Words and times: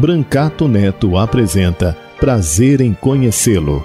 Brancato 0.00 0.66
Neto 0.66 1.18
apresenta 1.18 1.94
Prazer 2.18 2.80
em 2.80 2.94
Conhecê-lo. 2.94 3.84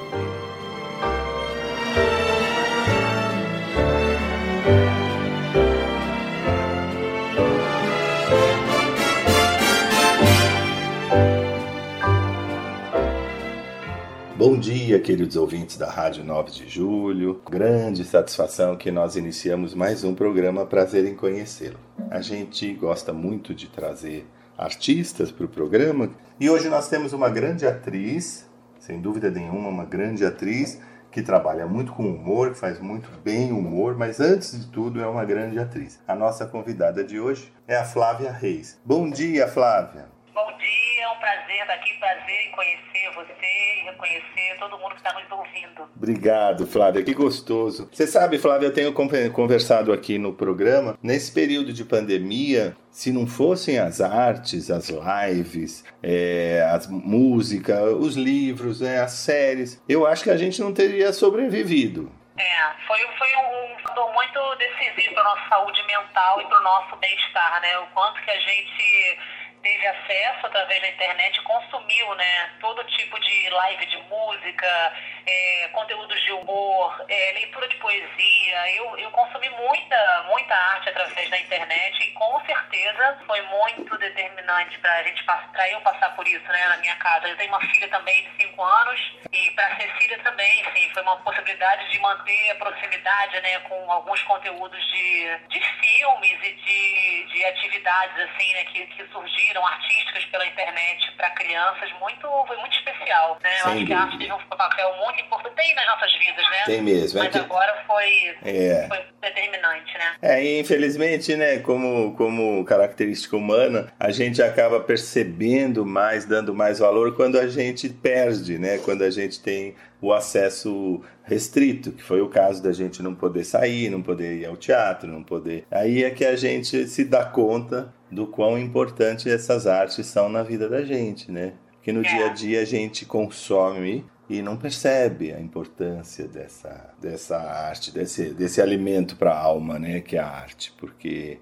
Bom 14.38 14.58
dia, 14.58 14.98
queridos 15.02 15.36
ouvintes 15.36 15.76
da 15.76 15.92
Rádio 15.92 16.24
9 16.24 16.50
de 16.50 16.70
Julho. 16.70 17.42
Grande 17.52 18.06
satisfação 18.06 18.78
que 18.78 18.90
nós 18.90 19.18
iniciamos 19.18 19.74
mais 19.74 20.06
um 20.06 20.16
programa 20.16 20.66
Prazer 20.66 21.06
em 21.06 21.14
Conhecê-lo. 21.14 21.78
A 22.10 22.22
gente 22.22 22.74
gosta 22.74 23.12
muito 23.12 23.54
de 23.54 23.68
trazer 23.68 24.26
artistas 24.58 25.32
para 25.32 25.46
o 25.46 25.50
programa. 25.50 26.10
E 26.40 26.50
hoje 26.50 26.70
nós 26.70 26.88
temos 26.88 27.14
uma 27.14 27.30
grande 27.30 27.66
atriz, 27.66 28.50
sem 28.80 29.02
dúvida 29.02 29.30
nenhuma, 29.30 29.70
uma 29.70 29.86
grande 29.86 30.26
atriz 30.26 30.80
que 31.12 31.22
trabalha 31.22 31.66
muito 31.66 31.94
com 31.94 32.04
humor, 32.04 32.52
que 32.52 32.58
faz 32.58 32.80
muito 32.80 33.10
bem 33.24 33.54
humor, 33.54 33.98
mas 33.98 34.20
antes 34.20 34.60
de 34.60 34.68
tudo 34.68 35.00
é 35.00 35.08
uma 35.08 35.24
grande 35.24 35.58
atriz. 35.58 36.00
A 36.06 36.14
nossa 36.14 36.46
convidada 36.46 37.04
de 37.04 37.20
hoje 37.20 37.54
é 37.68 37.78
a 37.78 37.86
Flávia 37.86 38.32
Reis. 38.32 38.78
Bom 38.84 39.10
dia, 39.10 39.48
Flávia. 39.48 40.15
Bom 40.36 40.52
dia, 40.58 41.04
é 41.04 41.08
um 41.08 41.16
prazer 41.18 41.62
estar 41.62 41.74
aqui, 41.76 41.94
prazer 41.94 42.42
em 42.42 42.52
conhecer 42.52 43.10
você 43.16 43.80
e 43.80 43.84
reconhecer 43.86 44.58
todo 44.60 44.78
mundo 44.78 44.90
que 44.90 44.98
está 44.98 45.14
nos 45.14 45.32
ouvindo. 45.32 45.90
Obrigado, 45.96 46.68
Flávia, 46.68 47.02
que 47.06 47.14
gostoso. 47.14 47.88
Você 47.90 48.06
sabe, 48.06 48.38
Flávia, 48.38 48.66
eu 48.66 48.74
tenho 48.74 48.92
conversado 49.32 49.94
aqui 49.94 50.18
no 50.18 50.34
programa, 50.34 51.00
nesse 51.02 51.32
período 51.32 51.72
de 51.72 51.86
pandemia, 51.86 52.76
se 52.92 53.14
não 53.14 53.26
fossem 53.26 53.80
as 53.80 54.02
artes, 54.02 54.70
as 54.70 54.90
lives, 54.90 55.86
é, 56.04 56.68
as 56.70 56.86
música, 56.86 57.82
os 57.86 58.18
livros, 58.18 58.82
é, 58.82 59.00
as 59.00 59.12
séries, 59.12 59.82
eu 59.88 60.06
acho 60.06 60.26
que 60.26 60.32
a 60.32 60.38
gente 60.38 60.60
não 60.60 60.74
teria 60.74 61.14
sobrevivido. 61.14 62.12
É, 62.38 62.86
foi, 62.86 63.00
foi 63.18 63.30
um 63.38 63.80
fator 63.84 64.14
muito 64.14 64.56
decisivo 64.56 65.14
para 65.14 65.22
a 65.22 65.34
nossa 65.34 65.48
saúde 65.48 65.82
mental 65.84 66.42
e 66.42 66.46
para 66.46 66.60
o 66.60 66.64
nosso 66.64 66.98
bem-estar, 66.98 67.62
né? 67.62 67.78
O 67.78 67.88
quanto 67.94 68.22
que 68.22 68.32
a 68.32 68.40
gente 68.42 69.18
teve 69.66 69.88
acesso 69.88 70.46
através 70.46 70.80
da 70.80 70.90
internet, 70.90 71.42
consumiu 71.42 72.14
né, 72.14 72.52
todo 72.62 72.84
tipo 72.84 73.20
de 73.20 73.50
live 73.50 73.86
de 73.88 73.98
música, 74.04 74.94
é, 75.26 75.68
conteúdos 75.70 76.22
de 76.22 76.32
humor, 76.34 77.04
é, 77.10 77.32
leitura 77.34 77.68
de 77.68 77.76
poesia. 77.78 78.76
Eu, 78.76 78.96
eu 79.00 79.10
consumi 79.10 79.50
muita, 79.50 80.24
muita 80.30 80.54
arte 80.54 80.90
através 80.90 81.28
da 81.32 81.40
internet 81.40 82.00
e 82.00 82.12
com 82.12 82.46
certeza 82.46 83.18
foi 83.26 83.42
muito 83.42 83.98
determinante 83.98 84.78
para 84.78 85.02
gente 85.02 85.24
para 85.24 85.70
eu 85.72 85.82
passar 85.82 86.16
por 86.16 86.28
isso 86.28 86.46
né, 86.48 86.68
na 86.70 86.78
minha 86.78 86.96
casa. 86.98 87.28
Eu 87.28 87.36
tenho 87.36 87.50
uma 87.50 87.62
filha 87.62 87.88
também 87.88 88.24
de 88.24 88.44
5 88.44 88.62
anos 88.64 89.00
e 89.32 89.50
para 89.52 89.76
Cecília 89.78 90.20
também, 90.20 90.64
sim, 90.76 90.92
foi 90.94 91.02
uma 91.02 91.18
possibilidade 91.18 91.90
de 91.90 92.00
manter 92.00 92.52
a 92.52 92.56
proximidade 92.56 93.42
né, 93.42 93.60
com 93.62 93.92
alguns 93.92 94.22
conteúdos 94.24 94.80
de, 94.92 95.38
de 95.50 95.60
filmes 95.60 96.40
e 96.44 96.54
de, 96.54 97.26
de 97.34 97.46
atividades 97.46 98.30
assim, 98.30 98.54
né, 98.54 98.64
que, 98.66 98.86
que 98.88 99.08
surgiram 99.08 99.55
surgiram 99.56 99.66
artísticas 99.66 100.26
pela 100.26 100.46
internet 100.46 101.12
para 101.16 101.30
crianças 101.32 101.90
muito 102.00 102.28
foi 102.46 102.58
muito 102.58 102.76
especial 102.76 103.40
né? 103.42 103.50
Eu 103.62 103.72
acho 103.72 103.86
que 103.86 103.94
a 103.94 104.00
arte 104.02 104.18
teve 104.18 104.34
um 104.34 104.40
papel 104.58 104.94
muito 105.04 105.22
importante 105.22 105.56
tem 105.56 105.76
nas 105.76 105.86
nossas 105.86 106.12
vidas 106.14 106.44
né? 106.50 106.64
Tem 106.66 106.82
mesmo 106.82 107.20
é 107.20 107.24
mas 107.24 107.36
é 107.36 107.40
que... 107.40 107.46
agora 107.46 107.84
foi, 107.88 108.36
é. 108.44 108.86
foi 108.88 109.00
determinante 109.22 109.98
né? 109.98 110.16
É 110.22 110.44
e 110.44 110.60
infelizmente 110.60 111.36
né 111.36 111.60
como 111.60 112.14
como 112.16 112.64
característica 112.66 113.38
humana 113.38 113.92
a 114.00 114.12
gente 114.12 114.42
acaba 114.42 114.80
percebendo 114.80 115.86
mais 115.86 116.26
dando 116.26 116.54
mais 116.54 116.80
valor 116.80 117.16
quando 117.16 117.40
a 117.40 117.48
gente 117.48 117.90
perde 117.90 118.58
né? 118.58 118.78
Quando 118.84 119.04
a 119.04 119.10
gente 119.10 119.40
tem 119.42 119.76
o 120.02 120.14
acesso 120.14 121.02
restrito, 121.24 121.92
que 121.92 122.04
foi 122.04 122.22
o 122.22 122.30
caso 122.30 122.62
da 122.62 122.72
gente 122.72 123.02
não 123.02 123.16
poder 123.16 123.44
sair, 123.44 123.90
não 123.90 124.02
poder 124.02 124.38
ir 124.38 124.46
ao 124.46 124.56
teatro, 124.56 125.10
não 125.10 125.24
poder. 125.24 125.66
Aí 125.72 126.04
é 126.04 126.12
que 126.12 126.24
a 126.24 126.36
gente 126.36 126.88
se 126.88 127.04
dá 127.04 127.26
conta 127.26 127.92
do 128.12 128.28
quão 128.28 128.58
importante 128.58 129.30
essas 129.30 129.68
artes 129.68 130.06
são 130.06 130.30
na 130.30 130.44
vida 130.44 130.70
da 130.70 130.84
gente, 130.84 131.32
né? 131.32 131.54
Que 131.82 131.92
no 131.92 132.02
é. 132.02 132.04
dia 132.04 132.26
a 132.26 132.30
dia 132.30 132.62
a 132.62 132.66
gente 132.66 133.06
consome 133.06 134.06
e 134.30 134.42
não 134.42 134.58
percebe 134.58 135.32
a 135.32 135.40
importância 135.40 136.28
dessa, 136.28 136.94
dessa 137.00 137.38
arte, 137.38 137.92
desse, 137.92 138.34
desse 138.34 138.62
alimento 138.62 139.16
para 139.16 139.32
a 139.32 139.40
alma, 139.40 139.78
né, 139.78 140.02
que 140.02 140.16
é 140.16 140.20
a 140.20 140.28
arte, 140.28 140.74
porque 140.78 141.40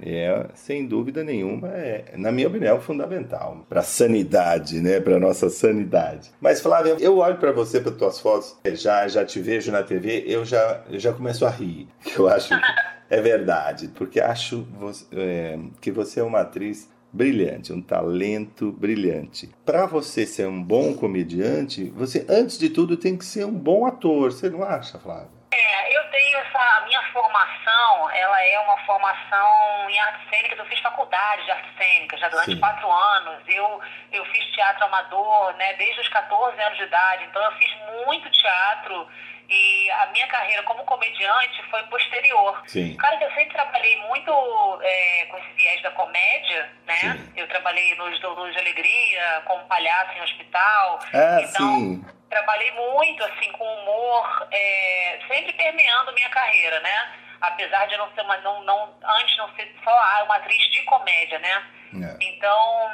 é, 0.00 0.26
é 0.26 0.46
sem 0.54 0.86
dúvida 0.86 1.22
nenhuma, 1.22 1.68
é, 1.68 2.12
na 2.16 2.32
minha 2.32 2.48
opinião, 2.48 2.80
fundamental 2.80 3.64
para 3.68 3.80
a 3.80 3.84
sanidade, 3.84 4.80
né, 4.80 5.00
para 5.00 5.18
nossa 5.18 5.48
sanidade. 5.48 6.32
Mas 6.40 6.60
Flávia, 6.60 6.96
eu 6.98 7.18
olho 7.18 7.36
para 7.36 7.52
você, 7.52 7.80
para 7.80 7.92
tuas 7.92 8.18
fotos, 8.18 8.56
já 8.74 9.06
já 9.06 9.24
te 9.24 9.40
vejo 9.40 9.70
na 9.70 9.82
TV, 9.82 10.24
eu 10.26 10.44
já 10.44 10.82
eu 10.90 10.98
já 10.98 11.12
começo 11.12 11.46
a 11.46 11.50
rir, 11.50 11.88
eu 12.18 12.28
acho 12.28 12.54
é 13.08 13.20
verdade, 13.20 13.88
porque 13.88 14.20
acho 14.20 14.62
você, 14.72 15.06
é, 15.16 15.58
que 15.80 15.90
você 15.90 16.20
é 16.20 16.22
uma 16.22 16.40
atriz 16.40 16.90
brilhante, 17.12 17.72
um 17.72 17.80
talento 17.80 18.72
brilhante. 18.72 19.48
Para 19.64 19.86
você 19.86 20.26
ser 20.26 20.46
um 20.46 20.62
bom 20.62 20.94
comediante, 20.94 21.88
você 21.90 22.26
antes 22.28 22.58
de 22.58 22.68
tudo 22.68 22.96
tem 22.96 23.16
que 23.16 23.24
ser 23.24 23.46
um 23.46 23.54
bom 23.54 23.86
ator. 23.86 24.32
Você 24.32 24.50
não 24.50 24.62
acha, 24.62 24.98
Flávia? 24.98 25.36
É, 25.50 25.96
eu 25.96 26.10
tenho 26.10 26.38
essa 26.38 26.58
a 26.58 26.84
minha 26.86 27.02
formação, 27.12 28.10
ela 28.10 28.44
é 28.44 28.58
uma 28.60 28.76
formação 28.84 29.88
em 29.88 29.98
arte 29.98 30.28
cênica. 30.28 30.56
Eu 30.56 30.66
fiz 30.66 30.80
faculdade 30.80 31.44
de 31.44 31.50
arte 31.50 31.68
cênica 31.78 32.18
já 32.18 32.28
durante 32.28 32.52
Sim. 32.52 32.60
quatro 32.60 32.90
anos. 32.90 33.42
Eu 33.48 33.80
eu 34.12 34.24
fiz 34.26 34.44
teatro 34.52 34.84
amador, 34.84 35.54
né, 35.56 35.74
desde 35.74 36.00
os 36.00 36.08
14 36.08 36.60
anos 36.60 36.76
de 36.76 36.84
idade. 36.84 37.24
Então 37.24 37.42
eu 37.42 37.52
fiz 37.52 37.70
muito 38.06 38.30
teatro 38.30 39.08
e 39.48 39.90
a 39.90 40.06
minha 40.06 40.26
carreira 40.26 40.62
como 40.64 40.84
comediante 40.84 41.62
foi 41.70 41.82
posterior. 41.84 42.62
Sim. 42.66 42.96
Claro 42.96 43.18
que 43.18 43.24
eu 43.24 43.30
sempre 43.32 43.54
trabalhei 43.54 43.96
muito 44.08 44.32
é, 44.82 45.26
com 45.26 45.38
esse 45.38 45.52
viés 45.52 45.82
da 45.82 45.90
comédia, 45.92 46.70
né? 46.86 46.98
Sim. 47.00 47.32
Eu 47.36 47.48
trabalhei 47.48 47.94
nos 47.96 48.20
Douros 48.20 48.52
de 48.52 48.58
Alegria, 48.58 49.42
como 49.44 49.64
palhaço 49.66 50.12
em 50.18 50.22
hospital. 50.22 50.98
Ah, 51.12 51.38
então, 51.40 51.74
sim. 51.78 52.04
trabalhei 52.28 52.72
muito, 52.72 53.24
assim, 53.24 53.52
com 53.52 53.64
humor, 53.64 54.48
é, 54.50 55.18
sempre 55.28 55.52
permeando 55.52 56.12
minha 56.12 56.28
carreira, 56.30 56.80
né? 56.80 57.14
Apesar 57.40 57.86
de 57.86 57.96
não 57.96 58.10
ser 58.14 58.22
uma, 58.22 58.36
não, 58.38 58.64
não, 58.64 58.94
antes 59.04 59.36
não 59.36 59.54
ser 59.54 59.72
só 59.84 60.24
uma 60.24 60.36
atriz 60.36 60.70
de 60.70 60.82
comédia, 60.82 61.38
né? 61.38 61.66
É. 61.94 62.16
Então 62.20 62.90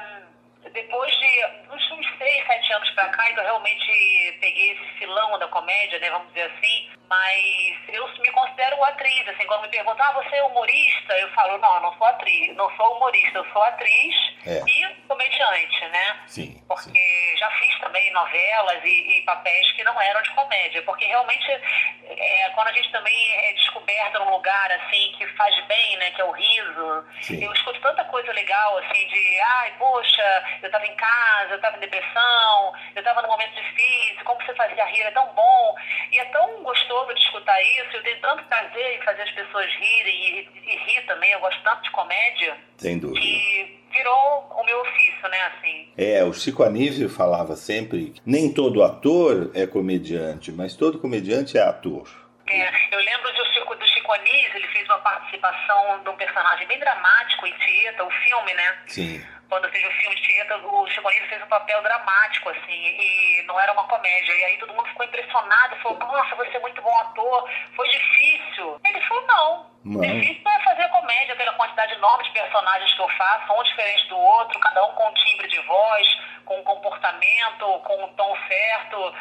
depois 0.71 1.13
de 1.19 1.45
uns, 1.71 1.91
uns 1.93 2.19
seis, 2.19 2.47
sete 2.47 2.73
anos 2.73 2.91
pra 2.91 3.09
cá, 3.09 3.31
eu 3.31 3.43
realmente 3.43 4.39
peguei 4.41 4.73
esse 4.73 4.99
filão 4.99 5.39
da 5.39 5.49
comédia, 5.49 5.99
né, 5.99 6.11
vamos 6.11 6.29
dizer 6.29 6.51
assim, 6.55 6.91
mas 7.13 7.77
eu 7.89 8.09
me 8.21 8.31
considero 8.31 8.83
atriz, 8.85 9.29
assim, 9.29 9.47
quando 9.47 9.63
me 9.63 9.69
perguntam, 9.69 10.07
ah, 10.07 10.13
você 10.13 10.37
é 10.37 10.43
humorista? 10.45 11.13
Eu 11.19 11.29
falo, 11.33 11.59
não, 11.59 11.75
eu 11.75 11.81
não 11.83 11.99
sou 11.99 12.07
atriz, 12.07 12.57
não 12.57 12.75
sou 12.75 12.97
humorista, 12.97 13.39
eu 13.39 13.53
sou 13.53 13.63
atriz 13.63 14.15
é. 14.47 14.63
e 14.67 14.95
comediante, 15.07 15.89
né? 15.89 16.21
Sim. 16.27 16.65
Porque 16.67 16.99
sim. 16.99 17.37
já 17.37 17.51
fiz 17.51 17.79
também 17.81 18.11
novelas 18.13 18.83
e, 18.83 19.19
e, 19.19 19.23
papéis 19.25 19.71
que 19.73 19.85
não 19.85 20.01
eram 20.01 20.23
de 20.23 20.31
comédia, 20.31 20.83
porque 20.83 21.05
realmente 21.05 21.51
é, 21.51 22.51
quando 22.55 22.69
a 22.69 22.73
gente 22.73 22.91
também 22.91 23.35
é 23.47 23.53
descoberto 23.53 24.19
num 24.21 24.31
lugar, 24.31 24.73
assim, 24.73 25.13
que 25.19 25.27
faz 25.35 25.67
bem, 25.67 25.97
né, 25.99 26.13
que 26.13 26.21
é 26.23 26.25
o 26.25 26.33
riso, 26.33 27.05
sim. 27.21 27.45
eu 27.45 27.53
escuto 27.53 27.79
tanta 27.81 28.05
coisa 28.05 28.33
legal, 28.33 28.79
assim, 28.79 29.07
de, 29.09 29.41
ai, 29.41 29.75
poxa, 29.79 30.45
eu 30.61 30.67
estava 30.67 30.87
em 30.87 30.97
casa, 30.97 31.51
eu 31.51 31.57
estava 31.57 31.77
em 31.77 31.81
depressão, 31.81 32.73
eu 32.95 33.01
estava 33.01 33.23
num 33.23 33.29
momento 33.29 33.55
difícil, 33.55 34.25
como 34.25 34.43
você 34.45 34.55
fazia 34.55 34.85
rir, 34.87 35.03
é 35.03 35.11
tão 35.11 35.27
bom. 35.35 35.77
E 36.11 36.19
é 36.19 36.25
tão 36.27 36.63
gostoso 36.63 37.15
de 37.15 37.21
escutar 37.21 37.61
isso, 37.63 37.97
eu 37.97 38.03
tenho 38.03 38.21
tanto 38.21 38.45
prazer 38.45 38.99
em 38.99 39.03
fazer 39.03 39.23
as 39.23 39.31
pessoas 39.31 39.67
rirem 39.67 40.15
e, 40.15 40.49
e 40.65 40.77
rir 40.77 41.03
também, 41.07 41.31
eu 41.33 41.41
gosto 41.41 41.63
tanto 41.63 41.83
de 41.83 41.91
comédia. 41.91 42.57
Sem 42.77 42.99
dúvida. 42.99 43.21
Que 43.21 43.83
virou 43.93 44.49
o 44.59 44.65
meu 44.65 44.81
ofício, 44.81 45.29
né, 45.29 45.41
assim. 45.47 45.93
É, 45.97 46.25
o 46.25 46.33
Chico 46.33 46.63
Anísio 46.63 47.09
falava 47.09 47.55
sempre, 47.57 48.15
nem 48.25 48.53
todo 48.53 48.83
ator 48.83 49.51
é 49.55 49.67
comediante, 49.67 50.51
mas 50.51 50.75
todo 50.75 50.99
comediante 50.99 51.59
é 51.59 51.63
ator. 51.63 52.09
É, 52.49 52.95
eu 52.95 52.99
lembro 52.99 53.33
do 53.33 53.45
Chico, 53.53 53.75
do 53.75 53.87
Chico 53.87 54.13
Anísio, 54.13 54.57
ele 54.57 54.69
fez 54.69 54.85
uma 54.87 54.99
participação 54.99 56.03
de 56.03 56.09
um 56.09 56.17
personagem 56.17 56.67
bem 56.67 56.79
dramático 56.79 57.47
em 57.47 57.53
Tieta, 57.53 58.05
o 58.05 58.11
filme, 58.11 58.55
né? 58.55 58.79
Sim. 58.87 59.25
Quando 59.53 59.69
fez 59.69 59.87
o 59.87 59.91
filme 59.91 60.17
de 60.17 60.23
Tieta, 60.23 60.57
o 60.57 60.87
Chico 60.87 61.07
Anísio 61.07 61.29
fez 61.29 61.43
um 61.43 61.47
papel 61.47 61.83
dramático, 61.83 62.49
assim, 62.49 62.73
e 62.73 63.45
não 63.47 63.61
era 63.61 63.71
uma 63.75 63.85
comédia. 63.85 64.33
E 64.33 64.45
aí 64.45 64.57
todo 64.57 64.73
mundo 64.73 64.89
ficou 64.89 65.05
impressionado, 65.05 65.77
falou, 65.83 65.99
nossa, 65.99 66.35
você 66.37 66.57
é 66.57 66.61
muito 66.61 66.81
bom 66.81 66.99
ator, 67.01 67.51
foi 67.77 67.87
difícil. 67.91 68.81
Ele 68.83 69.01
falou, 69.03 69.27
não. 69.27 69.71
Não. 69.85 70.01
Difícil 70.01 70.51
é 70.51 70.65
fazer 70.65 70.89
comédia, 70.89 71.35
aquela 71.35 71.53
quantidade 71.53 71.93
enorme 71.93 72.25
de 72.25 72.31
personagens 72.31 72.95
que 72.95 73.03
eu 73.03 73.09
faço, 73.11 73.53
um 73.53 73.63
diferente 73.63 74.09
do 74.09 74.17
outro, 74.17 74.59
cada 74.59 74.87
um 74.87 74.93
com 74.95 75.07
um 75.07 75.15
timbre 75.15 75.47
de 75.47 75.59
voz, 75.67 76.19
com 76.47 76.59
um 76.59 76.65
comportamento, 76.65 77.79
com 77.85 78.05
um 78.05 78.09
tom 78.15 78.35
certo. 78.49 79.15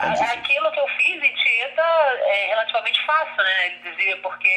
É. 0.00 0.06
Aquilo 0.06 0.72
que 0.72 0.80
eu 0.80 0.88
fiz 0.98 1.22
em 1.22 1.34
Tieta 1.34 1.82
é 1.82 2.46
relativamente 2.48 3.06
fácil, 3.06 3.36
né? 3.44 3.66
Ele 3.66 3.90
dizia, 3.94 4.16
porque 4.18 4.48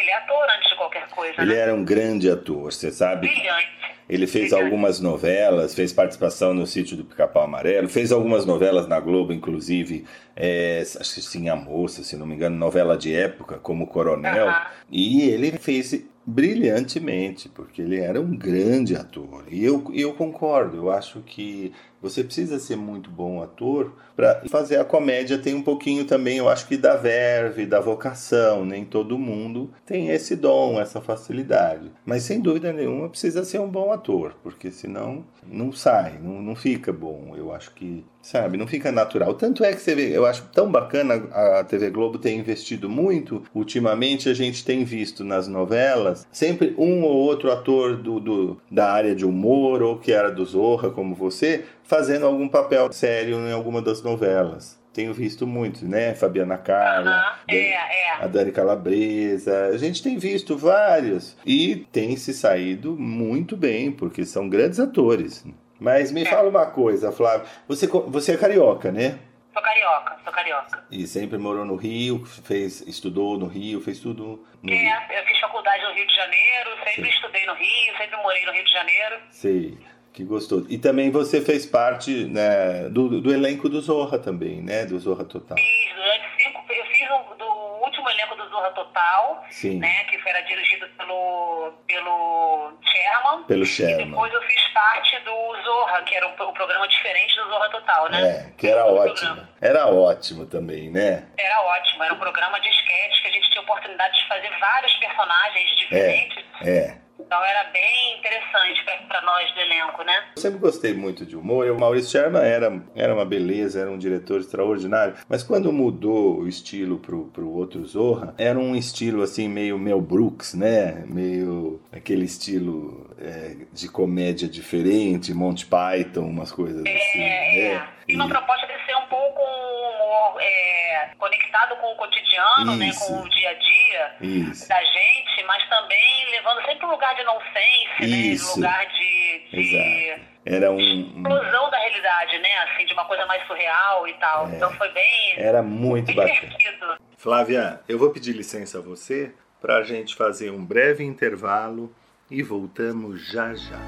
ele 0.00 0.10
é 0.10 0.16
ator 0.16 0.46
antes 0.56 0.70
de 0.70 0.76
qualquer 0.76 1.06
coisa, 1.08 1.42
Ele 1.42 1.54
né? 1.54 1.60
era 1.60 1.74
um 1.74 1.84
grande 1.84 2.30
ator, 2.30 2.72
você 2.72 2.90
sabe? 2.90 3.28
Brilhante. 3.28 3.68
Ele 4.08 4.26
fez 4.26 4.46
Brilhante. 4.48 4.64
algumas 4.64 5.00
novelas, 5.00 5.74
fez 5.74 5.92
participação 5.92 6.54
no 6.54 6.66
Sítio 6.66 6.96
do 6.96 7.04
Pica-Pau 7.04 7.42
Amarelo, 7.44 7.86
fez 7.88 8.10
algumas 8.10 8.46
novelas 8.46 8.88
na 8.88 8.98
Globo, 8.98 9.34
inclusive, 9.34 10.06
é, 10.34 10.80
acho 10.80 11.14
que 11.14 11.20
sim, 11.20 11.50
A 11.50 11.56
Moça, 11.56 12.02
se 12.02 12.16
não 12.16 12.26
me 12.26 12.34
engano, 12.34 12.56
novela 12.56 12.96
de 12.96 13.14
época, 13.14 13.58
como 13.58 13.86
Coronel. 13.86 14.48
Aham. 14.48 14.66
E 14.90 15.28
ele 15.28 15.52
fez 15.58 16.02
brilhantemente, 16.24 17.48
porque 17.48 17.82
ele 17.82 17.98
era 17.98 18.20
um 18.20 18.36
grande 18.36 18.96
ator. 18.96 19.44
E 19.50 19.64
eu, 19.64 19.84
eu 19.94 20.14
concordo, 20.14 20.76
eu 20.76 20.90
acho 20.90 21.20
que 21.20 21.72
você 22.00 22.22
precisa 22.22 22.58
ser 22.58 22.76
muito 22.76 23.10
bom 23.10 23.42
ator 23.42 23.92
para 24.16 24.42
fazer 24.48 24.76
a 24.78 24.84
comédia. 24.84 25.38
Tem 25.38 25.54
um 25.54 25.62
pouquinho 25.62 26.04
também, 26.04 26.38
eu 26.38 26.48
acho 26.48 26.66
que 26.66 26.76
da 26.76 26.96
verve, 26.96 27.66
da 27.66 27.80
vocação. 27.80 28.64
Nem 28.64 28.84
todo 28.84 29.18
mundo 29.18 29.70
tem 29.86 30.08
esse 30.10 30.36
dom, 30.36 30.80
essa 30.80 31.00
facilidade. 31.00 31.90
Mas 32.04 32.22
sem 32.22 32.40
dúvida 32.40 32.72
nenhuma 32.72 33.08
precisa 33.08 33.44
ser 33.44 33.60
um 33.60 33.68
bom 33.68 33.92
ator, 33.92 34.34
porque 34.42 34.70
senão 34.70 35.24
não 35.46 35.72
sai, 35.72 36.18
não, 36.22 36.40
não 36.42 36.54
fica 36.54 36.92
bom. 36.92 37.34
Eu 37.36 37.52
acho 37.52 37.72
que, 37.74 38.04
sabe, 38.20 38.56
não 38.56 38.66
fica 38.66 38.90
natural. 38.92 39.34
Tanto 39.34 39.64
é 39.64 39.72
que 39.72 39.80
você 39.80 39.94
vê, 39.94 40.16
eu 40.16 40.26
acho 40.26 40.44
tão 40.52 40.70
bacana 40.70 41.14
a 41.32 41.64
TV 41.64 41.90
Globo 41.90 42.18
ter 42.18 42.32
investido 42.32 42.88
muito. 42.88 43.42
Ultimamente 43.54 44.28
a 44.28 44.34
gente 44.34 44.64
tem 44.64 44.84
visto 44.84 45.24
nas 45.24 45.48
novelas 45.48 46.26
sempre 46.30 46.74
um 46.78 47.02
ou 47.02 47.12
outro 47.16 47.50
ator 47.50 47.96
do, 47.96 48.20
do- 48.20 48.60
da 48.70 48.90
área 48.92 49.14
de 49.14 49.24
humor 49.24 49.82
ou 49.82 49.98
que 49.98 50.12
era 50.12 50.30
do 50.30 50.44
Zorra, 50.44 50.90
como 50.90 51.14
você, 51.14 51.64
fazendo 51.88 52.26
algum 52.26 52.46
papel 52.48 52.92
sério 52.92 53.36
em 53.48 53.52
alguma 53.52 53.80
das 53.80 54.02
novelas. 54.02 54.78
Tenho 54.92 55.14
visto 55.14 55.46
muito, 55.46 55.86
né? 55.86 56.14
Fabiana 56.14 56.58
Carla. 56.58 57.38
Dani- 57.48 57.58
É, 57.60 57.72
é. 57.74 58.12
a 58.20 58.26
Dani 58.26 58.52
Calabresa. 58.52 59.66
A 59.68 59.78
gente 59.78 60.02
tem 60.02 60.18
visto 60.18 60.56
vários 60.56 61.36
e 61.46 61.86
tem 61.90 62.16
se 62.16 62.34
saído 62.34 62.96
muito 62.98 63.56
bem, 63.56 63.90
porque 63.90 64.24
são 64.24 64.48
grandes 64.48 64.78
atores. 64.78 65.44
Mas 65.80 66.10
me 66.12 66.24
fala 66.24 66.48
uma 66.48 66.66
coisa, 66.66 67.10
Flávio. 67.12 67.46
Você, 67.68 67.86
você 67.86 68.32
é 68.32 68.36
carioca, 68.36 68.90
né? 68.90 69.18
Sou 69.54 69.62
carioca, 69.62 70.16
sou 70.24 70.32
carioca. 70.32 70.84
E 70.90 71.06
sempre 71.06 71.38
morou 71.38 71.64
no 71.64 71.76
Rio, 71.76 72.24
fez, 72.26 72.80
estudou 72.86 73.38
no 73.38 73.46
Rio, 73.46 73.80
fez 73.80 74.00
tudo 74.00 74.44
no 74.62 74.70
Rio. 74.72 74.78
É, 74.88 75.20
eu 75.20 75.24
fiz 75.24 75.38
faculdade 75.40 75.82
no 75.84 75.94
Rio 75.94 76.06
de 76.06 76.14
Janeiro, 76.14 76.70
sempre 76.84 77.04
Sim. 77.04 77.08
estudei 77.16 77.46
no 77.46 77.54
Rio, 77.54 77.96
sempre 77.96 78.16
morei 78.22 78.44
no 78.46 78.52
Rio 78.52 78.64
de 78.64 78.70
Janeiro. 78.72 79.16
Sei, 79.30 79.78
que 80.18 80.24
gostoso. 80.24 80.66
E 80.68 80.76
também 80.78 81.12
você 81.12 81.40
fez 81.40 81.64
parte 81.64 82.24
né, 82.24 82.88
do, 82.90 83.20
do 83.20 83.32
elenco 83.32 83.68
do 83.68 83.80
Zorra 83.80 84.18
também, 84.18 84.60
né? 84.60 84.84
Do 84.84 84.98
Zorra 84.98 85.24
Total. 85.24 85.56
Fiz 85.56 85.94
durante 85.94 86.42
cinco. 86.42 86.64
Eu 86.72 86.84
fiz 86.86 87.08
um, 87.08 87.36
do 87.36 87.46
último 87.84 88.10
elenco 88.10 88.34
do 88.34 88.48
Zorra 88.48 88.70
Total, 88.72 89.44
Sim, 89.48 89.78
né? 89.78 90.04
Que 90.10 90.18
era 90.28 90.40
dirigido 90.40 90.88
pelo, 90.98 91.72
pelo 91.86 92.72
Sherman. 92.82 93.44
pelo 93.44 93.62
E 93.62 93.66
Sherman. 93.66 94.06
depois 94.10 94.32
eu 94.32 94.42
fiz 94.42 94.60
parte 94.74 95.20
do 95.20 95.62
Zorra, 95.62 96.02
que 96.02 96.16
era 96.16 96.26
um, 96.26 96.32
um 96.32 96.52
programa 96.52 96.88
diferente 96.88 97.36
do 97.36 97.48
Zorra 97.50 97.68
Total, 97.68 98.10
né? 98.10 98.28
É, 98.28 98.52
que 98.58 98.66
era 98.66 98.84
ótimo. 98.86 99.14
programa. 99.14 99.48
Era 99.60 99.86
ótimo 99.86 100.46
também, 100.46 100.90
né? 100.90 101.28
Era 101.38 101.62
ótimo, 101.62 102.02
era 102.02 102.12
um 102.14 102.18
programa 102.18 102.58
de 102.58 102.68
sketch 102.68 103.22
que 103.22 103.28
a 103.28 103.30
gente 103.30 103.50
tinha 103.50 103.62
oportunidade 103.62 104.18
de 104.18 104.26
fazer 104.26 104.50
vários 104.58 104.94
personagens 104.96 105.76
diferentes. 105.76 106.44
É. 106.62 107.07
Então 107.18 107.44
era 107.44 107.70
bem 107.70 108.18
interessante 108.18 108.84
para 109.06 109.20
nós 109.22 109.52
do 109.52 109.60
elenco, 109.60 110.02
né? 110.04 110.24
Eu 110.36 110.42
sempre 110.42 110.58
gostei 110.58 110.94
muito 110.94 111.26
de 111.26 111.36
humor. 111.36 111.68
O 111.70 111.78
Maurício 111.78 112.10
Sherman 112.10 112.42
era, 112.42 112.80
era 112.94 113.14
uma 113.14 113.24
beleza, 113.24 113.80
era 113.80 113.90
um 113.90 113.98
diretor 113.98 114.40
extraordinário. 114.40 115.14
Mas 115.28 115.42
quando 115.42 115.72
mudou 115.72 116.38
o 116.38 116.48
estilo 116.48 116.98
pro, 116.98 117.26
pro 117.26 117.50
outro 117.50 117.84
Zorra, 117.84 118.34
era 118.38 118.58
um 118.58 118.74
estilo 118.76 119.22
assim, 119.22 119.48
meio 119.48 119.78
Mel 119.78 120.00
Brooks, 120.00 120.54
né? 120.54 121.04
Meio 121.06 121.80
aquele 121.92 122.24
estilo 122.24 123.10
é, 123.20 123.56
de 123.72 123.88
comédia 123.88 124.48
diferente, 124.48 125.34
Monty 125.34 125.66
Python, 125.66 126.22
umas 126.22 126.52
coisas 126.52 126.80
assim. 126.82 127.20
É, 127.20 127.66
é. 127.66 127.74
né? 127.74 127.88
E 128.08 128.14
uma 128.14 128.28
proposta 128.28 128.66
de 128.66 128.86
ser 128.86 128.96
um 128.96 129.06
pouco 129.06 129.40
um 129.42 129.90
humor 129.90 130.40
é, 130.40 130.87
conectado 131.18 131.76
com 131.76 131.92
o 131.92 131.96
cotidiano, 131.96 132.76
né? 132.76 132.90
Com 132.98 133.20
o 133.20 133.28
dia 133.28 133.50
a 133.50 133.54
dia 133.54 134.16
Isso. 134.20 134.68
da 134.68 134.82
gente, 134.82 135.44
mas 135.46 135.68
também 135.68 136.30
levando 136.30 136.64
sempre 136.66 136.86
um 136.86 136.90
lugar 136.90 137.14
de 137.14 137.24
nonsense, 137.24 138.32
Isso. 138.32 138.60
né? 138.60 138.68
Um 138.68 138.70
lugar 138.70 138.86
de, 138.86 139.48
de 139.50 139.76
Exato. 139.76 140.38
Era 140.46 140.70
um. 140.70 140.78
explosão 140.78 141.70
da 141.70 141.78
realidade, 141.78 142.38
né? 142.38 142.58
Assim, 142.58 142.86
de 142.86 142.92
uma 142.94 143.04
coisa 143.04 143.26
mais 143.26 143.46
surreal 143.46 144.08
e 144.08 144.14
tal. 144.14 144.48
É. 144.48 144.56
Então 144.56 144.72
foi 144.74 144.90
bem, 144.92 145.34
Era 145.36 145.62
muito 145.62 146.06
divertido. 146.06 146.96
Flávia, 147.18 147.80
eu 147.88 147.98
vou 147.98 148.10
pedir 148.10 148.32
licença 148.32 148.78
a 148.78 148.80
você 148.80 149.34
para 149.60 149.76
a 149.76 149.82
gente 149.82 150.14
fazer 150.14 150.50
um 150.50 150.64
breve 150.64 151.04
intervalo 151.04 151.94
e 152.30 152.42
voltamos 152.42 153.26
já 153.26 153.54
já. 153.54 153.78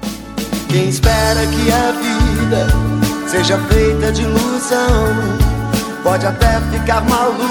Quem 0.69 0.87
espera 0.89 1.41
que 1.47 1.71
a 1.71 1.91
vida 1.91 3.27
seja 3.27 3.57
feita 3.67 4.11
de 4.11 4.23
ilusão 4.23 5.40
pode 6.03 6.25
até 6.25 6.59
ficar 6.71 7.01
maluco 7.01 7.41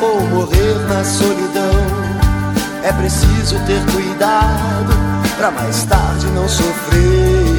ou 0.00 0.20
morrer 0.28 0.74
na 0.88 1.04
solidão. 1.04 1.74
É 2.82 2.92
preciso 2.92 3.58
ter 3.66 3.80
cuidado 3.92 4.92
pra 5.36 5.50
mais 5.50 5.84
tarde 5.84 6.26
não 6.28 6.48
sofrer. 6.48 7.56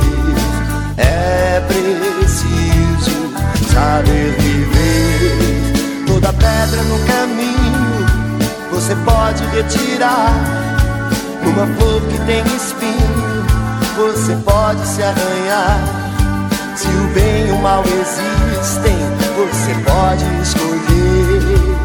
É 0.97 1.61
preciso 1.67 3.33
saber 3.73 4.35
viver. 4.39 6.05
Toda 6.07 6.33
pedra 6.33 6.81
no 6.83 6.99
caminho 7.05 8.05
você 8.71 8.95
pode 8.97 9.43
retirar. 9.47 10.33
Uma 11.43 11.67
flor 11.77 12.01
que 12.01 12.17
tem 12.25 12.43
espinho, 12.55 13.45
você 13.95 14.35
pode 14.43 14.85
se 14.87 15.01
arranhar. 15.01 15.79
Se 16.75 16.87
o 16.87 17.07
bem 17.13 17.47
e 17.47 17.51
o 17.51 17.61
mal 17.61 17.83
existem, 17.83 19.24
você 19.35 19.73
pode 19.83 20.25
escolher. 20.41 21.75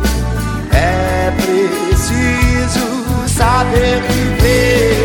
É 0.72 1.32
preciso 1.36 2.86
saber 3.28 4.00
viver. 4.02 4.99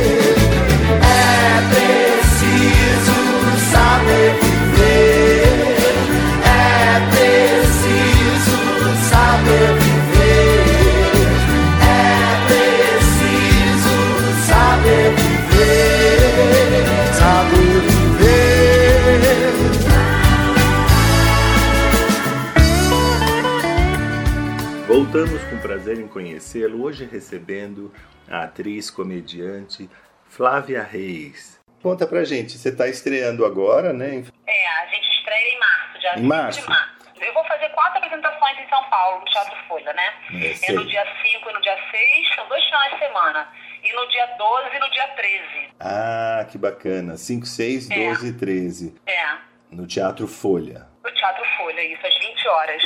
Voltamos 25.15 25.41
com 25.45 25.57
prazer 25.59 25.97
em 25.97 26.09
conhecê-lo, 26.09 26.83
hoje 26.83 27.05
recebendo 27.09 27.89
a 28.27 28.43
atriz 28.43 28.91
comediante 28.91 29.89
Flávia 30.27 30.83
Reis. 30.83 31.57
Conta 31.81 32.05
pra 32.05 32.25
gente, 32.25 32.57
você 32.57 32.67
está 32.67 32.85
estreando 32.89 33.45
agora, 33.45 33.93
né? 33.93 34.25
É, 34.45 34.67
a 34.81 34.85
gente 34.87 35.09
estreia 35.17 35.53
em 35.55 35.57
março, 35.57 35.99
dia 36.01 36.11
Em 36.11 36.17
5 36.17 36.27
março? 36.27 36.61
de 36.61 36.67
março. 36.67 36.95
Eu 37.21 37.33
vou 37.33 37.45
fazer 37.45 37.69
quatro 37.69 37.97
apresentações 37.99 38.59
em 38.59 38.67
São 38.67 38.83
Paulo, 38.89 39.19
no 39.21 39.25
Teatro 39.27 39.55
Folha, 39.69 39.93
né? 39.93 40.13
É, 40.33 40.69
É 40.69 40.73
no 40.73 40.85
dia 40.85 41.05
5 41.05 41.49
e 41.49 41.53
no 41.53 41.61
dia 41.61 41.77
6, 41.91 42.35
são 42.35 42.49
dois 42.49 42.65
finais 42.65 42.91
de 42.91 42.99
semana. 42.99 43.47
E 43.85 43.93
no 43.95 44.05
dia 44.09 44.25
12 44.37 44.75
e 44.75 44.79
no 44.79 44.91
dia 44.91 45.07
13. 45.15 45.69
Ah, 45.79 46.45
que 46.51 46.57
bacana. 46.57 47.15
5, 47.15 47.45
6, 47.45 47.89
É. 47.89 48.09
12 48.09 48.27
e 48.27 48.33
13. 48.33 48.95
É, 49.07 49.23
No 49.71 49.87
Teatro 49.87 50.27
Folha. 50.27 50.84
No 51.05 51.11
Teatro 51.11 51.45
Folha, 51.57 51.81
isso, 51.81 52.05
às 52.05 52.17
20 52.17 52.47
horas. 52.47 52.83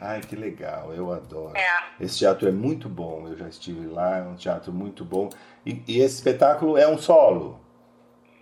Ai, 0.00 0.20
que 0.20 0.36
legal, 0.36 0.94
eu 0.94 1.12
adoro. 1.12 1.56
É. 1.56 1.82
Esse 2.00 2.20
teatro 2.20 2.48
é 2.48 2.52
muito 2.52 2.88
bom, 2.88 3.26
eu 3.26 3.36
já 3.36 3.48
estive 3.48 3.88
lá, 3.88 4.18
é 4.18 4.22
um 4.22 4.36
teatro 4.36 4.72
muito 4.72 5.04
bom. 5.04 5.28
E, 5.64 5.82
e 5.88 6.00
esse 6.00 6.16
espetáculo 6.16 6.78
é 6.78 6.86
um 6.86 6.96
solo. 6.96 7.60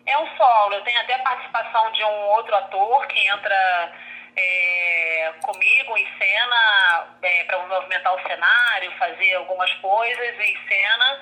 É 0.07 0.19
um 0.19 0.37
solo, 0.37 0.75
eu 0.75 0.83
tenho 0.83 1.01
até 1.01 1.15
a 1.15 1.21
participação 1.21 1.91
de 1.93 2.05
um 2.05 2.27
outro 2.37 2.55
ator 2.55 3.07
que 3.07 3.27
entra 3.27 3.93
é, 4.37 5.33
comigo 5.41 5.97
em 5.97 6.07
cena 6.19 7.07
é, 7.23 7.45
para 7.45 7.67
movimentar 7.67 8.15
o 8.15 8.29
cenário, 8.29 8.93
fazer 8.99 9.35
algumas 9.37 9.73
coisas 9.75 10.39
em 10.39 10.69
cena, 10.69 11.21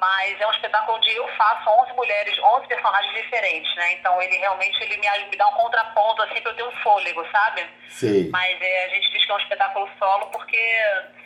mas 0.00 0.40
é 0.40 0.46
um 0.46 0.50
espetáculo 0.52 0.98
onde 0.98 1.10
eu 1.10 1.26
faço 1.36 1.68
11 1.68 1.92
mulheres, 1.94 2.38
11 2.38 2.66
personagens 2.66 3.14
diferentes, 3.14 3.74
né? 3.76 3.94
Então 3.94 4.20
ele 4.20 4.36
realmente 4.36 4.82
ele 4.82 4.96
me, 4.96 5.08
me 5.30 5.36
dá 5.36 5.46
um 5.48 5.52
contraponto 5.52 6.22
assim 6.22 6.40
para 6.40 6.52
eu 6.52 6.56
ter 6.56 6.64
um 6.64 6.72
fôlego, 6.82 7.26
sabe? 7.30 7.66
Sim. 7.88 8.30
Mas 8.30 8.60
é, 8.60 8.84
a 8.84 8.88
gente 8.88 9.10
diz 9.10 9.24
que 9.24 9.32
é 9.32 9.34
um 9.34 9.40
espetáculo 9.40 9.88
solo 9.98 10.26
porque 10.26 10.58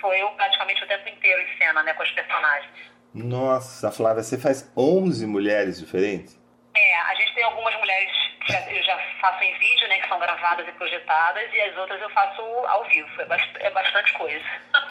sou 0.00 0.12
eu 0.14 0.28
praticamente 0.30 0.82
o 0.84 0.88
tempo 0.88 1.08
inteiro 1.08 1.42
em 1.42 1.58
cena, 1.58 1.82
né, 1.82 1.94
com 1.94 2.02
os 2.02 2.10
personagens. 2.12 2.72
Nossa, 3.14 3.90
Flávia, 3.90 4.22
você 4.22 4.38
faz 4.38 4.72
11 4.76 5.26
mulheres 5.26 5.80
diferentes? 5.80 6.38
É, 6.76 7.00
a 7.00 7.14
gente 7.16 7.34
tem 7.34 7.44
algumas 7.44 7.74
mulheres 7.76 8.10
que 8.46 8.52
faço 9.20 9.42
em 9.44 9.52
vídeo, 9.58 9.88
né, 9.88 10.00
que 10.00 10.08
são 10.08 10.18
gravadas 10.18 10.66
e 10.66 10.72
projetadas, 10.72 11.52
e 11.52 11.60
as 11.60 11.76
outras 11.76 12.00
eu 12.00 12.10
faço 12.10 12.42
ao 12.42 12.84
vivo. 12.84 13.08
É, 13.20 13.24
bast 13.26 13.50
é 13.60 13.70
bastante 13.70 14.12
coisa. 14.14 14.44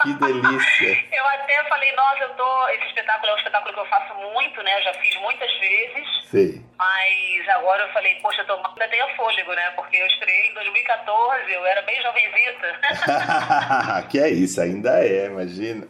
Que 0.03 0.13
delícia! 0.13 1.07
eu 1.11 1.25
até 1.25 1.63
falei, 1.65 1.91
nossa, 1.93 2.23
eu 2.23 2.29
tô. 2.35 2.69
Esse 2.69 2.85
espetáculo 2.87 3.31
é 3.31 3.35
um 3.35 3.37
espetáculo 3.37 3.73
que 3.73 3.79
eu 3.79 3.85
faço 3.85 4.13
muito, 4.15 4.63
né? 4.63 4.81
Já 4.81 4.93
fiz 4.93 5.15
muitas 5.21 5.51
vezes. 5.59 6.25
Sei. 6.25 6.68
Mas 6.79 7.49
agora 7.49 7.83
eu 7.83 7.89
falei, 7.91 8.15
poxa, 8.21 8.45
eu 8.47 8.55
ainda 8.55 8.87
tenho 8.87 9.15
fôlego, 9.17 9.51
né? 9.51 9.69
Porque 9.75 9.97
eu 9.97 10.07
estreiei 10.07 10.47
em 10.47 10.53
2014, 10.53 11.51
eu 11.51 11.65
era 11.65 11.81
bem 11.81 12.01
jovenzita. 12.01 12.79
que 14.09 14.17
é 14.17 14.29
isso, 14.29 14.61
ainda 14.61 15.03
é, 15.05 15.25
imagina. 15.25 15.85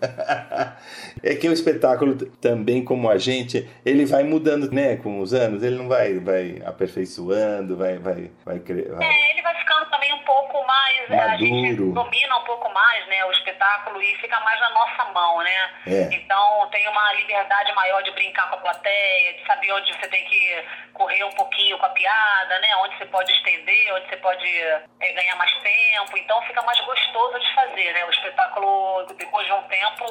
é 1.21 1.35
que 1.35 1.47
o 1.47 1.53
espetáculo, 1.53 2.15
também 2.41 2.83
como 2.83 3.07
a 3.07 3.19
gente, 3.19 3.69
ele 3.85 4.03
vai 4.07 4.23
mudando, 4.23 4.71
né, 4.71 4.97
com 4.97 5.19
os 5.19 5.31
anos, 5.31 5.61
ele 5.61 5.75
não 5.75 5.87
vai, 5.87 6.17
vai 6.17 6.59
aperfeiçoando, 6.65 7.77
vai, 7.77 7.99
vai, 7.99 8.31
vai, 8.43 8.57
vai... 8.57 9.05
É, 9.07 9.31
ele 9.31 9.43
vai 9.43 9.55
ficando 9.59 9.91
também 9.91 10.11
um 10.11 10.23
pouco 10.23 10.65
mais, 10.65 11.09
Maduro. 11.09 11.29
a 11.29 11.37
gente 11.37 11.75
domina 11.75 12.37
um 12.37 12.45
pouco 12.45 12.73
mais, 12.73 13.07
né, 13.07 13.23
o 13.25 13.31
espetáculo 13.31 14.01
e 14.01 14.15
fica 14.15 14.39
mais 14.39 14.59
na 14.59 14.71
nossa 14.71 15.05
mão, 15.13 15.37
né? 15.43 15.69
É. 15.85 16.15
Então 16.15 16.67
tem 16.71 16.87
uma 16.87 17.13
liberdade 17.13 17.73
maior 17.75 18.01
de 18.01 18.09
brincar 18.11 18.49
com 18.49 18.55
a 18.55 18.59
plateia, 18.59 19.33
de 19.33 19.45
saber 19.45 19.71
onde 19.71 19.93
você 19.93 20.07
tem 20.07 20.25
que 20.25 20.65
correr 20.93 21.23
um 21.23 21.31
pouquinho 21.31 21.77
com 21.77 21.85
a 21.85 21.89
piada, 21.89 22.59
né? 22.59 22.75
Onde 22.83 22.97
você 22.97 23.05
pode 23.05 23.31
estender, 23.31 23.93
onde 23.93 24.09
você 24.09 24.17
pode 24.17 24.45
é, 24.45 25.13
ganhar 25.13 25.35
mais 25.35 25.51
tempo. 25.61 26.17
Então 26.17 26.41
fica 26.43 26.61
mais 26.63 26.79
gostoso 26.81 27.39
de 27.39 27.55
fazer, 27.55 27.93
né? 27.93 28.05
O 28.05 28.09
espetáculo, 28.09 29.05
depois 29.17 29.45
de 29.45 29.53
um 29.53 29.61
tempo, 29.63 30.05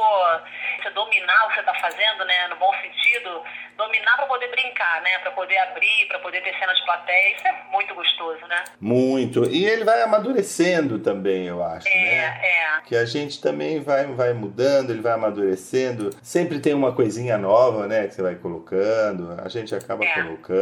você 0.82 0.90
dominar 0.90 1.44
o 1.44 1.48
que 1.48 1.54
você 1.54 1.60
está 1.60 1.74
fazendo, 1.74 2.24
né? 2.24 2.48
No 2.48 2.56
bom 2.56 2.72
sentido, 2.80 3.42
dominar 3.76 4.16
para 4.16 4.26
poder 4.26 4.48
brincar, 4.50 5.02
né? 5.02 5.18
Para 5.18 5.30
poder 5.32 5.58
abrir, 5.58 6.06
para 6.08 6.18
poder 6.20 6.42
ter 6.42 6.58
cena 6.58 6.72
de 6.74 6.84
plateia. 6.84 7.36
Isso 7.36 7.46
é 7.48 7.52
muito 7.70 7.94
gostoso, 7.94 8.46
né? 8.46 8.64
Muito. 8.80 9.44
E 9.50 9.64
ele 9.66 9.84
vai 9.84 10.02
amadurecendo 10.02 10.98
também, 10.98 11.46
eu 11.46 11.62
acho, 11.62 11.86
É, 11.88 11.92
né? 11.92 12.40
é. 12.42 12.80
Que 12.86 12.96
a 12.96 13.04
gente 13.04 13.40
também 13.40 13.80
vai, 13.82 14.06
vai 14.06 14.32
mudando, 14.32 14.90
ele 14.90 15.00
vai 15.02 15.12
amadurecendo. 15.12 16.10
Sempre 16.22 16.60
tem 16.60 16.74
uma 16.74 16.92
coisinha 16.94 17.36
nova, 17.36 17.86
né? 17.86 18.06
Que 18.06 18.14
você 18.14 18.22
vai 18.22 18.34
colocando. 18.36 19.36
A 19.44 19.48
gente 19.48 19.74
acaba 19.74 20.04
É. 20.04 20.14
colocando. 20.14 20.57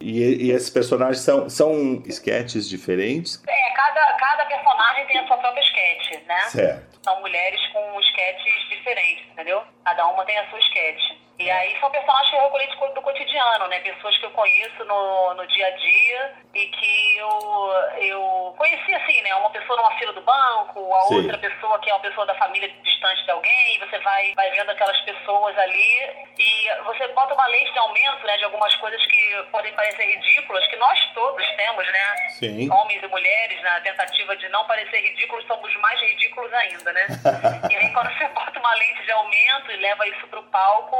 E, 0.00 0.46
e 0.46 0.50
esses 0.50 0.70
personagens 0.70 1.20
são, 1.20 1.48
são 1.48 2.02
sketches 2.06 2.68
diferentes? 2.68 3.42
É, 3.46 3.70
cada, 3.74 4.12
cada 4.14 4.46
personagem 4.46 5.06
tem 5.06 5.18
a 5.18 5.26
sua 5.26 5.38
própria 5.38 5.62
sketch, 5.62 6.26
né? 6.26 6.40
Certo. 6.48 7.00
São 7.02 7.20
mulheres 7.20 7.60
com 7.72 8.00
sketches 8.00 8.68
diferentes, 8.70 9.24
entendeu? 9.32 9.62
Cada 9.84 10.06
uma 10.08 10.24
tem 10.24 10.38
a 10.38 10.48
sua 10.50 10.58
sketch. 10.58 11.21
E 11.42 11.50
aí 11.50 11.76
são 11.80 11.90
personagens 11.90 12.30
que 12.30 12.36
eu 12.36 12.42
recolhi 12.42 12.66
do 12.66 12.94
do 12.94 13.02
cotidiano, 13.02 13.66
né? 13.66 13.80
Pessoas 13.80 14.16
que 14.18 14.26
eu 14.26 14.30
conheço 14.30 14.84
no, 14.84 15.34
no 15.34 15.46
dia 15.46 15.66
a 15.66 15.70
dia 15.70 16.34
e 16.54 16.66
que 16.66 17.16
eu, 17.16 17.72
eu 17.98 18.54
conheci 18.56 18.94
assim, 18.94 19.20
né? 19.22 19.34
Uma 19.34 19.50
pessoa 19.50 19.76
numa 19.76 19.96
fila 19.98 20.12
do 20.12 20.20
banco, 20.20 20.94
a 20.94 21.00
Sim. 21.02 21.16
outra 21.16 21.38
pessoa 21.38 21.78
que 21.80 21.90
é 21.90 21.94
uma 21.94 22.00
pessoa 22.00 22.26
da 22.26 22.34
família 22.36 22.68
distante 22.82 23.24
de 23.24 23.30
alguém, 23.30 23.74
e 23.74 23.78
você 23.78 23.98
vai, 23.98 24.32
vai 24.34 24.50
vendo 24.50 24.70
aquelas 24.70 25.00
pessoas 25.00 25.58
ali 25.58 26.26
e 26.38 26.70
você 26.84 27.08
bota 27.08 27.34
uma 27.34 27.46
lente 27.48 27.72
de 27.72 27.78
aumento, 27.78 28.26
né? 28.26 28.36
De 28.38 28.44
algumas 28.44 28.74
coisas 28.76 29.04
que 29.06 29.46
podem 29.50 29.72
parecer 29.74 30.04
ridículas, 30.04 30.66
que 30.68 30.76
nós 30.76 30.98
todos 31.14 31.46
temos, 31.56 31.86
né? 31.88 32.16
Sim. 32.30 32.70
homens 32.70 33.02
e 33.02 33.08
mulheres, 33.08 33.62
na 33.62 33.80
tentativa 33.80 34.36
de 34.36 34.48
não 34.50 34.64
parecer 34.66 35.00
ridículos, 35.00 35.46
somos 35.46 35.74
mais 35.76 36.00
ridículos 36.00 36.52
ainda, 36.52 36.92
né? 36.92 37.06
e 37.70 37.76
aí 37.76 37.92
quando 37.92 38.12
você 38.16 38.28
bota 38.28 38.58
uma 38.58 38.74
lente 38.74 39.02
de 39.04 39.10
aumento 39.12 39.72
e 39.72 39.76
leva 39.76 40.06
isso 40.08 40.26
pro 40.28 40.42
palco, 40.44 40.96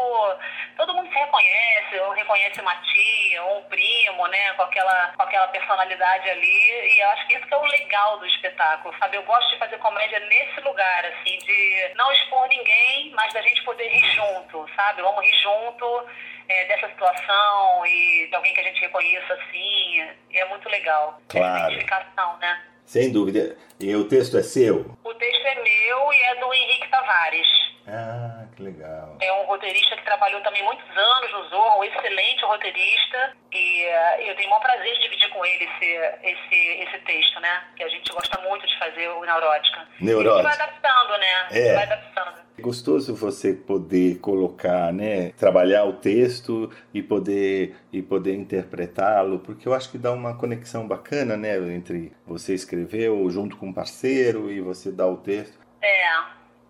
todo 0.76 0.94
mundo 0.94 1.08
se 1.08 1.18
reconhece, 1.18 1.98
ou 2.00 2.12
reconhece 2.12 2.60
uma 2.60 2.74
tia, 2.76 3.42
ou 3.44 3.58
um 3.58 3.62
primo, 3.64 4.26
né? 4.28 4.52
Com 4.54 4.62
aquela, 4.62 5.12
com 5.16 5.22
aquela 5.22 5.48
personalidade 5.48 6.28
ali. 6.30 6.94
E 6.94 7.00
eu 7.00 7.08
acho 7.10 7.26
que 7.26 7.34
isso 7.34 7.46
que 7.46 7.54
é 7.54 7.56
o 7.56 7.64
legal 7.64 8.18
do 8.18 8.26
espetáculo, 8.26 8.94
sabe? 8.98 9.16
Eu 9.16 9.22
gosto 9.24 9.48
de 9.50 9.58
fazer 9.58 9.78
comédia 9.78 10.20
nesse 10.20 10.60
lugar, 10.60 11.04
assim, 11.06 11.38
de 11.38 11.92
não 11.94 12.12
expor 12.12 12.48
ninguém, 12.48 13.10
mas 13.14 13.32
da 13.32 13.42
gente 13.42 13.62
poder 13.64 13.88
rir 13.88 14.10
junto, 14.12 14.68
sabe? 14.76 15.02
Vamos 15.02 15.24
rir 15.24 15.36
junto 15.36 16.06
é, 16.48 16.64
dessa 16.66 16.88
situação 16.88 17.86
e 17.86 18.26
de 18.28 18.34
alguém 18.34 18.54
que 18.54 18.60
a 18.60 18.64
gente 18.64 18.80
reconheça 18.80 19.34
assim. 19.34 20.10
É 20.32 20.44
muito 20.46 20.68
legal. 20.68 21.20
Claro. 21.28 21.46
Essa 21.46 21.66
identificação, 21.66 22.38
né? 22.38 22.62
Sem 22.84 23.12
dúvida. 23.12 23.56
E 23.80 23.94
o 23.94 24.08
texto 24.08 24.36
é 24.36 24.42
seu? 24.42 24.96
O 25.02 25.14
texto 25.14 25.46
é 25.46 25.54
meu 25.54 26.12
e 26.12 26.22
é 26.22 26.34
do 26.36 26.52
Henrique 26.52 26.88
Tavares. 26.88 27.46
Ah, 27.86 28.44
que 28.54 28.62
legal. 28.62 29.16
É 29.20 29.32
um 29.32 29.46
roteirista 29.46 29.96
que 29.96 30.04
trabalhou 30.04 30.40
também 30.42 30.62
muitos 30.62 30.88
anos 30.96 31.32
no 31.32 31.48
Zorro, 31.48 31.80
um 31.80 31.84
excelente 31.84 32.44
roteirista. 32.44 33.36
E 33.50 33.82
eh, 33.84 34.30
eu 34.30 34.36
tenho 34.36 34.48
o 34.48 34.50
maior 34.50 34.62
prazer 34.62 34.94
de 34.94 35.00
dividir 35.00 35.28
com 35.30 35.44
ele 35.44 35.64
esse, 35.64 35.86
esse, 36.22 36.82
esse 36.82 36.98
texto, 37.04 37.40
né? 37.40 37.64
Que 37.76 37.82
a 37.82 37.88
gente 37.88 38.12
gosta 38.12 38.40
muito 38.42 38.66
de 38.66 38.78
fazer 38.78 39.08
o 39.08 39.24
Neurótica. 39.24 39.88
Neurótica. 40.00 40.40
E 40.40 40.42
vai 40.42 40.54
adaptando, 40.54 41.18
né? 41.18 41.48
É. 41.50 41.74
vai 41.74 41.84
adaptando. 41.84 42.42
É 42.58 42.62
gostoso 42.62 43.14
você 43.14 43.54
poder 43.54 44.18
colocar, 44.20 44.92
né, 44.92 45.30
trabalhar 45.32 45.84
o 45.84 45.94
texto 45.94 46.70
e 46.92 47.02
poder 47.02 47.74
e 47.92 48.02
poder 48.02 48.34
interpretá-lo, 48.34 49.38
porque 49.38 49.66
eu 49.66 49.72
acho 49.72 49.90
que 49.90 49.98
dá 49.98 50.12
uma 50.12 50.36
conexão 50.36 50.86
bacana, 50.86 51.36
né, 51.36 51.56
entre 51.56 52.12
você 52.26 52.54
escreveu 52.54 53.28
junto 53.30 53.56
com 53.56 53.68
um 53.68 53.72
parceiro 53.72 54.50
e 54.50 54.60
você 54.60 54.92
dá 54.92 55.06
o 55.06 55.16
texto. 55.16 55.58
É, 55.80 56.04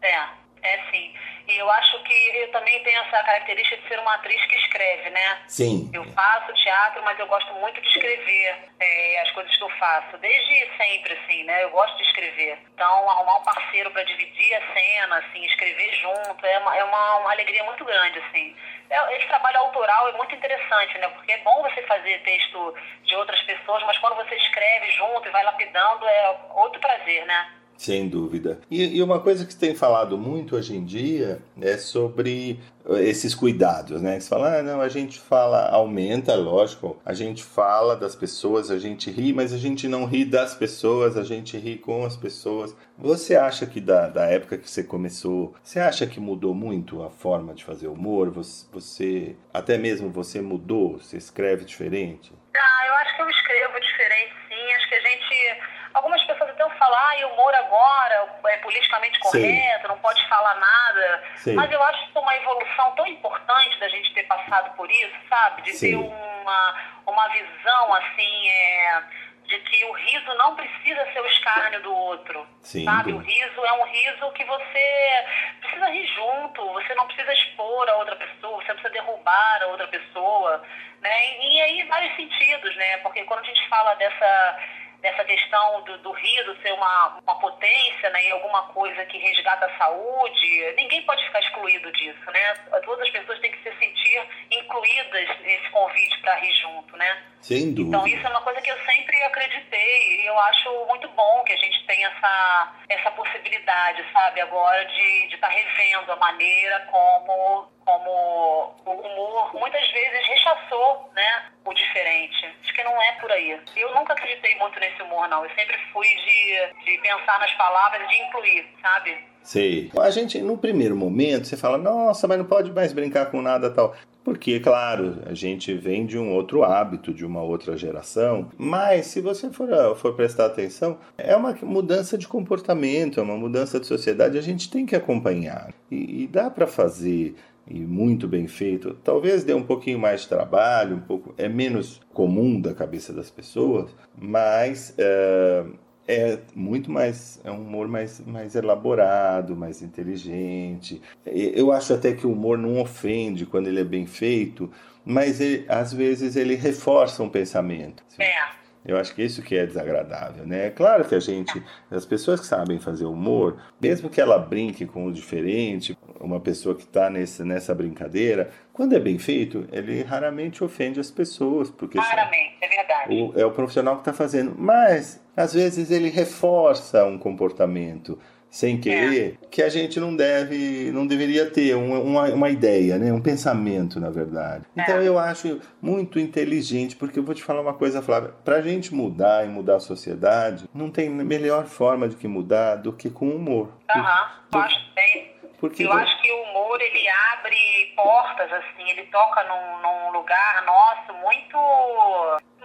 é, 0.03 0.42
é 0.63 0.79
sim. 0.91 1.15
E 1.49 1.59
eu 1.59 1.69
acho 1.71 2.03
que 2.05 2.37
eu 2.37 2.53
também 2.53 2.83
tenho 2.85 3.01
essa 3.03 3.23
característica 3.25 3.77
de 3.77 3.89
ser 3.89 3.99
uma 3.99 4.15
atriz 4.15 4.45
que 4.47 4.55
escreve, 4.57 5.11
né? 5.11 5.43
Sim. 5.49 5.91
Eu 5.93 6.05
faço 6.13 6.53
teatro, 6.55 7.03
mas 7.03 7.19
eu 7.19 7.27
gosto 7.27 7.53
muito 7.55 7.81
de 7.81 7.89
escrever 7.89 8.71
é, 8.79 9.21
as 9.21 9.31
coisas 9.33 9.55
que 9.57 9.63
eu 9.63 9.71
faço. 9.71 10.17
Desde 10.19 10.77
sempre, 10.77 11.13
assim, 11.15 11.43
né? 11.45 11.65
Eu 11.65 11.71
gosto 11.71 11.97
de 11.97 12.05
escrever. 12.05 12.59
Então, 12.75 13.11
arrumar 13.11 13.39
um 13.39 13.45
parceiro 13.45 13.91
para 13.91 14.05
dividir 14.05 14.55
a 14.55 14.73
cena, 14.73 15.17
assim, 15.19 15.45
escrever 15.47 15.93
junto, 15.97 16.47
é 16.47 16.59
uma, 16.59 16.77
é 16.77 16.85
uma, 16.85 17.17
uma 17.17 17.33
alegria 17.33 17.65
muito 17.65 17.85
grande, 17.85 18.21
assim. 18.21 18.57
É, 18.89 19.17
Esse 19.17 19.27
trabalho 19.27 19.59
autoral 19.59 20.09
é 20.09 20.13
muito 20.13 20.35
interessante, 20.35 20.97
né? 20.99 21.09
Porque 21.09 21.33
é 21.33 21.39
bom 21.39 21.63
você 21.63 21.83
fazer 21.83 22.23
texto 22.23 22.75
de 23.03 23.17
outras 23.17 23.41
pessoas, 23.43 23.83
mas 23.85 23.99
quando 23.99 24.15
você 24.15 24.37
escreve 24.37 24.91
junto 24.93 25.27
e 25.27 25.33
vai 25.33 25.43
lapidando, 25.43 26.07
é 26.07 26.37
outro 26.55 26.81
prazer, 26.81 27.27
né? 27.27 27.62
Sem 27.83 28.09
dúvida. 28.09 28.61
E, 28.71 28.97
e 28.97 29.03
uma 29.03 29.19
coisa 29.19 29.45
que 29.45 29.57
tem 29.57 29.75
falado 29.75 30.17
muito 30.17 30.55
hoje 30.55 30.77
em 30.77 30.85
dia 30.85 31.43
é 31.61 31.77
sobre 31.77 32.61
eh, 32.89 33.03
esses 33.09 33.35
cuidados, 33.35 34.01
né? 34.01 34.21
Você 34.21 34.29
fala, 34.29 34.59
ah, 34.59 34.63
não, 34.63 34.81
a 34.81 34.89
gente 34.89 35.19
fala, 35.19 35.69
aumenta, 35.69 36.33
lógico, 36.37 36.97
a 37.05 37.13
gente 37.13 37.43
fala 37.43 37.97
das 37.97 38.15
pessoas, 38.15 38.71
a 38.71 38.79
gente 38.79 39.11
ri, 39.11 39.33
mas 39.33 39.53
a 39.53 39.59
gente 39.59 39.89
não 39.89 40.05
ri 40.05 40.25
das 40.25 40.55
pessoas, 40.55 41.17
a 41.17 41.25
gente 41.25 41.59
ri 41.59 41.77
com 41.77 42.05
as 42.05 42.17
pessoas. 42.17 42.73
Você 42.97 43.35
acha 43.35 43.67
que 43.67 43.81
da, 43.81 44.07
da 44.07 44.27
época 44.27 44.59
que 44.59 44.71
você 44.71 44.85
começou, 44.85 45.53
você 45.61 45.81
acha 45.81 46.07
que 46.07 46.21
mudou 46.21 46.55
muito 46.55 47.03
a 47.03 47.11
forma 47.11 47.53
de 47.53 47.65
fazer 47.65 47.89
humor? 47.89 48.31
Você, 48.31 48.65
você 48.71 49.37
até 49.53 49.77
mesmo 49.77 50.09
você 50.09 50.41
mudou, 50.41 51.01
você 51.01 51.17
escreve 51.17 51.65
diferente? 51.65 52.33
Ah, 52.55 52.87
eu 52.87 52.95
acho 52.95 53.17
que 53.17 53.23
eu 53.23 53.29
escrevo 53.29 53.81
diferente, 53.81 54.35
sim. 54.49 54.73
Acho 54.77 54.89
que 54.89 54.95
a 54.95 55.01
gente. 55.01 55.61
Algumas 55.95 56.25
pessoas 56.25 56.42
até 56.83 56.89
falam, 56.89 56.99
ah, 56.99 57.27
humor 57.33 57.55
agora 57.55 58.29
é 58.49 58.57
politicamente 58.59 59.17
Sim. 59.17 59.23
correto, 59.23 59.89
não 59.89 59.99
pode 59.99 60.27
falar 60.29 60.55
nada. 60.57 61.25
Sim. 61.37 61.55
Mas 61.55 61.71
eu 61.71 61.83
acho 61.83 62.13
que 62.13 62.19
uma 62.19 62.37
evolução 62.37 62.91
tão 62.93 63.07
importante 63.07 63.79
da 63.79 63.89
gente 63.89 64.13
ter 64.13 64.25
passado 64.25 64.75
por 64.77 64.91
isso, 64.91 65.15
sabe? 65.29 65.63
De 65.63 65.73
Sim. 65.73 65.91
ter 65.91 65.97
uma, 65.97 66.75
uma 67.07 67.29
visão, 67.29 67.95
assim, 67.95 68.49
é, 68.49 69.03
de 69.47 69.59
que 69.61 69.85
o 69.85 69.93
riso 69.93 70.35
não 70.35 70.57
precisa 70.57 71.05
ser 71.13 71.21
o 71.21 71.27
escárnio 71.27 71.83
do 71.83 71.95
outro. 71.95 72.47
Sim. 72.61 72.85
Sabe? 72.85 73.13
O 73.13 73.19
riso 73.19 73.65
é 73.65 73.73
um 73.75 73.85
riso 73.85 74.33
que 74.33 74.45
você 74.45 75.25
precisa 75.61 75.89
rir 75.89 76.07
junto, 76.15 76.73
você 76.73 76.95
não 76.95 77.07
precisa 77.07 77.33
expor 77.33 77.89
a 77.89 77.97
outra 77.97 78.17
pessoa, 78.17 78.63
você 78.63 78.69
não 78.69 78.81
precisa 78.81 78.91
derrubar 78.91 79.63
a 79.63 79.67
outra 79.67 79.87
pessoa, 79.89 80.63
né? 81.01 81.27
E, 81.39 81.57
e 81.57 81.63
aí 81.63 81.83
vários 81.85 82.17
sentidos, 82.17 82.75
né? 82.77 82.97
Porque 82.99 83.25
quando 83.25 83.41
a 83.41 83.47
gente 83.47 83.69
fala 83.69 83.95
dessa 83.95 84.59
dessa 85.03 85.25
questão 85.25 85.83
do, 85.83 85.99
do 85.99 86.13
riso 86.13 86.57
ser 86.63 86.73
uma, 86.73 87.19
uma 87.23 87.39
potência, 87.41 88.09
né, 88.11 88.25
e 88.25 88.31
alguma 88.31 88.63
coisa 88.69 89.05
que 89.07 89.19
resgata 89.19 89.67
a 89.67 89.77
saúde, 89.77 90.75
ninguém 90.77 91.03
pode 91.03 91.25
ficar 91.25 91.41
excluído 91.41 91.91
disso, 91.93 92.31
né? 92.31 92.55
Todas 92.85 93.03
as 93.07 93.11
pessoas 93.11 93.39
têm 93.41 93.51
que 93.51 93.63
se 93.63 93.77
sentir 93.79 94.23
incluídas 94.51 95.41
nesse 95.41 95.69
convite 95.71 96.19
para 96.21 96.37
rir 96.37 96.53
junto, 96.55 96.97
né? 96.97 97.23
Sem 97.41 97.75
dúvida. 97.75 97.97
Então 97.97 98.07
isso 98.07 98.25
é 98.25 98.31
uma 98.31 98.41
coisa 98.43 98.61
que 98.63 98.71
eu 98.71 98.79
sempre 98.85 99.21
acreditei 99.25 100.23
e 100.23 100.27
eu 100.27 100.39
acho 100.39 100.87
muito 100.87 101.09
bom 101.09 101.43
que 101.45 101.53
a 101.53 101.57
gente 101.57 101.85
tenha 101.87 102.07
essa, 102.09 102.73
essa 102.89 103.11
possibilidade, 103.11 104.05
sabe, 104.13 104.41
agora 104.41 104.85
de 104.85 105.35
estar 105.35 105.49
tá 105.49 105.53
revendo 105.53 106.13
a 106.13 106.17
maneira 106.17 106.81
como, 106.91 107.69
como 107.85 108.75
o 108.87 108.91
humor 108.91 109.55
muitas 109.55 109.91
vezes 109.91 110.29
rechaçou, 110.29 111.11
né, 111.15 111.51
o 111.65 111.73
diferente. 111.73 112.47
Acho 112.63 112.75
que 112.75 112.85
não 112.85 113.03
é 113.03 113.13
por 113.21 113.31
aí. 113.31 113.61
Eu 113.77 113.95
nunca 113.95 114.13
acreditei 114.13 114.57
muito 114.59 114.79
nesse 114.81 115.03
humor, 115.03 115.29
não. 115.29 115.45
Eu 115.45 115.51
sempre 115.55 115.77
fui 115.93 116.07
de, 116.07 116.85
de 116.85 116.99
pensar 116.99 117.39
nas 117.39 117.53
palavras, 117.55 118.09
de 118.09 118.17
incluir, 118.23 118.67
sabe? 118.81 119.33
Sei. 119.43 119.91
A 119.99 120.11
gente, 120.11 120.41
no 120.41 120.57
primeiro 120.57 120.97
momento, 120.97 121.47
você 121.47 121.57
fala, 121.57 121.77
nossa, 121.77 122.29
mas 122.29 122.39
não 122.39 122.45
pode 122.45 122.71
mais 122.73 122.93
brincar 122.93 123.27
com 123.31 123.43
nada 123.43 123.71
tal. 123.71 123.95
Porque, 124.25 124.61
claro, 124.61 125.21
a 125.27 125.35
gente 125.35 125.75
vem 125.75 126.07
de 126.07 126.17
um 126.17 126.33
outro 126.33 126.63
hábito, 126.63 127.13
de 127.13 127.27
uma 127.27 127.43
outra 127.43 127.77
geração, 127.77 128.49
mas 128.57 129.07
se 129.07 129.21
você 129.21 129.51
for, 129.51 129.97
for 129.97 130.15
prestar 130.15 130.47
atenção, 130.47 130.97
é 131.19 131.35
uma 131.35 131.53
mudança 131.63 132.17
de 132.17 132.29
comportamento, 132.29 133.19
é 133.19 133.23
uma 133.23 133.37
mudança 133.37 133.81
de 133.81 133.87
sociedade, 133.87 134.39
a 134.39 134.43
gente 134.43 134.71
tem 134.71 134.87
que 134.87 134.95
acompanhar. 134.95 135.75
E, 135.91 136.23
e 136.23 136.27
dá 136.29 136.49
para 136.49 136.69
fazer 136.69 137.35
e 137.67 137.81
muito 137.81 138.27
bem 138.27 138.47
feito. 138.47 138.95
Talvez 139.05 139.45
dê 139.45 139.55
um 139.55 139.63
pouquinho 139.63 139.99
mais 139.99 140.23
de 140.23 140.29
trabalho, 140.29 140.97
um 140.97 141.01
pouco 141.01 141.35
é 141.39 141.49
menos 141.49 142.01
comum 142.13 142.61
da 142.61 142.75
cabeça 142.75 143.13
das 143.13 143.31
pessoas, 143.31 143.95
mas 144.17 144.95
é, 144.99 145.65
é 146.07 146.39
muito 146.55 146.91
mais 146.91 147.41
é 147.45 147.51
um 147.51 147.63
humor 147.63 147.89
mais, 147.89 148.21
mais 148.21 148.55
elaborado, 148.55 149.57
mais 149.57 149.83
inteligente. 149.83 151.01
Eu 151.25 151.73
acho 151.73 151.95
até 151.95 152.13
que 152.13 152.27
o 152.27 152.33
humor 152.33 152.59
não 152.59 152.81
ofende 152.81 153.47
quando 153.47 153.69
ele 153.69 153.81
é 153.81 153.85
bem 153.85 154.07
feito, 154.07 154.71
mas 155.05 155.41
ele, 155.41 155.65
às 155.69 155.93
vezes 155.93 156.37
ele 156.37 156.55
reforça 156.55 157.23
um 157.23 157.29
pensamento. 157.29 158.03
É. 158.19 158.62
Eu 158.85 158.97
acho 158.97 159.15
que 159.15 159.23
isso 159.23 159.43
que 159.43 159.57
é 159.57 159.65
desagradável, 159.65 160.45
né? 160.45 160.67
É 160.67 160.71
claro 160.71 161.05
que 161.05 161.15
a 161.15 161.21
gente, 161.21 161.63
as 161.91 162.05
pessoas 162.05 162.41
que 162.41 162.47
sabem 162.47 162.81
fazer 162.81 163.05
humor, 163.05 163.57
mesmo 163.81 164.11
que 164.11 164.21
ela 164.21 164.39
brinque 164.39 164.87
com 164.87 165.07
o 165.07 165.13
diferente, 165.13 165.97
uma 166.21 166.41
pessoa 166.41 166.75
que 166.75 166.83
está 166.83 167.09
nessa 167.09 167.75
brincadeira, 167.75 168.51
quando 168.73 168.95
é 168.95 169.01
bem 169.01 169.19
feito, 169.19 169.67
ele 169.71 170.03
raramente 170.03 170.65
ofende 170.65 170.99
as 170.99 171.11
pessoas, 171.11 171.71
porque 171.71 171.99
raramente, 171.99 172.57
é 172.61 172.69
verdade. 172.69 173.15
O, 173.15 173.39
é 173.39 173.47
o 173.47 173.53
profissional 173.53 173.95
que 173.95 174.01
está 174.01 174.13
fazendo. 174.13 174.55
Mas 174.59 175.23
às 175.37 175.55
vezes 175.55 175.91
ele 175.91 176.09
reforça 176.09 177.05
um 177.05 177.19
comportamento 177.19 178.19
sem 178.53 178.79
querer, 178.79 179.39
é. 179.43 179.47
que 179.51 179.63
a 179.63 179.69
gente 179.71 179.99
não 179.99 180.15
deve, 180.15 180.93
não 180.93 181.07
deveria 181.07 181.51
ter 181.51 181.75
uma, 181.75 182.25
uma 182.25 182.51
ideia, 182.51 182.99
né? 182.99 183.11
um 183.11 183.21
pensamento, 183.21 183.99
na 183.99 184.11
verdade. 184.11 184.67
Então 184.77 184.99
é. 184.99 185.09
eu 185.09 185.19
acho 185.19 185.59
muito 185.81 186.21
inteligente, 186.21 186.95
porque 186.95 187.19
eu 187.19 187.23
vou 187.23 187.35
te 187.35 187.43
falar 187.43 187.63
uma 187.63 187.73
coisa, 187.73 188.03
Flávia, 188.03 188.35
para 188.45 188.57
a 188.57 188.61
gente 188.61 188.95
mudar 188.95 189.43
e 189.47 189.49
mudar 189.49 189.77
a 189.77 189.81
sociedade, 189.81 190.69
não 190.75 190.91
tem 190.91 191.09
melhor 191.09 191.65
forma 191.65 192.07
de 192.07 192.15
que 192.15 192.29
mudar 192.29 192.77
do 192.77 192.93
que 192.93 193.09
com 193.09 193.31
humor. 193.31 193.73
Aham, 193.91 194.31
uhum. 194.55 194.61
acho 194.61 194.79
que 194.85 194.95
tem. 194.95 195.33
Porque 195.59 195.85
eu 195.85 195.93
acho 195.93 196.21
que 196.21 196.31
o 196.31 196.43
humor 196.43 196.79
ele 196.79 197.09
abre 197.09 197.95
portas 197.97 198.53
assim, 198.53 198.91
ele 198.91 199.05
toca 199.05 199.45
num, 199.45 199.81
num 199.81 200.13
lugar 200.13 200.63
nosso 200.67 201.15
muito 201.23 201.57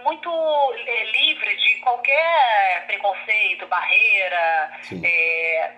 muito 0.04 0.30
é, 0.86 1.04
livre 1.10 1.56
de 1.56 1.76
qualquer 1.80 2.86
preconceito, 2.86 3.66
barreira. 3.66 4.70
É, 5.02 5.72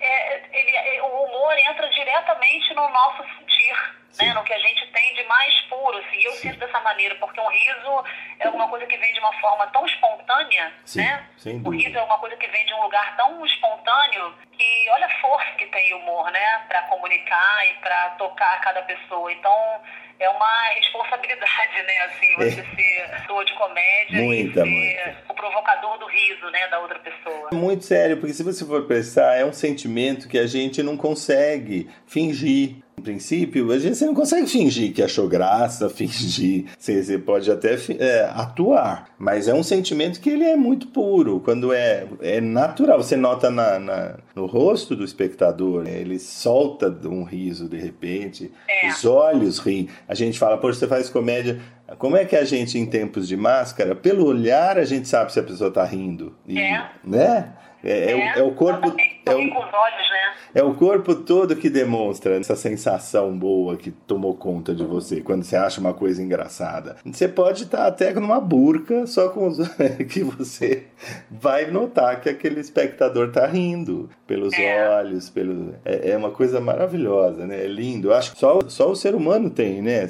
é, 0.00 0.48
ele, 0.52 0.76
é, 0.76 1.02
o 1.02 1.24
humor 1.24 1.56
entra 1.58 1.88
diretamente 1.88 2.74
no 2.74 2.88
nosso 2.88 3.24
sentir, 3.38 3.74
né, 4.20 4.34
no 4.34 4.44
que 4.44 4.52
a 4.52 4.58
gente 4.58 4.86
tem 4.88 5.14
de 5.14 5.24
mais 5.24 5.60
puro. 5.62 5.98
Assim. 5.98 6.22
Eu 6.22 6.32
Sim. 6.32 6.48
sinto 6.48 6.58
dessa 6.58 6.80
maneira, 6.80 7.14
porque 7.16 7.40
um 7.40 7.48
riso 7.48 8.04
é 8.40 8.48
uma 8.48 8.68
coisa 8.68 8.86
que 8.86 8.96
vem 8.96 9.12
de 9.12 9.20
uma 9.20 9.32
forma 9.34 9.66
tão 9.68 9.84
espontânea. 9.86 10.72
Sim, 10.84 11.02
né? 11.02 11.26
o 11.64 11.70
riso 11.70 11.98
é 11.98 12.02
uma 12.02 12.18
coisa 12.18 12.36
que 12.36 12.48
vem 12.48 12.66
de 12.66 12.74
um 12.74 12.82
lugar 12.82 13.16
tão 13.16 13.44
espontâneo 13.44 14.34
que 14.52 14.90
olha 14.90 15.06
a 15.06 15.20
força 15.20 15.50
que 15.52 15.66
tem 15.66 15.94
o 15.94 15.98
humor, 15.98 16.30
né? 16.30 16.64
Para 16.68 16.82
comunicar 16.82 17.66
e 17.66 17.74
para 17.74 18.10
tocar 18.10 18.60
cada 18.60 18.82
pessoa. 18.82 19.32
Então 19.32 19.82
é 20.22 20.28
uma 20.30 20.62
responsabilidade, 20.74 21.82
né? 21.86 21.98
Assim, 22.06 22.36
você 22.36 22.60
é. 22.60 22.76
ser 22.76 23.14
ator 23.14 23.44
de 23.44 23.52
comédia 23.54 24.22
muita, 24.22 24.66
e 24.66 24.94
ser 24.94 25.16
o 25.28 25.34
provocador 25.34 25.98
do 25.98 26.06
riso, 26.06 26.48
né, 26.50 26.68
da 26.68 26.78
outra 26.78 26.98
pessoa. 27.00 27.48
É 27.52 27.54
muito 27.54 27.84
sério, 27.84 28.16
porque 28.18 28.32
se 28.32 28.42
você 28.42 28.64
for 28.64 28.86
pensar, 28.86 29.36
é 29.36 29.44
um 29.44 29.52
sentimento 29.52 30.28
que 30.28 30.38
a 30.38 30.46
gente 30.46 30.82
não 30.82 30.96
consegue 30.96 31.90
fingir. 32.06 32.76
Princípio, 33.02 33.66
você 33.66 34.06
não 34.06 34.14
consegue 34.14 34.46
fingir 34.46 34.92
que 34.92 35.02
achou 35.02 35.28
graça, 35.28 35.88
fingir. 35.90 36.66
Você, 36.78 37.02
você 37.02 37.18
pode 37.18 37.50
até 37.50 37.76
é, 37.98 38.30
atuar, 38.34 39.08
mas 39.18 39.48
é 39.48 39.54
um 39.54 39.62
sentimento 39.62 40.20
que 40.20 40.30
ele 40.30 40.44
é 40.44 40.56
muito 40.56 40.88
puro. 40.88 41.40
Quando 41.40 41.72
é, 41.72 42.06
é 42.20 42.40
natural, 42.40 43.02
você 43.02 43.16
nota 43.16 43.50
na, 43.50 43.78
na 43.78 44.14
no 44.34 44.46
rosto 44.46 44.96
do 44.96 45.04
espectador, 45.04 45.84
né? 45.84 46.00
ele 46.00 46.18
solta 46.18 46.88
um 47.06 47.22
riso 47.22 47.68
de 47.68 47.76
repente, 47.76 48.50
é. 48.68 48.88
os 48.88 49.04
olhos 49.04 49.58
riem. 49.58 49.88
A 50.08 50.14
gente 50.14 50.38
fala, 50.38 50.56
poxa, 50.56 50.78
você 50.78 50.86
faz 50.86 51.08
comédia. 51.08 51.60
Como 51.98 52.16
é 52.16 52.24
que 52.24 52.34
a 52.34 52.44
gente, 52.44 52.78
em 52.78 52.86
tempos 52.86 53.28
de 53.28 53.36
máscara, 53.36 53.94
pelo 53.94 54.24
olhar, 54.24 54.78
a 54.78 54.84
gente 54.84 55.06
sabe 55.06 55.30
se 55.30 55.38
a 55.38 55.42
pessoa 55.42 55.68
está 55.68 55.84
rindo? 55.84 56.34
E, 56.46 56.58
é. 56.58 56.90
Né? 57.04 57.52
É, 57.84 57.90
é, 57.90 58.10
é, 58.10 58.14
o, 58.14 58.40
é 58.40 58.42
o 58.42 58.54
corpo. 58.54 58.94
É 59.26 59.34
o, 59.34 59.38
olhos, 59.38 59.50
né? 59.50 60.34
é 60.54 60.62
o 60.62 60.74
corpo 60.74 61.14
todo 61.14 61.56
que 61.56 61.68
demonstra 61.70 62.38
essa 62.38 62.54
sensação 62.54 63.36
boa 63.36 63.76
que 63.76 63.90
tomou 63.90 64.34
conta 64.34 64.74
de 64.74 64.84
você 64.84 65.20
quando 65.20 65.42
você 65.44 65.56
acha 65.56 65.80
uma 65.80 65.94
coisa 65.94 66.22
engraçada. 66.22 66.96
Você 67.04 67.28
pode 67.28 67.64
estar 67.64 67.86
até 67.86 68.12
numa 68.12 68.40
burca, 68.40 69.06
só 69.06 69.28
com 69.30 69.48
os 69.48 69.58
que 70.10 70.22
você 70.22 70.84
vai 71.30 71.70
notar 71.70 72.20
que 72.20 72.28
aquele 72.28 72.60
espectador 72.60 73.28
está 73.28 73.46
rindo 73.46 74.08
pelos 74.26 74.52
é. 74.54 74.88
olhos, 74.98 75.30
pelo 75.30 75.74
é, 75.84 76.10
é, 76.10 76.16
uma 76.16 76.30
coisa 76.30 76.60
maravilhosa, 76.60 77.46
né? 77.46 77.64
É 77.64 77.66
lindo. 77.66 78.08
Eu 78.08 78.14
acho 78.14 78.32
que 78.32 78.38
só, 78.38 78.60
só 78.68 78.90
o 78.90 78.96
ser 78.96 79.14
humano 79.14 79.50
tem, 79.50 79.82
né? 79.82 80.08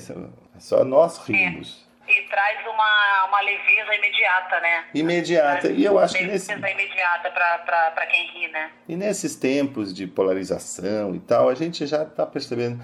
Só 0.59 0.85
nós 0.85 1.19
rimos. 1.19 1.92
E 2.07 2.23
traz 2.29 2.67
uma, 2.67 3.27
uma 3.29 3.41
leveza 3.41 3.95
imediata, 3.95 4.61
né? 4.61 4.85
Imediata. 4.93 5.69
E 5.69 5.85
eu 5.85 5.99
acho 5.99 6.15
que 6.15 6.25
nesse... 6.25 6.53
imediata 6.53 7.31
para 7.31 8.07
quem 8.07 8.27
ri, 8.31 8.49
né? 8.49 8.71
E 8.89 8.97
nesses 8.97 9.37
tempos 9.37 9.95
de 9.95 10.07
polarização 10.07 11.15
e 11.15 11.21
tal, 11.21 11.49
a 11.49 11.55
gente 11.55 11.87
já 11.87 12.03
está 12.03 12.27
percebendo 12.27 12.83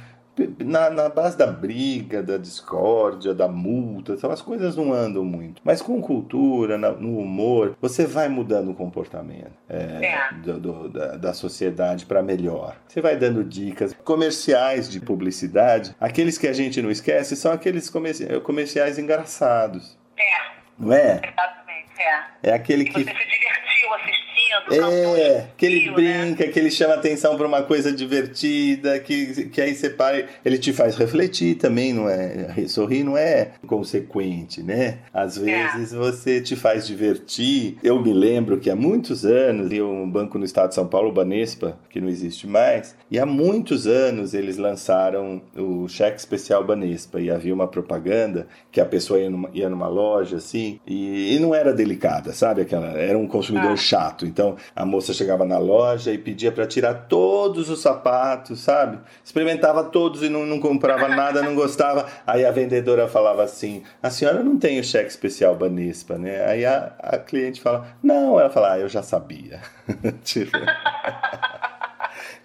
na, 0.59 0.91
na, 0.91 1.09
base 1.09 1.37
da 1.37 1.47
briga, 1.47 2.23
da 2.23 2.37
discórdia, 2.37 3.35
da 3.35 3.49
multa, 3.49 4.13
então 4.13 4.31
as 4.31 4.43
coisas 4.43 4.77
não 4.77 4.93
andam 4.93 5.25
muito. 5.25 5.61
Mas 5.65 5.83
com 5.83 6.01
cultura, 6.01 6.79
na, 6.79 6.91
no 6.91 7.19
humor, 7.19 7.77
você 7.81 8.07
vai 8.07 8.29
mudando 8.29 8.71
o 8.71 8.75
comportamento 8.75 9.53
é, 9.69 10.07
é. 10.07 10.35
Do, 10.35 10.61
do, 10.61 10.89
da, 10.89 11.17
da, 11.17 11.35
sociedade 11.35 12.07
para 12.07 12.23
melhor. 12.23 12.77
Você 12.87 13.01
vai 13.01 13.17
dando 13.17 13.45
dicas. 13.45 13.95
Comerciais 14.05 14.89
de 14.89 15.01
publicidade, 15.01 15.95
aqueles 16.01 16.39
que 16.39 16.47
a 16.47 16.53
gente 16.53 16.81
não 16.83 16.91
esquece 16.91 17.37
são 17.37 17.53
aqueles 17.53 17.91
comerciais 18.43 18.99
engraçados. 18.99 19.99
É. 20.17 20.23
Não 20.79 20.93
é? 20.93 21.21
Exatamente, 21.23 22.01
é. 22.01 22.51
É 22.51 22.53
aquele 22.53 22.85
que. 22.85 23.05
Você 23.05 23.11
se 23.11 23.39
é, 25.17 25.47
que 25.57 25.67
ele 25.67 25.87
né? 25.87 25.93
brinca, 25.93 26.47
né? 26.47 26.53
que 26.53 26.59
ele 26.59 26.71
chama 26.71 26.95
atenção 26.95 27.37
para 27.37 27.47
uma 27.47 27.63
coisa 27.63 27.93
divertida, 27.93 28.99
que, 29.01 29.49
que 29.49 29.61
aí 29.61 29.75
você 29.75 29.91
para, 29.91 30.25
ele 30.45 30.59
te 30.59 30.73
faz 30.73 30.97
refletir 30.97 31.57
também, 31.57 31.93
não 31.93 32.09
é? 32.09 32.55
Sorrir 32.69 33.05
não 33.05 33.17
é 33.17 33.53
consequente, 33.67 34.63
né? 34.63 34.99
Às 35.13 35.37
é. 35.39 35.41
vezes 35.41 35.93
é. 35.93 35.97
você 35.97 36.41
te 36.41 36.57
faz 36.57 36.87
divertir. 36.87 37.77
Eu 37.83 38.01
me 38.01 38.13
lembro 38.13 38.59
que 38.59 38.71
há 38.71 38.77
muitos 38.77 39.25
anos, 39.25 39.73
eu 39.73 39.89
um 39.89 40.09
banco 40.09 40.39
no 40.39 40.45
estado 40.45 40.69
de 40.69 40.75
São 40.75 40.87
Paulo, 40.87 41.09
o 41.09 41.13
Banespa, 41.13 41.79
que 41.91 42.01
não 42.01 42.09
existe 42.09 42.47
mais, 42.47 42.97
e 43.11 43.19
há 43.19 43.27
muitos 43.27 43.87
anos 43.87 44.35
eles 44.35 44.57
lançaram 44.57 45.41
o 45.57 45.89
cheque 45.89 46.19
especial 46.19 46.65
Banespa 46.65 47.21
e 47.21 47.31
havia 47.31 47.55
uma 47.55 47.67
propaganda 47.67 48.47
que 48.71 48.81
a 48.81 48.85
pessoa 48.85 49.19
ia 49.19 49.31
numa, 49.31 49.51
ia 49.53 49.69
numa 49.69 49.89
loja 49.89 50.37
assim 50.37 50.79
e, 50.87 51.35
e, 51.35 51.39
não 51.39 51.55
era 51.55 51.73
delicada, 51.73 52.33
sabe? 52.33 52.63
Aquela, 52.63 52.89
era 52.99 53.19
um 53.19 53.27
consumidor 53.27 53.73
ah. 53.73 53.77
chato. 53.77 54.27
Então 54.27 54.38
a 54.75 54.85
moça 54.85 55.13
chegava 55.13 55.45
na 55.45 55.59
loja 55.59 56.13
e 56.13 56.19
pedia 56.19 56.53
para 56.53 56.67
tirar 56.67 57.07
todos 57.09 57.69
os 57.69 57.81
sapatos, 57.81 58.61
sabe? 58.61 58.99
Experimentava 59.25 59.85
todos 59.85 60.23
e 60.23 60.29
não, 60.29 60.47
não 60.47 60.61
comprava 60.61 61.09
nada, 61.09 61.43
não 61.43 61.55
gostava. 61.55 62.07
Aí 62.27 62.45
a 62.45 62.51
vendedora 62.51 63.09
falava 63.09 63.43
assim: 63.43 63.83
a 64.03 64.11
senhora 64.11 64.43
não 64.43 64.59
tem 64.59 64.79
o 64.79 64.85
cheque 64.85 65.11
especial 65.11 65.55
Banespa, 65.55 66.17
né? 66.19 66.45
Aí 66.45 66.65
a, 66.65 66.93
a 66.99 67.19
cliente 67.19 67.61
fala: 67.61 67.87
não. 68.03 68.39
Ela 68.39 68.51
fala: 68.51 68.73
ah, 68.73 68.79
eu 68.79 68.89
já 68.89 69.03
sabia. 69.03 69.61
tipo. 70.23 70.59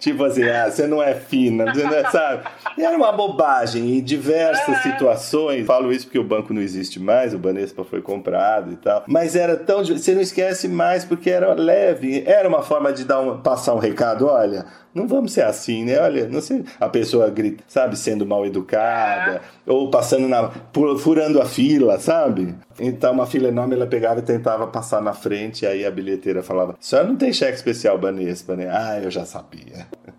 Tipo 0.04 0.24
assim, 0.24 0.42
ah, 0.42 0.70
você 0.70 0.86
não 0.86 1.02
é 1.02 1.14
fina, 1.14 1.72
você 1.72 1.82
não 1.82 1.94
é, 1.94 2.04
sabe? 2.10 2.42
E 2.76 2.84
era 2.84 2.94
uma 2.94 3.10
bobagem 3.10 3.96
em 3.96 4.02
diversas 4.02 4.82
situações. 4.82 5.64
Falo 5.64 5.90
isso 5.90 6.04
porque 6.04 6.18
o 6.18 6.22
banco 6.22 6.52
não 6.52 6.60
existe 6.60 7.00
mais, 7.00 7.32
o 7.32 7.38
Banespa 7.38 7.84
foi 7.84 8.02
comprado 8.02 8.70
e 8.70 8.76
tal. 8.76 9.04
Mas 9.06 9.34
era 9.34 9.56
tão. 9.56 9.82
Você 9.82 10.14
não 10.14 10.20
esquece 10.20 10.68
mais 10.68 11.06
porque 11.06 11.30
era 11.30 11.54
leve. 11.54 12.22
Era 12.26 12.46
uma 12.46 12.60
forma 12.60 12.92
de 12.92 13.02
dar 13.02 13.18
um, 13.18 13.40
passar 13.40 13.72
um 13.72 13.78
recado. 13.78 14.26
Olha, 14.26 14.66
não 14.94 15.08
vamos 15.08 15.32
ser 15.32 15.42
assim, 15.42 15.84
né? 15.84 15.98
Olha, 15.98 16.28
não 16.28 16.40
sei. 16.40 16.64
A 16.78 16.88
pessoa 16.88 17.28
grita, 17.28 17.64
sabe, 17.66 17.98
sendo 17.98 18.24
mal 18.24 18.46
educada, 18.46 19.42
ou 19.66 19.90
passando 19.90 20.28
na. 20.28 20.50
furando 20.98 21.42
a 21.42 21.46
fila, 21.46 21.98
sabe? 21.98 22.54
Então, 22.78 23.12
uma 23.12 23.26
fila 23.26 23.48
enorme, 23.48 23.74
ela 23.74 23.86
pegava 23.86 24.20
e 24.20 24.22
tentava 24.22 24.68
passar 24.68 25.02
na 25.02 25.12
frente, 25.12 25.64
e 25.64 25.66
aí 25.66 25.84
a 25.84 25.90
bilheteira 25.90 26.42
falava: 26.42 26.76
senhora 26.78 27.08
não 27.08 27.16
tem 27.16 27.32
cheque 27.32 27.56
especial 27.56 27.98
Banespa, 27.98 28.54
né? 28.54 28.68
Ah, 28.70 29.00
eu 29.02 29.10
já 29.10 29.24
sabia. 29.24 29.86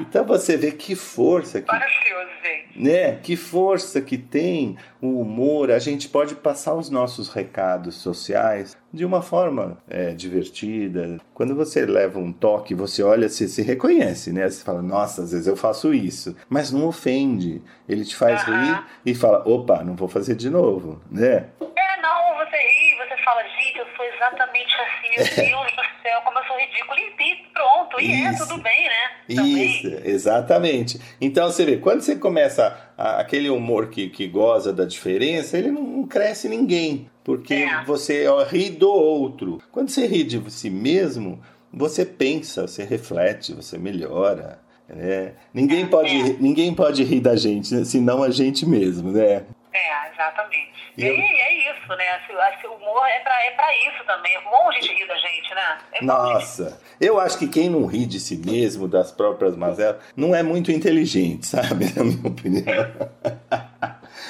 Então 0.00 0.24
você 0.24 0.56
vê 0.56 0.70
que 0.70 0.94
força 0.94 1.60
que 1.60 1.66
Maravilhoso, 1.66 2.30
gente. 2.44 2.67
Né? 2.78 3.16
Que 3.16 3.36
força 3.36 4.00
que 4.00 4.16
tem 4.16 4.76
o 5.00 5.20
humor. 5.20 5.70
A 5.70 5.78
gente 5.78 6.08
pode 6.08 6.34
passar 6.36 6.74
os 6.74 6.88
nossos 6.88 7.28
recados 7.28 7.96
sociais 7.96 8.76
de 8.92 9.04
uma 9.04 9.20
forma 9.20 9.78
é, 9.88 10.12
divertida. 10.12 11.18
Quando 11.34 11.54
você 11.54 11.84
leva 11.84 12.18
um 12.18 12.32
toque, 12.32 12.74
você 12.74 13.02
olha, 13.02 13.28
você 13.28 13.46
se 13.48 13.62
reconhece, 13.62 14.32
né? 14.32 14.48
Você 14.48 14.62
fala, 14.64 14.80
nossa, 14.80 15.22
às 15.22 15.32
vezes 15.32 15.46
eu 15.46 15.56
faço 15.56 15.92
isso. 15.92 16.34
Mas 16.48 16.70
não 16.70 16.86
ofende. 16.86 17.60
Ele 17.88 18.04
te 18.04 18.16
faz 18.16 18.42
Aham. 18.42 18.56
rir 18.56 18.84
e 19.04 19.14
fala, 19.14 19.46
opa, 19.46 19.82
não 19.82 19.94
vou 19.94 20.08
fazer 20.08 20.34
de 20.34 20.48
novo, 20.48 21.00
né? 21.10 21.48
É, 21.60 22.02
não, 22.02 22.36
você 22.38 22.56
ri, 22.56 22.97
fala, 23.28 23.42
gente, 23.42 23.78
eu 23.78 23.86
sou 23.96 24.04
exatamente 24.06 24.74
assim, 24.74 25.10
meu 25.10 25.44
Deus 25.64 25.72
do 25.76 26.02
céu, 26.02 26.20
como 26.24 26.38
eu 26.38 26.44
sou 26.44 26.56
ridículo. 26.58 26.98
E, 26.98 27.34
pronto, 27.52 28.00
e 28.00 28.12
é, 28.12 28.30
Isso. 28.32 28.46
tudo 28.48 28.62
bem, 28.62 28.84
né? 28.84 29.34
Também. 29.36 29.70
Isso, 29.76 29.86
exatamente. 30.04 31.00
Então 31.20 31.50
você 31.50 31.64
vê, 31.64 31.76
quando 31.76 32.00
você 32.00 32.16
começa 32.16 32.76
a- 32.96 33.20
aquele 33.20 33.50
humor 33.50 33.88
que, 33.88 34.08
que 34.08 34.26
goza 34.26 34.72
da 34.72 34.84
diferença, 34.84 35.58
ele 35.58 35.70
não, 35.70 35.82
não 35.82 36.06
cresce 36.06 36.48
ninguém, 36.48 37.10
porque 37.24 37.54
É. 37.54 37.84
você 37.84 38.26
ó, 38.28 38.42
ri 38.44 38.70
do 38.70 38.90
outro. 38.90 39.58
Quando 39.70 39.90
você 39.90 40.06
ri 40.06 40.22
de 40.24 40.50
si 40.50 40.70
mesmo, 40.70 41.40
você 41.72 42.04
pensa, 42.06 42.66
você 42.66 42.84
reflete, 42.84 43.52
você 43.52 43.76
melhora. 43.76 44.60
né? 44.88 45.34
Ninguém, 45.52 45.86
pode, 45.86 46.08
É. 46.08 46.22
ninguém 46.40 46.72
pode 46.74 47.04
rir 47.04 47.20
da 47.20 47.36
gente, 47.36 47.74
né? 47.74 47.84
senão 47.84 48.22
a 48.22 48.30
gente 48.30 48.64
mesmo, 48.64 49.12
né? 49.12 49.42
É, 49.78 50.12
exatamente. 50.12 50.72
E 50.96 51.04
E 51.04 51.06
eu- 51.08 51.14
é 51.14 51.52
isso, 51.72 51.88
né? 51.88 52.08
Acho 52.08 52.60
que 52.60 52.66
o 52.66 52.72
humor 52.72 53.06
é 53.06 53.20
pra, 53.20 53.44
é 53.44 53.50
pra 53.52 53.66
isso 53.88 54.04
também. 54.04 54.34
É 54.34 54.40
bom 54.42 54.68
a 54.68 54.72
gente 54.72 54.92
rir 54.92 55.06
da 55.06 55.14
gente, 55.16 55.54
né? 55.54 55.78
É 55.92 56.04
Nossa, 56.04 56.80
eu 57.00 57.20
acho 57.20 57.38
que 57.38 57.46
quem 57.46 57.68
não 57.70 57.86
ri 57.86 58.06
de 58.06 58.18
si 58.18 58.36
mesmo, 58.36 58.88
das 58.88 59.12
próprias 59.12 59.56
mazelas, 59.56 60.02
não 60.16 60.34
é 60.34 60.42
muito 60.42 60.72
inteligente, 60.72 61.46
sabe? 61.48 61.92
Na 61.94 62.02
minha 62.04 62.26
opinião. 62.28 62.64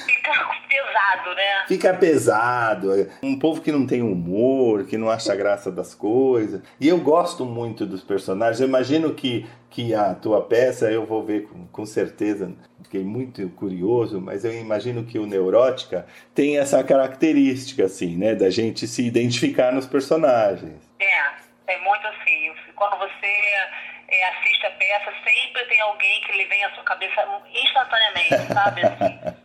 Fica 0.06 0.34
pesado, 0.68 1.34
né? 1.34 1.64
Fica 1.66 1.94
pesado. 1.94 3.10
Um 3.22 3.38
povo 3.38 3.60
que 3.62 3.72
não 3.72 3.86
tem 3.86 4.02
humor, 4.02 4.84
que 4.84 4.98
não 4.98 5.08
acha 5.10 5.34
graça 5.34 5.70
das 5.72 5.94
coisas. 5.94 6.60
E 6.80 6.88
eu 6.88 6.98
gosto 6.98 7.44
muito 7.44 7.86
dos 7.86 8.02
personagens. 8.02 8.60
Eu 8.60 8.68
imagino 8.68 9.14
que, 9.14 9.46
que 9.70 9.94
a 9.94 10.14
tua 10.14 10.42
peça 10.42 10.90
eu 10.90 11.06
vou 11.06 11.22
ver 11.24 11.48
com, 11.48 11.66
com 11.68 11.86
certeza. 11.86 12.52
Fiquei 12.88 13.04
muito 13.04 13.46
curioso, 13.50 14.18
mas 14.18 14.46
eu 14.46 14.54
imagino 14.54 15.04
que 15.04 15.18
o 15.18 15.26
Neurótica 15.26 16.06
tem 16.34 16.58
essa 16.58 16.82
característica, 16.82 17.84
assim, 17.84 18.16
né? 18.16 18.34
Da 18.34 18.48
gente 18.48 18.86
se 18.86 19.06
identificar 19.06 19.70
nos 19.70 19.84
personagens. 19.84 20.80
É, 20.98 21.74
é 21.74 21.78
muito 21.80 22.06
assim. 22.06 22.50
Quando 22.74 22.96
você 22.96 23.26
é, 24.08 24.28
assiste 24.30 24.64
a 24.64 24.70
peça, 24.70 25.12
sempre 25.22 25.66
tem 25.66 25.78
alguém 25.82 26.22
que 26.22 26.32
lhe 26.32 26.46
vem 26.46 26.64
à 26.64 26.70
sua 26.70 26.82
cabeça 26.84 27.26
instantaneamente, 27.52 28.54
sabe? 28.54 28.80
Assim, 28.82 29.36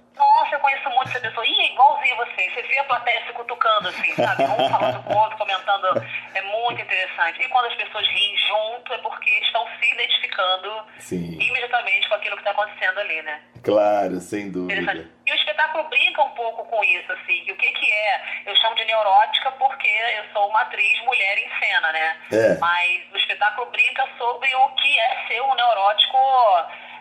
Nossa, 0.44 0.56
eu 0.56 0.60
conheço 0.60 0.90
muito 0.90 1.10
essa 1.10 1.22
pessoa. 1.22 1.46
Ih, 1.46 1.62
é 1.62 1.72
igualzinho 1.72 2.18
você. 2.18 2.50
Você 2.50 2.62
vê 2.64 2.80
a 2.80 2.84
plateia 2.84 3.26
se 3.26 3.32
cutucando, 3.32 3.88
assim, 3.88 4.14
sabe? 4.14 4.44
Um 4.44 4.70
falando 4.70 5.04
com 5.04 5.14
o 5.14 5.18
outro, 5.18 5.38
comentando. 5.38 6.04
É 6.34 6.42
muito 6.42 6.82
interessante. 6.82 7.42
E 7.42 7.48
quando 7.48 7.68
as 7.68 7.76
pessoas 7.76 8.06
riem 8.10 8.38
junto, 8.38 8.94
é 8.94 8.98
porque 8.98 9.30
estão 9.40 9.66
se 9.80 9.94
identificando 9.94 10.84
Sim, 11.00 11.38
imediatamente 11.40 12.10
com 12.10 12.16
aquilo 12.16 12.36
que 12.36 12.42
está 12.42 12.52
acontecendo 12.52 13.00
ali, 13.00 13.22
né? 13.22 13.42
claro, 13.64 14.20
sem 14.20 14.52
dúvida. 14.52 15.08
E 15.26 15.32
o 15.32 15.36
espetáculo 15.36 15.86
brinca 15.86 16.22
um 16.22 16.32
pouco 16.32 16.66
com 16.66 16.84
isso, 16.84 17.10
assim. 17.14 17.50
O 17.50 17.56
que 17.56 17.72
que 17.72 17.90
é? 17.90 18.22
Eu 18.46 18.56
chamo 18.58 18.76
de 18.76 18.84
neurótica 18.84 19.52
porque 19.54 19.88
eu 19.88 20.26
sou 20.34 20.50
uma 20.50 20.62
atriz 20.62 21.02
mulher 21.06 21.38
em 21.38 21.50
cena, 21.58 21.92
né? 21.94 22.18
É. 22.34 22.58
Mas 22.60 23.04
o 23.14 23.18
espetáculo 23.18 23.72
brinca 23.72 24.06
sobre 24.18 24.54
o 24.54 24.70
que 24.72 25.00
é 25.00 25.28
ser 25.30 25.42
um 25.42 25.56
neurótico... 25.56 26.18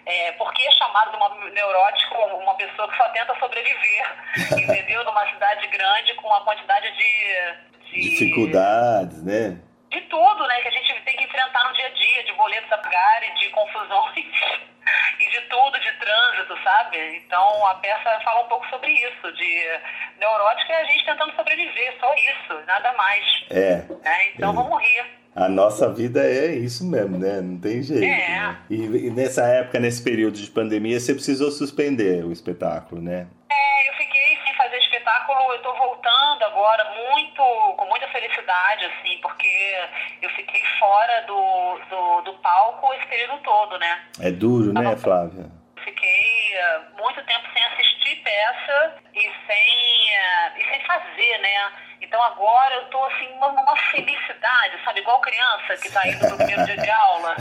É, 0.05 0.33
por 0.33 0.53
que 0.53 0.67
é 0.67 0.73
chamado 0.73 1.11
de 1.11 1.17
uma 1.17 1.51
neurótico 1.51 2.15
uma 2.17 2.55
pessoa 2.55 2.89
que 2.89 2.97
só 2.97 3.09
tenta 3.11 3.39
sobreviver, 3.39 4.15
entendeu? 4.59 5.05
Numa 5.05 5.27
cidade 5.31 5.67
grande 5.69 6.15
com 6.15 6.29
uma 6.29 6.45
quantidade 6.45 6.91
de... 6.97 7.91
de 7.91 8.11
Dificuldades, 8.11 9.23
né? 9.23 9.61
de 9.93 10.01
tudo, 10.03 10.47
né, 10.47 10.61
que 10.63 10.69
a 10.69 10.71
gente 10.71 11.03
tem 11.03 11.17
que 11.19 11.25
enfrentar 11.25 11.69
no 11.69 11.75
dia 11.75 11.87
a 11.87 11.91
dia, 11.91 12.25
de 12.25 12.33
boletos 12.33 12.73
a 12.73 12.79
pagar 12.79 13.23
e 13.25 13.35
de 13.39 13.51
confusões 13.51 14.15
e 15.21 15.31
de 15.31 15.41
tudo, 15.43 15.79
de 15.79 15.93
trânsito, 15.93 16.59
sabe? 16.65 17.17
Então 17.19 17.67
a 17.67 17.75
peça 17.75 18.21
fala 18.25 18.41
um 18.41 18.49
pouco 18.49 18.67
sobre 18.71 18.91
isso, 18.91 19.33
de 19.33 19.81
neurótica 20.19 20.73
é 20.73 20.81
a 20.81 20.85
gente 20.85 21.05
tentando 21.05 21.37
sobreviver, 21.37 21.95
só 22.01 22.15
isso, 22.15 22.65
nada 22.67 22.91
mais. 22.95 23.45
É. 23.51 23.77
Né? 24.03 24.29
Então 24.35 24.51
É. 24.51 24.55
vamos 24.55 24.83
rir. 24.83 25.22
A 25.35 25.49
nossa 25.49 25.91
vida 25.91 26.21
é 26.23 26.53
isso 26.53 26.85
mesmo, 26.85 27.19
né? 27.19 27.41
Não 27.41 27.59
tem 27.59 27.83
jeito. 27.83 28.05
É. 28.05 28.29
né? 28.29 28.59
E, 28.69 29.07
e 29.07 29.11
nessa 29.11 29.47
época, 29.47 29.81
nesse 29.81 30.03
período 30.03 30.37
de 30.37 30.51
pandemia, 30.51 31.01
você 31.01 31.15
precisou 31.15 31.51
suspender 31.51 32.23
o 32.23 32.31
espetáculo, 32.31 33.01
né? 33.01 33.27
É, 33.51 33.89
eu 33.89 33.95
fiquei 33.95 34.39
sem 34.45 34.55
fazer 34.55 34.77
espetáculo, 34.77 35.39
eu 35.55 35.63
tô 35.63 35.75
voltando 35.75 36.43
agora 36.45 36.85
muito, 37.13 37.43
com 37.77 37.87
muita 37.87 38.09
felicidade, 38.09 38.85
assim, 38.85 39.19
porque 39.23 39.79
eu 40.21 40.29
fiquei 40.31 40.61
fora 40.79 41.23
do, 41.27 41.79
do, 41.89 42.21
do 42.23 42.39
palco 42.41 42.93
esse 42.95 43.07
período 43.07 43.43
todo, 43.43 43.79
né? 43.79 44.03
É 44.21 44.31
duro, 44.31 44.75
né, 44.75 44.97
Flávia? 44.97 45.47
Fiquei 45.83 46.55
eh, 46.55 46.81
muito 46.99 47.25
tempo 47.25 47.49
sem 47.53 47.65
assistir 47.65 48.17
peça 48.23 48.97
e 49.15 49.21
sem, 49.21 50.15
eh, 50.15 50.53
e 50.59 50.71
sem 50.71 50.87
fazer, 50.87 51.39
né? 51.39 51.73
Então 52.03 52.21
agora 52.21 52.75
eu 52.75 52.85
tô 52.87 53.03
assim 53.05 53.29
numa 53.39 53.77
felicidade, 53.91 54.85
sabe? 54.85 55.01
Igual 55.01 55.21
criança 55.21 55.77
que 55.81 55.91
tá 55.91 56.07
indo 56.09 56.27
pro 56.27 56.37
primeiro 56.37 56.67
dia 56.67 56.77
de 56.77 56.91
aula. 56.91 57.37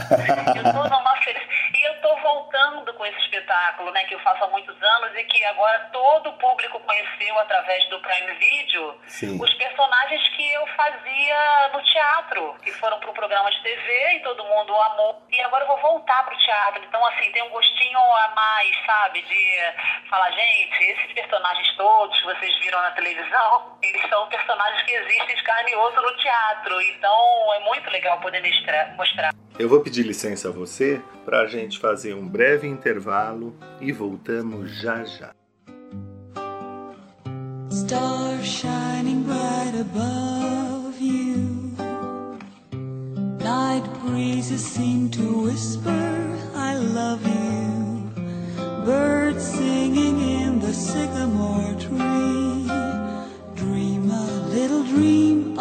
Eu 0.56 0.72
tô 0.72 0.88
numa 0.88 1.16
felicidade. 1.16 1.72
E 1.74 1.82
eu 1.88 2.00
tô 2.00 2.16
voltando 2.16 2.94
com 2.94 3.04
esse 3.04 3.18
espetáculo, 3.18 3.90
né? 3.90 4.04
Que 4.04 4.14
eu 4.14 4.20
faço 4.20 4.44
há 4.44 4.48
muitos 4.48 4.80
anos 4.80 5.16
e 5.16 5.24
que 5.24 5.44
agora 5.46 5.80
todo 5.92 6.30
o 6.30 6.32
público 6.34 6.78
conheceu 6.80 7.38
através 7.40 7.88
do 7.88 8.00
Prime 8.00 8.34
Video 8.34 9.00
Sim. 9.08 9.42
os 9.42 9.52
personagens 9.54 10.28
que 10.28 10.52
eu 10.52 10.66
fazia 10.68 11.70
no 11.72 11.82
teatro, 11.82 12.56
que 12.62 12.70
foram 12.72 13.00
pro 13.00 13.12
programa 13.12 13.50
de 13.50 13.60
TV 13.62 14.14
e 14.14 14.20
todo 14.20 14.44
mundo 14.44 14.74
amou. 14.74 15.22
E 15.30 15.40
agora 15.40 15.64
eu 15.64 15.68
vou 15.68 15.78
voltar 15.78 16.24
pro 16.24 16.38
teatro. 16.38 16.82
Então, 16.84 17.04
assim, 17.06 17.32
tem 17.32 17.42
um 17.42 17.50
gostinho 17.50 17.98
a 17.98 18.28
mais, 18.34 18.86
sabe? 18.86 19.22
De 19.22 19.74
falar, 20.08 20.30
gente, 20.30 20.84
esses 20.84 21.12
personagens 21.12 21.76
todos 21.76 22.18
que 22.18 22.26
vocês 22.26 22.58
viram 22.60 22.80
na 22.80 22.92
televisão, 22.92 23.76
eles 23.82 24.08
são 24.08 24.28
personagens 24.28 24.51
que 24.84 24.92
existem 24.92 25.36
de 25.36 25.42
carne 25.42 25.72
e 25.72 25.76
osso 25.76 26.00
no 26.00 26.16
teatro. 26.16 26.80
Então, 26.80 27.54
é 27.54 27.64
muito 27.64 27.90
legal 27.90 28.20
poder 28.20 28.42
mostrar. 28.96 29.32
Eu 29.58 29.68
vou 29.68 29.80
pedir 29.80 30.02
licença 30.02 30.48
a 30.48 30.52
você 30.52 31.00
para 31.24 31.40
a 31.40 31.46
gente 31.46 31.78
fazer 31.78 32.14
um 32.14 32.26
breve 32.26 32.66
intervalo 32.66 33.54
e 33.80 33.92
voltamos 33.92 34.70
já 34.80 35.04
já. 35.04 35.32
Stars 37.70 38.46
shining 38.46 39.22
bright 39.22 39.74
above 39.80 41.00
you. 41.00 41.72
Night 43.42 43.88
breezes 44.04 44.60
seem 44.60 45.08
to 45.10 45.44
whisper, 45.44 45.90
I 46.54 46.76
love 46.76 47.26
you. 47.26 48.10
Birds 48.84 49.42
singing 49.42 50.20
in 50.20 50.58
the 50.60 50.72
sycamore 50.72 51.74
tree. 51.76 52.11
Dream. 54.92 55.12
a 55.12 55.12
little 55.12 55.30
dream 55.32 55.51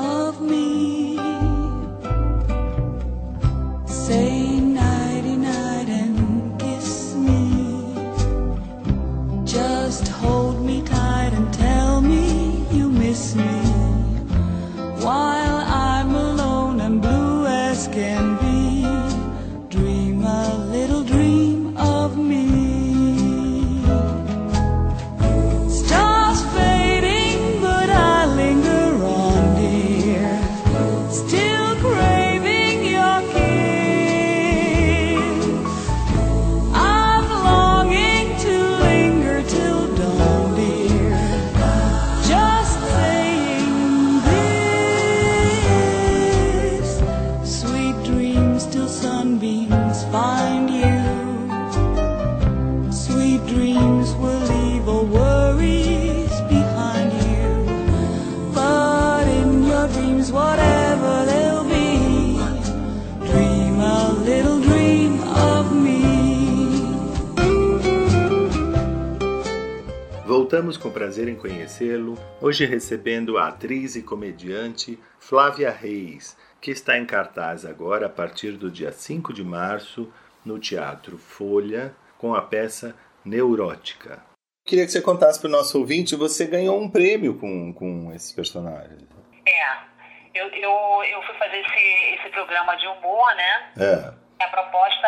prazer 71.12 71.28
em 71.28 71.36
conhecê-lo, 71.36 72.18
hoje 72.40 72.66
recebendo 72.66 73.38
a 73.38 73.50
atriz 73.50 73.98
e 73.98 74.02
comediante 74.02 74.98
Flávia 75.20 75.70
Reis, 75.70 76.38
que 76.62 76.72
está 76.72 76.98
em 76.98 77.06
cartaz 77.06 77.66
agora 77.66 78.06
a 78.06 78.10
partir 78.10 78.54
do 78.54 78.72
dia 78.72 78.94
5 78.94 79.34
de 79.34 79.44
março 79.44 80.10
no 80.46 80.58
Teatro 80.58 81.18
Folha 81.18 81.94
com 82.18 82.34
a 82.34 82.42
peça 82.42 82.96
Neurótica. 83.26 84.24
Queria 84.66 84.86
que 84.86 84.92
você 84.94 85.02
contasse 85.02 85.38
para 85.38 85.50
o 85.50 85.52
nosso 85.52 85.78
ouvinte, 85.80 86.16
você 86.16 86.48
ganhou 86.48 86.80
um 86.80 86.90
prêmio 86.90 87.38
com, 87.38 87.74
com 87.74 88.14
esses 88.14 88.32
personagens. 88.32 89.04
É, 89.46 90.40
eu, 90.40 90.48
eu, 90.48 91.04
eu 91.12 91.22
fui 91.24 91.36
fazer 91.38 91.58
esse, 91.58 92.16
esse 92.22 92.30
programa 92.30 92.74
de 92.78 92.88
humor, 92.88 93.36
né? 93.36 93.74
É. 93.78 94.14
A 94.44 94.48
proposta 94.48 95.08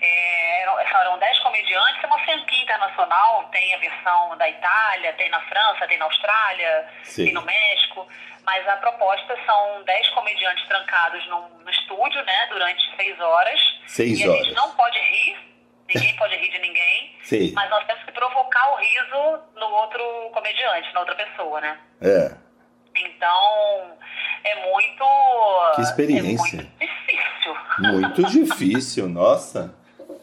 é, 0.00 0.62
eram- 0.62 1.18
10 1.18 1.38
comediantes, 1.40 2.02
é 2.02 2.06
uma 2.06 2.18
franquia 2.18 2.62
internacional, 2.62 3.44
tem 3.50 3.74
a 3.74 3.78
versão 3.78 4.36
da 4.36 4.48
Itália, 4.48 5.12
tem 5.14 5.28
na 5.30 5.40
França, 5.42 5.86
tem 5.86 5.98
na 5.98 6.04
Austrália, 6.04 6.88
Sim. 7.04 7.24
tem 7.24 7.34
no 7.34 7.42
México, 7.42 8.06
mas 8.44 8.66
a 8.68 8.76
proposta 8.76 9.36
são 9.46 9.82
10 9.84 10.08
comediantes 10.10 10.66
trancados 10.66 11.26
num, 11.28 11.48
no 11.60 11.70
estúdio, 11.70 12.22
né, 12.24 12.46
durante 12.50 12.96
6 12.96 13.20
horas. 13.20 13.60
Seis 13.86 14.18
e 14.20 14.24
a 14.24 14.30
horas. 14.30 14.44
gente 14.46 14.54
não 14.54 14.74
pode 14.76 14.98
rir, 14.98 15.38
ninguém 15.88 16.16
pode 16.16 16.36
rir 16.36 16.50
de 16.50 16.58
ninguém, 16.58 17.18
Sim. 17.22 17.52
mas 17.54 17.70
nós 17.70 17.84
temos 17.86 18.02
que 18.04 18.12
provocar 18.12 18.72
o 18.72 18.76
riso 18.76 19.42
no 19.54 19.66
outro 19.66 20.30
comediante, 20.32 20.92
na 20.92 21.00
outra 21.00 21.14
pessoa, 21.14 21.60
né? 21.60 21.78
É. 22.02 22.43
Então, 22.96 23.92
é 24.44 24.54
muito. 24.66 25.04
Que 25.74 25.82
experiência. 25.82 26.60
É 26.60 26.62
muito 26.62 26.78
difícil. 26.78 27.56
Muito 27.78 28.22
difícil, 28.30 29.08
nossa. 29.08 29.74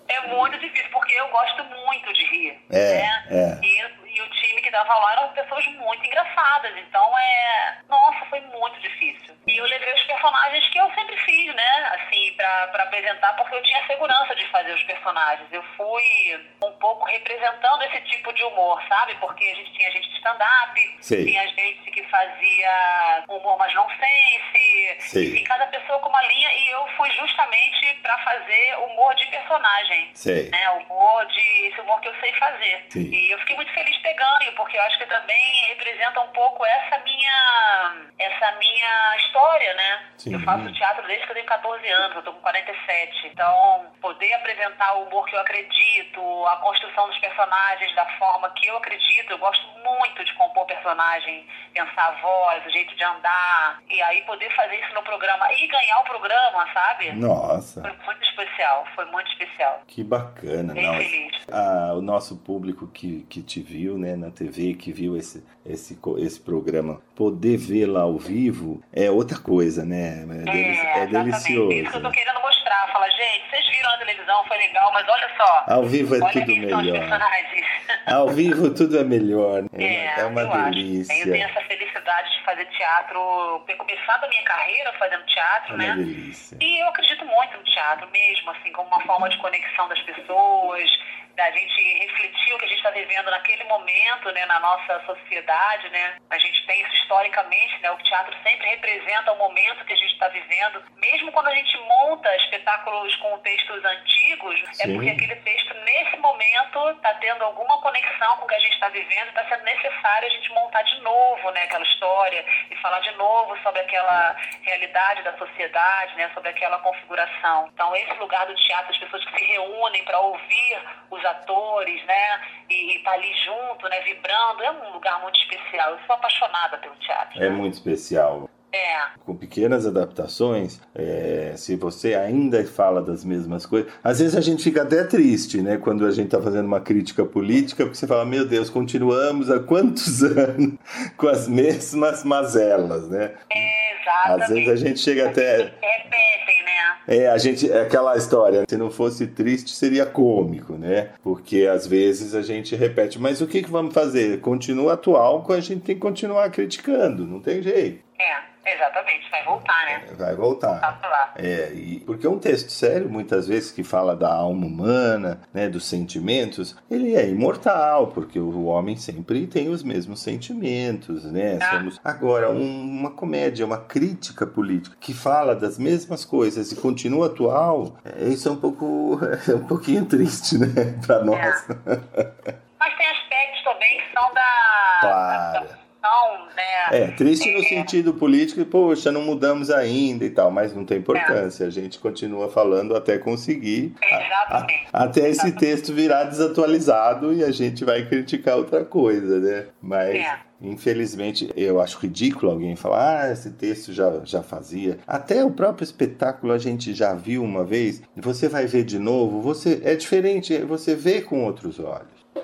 É 0.08 0.28
muito 0.28 0.58
difícil, 0.60 0.90
porque 0.92 1.14
eu 1.14 1.28
gosto 1.30 1.64
muito 1.64 2.14
de 2.14 2.26
rir. 2.26 2.60
É, 2.70 2.98
né? 2.98 3.26
é. 3.30 3.66
E, 3.66 4.18
e 4.18 4.22
o 4.22 4.30
time 4.30 4.62
que 4.62 4.70
dava 4.70 4.94
lá 4.94 5.14
eram 5.14 5.30
pessoas 5.34 5.66
muito 5.68 6.06
engraçadas. 6.06 6.74
Então 6.78 7.18
é. 7.18 7.78
Nossa, 7.88 8.26
foi 8.26 8.42
muito 8.42 8.80
difícil. 8.82 9.34
E 9.48 9.58
eu 9.58 9.66
levei 9.66 9.94
os 9.94 10.04
personagens 10.04 10.68
que 10.70 10.78
eu 10.78 10.92
sempre 10.94 11.18
fiz, 11.18 11.56
né? 11.56 11.92
Assim, 11.96 12.34
pra, 12.36 12.68
pra 12.68 12.84
apresentar, 12.84 13.34
porque 13.36 13.56
eu 13.56 13.64
tinha 13.64 13.88
segurança 13.88 14.36
de 14.36 14.46
fazer 14.48 14.74
os 14.74 14.84
personagens. 14.84 15.48
Eu 15.52 15.64
fui 15.78 16.50
um 16.64 16.72
pouco 16.74 17.06
representando 17.06 17.82
esse 17.84 18.02
tipo 18.02 18.34
de 18.34 18.44
humor, 18.44 18.82
sabe? 18.90 19.16
Porque 19.16 19.46
a 19.46 19.56
gente 19.56 19.72
tinha 19.74 19.92
gente 19.92 20.10
de 20.10 20.16
stand-up, 20.18 20.98
tinha 21.02 21.48
gente 21.48 21.91
fazia 22.12 23.24
humor 23.30 23.58
mais 23.58 23.74
nonsense, 23.74 24.98
Sei. 25.00 25.30
enfim, 25.30 25.44
cada 25.46 25.66
pessoa 25.68 26.00
com 26.00 26.10
uma 26.10 26.22
linha. 26.24 26.54
E 26.54 26.70
eu 26.70 26.88
fui 26.98 27.10
justamente 27.12 27.96
pra 28.04 28.18
fazer 28.20 28.76
humor 28.80 29.16
de 29.16 29.26
personagem 29.28 30.12
Sei. 30.14 30.50
né, 30.50 30.70
humor 30.72 31.26
de 31.28 31.68
esse 31.68 31.80
humor 31.82 32.00
que 32.02 32.10
eu 32.10 32.16
sei 32.20 32.34
fazer. 32.34 32.86
Sim. 32.90 33.10
E 33.12 33.32
eu 33.32 33.40
fiquei 33.40 33.56
muito 33.56 33.74
feliz 33.74 33.92
ganho, 34.22 34.54
porque 34.56 34.78
eu 34.78 34.82
acho 34.84 34.98
que 34.98 35.06
também 35.06 35.66
representa 35.70 36.22
um 36.22 36.28
pouco 36.30 36.66
essa 36.66 37.00
minha 37.00 37.96
essa 38.20 38.52
minha 38.58 39.18
história, 39.18 39.74
né? 39.74 40.06
Sim. 40.18 40.34
Eu 40.34 40.40
faço 40.42 40.72
teatro 40.74 41.06
desde 41.08 41.26
que 41.26 41.32
eu 41.32 41.36
tenho 41.36 41.48
14 41.48 41.88
anos, 41.88 42.16
eu 42.16 42.24
tô 42.24 42.34
com 42.34 42.42
47. 42.42 43.28
Então, 43.28 43.92
poder 44.00 44.34
apresentar 44.34 44.94
o 44.94 45.04
humor 45.04 45.26
que 45.26 45.36
eu 45.36 45.40
acredito, 45.40 46.46
a 46.48 46.58
construção 46.58 47.08
dos 47.08 47.18
personagens 47.18 47.96
da 47.96 48.06
forma 48.18 48.50
que 48.52 48.68
eu 48.68 48.78
acredito, 48.78 49.32
eu 49.32 49.38
gosto 49.40 49.68
muito 49.80 50.24
de 50.24 50.34
compor 50.34 50.66
personagem, 50.66 51.48
pensar 51.74 52.01
a 52.08 52.22
voz, 52.22 52.66
o 52.66 52.70
jeito 52.70 52.96
de 52.96 53.04
andar, 53.04 53.82
e 53.90 54.02
aí 54.02 54.22
poder 54.24 54.50
fazer 54.56 54.76
isso 54.84 54.94
no 54.94 55.04
programa 55.04 55.52
e 55.54 55.68
ganhar 55.68 56.00
o 56.00 56.04
programa, 56.04 56.68
sabe? 56.74 57.12
Nossa, 57.14 57.82
Foi 57.82 57.92
muito 58.06 58.24
especial, 58.26 58.86
foi 58.96 59.06
muito 59.06 59.28
especial. 59.32 59.82
que 59.88 60.04
bacana. 60.04 60.74
Bem 60.74 60.86
Não, 60.86 60.96
feliz. 60.96 61.32
Ah, 61.52 61.94
o 61.96 62.02
nosso 62.02 62.38
público 62.38 62.88
que, 62.88 63.26
que 63.30 63.42
te 63.44 63.62
viu 63.62 63.98
né, 63.98 64.16
na 64.16 64.32
TV, 64.32 64.74
que 64.74 64.92
viu 64.92 65.16
esse, 65.18 65.44
esse, 65.66 65.98
esse 66.18 66.40
programa, 66.40 67.02
poder 67.16 67.58
vê-la 67.58 68.02
ao 68.02 68.18
vivo 68.18 68.82
é 68.94 69.10
outra 69.12 69.38
coisa, 69.40 69.84
né? 69.86 70.24
É, 70.24 70.26
deli- 70.52 70.80
é 70.80 71.06
delicioso. 71.08 71.72
Isso 71.72 71.92
que 71.92 71.98
eu 71.98 72.02
tô 72.04 72.12
querendo 72.12 72.40
mostrar. 72.42 72.61
Fala, 72.92 73.10
gente, 73.10 73.50
vocês 73.50 73.68
viram 73.70 73.90
na 73.92 73.98
televisão, 73.98 74.44
foi 74.48 74.58
legal, 74.58 74.92
mas 74.94 75.08
olha 75.08 75.30
só. 75.38 75.64
Ao 75.68 75.84
vivo 75.84 76.16
é 76.16 76.20
tudo 76.32 76.46
melhor. 76.48 76.84
Ao 78.08 78.30
vivo 78.30 78.74
tudo 78.74 78.98
é 79.00 79.04
melhor. 79.04 79.64
É, 79.78 79.84
É, 79.84 80.20
é 80.22 80.26
uma 80.26 80.42
eu 80.42 80.52
acho. 80.54 80.64
delícia. 80.72 81.14
Eu 81.26 81.32
tenho 81.32 81.46
essa 81.50 81.62
felicidade 81.62 82.32
de 82.38 82.44
fazer 82.46 82.66
teatro, 82.66 83.64
ter 83.68 83.76
começado 83.76 84.24
a 84.24 84.28
minha 84.28 84.44
carreira 84.44 84.94
fazendo 84.94 85.22
É 85.22 85.26
teatro, 85.26 85.76
uma 85.76 85.84
né? 85.84 85.94
delícia. 85.96 86.58
E 86.62 86.82
eu 86.82 86.88
acredito 86.88 87.26
muito 87.26 87.58
no 87.58 87.64
teatro 87.64 88.10
mesmo, 88.12 88.52
assim, 88.52 88.72
como 88.72 88.88
uma 88.88 89.02
forma 89.02 89.30
de 89.30 89.38
conexão 89.38 89.88
das 89.90 90.00
pessoas, 90.04 90.90
da 91.36 91.52
gente 91.52 92.00
refletir 92.00 92.54
o 92.54 92.58
que 92.58 92.66
a 92.66 92.68
gente 92.68 92.78
está 92.78 92.92
vivendo 92.92 93.30
naquele 93.30 93.64
momento, 93.66 94.32
né, 94.32 94.46
na 94.46 94.60
nossa 94.60 95.00
sociedade, 95.06 95.90
né? 95.90 96.18
A 96.30 96.38
gente 96.38 96.66
tem 96.66 96.82
isso 96.82 96.94
historicamente, 96.96 97.80
né? 97.82 97.92
O 97.92 97.98
teatro 97.98 98.36
sempre 98.44 98.68
representa 98.70 99.32
o 99.32 99.38
momento 99.38 99.86
que 99.86 99.94
a 99.94 99.98
gente 99.98 100.14
está 100.14 100.28
vivendo, 100.30 100.84
mesmo 100.98 101.32
quando 101.32 101.48
a 101.48 101.56
gente 101.56 101.78
monta 101.78 102.36
espetáculos 102.38 103.16
com 103.18 103.38
textos 103.40 103.84
antigos, 103.84 104.62
é 104.80 104.86
Sim. 104.86 104.94
porque 104.94 105.10
aquele 105.10 105.36
texto 105.38 105.74
nesse 105.74 106.18
momento 106.18 106.90
está 106.92 107.14
tendo 107.16 107.44
alguma 107.44 107.82
conexão 107.82 108.38
com 108.38 108.46
o 108.46 108.48
que 108.48 108.56
a 108.56 108.60
gente 108.60 108.74
está 108.74 108.90
vivendo, 108.90 109.30
está 109.30 109.44
sendo 109.50 109.64
necessário 109.64 110.28
a 110.28 110.32
gente 110.32 110.50
montar 110.52 110.82
de 110.84 111.00
novo, 111.02 111.52
né, 111.52 111.64
aquela 111.64 111.84
história 111.84 112.46
e 112.70 112.76
falar 112.78 113.00
de 113.00 113.12
novo 113.12 113.58
sobre 113.64 113.82
aquela 113.82 114.36
realidade 114.64 115.24
da 115.24 115.38
sociedade, 115.38 116.16
né, 116.16 116.30
sobre 116.34 116.50
aquela 116.50 116.80
configuração. 116.80 117.70
Então 117.74 117.96
esse 117.96 118.14
lugar 118.14 118.46
do 118.46 118.56
teatro, 118.56 118.92
as 118.92 118.98
pessoas 118.98 119.26
que 119.26 119.40
se 119.40 119.46
reúnem 119.46 120.04
para 120.06 120.20
ouvir 120.20 120.80
os 121.10 121.21
atores, 121.26 122.04
né, 122.06 122.42
e 122.70 122.98
estar 122.98 123.12
ali 123.12 123.34
junto, 123.46 123.88
né, 123.90 124.02
vibrando, 124.02 124.64
é 124.64 124.72
um 124.72 124.94
lugar 124.94 125.22
muito 125.22 125.40
especial. 125.40 125.92
Eu 125.92 126.00
sou 126.06 126.16
apaixonada 126.16 126.78
pelo 126.78 126.96
teatro. 126.96 127.44
É 127.44 127.50
muito 127.50 127.74
especial. 127.74 128.50
É. 128.74 129.20
Com 129.26 129.36
pequenas 129.36 129.86
adaptações, 129.86 130.80
é, 130.96 131.54
se 131.58 131.76
você 131.76 132.16
ainda 132.16 132.64
fala 132.64 133.02
das 133.02 133.26
mesmas 133.26 133.66
coisas, 133.66 133.92
às 134.02 134.20
vezes 134.20 134.36
a 134.36 134.42
gente 134.42 134.64
fica 134.64 134.84
até 134.84 135.04
triste, 135.04 135.62
né? 135.62 135.78
Quando 135.78 136.06
a 136.06 136.12
gente 136.12 136.28
está 136.28 136.42
fazendo 136.42 136.66
uma 136.66 136.80
crítica 136.80 137.26
política, 137.26 137.84
porque 137.84 137.98
você 137.98 138.08
fala, 138.08 138.26
meu 138.26 138.46
Deus, 138.46 138.70
continuamos 138.70 139.52
há 139.52 139.60
quantos 139.60 140.24
anos 140.24 140.76
com 141.18 141.28
as 141.28 141.50
mesmas 141.50 142.24
mazelas, 142.24 143.10
né? 143.10 143.34
Exatamente. 143.52 144.44
Às 144.44 144.50
vezes 144.50 144.70
a 144.70 144.76
gente 144.76 145.00
chega 145.00 145.30
até. 145.30 145.58
Repetem, 145.58 146.64
né? 146.66 146.72
É, 147.08 147.28
a 147.28 147.38
gente. 147.38 147.70
É 147.70 147.82
aquela 147.82 148.16
história, 148.16 148.64
se 148.70 148.78
não 148.78 148.90
fosse 148.90 149.28
triste, 149.28 149.72
seria 149.72 150.06
cômico, 150.06 150.74
né? 150.74 151.10
Porque 151.22 151.68
às 151.68 151.86
vezes 151.86 152.34
a 152.34 152.42
gente 152.42 152.74
repete, 152.76 153.20
mas 153.20 153.42
o 153.42 153.48
que, 153.48 153.62
que 153.62 153.70
vamos 153.70 153.94
fazer? 153.94 154.40
Continua 154.40 154.94
atual, 154.94 155.46
a 155.50 155.60
gente 155.60 155.82
tem 155.82 155.96
que 155.96 156.02
continuar 156.02 156.50
criticando, 156.50 157.26
não 157.26 157.42
tem 157.42 157.62
jeito. 157.62 158.11
É, 158.24 158.76
exatamente. 158.76 159.30
Vai 159.32 159.44
voltar, 159.44 159.86
né? 159.86 160.04
Vai 160.18 160.36
voltar. 160.36 160.80
Tá 160.80 160.92
pra 160.94 161.10
lá. 161.10 161.34
É, 161.36 161.72
e 161.74 162.00
porque 162.02 162.28
um 162.28 162.38
texto 162.38 162.70
sério, 162.72 163.10
muitas 163.10 163.48
vezes, 163.48 163.72
que 163.72 163.84
fala 163.84 164.16
da 164.16 164.32
alma 164.32 164.66
humana, 164.66 165.42
né, 165.54 165.68
dos 165.68 165.86
sentimentos, 165.86 166.76
ele 166.90 167.16
é 167.16 167.28
imortal, 167.28 168.08
porque 168.08 168.40
o 168.40 168.66
homem 168.66 168.96
sempre 168.96 169.48
tem 169.48 169.70
os 169.70 169.82
mesmos 169.84 170.22
sentimentos, 170.22 171.24
né? 171.32 171.58
Ah. 171.62 171.72
Somos... 171.72 172.00
Agora, 172.04 172.52
um- 172.52 172.82
uma 173.00 173.12
comédia, 173.12 173.66
uma 173.66 173.78
crítica 173.80 174.46
política 174.46 174.96
que 175.00 175.14
fala 175.14 175.56
das 175.56 175.80
mesmas 175.80 176.24
coisas 176.24 176.72
e 176.72 176.76
continua 176.76 177.28
atual, 177.28 177.98
é, 178.06 178.26
isso 178.28 178.48
é 178.48 178.52
um 178.52 178.58
pouco, 178.58 179.20
é 179.50 179.56
um 179.56 179.66
pouquinho 179.66 180.06
triste, 180.06 180.58
né, 180.60 180.68
para 181.06 181.24
nós. 181.24 181.66
Mas 181.68 182.98
tem 182.98 183.08
aspectos 183.08 183.64
também 183.64 183.98
que 183.98 184.14
são 184.14 184.34
da. 184.34 184.98
Claro. 185.02 185.68
da 185.68 185.82
função, 186.02 186.46
né? 186.56 186.62
É, 187.04 187.08
triste 187.12 187.52
no 187.52 187.60
É. 187.60 187.64
sentido 187.64 188.14
político, 188.14 188.64
poxa, 188.66 189.12
não 189.12 189.22
mudamos 189.22 189.70
ainda 189.70 190.26
e 190.26 190.30
tal, 190.30 190.50
mas 190.52 190.74
não 190.76 190.84
tem 190.86 190.98
importância. 190.98 191.66
A 191.66 191.70
gente 191.70 192.00
continua 192.00 192.50
falando 192.50 192.96
até 192.96 193.18
conseguir. 193.18 193.94
Exatamente. 194.04 194.88
a- 194.92 195.04
até 195.04 195.20
esse 195.22 195.30
Exatamente. 195.48 195.60
texto 195.60 195.94
virar 195.94 196.24
desatualizado 196.26 197.34
e 197.34 197.44
a 197.44 197.52
gente 197.52 197.86
vai 197.86 198.06
criticar 198.06 198.58
outra 198.58 198.84
coisa, 198.84 199.40
né? 199.40 199.66
Mas. 199.82 200.16
É. 200.16 200.52
Infelizmente, 200.64 201.50
eu 201.58 201.82
acho 201.82 201.98
ridículo 201.98 202.52
alguém 202.52 202.76
falar, 202.76 203.24
ah, 203.24 203.32
esse 203.32 203.50
texto 203.50 203.92
já, 203.92 204.22
já 204.24 204.44
fazia. 204.44 205.00
Até 205.08 205.44
o 205.44 205.50
próprio 205.50 205.84
espetáculo 205.84 206.54
a 206.54 206.60
gente 206.60 206.94
já 206.94 207.16
viu 207.16 207.44
uma 207.44 207.64
vez, 207.66 208.04
você 208.16 208.48
vai 208.48 208.68
ver 208.68 208.84
de 208.84 209.00
novo, 209.00 209.42
você 209.42 209.82
é 209.84 209.96
diferente, 209.96 210.56
você 210.60 210.94
vê 210.96 211.20
com 211.22 211.44
outros 211.46 211.80
olhos. 211.80 212.12
Sim, 212.36 212.44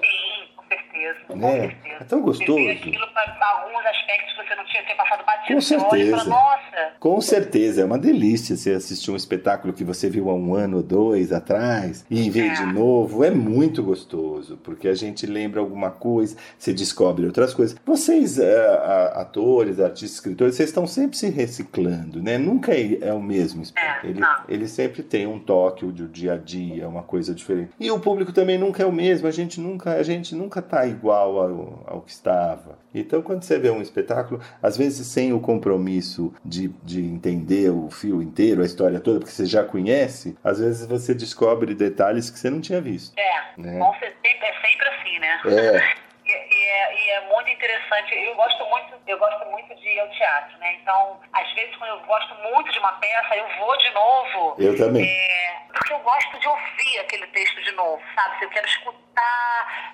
com 0.55 0.63
certeza. 0.67 1.16
Com 1.16 1.16
Né? 1.35 1.59
certeza. 1.59 1.97
É 1.99 2.03
tão 2.03 2.21
gostoso. 2.21 2.69
Aquilo 2.69 3.05
alguns 3.41 3.85
aspectos 3.85 4.33
que 4.33 4.47
você 4.47 4.55
não 4.55 4.65
tinha 4.65 4.83
ter 4.85 4.95
passado 4.95 5.25
batido. 5.25 5.47
Com 5.53 5.59
e 5.59 5.61
fala, 5.79 5.89
certeza. 5.89 6.23
nossa. 6.25 6.91
Com 6.99 7.21
certeza, 7.21 7.81
é 7.81 7.85
uma 7.85 7.97
delícia 7.97 8.55
você 8.55 8.71
assistir 8.73 9.11
um 9.11 9.15
espetáculo 9.15 9.73
que 9.73 9.83
você 9.83 10.09
viu 10.09 10.29
há 10.29 10.33
um 10.33 10.53
ano 10.55 10.77
ou 10.77 10.83
dois 10.83 11.31
atrás 11.31 12.05
e 12.09 12.29
ver 12.29 12.51
É. 12.51 12.53
de 12.53 12.65
novo. 12.73 13.23
É 13.23 13.31
muito 13.31 13.81
gostoso, 13.83 14.57
porque 14.63 14.87
a 14.87 14.93
gente 14.93 15.25
lembra 15.25 15.59
alguma 15.59 15.89
coisa, 15.91 16.37
você 16.57 16.73
descobre 16.73 17.25
outras 17.25 17.53
coisas. 17.53 17.77
Vocês, 17.85 18.37
é, 18.39 18.65
a- 18.67 19.21
atores, 19.21 19.79
artistas, 19.79 20.13
escritores, 20.13 20.55
vocês 20.55 20.69
estão 20.69 20.85
sempre 20.87 21.17
se 21.17 21.29
reciclando, 21.29 22.21
né? 22.21 22.37
Nunca 22.37 22.73
é, 22.73 22.99
é 23.01 23.13
o 23.13 23.21
mesmo 23.21 23.61
espetáculo. 23.63 23.87
É, 24.13 24.15
Ele, 24.15 24.21
ele 24.47 24.67
sempre 24.67 25.01
tem 25.03 25.25
um 25.27 25.39
toque 25.39 25.85
do 25.85 26.07
dia 26.07 26.33
a 26.33 26.37
dia, 26.37 26.87
uma 26.87 27.03
coisa 27.03 27.33
diferente. 27.33 27.71
E 27.79 27.89
o 27.91 27.99
público 27.99 28.31
também 28.31 28.57
nunca 28.57 28.83
é 28.83 28.85
o 28.85 28.91
mesmo. 28.91 29.27
A 29.27 29.31
gente 29.31 29.59
nunca, 29.59 29.93
a 29.93 30.03
gente 30.03 30.35
nunca 30.35 30.61
tá 30.61 30.85
igual 30.85 31.16
ao 31.17 32.01
que 32.01 32.11
estava. 32.11 32.77
Então, 32.93 33.21
quando 33.21 33.43
você 33.43 33.59
vê 33.59 33.69
um 33.69 33.81
espetáculo, 33.81 34.41
às 34.61 34.77
vezes 34.77 35.07
sem 35.07 35.33
o 35.33 35.39
compromisso 35.39 36.33
de, 36.43 36.69
de 36.83 37.01
entender 37.01 37.69
o 37.69 37.89
fio 37.89 38.21
inteiro, 38.21 38.61
a 38.61 38.65
história 38.65 38.99
toda, 38.99 39.19
porque 39.19 39.31
você 39.31 39.45
já 39.45 39.63
conhece, 39.63 40.37
às 40.43 40.59
vezes 40.59 40.87
você 40.87 41.13
descobre 41.13 41.73
detalhes 41.73 42.29
que 42.29 42.39
você 42.39 42.49
não 42.49 42.61
tinha 42.61 42.81
visto. 42.81 43.17
É, 43.17 43.41
Né? 43.57 43.79
é 43.79 44.67
sempre 44.67 44.87
assim, 44.89 45.19
né? 45.19 45.41
É. 45.45 46.07
E, 46.27 46.29
e 46.29 46.65
é, 46.65 46.93
e 46.93 47.09
é 47.11 47.21
muito 47.29 47.49
interessante. 47.49 48.13
Eu 48.13 48.35
gosto 48.35 48.65
muito, 48.65 48.93
eu 49.07 49.17
gosto 49.17 49.49
muito 49.49 49.73
de 49.75 49.87
ir 49.87 49.99
ao 50.01 50.09
teatro, 50.09 50.57
né? 50.57 50.77
Então, 50.81 51.17
às 51.31 51.49
vezes 51.53 51.73
quando 51.77 51.91
eu 51.91 52.05
gosto 52.05 52.35
muito 52.51 52.69
de 52.69 52.79
uma 52.79 52.91
peça, 52.93 53.37
eu 53.37 53.45
vou 53.57 53.77
de 53.77 53.89
novo. 53.91 54.55
Eu 54.59 54.75
também. 54.75 55.07
É, 55.07 55.55
porque 55.73 55.93
eu 55.93 55.99
gosto 55.99 56.37
de 56.37 56.47
ouvir 56.49 56.99
aquele 56.99 57.27
texto 57.27 57.63
de 57.63 57.71
novo, 57.71 58.01
sabe? 58.13 58.43
Eu 58.43 58.49
quero 58.49 58.67
escutar 58.67 59.06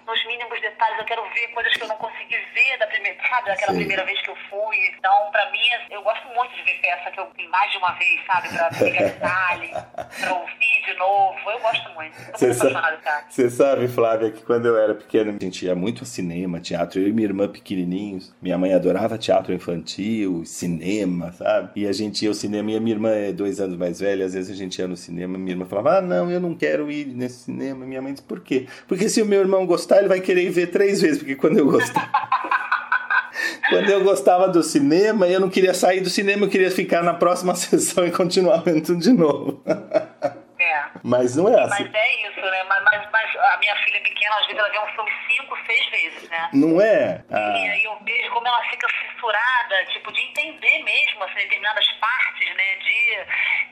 nos 0.06 0.26
mínimos 0.26 0.60
detalhes, 0.62 1.00
eu 1.00 1.06
quero 1.06 1.24
ver 1.34 1.48
coisas 1.54 1.74
que 1.74 1.84
eu 1.84 1.88
não 1.88 1.96
consegui 1.98 2.36
ver 2.54 2.78
da 2.78 2.88
primeira, 2.88 3.18
sabe? 3.30 3.48
Daquela 3.48 3.72
Sim. 3.72 3.78
primeira 3.80 4.06
vez 4.06 4.22
que 4.22 4.30
eu 4.30 4.36
fui. 4.50 4.78
Então, 4.98 5.32
pra 5.32 5.50
mim, 5.52 5.60
eu 5.90 6.02
gosto 6.04 6.28
muito 6.30 6.54
de 6.56 6.64
ver 6.64 6.80
peça 6.82 7.12
que 7.12 7.20
eu 7.20 7.28
vi 7.36 7.48
mais 7.48 7.72
de 7.72 7.78
uma 7.78 7.92
vez, 7.94 8.26
sabe? 8.26 8.50
Pra 8.50 8.70
pegar 8.70 9.04
detalhe, 9.04 9.70
pra 10.20 10.34
ouvir 10.34 10.82
de 10.86 10.94
novo. 10.98 11.50
Eu 11.50 11.60
gosto 11.60 11.90
muito. 11.92 12.16
Você 12.34 12.54
sabe, 12.54 12.98
você 13.30 13.50
sabe, 13.50 13.88
Flávia, 13.88 14.32
que 14.32 14.44
quando 14.44 14.68
eu 14.68 14.78
era 14.78 14.94
pequena, 14.94 15.32
a 15.32 15.44
gente 15.44 15.66
ia 15.66 15.76
muito 15.76 16.04
a 16.04 16.06
cinema, 16.06 16.60
teatro. 16.60 17.00
Eu 17.00 17.08
e 17.08 17.14
minha 17.14 17.28
irmã 17.28 17.48
pequenininhos. 17.48 18.34
Minha 18.42 18.58
mãe 18.58 18.74
adorava 18.74 19.18
teatro 19.18 19.54
infantil, 19.54 20.44
cinema, 20.46 21.32
sabe? 21.32 21.72
E 21.76 21.88
a 21.88 21.94
gente 21.94 22.24
ia 22.24 22.30
ao 22.30 22.34
cinema. 22.34 22.72
E 22.72 22.78
a 22.78 22.80
minha 22.80 22.96
irmã 22.96 23.10
é 23.10 23.32
dois 23.32 23.60
anos 23.60 23.78
mais 23.78 24.00
velha. 24.00 24.26
Às 24.26 24.34
vezes 24.34 24.52
a 24.52 24.56
gente 24.56 24.80
ia 24.80 24.88
no 24.88 24.98
cinema. 24.98 25.38
Minha 25.38 25.54
irmã 25.54 25.66
falava: 25.66 25.98
Ah, 25.98 26.02
não, 26.02 26.30
eu 26.30 26.40
não 26.40 26.56
quero 26.56 26.92
ir 26.92 27.06
nesse 27.08 27.46
cinema. 27.46 27.86
Minha 27.86 28.02
mãe 28.02 28.14
disse: 28.14 28.26
Por 28.26 28.42
quê? 28.42 28.68
Porque 28.88 29.10
se 29.13 29.21
o 29.21 29.26
meu 29.26 29.39
irmão 29.39 29.65
gostar, 29.65 29.99
ele 29.99 30.08
vai 30.08 30.19
querer 30.19 30.43
ir 30.43 30.49
ver 30.49 30.67
três 30.67 31.02
vezes. 31.02 31.19
Porque 31.19 31.36
quando 31.36 31.58
eu 31.58 31.65
gostava. 31.65 32.10
Quando 33.69 33.89
eu 33.89 34.04
gostava 34.04 34.47
do 34.49 34.62
cinema, 34.62 35.28
eu 35.28 35.39
não 35.39 35.49
queria 35.49 35.73
sair 35.73 36.02
do 36.02 36.10
cinema, 36.10 36.45
eu 36.45 36.49
queria 36.49 36.69
ficar 36.69 37.02
na 37.02 37.13
próxima 37.13 37.56
sessão 37.56 38.06
e 38.06 38.12
continuar 38.12 38.58
vendo 38.58 38.84
tudo 38.84 38.99
de 38.99 39.12
novo. 39.12 39.63
É. 40.63 40.86
Mas 41.04 41.36
não 41.36 41.47
é 41.49 41.60
assim. 41.62 41.84
Mas 41.84 41.93
é 41.93 42.28
isso, 42.28 42.39
né? 42.41 42.63
Mas, 42.63 42.84
mas, 42.84 43.12
mas 43.12 43.36
a 43.36 43.58
minha 43.58 43.76
filha 43.84 44.02
pequena, 44.02 44.36
às 44.38 44.45
vezes, 44.47 44.60
ela 44.60 44.69
vê 44.69 44.80
um 44.80 44.88
filme 44.95 45.12
cinco, 45.28 45.58
seis 45.65 45.86
vezes, 45.89 46.30
né? 46.30 46.49
Não 46.54 46.82
é? 46.82 47.23
E 47.30 47.34
Ah, 47.34 47.73
aí 47.73 47.84
eu 47.84 47.97
vejo 48.04 48.30
como 48.32 48.47
ela 48.47 48.62
fica 48.69 48.88
fissurada, 48.89 49.86
tipo, 49.88 50.12
de 50.12 50.21
entender 50.21 50.84
mesmo, 50.84 51.23
assim, 51.23 51.36
determinadas 51.36 51.88
partes, 51.93 52.56
né? 52.56 52.76
De, 52.78 53.26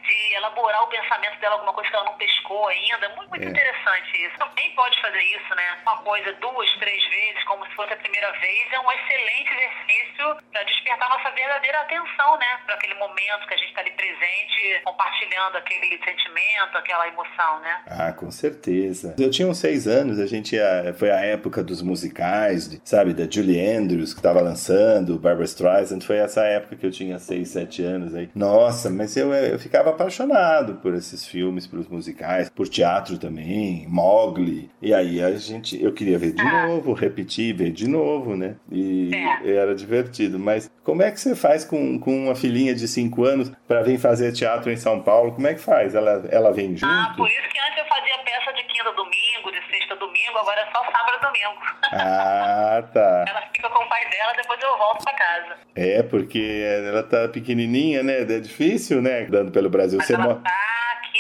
de 0.08 0.34
elaborar 0.36 0.84
o 0.84 0.88
pensamento 0.88 1.39
dela, 1.39 1.56
alguma 1.56 1.73
coisa 1.73 1.89
que 1.89 1.95
ela 1.95 2.06
não 2.06 2.17
pescou 2.17 2.67
ainda. 2.67 3.10
Muito, 3.10 3.30
muito 3.30 3.45
É. 3.45 3.49
interessante 3.49 4.25
isso. 4.25 4.38
Também 4.38 4.71
pode 4.75 4.99
fazer 5.01 5.21
isso, 5.23 5.56
né? 5.56 5.77
Uma 5.84 5.97
coisa 6.04 6.34
duas, 6.34 6.69
três 6.77 7.04
vezes, 7.10 7.43
como 7.45 7.65
se 7.67 7.75
fosse 7.75 7.93
a 7.93 7.97
primeira 7.97 8.32
vez, 8.34 8.71
é 8.73 8.80
um 8.80 8.91
excelente 8.91 9.49
exercício 9.54 10.38
para 10.51 10.63
despertar 10.63 11.10
nossa 11.10 11.30
verdadeira 11.32 11.82
atenção, 11.82 12.38
né? 12.38 12.60
Para 12.65 12.75
aquele 12.75 12.95
momento 12.95 13.47
que 13.47 13.54
a 13.54 13.58
gente 13.58 13.69
está 13.69 13.82
ali 13.82 13.91
presente, 13.91 14.82
compartilhando 14.84 15.58
aquele 15.58 15.97
sentimento, 16.04 16.77
aquela 16.82 17.08
emoção, 17.08 17.62
né? 17.62 17.78
Ah, 17.88 18.12
com 18.12 18.30
certeza. 18.32 19.15
Eu 19.17 19.30
tinha 19.30 19.48
uns 19.48 19.58
seis 19.58 19.88
anos, 19.88 20.20
a 20.20 20.26
gente 20.26 20.56
ia, 20.56 20.94
foi 20.98 21.12
a 21.12 21.20
época 21.22 21.63
dos 21.63 21.82
musicais, 21.82 22.80
sabe, 22.84 23.13
da 23.13 23.28
Julie 23.30 23.60
Andrews 23.76 24.13
que 24.13 24.22
tava 24.22 24.41
lançando, 24.41 25.17
Barbara 25.17 25.46
Streisand, 25.46 26.02
foi 26.02 26.17
essa 26.17 26.41
época 26.44 26.76
que 26.76 26.86
eu 26.86 26.91
tinha 26.91 27.17
seis, 27.20 27.50
sete 27.50 27.84
anos 27.84 28.13
aí. 28.15 28.30
Nossa, 28.36 28.89
mas 28.89 29.15
eu, 29.15 29.34
eu 29.34 29.58
ficava 29.60 29.89
apaixonado 29.91 30.76
por 30.76 30.94
esses 30.94 31.26
filmes, 31.26 31.67
pelos 31.67 31.88
musicais, 31.88 32.50
por 32.50 32.67
teatro 32.67 33.17
também, 33.17 33.86
Mogli. 33.88 34.70
E 34.82 34.94
aí 34.94 35.22
a 35.24 35.32
gente, 35.36 35.82
eu 35.82 35.94
queria 35.94 36.17
ver 36.17 36.34
de 36.34 36.41
Ah. 36.41 36.67
novo, 36.67 36.94
repetir, 36.94 37.56
ver 37.56 37.72
de 37.72 37.88
novo, 37.88 38.36
né? 38.36 38.56
E 38.72 39.12
É. 39.13 39.56
era 39.56 39.76
divertido. 39.76 40.39
Mas 40.39 40.70
como 40.84 41.02
é 41.04 41.12
que 41.12 41.20
você 41.20 41.36
faz 41.36 41.63
com, 41.63 42.00
com 42.00 42.26
uma 42.26 42.36
filhinha 42.36 42.74
de 42.74 42.88
cinco 42.88 43.24
anos 43.24 43.52
para 43.67 43.84
vir 43.84 44.00
fazer 44.00 44.32
teatro 44.32 44.72
em 44.72 44.78
São 44.78 45.02
Paulo? 45.02 45.32
Como 45.34 45.48
é 45.48 45.54
que 45.54 45.60
faz? 45.60 45.94
Ela, 45.96 46.26
ela 46.30 46.52
vem 46.52 46.71
junto? 46.78 46.92
Ah, 46.94 47.14
por 47.16 47.30
isso 47.30 47.50
que 47.50 47.60
antes 47.60 47.78
eu 47.78 47.86
fazia 47.86 48.18
peça 48.20 48.54
de 48.54 48.64
quinta 48.64 48.90
a 48.90 48.92
domingo, 48.94 49.52
de 49.52 49.62
sexta 49.70 49.94
a 49.94 49.98
domingo, 49.98 50.38
agora 50.38 50.62
é 50.62 50.66
só 50.66 50.84
sábado 50.86 51.18
e 51.18 51.26
domingo. 51.26 51.62
Ah, 51.94 52.84
tá. 52.94 53.26
Ela 53.30 53.42
fica 53.54 53.70
com 53.70 53.84
o 53.84 53.88
pai 53.90 54.10
dela, 54.10 54.34
depois 54.36 54.62
eu 54.62 54.78
volto 54.78 55.04
pra 55.04 55.14
casa. 55.14 55.58
É, 55.76 56.04
porque 56.04 56.64
ela 56.88 57.04
tá 57.04 57.28
pequenininha, 57.30 58.04
né? 58.04 58.22
É 58.22 58.40
difícil, 58.40 59.02
né? 59.02 59.24
Dando 59.26 59.52
pelo 59.52 59.70
Brasil. 59.70 59.98
Mas 59.98 60.08
Você 60.08 60.14
ela 60.16 60.24
mo- 60.24 60.42
tá 60.42 60.98
aqui 61.00 61.20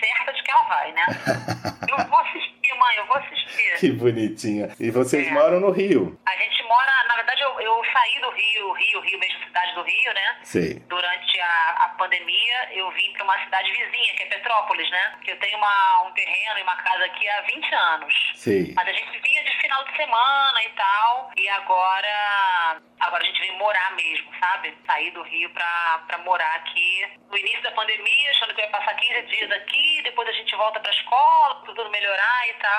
certa 0.00 0.32
de 0.32 0.42
que 0.42 0.50
ela 0.50 0.62
vai, 0.64 0.92
né? 0.92 1.04
Eu 1.90 2.06
vou 2.06 2.18
assistir, 2.20 2.59
mãe, 2.80 2.96
eu 2.96 3.06
vou 3.06 3.16
assistir. 3.16 3.78
Que 3.78 3.92
bonitinha. 3.92 4.74
E 4.80 4.90
vocês 4.90 5.26
É. 5.28 5.30
moram 5.30 5.60
no 5.60 5.70
Rio? 5.70 6.18
A 6.26 6.36
gente 6.36 6.62
mora, 6.64 7.04
na 7.08 7.14
verdade, 7.16 7.42
eu, 7.42 7.60
eu 7.60 7.82
saí 7.92 8.20
do 8.20 8.30
Rio, 8.30 8.72
Rio, 8.72 9.00
Rio, 9.00 9.18
mesmo 9.18 9.44
cidade 9.44 9.74
do 9.74 9.82
Rio, 9.82 10.14
né? 10.14 10.38
Sei. 10.42 10.74
Durante 10.88 11.40
a, 11.40 11.70
a 11.84 11.88
pandemia, 11.98 12.68
eu 12.72 12.90
vim 12.92 13.12
para 13.12 13.24
uma 13.24 13.38
cidade 13.44 13.70
vizinha, 13.70 14.14
que 14.16 14.22
é 14.22 14.26
Petrópolis, 14.26 14.90
né? 14.90 15.18
Que 15.22 15.30
eu 15.32 15.38
tenho 15.38 15.58
uma, 15.58 16.02
um 16.08 16.12
terreno 16.12 16.58
e 16.58 16.62
uma 16.62 16.76
casa 16.76 17.04
aqui 17.04 17.28
há 17.28 17.40
20 17.42 17.74
anos. 17.74 18.14
Sei. 18.34 18.72
Mas 18.76 18.88
a 18.88 18.92
gente 18.92 19.18
vinha 19.20 19.44
de 19.44 19.52
final 19.60 19.84
de 19.84 19.96
semana 19.96 20.64
e 20.64 20.68
tal. 20.70 21.30
E 21.36 21.48
agora. 21.48 22.80
Agora 23.00 23.22
a 23.22 23.26
gente 23.26 23.40
vem 23.40 23.56
morar 23.58 23.92
mesmo, 23.96 24.30
sabe? 24.38 24.74
Sair 24.86 25.10
do 25.12 25.22
Rio 25.22 25.48
pra, 25.50 26.02
pra 26.06 26.18
morar 26.18 26.54
aqui. 26.56 27.08
No 27.30 27.36
início 27.36 27.62
da 27.62 27.70
pandemia, 27.72 28.30
achando 28.30 28.54
que 28.54 28.60
eu 28.60 28.64
ia 28.66 28.70
passar 28.70 28.94
15 28.94 29.22
dias 29.22 29.50
aqui, 29.52 30.02
depois 30.04 30.28
a 30.28 30.32
gente 30.32 30.54
volta 30.56 30.80
pra 30.80 30.90
escola, 30.90 31.62
tudo 31.64 31.88
melhorar 31.90 32.48
e 32.48 32.52
tal. 32.54 32.69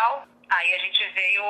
Aí 0.50 0.74
a 0.74 0.80
gente 0.80 1.14
veio. 1.14 1.44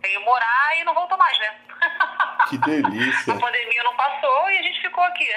veio 0.00 0.24
morar 0.24 0.76
e 0.78 0.84
não 0.84 0.94
voltou 0.94 1.18
mais, 1.18 1.38
né? 1.38 1.54
Que 2.48 2.58
delícia. 2.58 3.34
a 3.34 3.38
pandemia 3.38 3.82
não 3.84 3.94
passou 3.94 4.50
e 4.50 4.58
a 4.58 4.62
gente 4.62 4.80
ficou 4.80 5.04
aqui. 5.04 5.28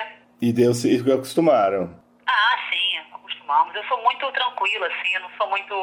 E 0.41 0.51
deu 0.51 0.73
se 0.73 0.99
acostumaram. 1.11 2.01
Ah, 2.25 2.57
sim, 2.71 2.97
acostumamos. 3.13 3.75
Eu 3.75 3.83
sou 3.85 4.01
muito 4.01 4.31
tranquila, 4.31 4.87
assim, 4.87 5.13
eu 5.13 5.21
não 5.21 5.29
sou 5.37 5.49
muito 5.49 5.73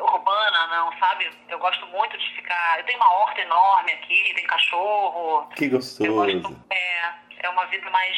urbana, 0.00 0.66
não, 0.68 0.98
sabe? 0.98 1.30
Eu 1.48 1.58
gosto 1.58 1.86
muito 1.88 2.16
de 2.18 2.34
ficar. 2.34 2.78
Eu 2.78 2.84
tenho 2.84 2.98
uma 2.98 3.12
horta 3.12 3.40
enorme 3.40 3.92
aqui, 3.92 4.32
tem 4.34 4.46
cachorro. 4.46 5.46
Que 5.54 5.68
gostoso. 5.68 6.12
gosto. 6.12 6.64
É, 6.70 7.46
é 7.46 7.48
uma 7.50 7.66
vida 7.66 7.88
mais 7.90 8.16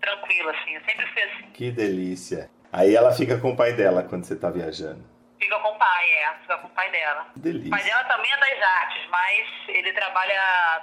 tranquila, 0.00 0.52
assim. 0.52 0.74
Eu 0.74 0.84
sempre 0.84 1.06
fui 1.06 1.22
assim. 1.22 1.50
Que 1.52 1.70
delícia. 1.70 2.50
Aí 2.72 2.94
ela 2.94 3.12
fica 3.12 3.38
com 3.38 3.52
o 3.52 3.56
pai 3.56 3.72
dela 3.72 4.02
quando 4.02 4.24
você 4.24 4.36
tá 4.36 4.50
viajando. 4.50 5.04
Fica 5.38 5.58
com 5.60 5.68
o 5.68 5.78
pai, 5.78 6.10
é, 6.14 6.34
fica 6.42 6.58
com 6.58 6.66
o 6.66 6.70
pai 6.70 6.90
dela. 6.90 7.26
Que 7.34 7.38
O 7.38 7.42
pai 7.42 7.52
delícia. 7.52 7.84
dela 7.84 8.04
também 8.04 8.30
é 8.32 8.36
das 8.38 8.62
artes, 8.62 9.06
mas 9.08 9.46
ele 9.68 9.92
trabalha 9.92 10.34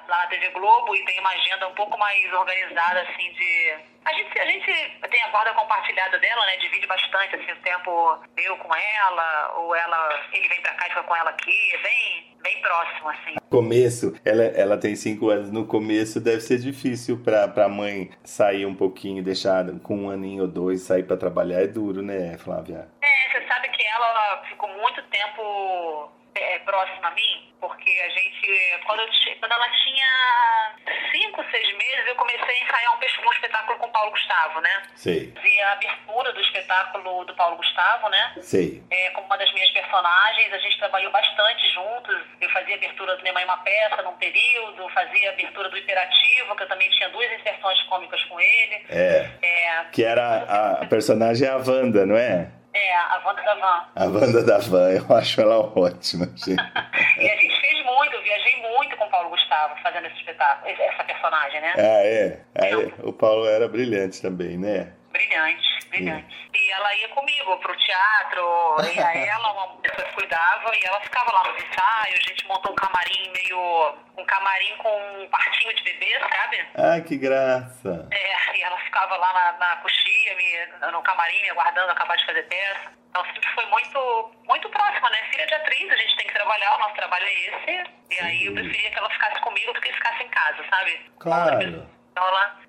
lá 0.07 0.19
na 0.19 0.27
TV 0.27 0.49
Globo 0.51 0.95
e 0.95 1.03
tem 1.05 1.19
uma 1.19 1.29
agenda 1.31 1.67
um 1.67 1.73
pouco 1.75 1.97
mais 1.97 2.33
organizada, 2.33 3.01
assim, 3.01 3.31
de. 3.33 3.94
A 4.05 4.13
gente, 4.13 4.39
a 4.39 4.45
gente 4.45 4.65
tem 5.09 5.23
a 5.23 5.29
guarda 5.29 5.51
compartilhada 5.53 6.19
dela, 6.19 6.45
né? 6.45 6.57
Divide 6.57 6.85
bastante, 6.85 7.35
assim, 7.35 7.51
o 7.51 7.55
tempo 7.57 8.19
eu 8.37 8.55
com 8.57 8.75
ela, 8.75 9.53
ou 9.57 9.75
ela. 9.75 10.27
Ele 10.31 10.47
vem 10.47 10.61
pra 10.61 10.73
cá 10.75 10.85
e 10.85 10.89
fica 10.89 11.03
com 11.03 11.15
ela 11.15 11.31
aqui, 11.31 11.73
é 11.73 11.77
bem, 11.81 12.37
bem 12.43 12.61
próximo, 12.61 13.09
assim. 13.09 13.35
Começo, 13.49 14.13
ela, 14.23 14.43
ela 14.43 14.77
tem 14.77 14.95
cinco 14.95 15.29
anos. 15.29 15.51
No 15.51 15.65
começo 15.65 16.19
deve 16.19 16.41
ser 16.41 16.59
difícil 16.59 17.23
pra, 17.23 17.47
pra 17.47 17.67
mãe 17.67 18.11
sair 18.23 18.67
um 18.67 18.75
pouquinho, 18.75 19.23
deixar 19.23 19.65
com 19.81 19.97
um 20.03 20.09
aninho 20.11 20.43
ou 20.43 20.47
dois, 20.47 20.81
sair 20.81 21.03
pra 21.03 21.17
trabalhar. 21.17 21.63
É 21.63 21.67
duro, 21.67 22.03
né, 22.03 22.37
Flávia? 22.37 22.87
É, 23.01 23.31
você 23.31 23.47
sabe 23.47 23.69
que 23.69 23.83
ela 23.87 24.43
ficou 24.47 24.69
muito 24.69 25.01
tempo 25.09 26.11
é, 26.35 26.59
próxima 26.59 27.07
a 27.07 27.11
mim, 27.11 27.53
porque 27.59 27.89
a 27.89 28.09
gente, 28.09 28.81
quando, 28.85 28.99
eu 28.99 29.07
quando 29.39 29.51
ela 29.51 29.69
tinha 29.69 30.75
cinco, 31.11 31.43
seis 31.49 31.77
meses, 31.77 32.07
eu 32.07 32.15
comecei 32.15 32.59
a 32.59 32.63
ensaiar 32.63 32.93
um, 32.93 33.27
um 33.27 33.33
espetáculo 33.33 33.79
com 33.79 33.87
o 33.87 33.91
Paulo 33.91 34.11
Gustavo, 34.11 34.59
né? 34.59 34.83
Sei, 34.95 35.31
Fazia 35.33 35.67
a 35.67 35.71
abertura 35.71 36.33
do 36.33 36.41
espetáculo 36.41 37.25
do 37.25 37.35
Paulo 37.35 37.57
Gustavo, 37.57 38.09
né? 38.09 38.33
sei. 38.41 38.83
É, 38.91 39.09
como 39.11 39.25
uma 39.27 39.37
das 39.37 39.51
minhas 39.53 39.69
personagens, 39.71 40.53
a 40.53 40.57
gente 40.57 40.77
trabalhou 40.77 41.11
bastante 41.11 41.69
juntos. 41.73 42.17
Eu 42.41 42.49
fazia 42.49 42.75
abertura 42.75 43.15
do 43.15 43.21
Minha 43.21 43.33
Mãe 43.33 43.45
uma 43.45 43.57
Peça 43.57 44.01
num 44.01 44.17
período, 44.17 44.89
fazia 44.89 45.31
abertura 45.31 45.69
do 45.69 45.77
Imperativo, 45.77 46.55
que 46.55 46.63
eu 46.63 46.67
também 46.67 46.89
tinha 46.91 47.09
duas 47.09 47.31
inserções 47.39 47.81
cômicas 47.83 48.23
com 48.25 48.39
ele. 48.39 48.85
É. 48.89 49.31
É, 49.41 49.83
Que 49.91 50.03
era 50.03 50.23
a, 50.23 50.81
a 50.83 50.85
personagem 50.87 51.47
é 51.47 51.51
a 51.51 51.57
Wanda, 51.57 52.05
não 52.05 52.17
é? 52.17 52.51
É 52.77 52.95
a 52.95 53.21
Wanda 53.25 53.41
da 53.41 53.55
Van. 53.55 53.85
A 53.95 54.05
Wanda 54.05 54.43
da 54.43 54.57
Van, 54.57 54.91
eu 54.91 55.15
acho 55.15 55.41
ela 55.41 55.59
ótima, 55.59 56.25
gente. 56.35 56.51
E 56.51 57.29
a 57.29 57.35
gente 57.35 57.61
fez 57.61 57.85
muito, 57.85 58.13
eu 58.13 58.23
viajei 58.23 58.61
muito 58.61 58.97
com 58.97 59.05
o 59.05 59.09
Paulo 59.09 59.29
Gustavo 59.29 59.75
fazendo 59.81 60.07
esse 60.07 60.17
espetáculo, 60.17 60.69
essa 60.71 61.03
personagem, 61.03 61.61
né? 61.61 61.73
Ah, 61.77 61.81
é? 61.81 62.39
Aí, 62.55 62.93
o 63.03 63.13
Paulo 63.13 63.47
era 63.47 63.67
brilhante 63.67 64.21
também, 64.21 64.57
né? 64.57 64.93
Brilhante, 65.15 65.87
brilhante. 65.87 66.49
E 66.53 66.71
ela 66.71 66.95
ia 66.95 67.07
comigo 67.09 67.57
pro 67.59 67.75
teatro, 67.77 68.75
e 68.83 68.99
aí 68.99 69.23
ela, 69.29 69.51
uma 69.53 69.77
pessoa 69.77 70.05
que 70.07 70.13
cuidava, 70.13 70.75
e 70.75 70.85
ela 70.85 70.99
ficava 70.99 71.31
lá 71.31 71.43
nos 71.49 71.63
ensaios, 71.63 72.19
a 72.19 72.29
gente 72.29 72.45
montou 72.47 72.73
um 72.73 72.75
camarim 72.75 73.31
meio. 73.31 73.95
um 74.17 74.25
camarim 74.25 74.75
com 74.77 75.21
um 75.21 75.29
quartinho 75.29 75.73
de 75.73 75.83
bebê, 75.83 76.19
sabe? 76.19 76.67
Ah, 76.75 76.99
que 76.99 77.17
graça. 77.17 78.09
É, 78.11 78.57
e 78.57 78.61
ela 78.61 78.77
ficava 78.79 79.15
lá 79.15 79.33
na, 79.33 79.51
na 79.57 79.75
coxia, 79.77 80.35
me, 80.35 80.91
no 80.91 81.01
camarim, 81.01 81.41
me 81.43 81.49
aguardando 81.51 81.91
acabar 81.91 82.17
de 82.17 82.25
fazer 82.25 82.43
peça. 82.43 82.91
Então 83.09 83.23
sempre 83.33 83.49
foi 83.55 83.65
muito, 83.67 84.31
muito 84.45 84.69
próxima 84.69 85.09
né? 85.09 85.17
Filha 85.31 85.47
de 85.47 85.53
atriz, 85.53 85.89
a 85.89 85.95
gente 85.95 86.17
tem 86.17 86.27
que 86.27 86.33
trabalhar, 86.33 86.75
o 86.75 86.79
nosso 86.79 86.95
trabalho 86.95 87.25
é 87.25 87.33
esse. 87.33 87.91
E 88.11 88.19
aí 88.21 88.45
eu 88.47 88.53
preferia 88.53 88.91
que 88.91 88.97
ela 88.97 89.09
ficasse 89.09 89.39
comigo 89.39 89.71
do 89.71 89.79
que 89.79 89.93
ficasse 89.93 90.23
em 90.23 90.29
casa, 90.29 90.63
sabe? 90.69 91.11
Claro. 91.19 91.94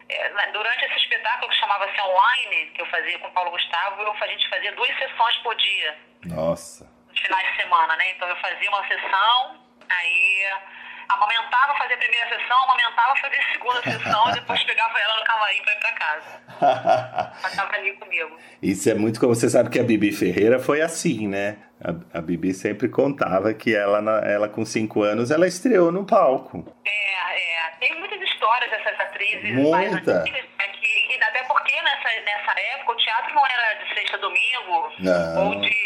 É, 0.09 0.53
durante 0.53 0.84
esse 0.84 0.97
espetáculo 0.97 1.51
que 1.51 1.57
chamava-se 1.57 2.01
online, 2.01 2.70
que 2.74 2.82
eu 2.82 2.86
fazia 2.86 3.18
com 3.18 3.28
o 3.28 3.32
Paulo 3.32 3.51
Gustavo, 3.51 4.03
eu, 4.03 4.12
a 4.12 4.26
gente 4.26 4.49
fazia 4.49 4.72
duas 4.72 4.88
sessões 4.99 5.36
por 5.38 5.55
dia, 5.57 5.99
Nossa. 6.26 6.90
nos 7.09 7.20
finais 7.20 7.51
de 7.51 7.62
semana, 7.62 7.97
né? 7.97 8.11
Então 8.11 8.28
eu 8.28 8.36
fazia 8.36 8.68
uma 8.68 8.86
sessão, 8.86 9.61
aí 9.88 10.53
amamentava, 11.09 11.74
fazia 11.78 11.94
a 11.94 11.99
primeira 11.99 12.28
sessão, 12.28 12.62
amamentava, 12.64 13.16
fazia 13.16 13.38
a 13.38 13.53
segunda 13.53 13.82
sessão, 13.82 14.30
e 14.30 14.32
depois 14.34 14.62
pegava 14.64 14.99
ela 14.99 15.16
no 15.16 15.24
camarim 15.24 15.62
pra 15.62 15.72
ir 15.72 15.78
pra 15.78 15.92
casa. 15.92 16.47
Ela 17.44 17.57
tava 17.57 17.74
ali 17.74 17.92
comigo. 17.94 18.38
Isso 18.62 18.88
é 18.88 18.94
muito 18.94 19.20
como 19.20 19.34
você 19.34 19.49
sabe 19.49 19.70
que 19.70 19.78
a 19.78 19.84
Bibi 19.84 20.11
Ferreira 20.11 20.59
foi 20.59 20.80
assim, 20.80 21.28
né? 21.28 21.59
A, 21.82 22.18
a 22.18 22.20
Bibi 22.22 22.54
sempre 22.54 22.88
contava 22.88 23.52
que 23.52 23.74
ela, 23.74 23.98
ela 24.24 24.48
com 24.48 24.64
cinco 24.64 25.02
anos, 25.02 25.30
ela 25.30 25.46
estreou 25.46 25.92
no 25.92 26.04
palco. 26.04 26.64
É, 26.86 26.90
é. 26.90 27.70
Tem 27.78 27.98
muitas 27.98 28.20
histórias 28.22 28.70
dessas 28.70 28.98
atrizes 28.98 29.54
Muita. 29.54 29.70
mais 29.70 29.92
antigas, 29.92 30.44
porque 31.47 31.72
nessa, 31.82 32.09
nessa 32.24 32.61
época 32.74 32.92
o 32.92 32.97
teatro 32.97 33.34
não 33.34 33.47
era 33.47 33.74
de 33.82 33.94
sexta 33.94 34.16
a 34.16 34.20
domingo, 34.20 34.92
Não. 35.01 35.47
ou 35.47 35.61
de. 35.61 35.76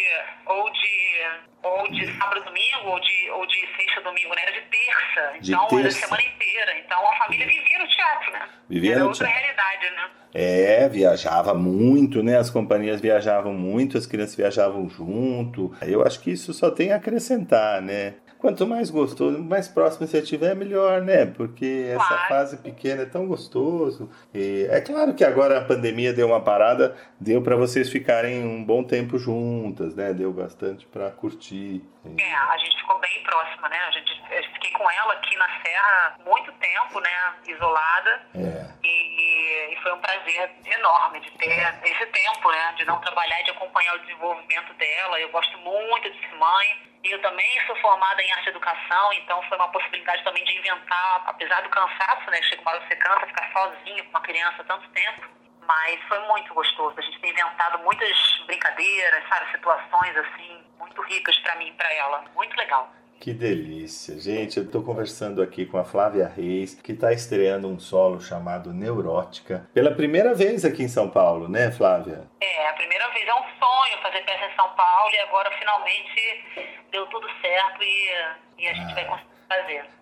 ou 0.47 0.71
de. 0.73 1.27
ou 1.63 1.91
de 1.91 2.07
sábado 2.19 2.41
a 2.41 2.45
domingo, 2.45 2.89
ou 2.89 3.01
de, 3.01 3.31
ou 3.31 3.47
de 3.47 3.61
sexta 3.77 4.01
a 4.01 4.03
domingo, 4.03 4.35
né? 4.35 4.43
Era 4.43 4.53
de 4.53 4.61
terça. 4.63 5.39
De 5.41 5.53
então 5.53 5.67
era 5.73 5.83
terça. 5.83 6.01
semana 6.01 6.23
inteira. 6.23 6.79
Então 6.79 7.11
a 7.11 7.17
família 7.17 7.47
vivia 7.47 7.79
no 7.79 7.89
teatro, 7.89 8.33
né? 8.33 8.49
Vivia 8.69 8.95
era 8.95 9.05
outra 9.05 9.27
teatro. 9.27 9.41
realidade, 9.43 9.91
né? 9.97 10.11
É, 10.33 10.89
viajava 10.89 11.55
muito, 11.55 12.23
né? 12.23 12.39
As 12.39 12.49
companhias 12.51 13.01
viajavam 13.01 13.53
muito, 13.53 13.99
as 13.99 14.07
crianças 14.07 14.37
viajavam 14.37 14.89
junto. 14.89 15.75
Eu 15.83 16.07
acho 16.07 16.21
que 16.21 16.31
isso 16.31 16.53
só 16.55 16.71
tem 16.71 16.93
a 16.93 16.97
acrescentar, 16.97 17.83
né? 17.83 18.15
Quanto 18.41 18.67
mais 18.67 18.89
gostoso, 18.89 19.39
mais 19.39 19.69
próximo 19.69 20.07
você 20.07 20.21
estiver, 20.21 20.57
melhor, 20.57 21.03
né? 21.03 21.27
Porque 21.27 21.91
essa 21.95 22.07
Claro. 22.07 22.29
fase 22.29 22.57
pequena 22.57 23.03
é 23.03 23.05
tão 23.07 23.27
gostoso. 23.27 24.11
E 24.33 24.67
é 24.71 24.81
claro 24.81 25.15
que 25.15 25.23
agora 25.23 25.59
a 25.59 25.65
pandemia 25.65 26.15
deu 26.15 26.27
uma 26.27 26.41
parada, 26.41 26.97
deu 27.21 27.43
para 27.43 27.55
vocês 27.55 27.91
ficarem 27.91 28.43
um 28.43 28.65
bom 28.65 28.83
tempo 28.83 29.19
juntas, 29.19 29.95
né? 29.95 30.15
Deu 30.15 30.33
bastante 30.33 30.87
para 30.87 31.11
curtir. 31.11 31.85
É, 32.19 32.35
a 32.35 32.57
gente 32.57 32.77
ficou 32.81 32.99
bem 32.99 33.23
próxima, 33.25 33.69
né? 33.69 33.77
A 33.77 33.91
gente, 33.91 34.11
eu 34.31 34.43
fiquei 34.55 34.71
com 34.73 34.91
ela 34.91 35.13
aqui 35.13 35.37
na 35.37 35.47
Serra 35.63 36.17
muito 36.25 36.51
tempo, 36.53 36.99
né? 36.99 37.11
Isolada. 37.47 38.23
É. 38.37 38.71
E, 38.83 39.75
e 39.75 39.77
foi 39.83 39.93
um 39.93 39.99
prazer 39.99 40.51
enorme 40.79 41.21
de 41.21 41.31
ter 41.33 41.75
esse 41.85 42.07
tempo, 42.07 42.51
né? 42.51 42.75
De 42.79 42.87
não 42.87 42.99
trabalhar 43.03 43.39
e 43.43 43.45
de 43.45 43.51
acompanhar 43.51 43.97
o 43.97 43.99
desenvolvimento 43.99 44.73
dela. 44.79 45.21
Eu 45.21 45.29
gosto 45.31 45.59
muito 45.59 46.11
de 46.11 46.19
ser 46.21 46.35
mãe. 46.39 46.90
Eu 47.03 47.21
também 47.23 47.67
sou 47.67 47.75
formada 47.77 48.23
em 48.23 48.31
arte 48.33 48.47
e 48.47 48.51
educação, 48.51 49.13
então 49.15 49.43
foi 49.45 49.57
uma 49.57 49.73
possibilidade 49.73 50.23
também 50.23 50.45
de 50.45 50.59
inventar, 50.59 51.23
apesar 51.27 51.63
do 51.63 51.71
cansaço, 51.71 52.31
né? 52.31 52.43
Chega 52.43 52.61
uma 52.61 52.73
hora 52.73 52.81
que 52.81 52.89
você 52.89 52.97
cansa, 52.97 53.27
ficar 53.27 53.53
sozinho 53.53 54.05
com 54.05 54.11
uma 54.11 54.21
criança 54.21 54.65
tanto 54.65 54.89
tempo. 54.91 55.29
Mas 55.67 56.03
foi 56.09 56.19
muito 56.27 56.53
gostoso. 56.53 56.99
A 56.99 57.03
gente 57.03 57.19
tem 57.21 57.31
inventado 57.31 57.79
muitas 57.85 58.43
brincadeiras, 58.47 59.29
sabe? 59.29 59.51
Situações 59.53 60.17
assim, 60.17 60.65
muito 60.79 61.01
ricas 61.03 61.39
pra 61.39 61.55
mim 61.57 61.69
e 61.69 61.73
pra 61.73 61.93
ela. 61.95 62.25
Muito 62.35 62.57
legal. 62.57 62.93
Que 63.21 63.35
delícia, 63.35 64.19
gente. 64.19 64.57
Eu 64.57 64.65
estou 64.65 64.83
conversando 64.83 65.43
aqui 65.43 65.67
com 65.67 65.77
a 65.77 65.85
Flávia 65.85 66.27
Reis, 66.27 66.75
que 66.75 66.93
está 66.93 67.13
estreando 67.13 67.69
um 67.69 67.79
solo 67.79 68.19
chamado 68.19 68.73
Neurótica 68.73 69.69
pela 69.75 69.91
primeira 69.91 70.35
vez 70.35 70.65
aqui 70.65 70.83
em 70.83 70.89
São 70.89 71.11
Paulo, 71.11 71.47
né, 71.47 71.71
Flávia? 71.71 72.23
É, 72.41 72.69
a 72.69 72.73
primeira 72.73 73.07
vez 73.11 73.29
é 73.29 73.35
um 73.35 73.43
sonho 73.43 74.03
fazer 74.03 74.25
peça 74.25 74.47
em 74.47 74.57
São 74.57 74.71
Paulo 74.71 75.13
e 75.13 75.19
agora 75.19 75.51
finalmente 75.59 76.79
deu 76.91 77.07
tudo 77.09 77.27
certo 77.43 77.83
e, 77.83 78.63
e 78.63 78.69
a 78.69 78.73
gente 78.73 78.95
vai 78.95 79.05
conseguir 79.05 79.30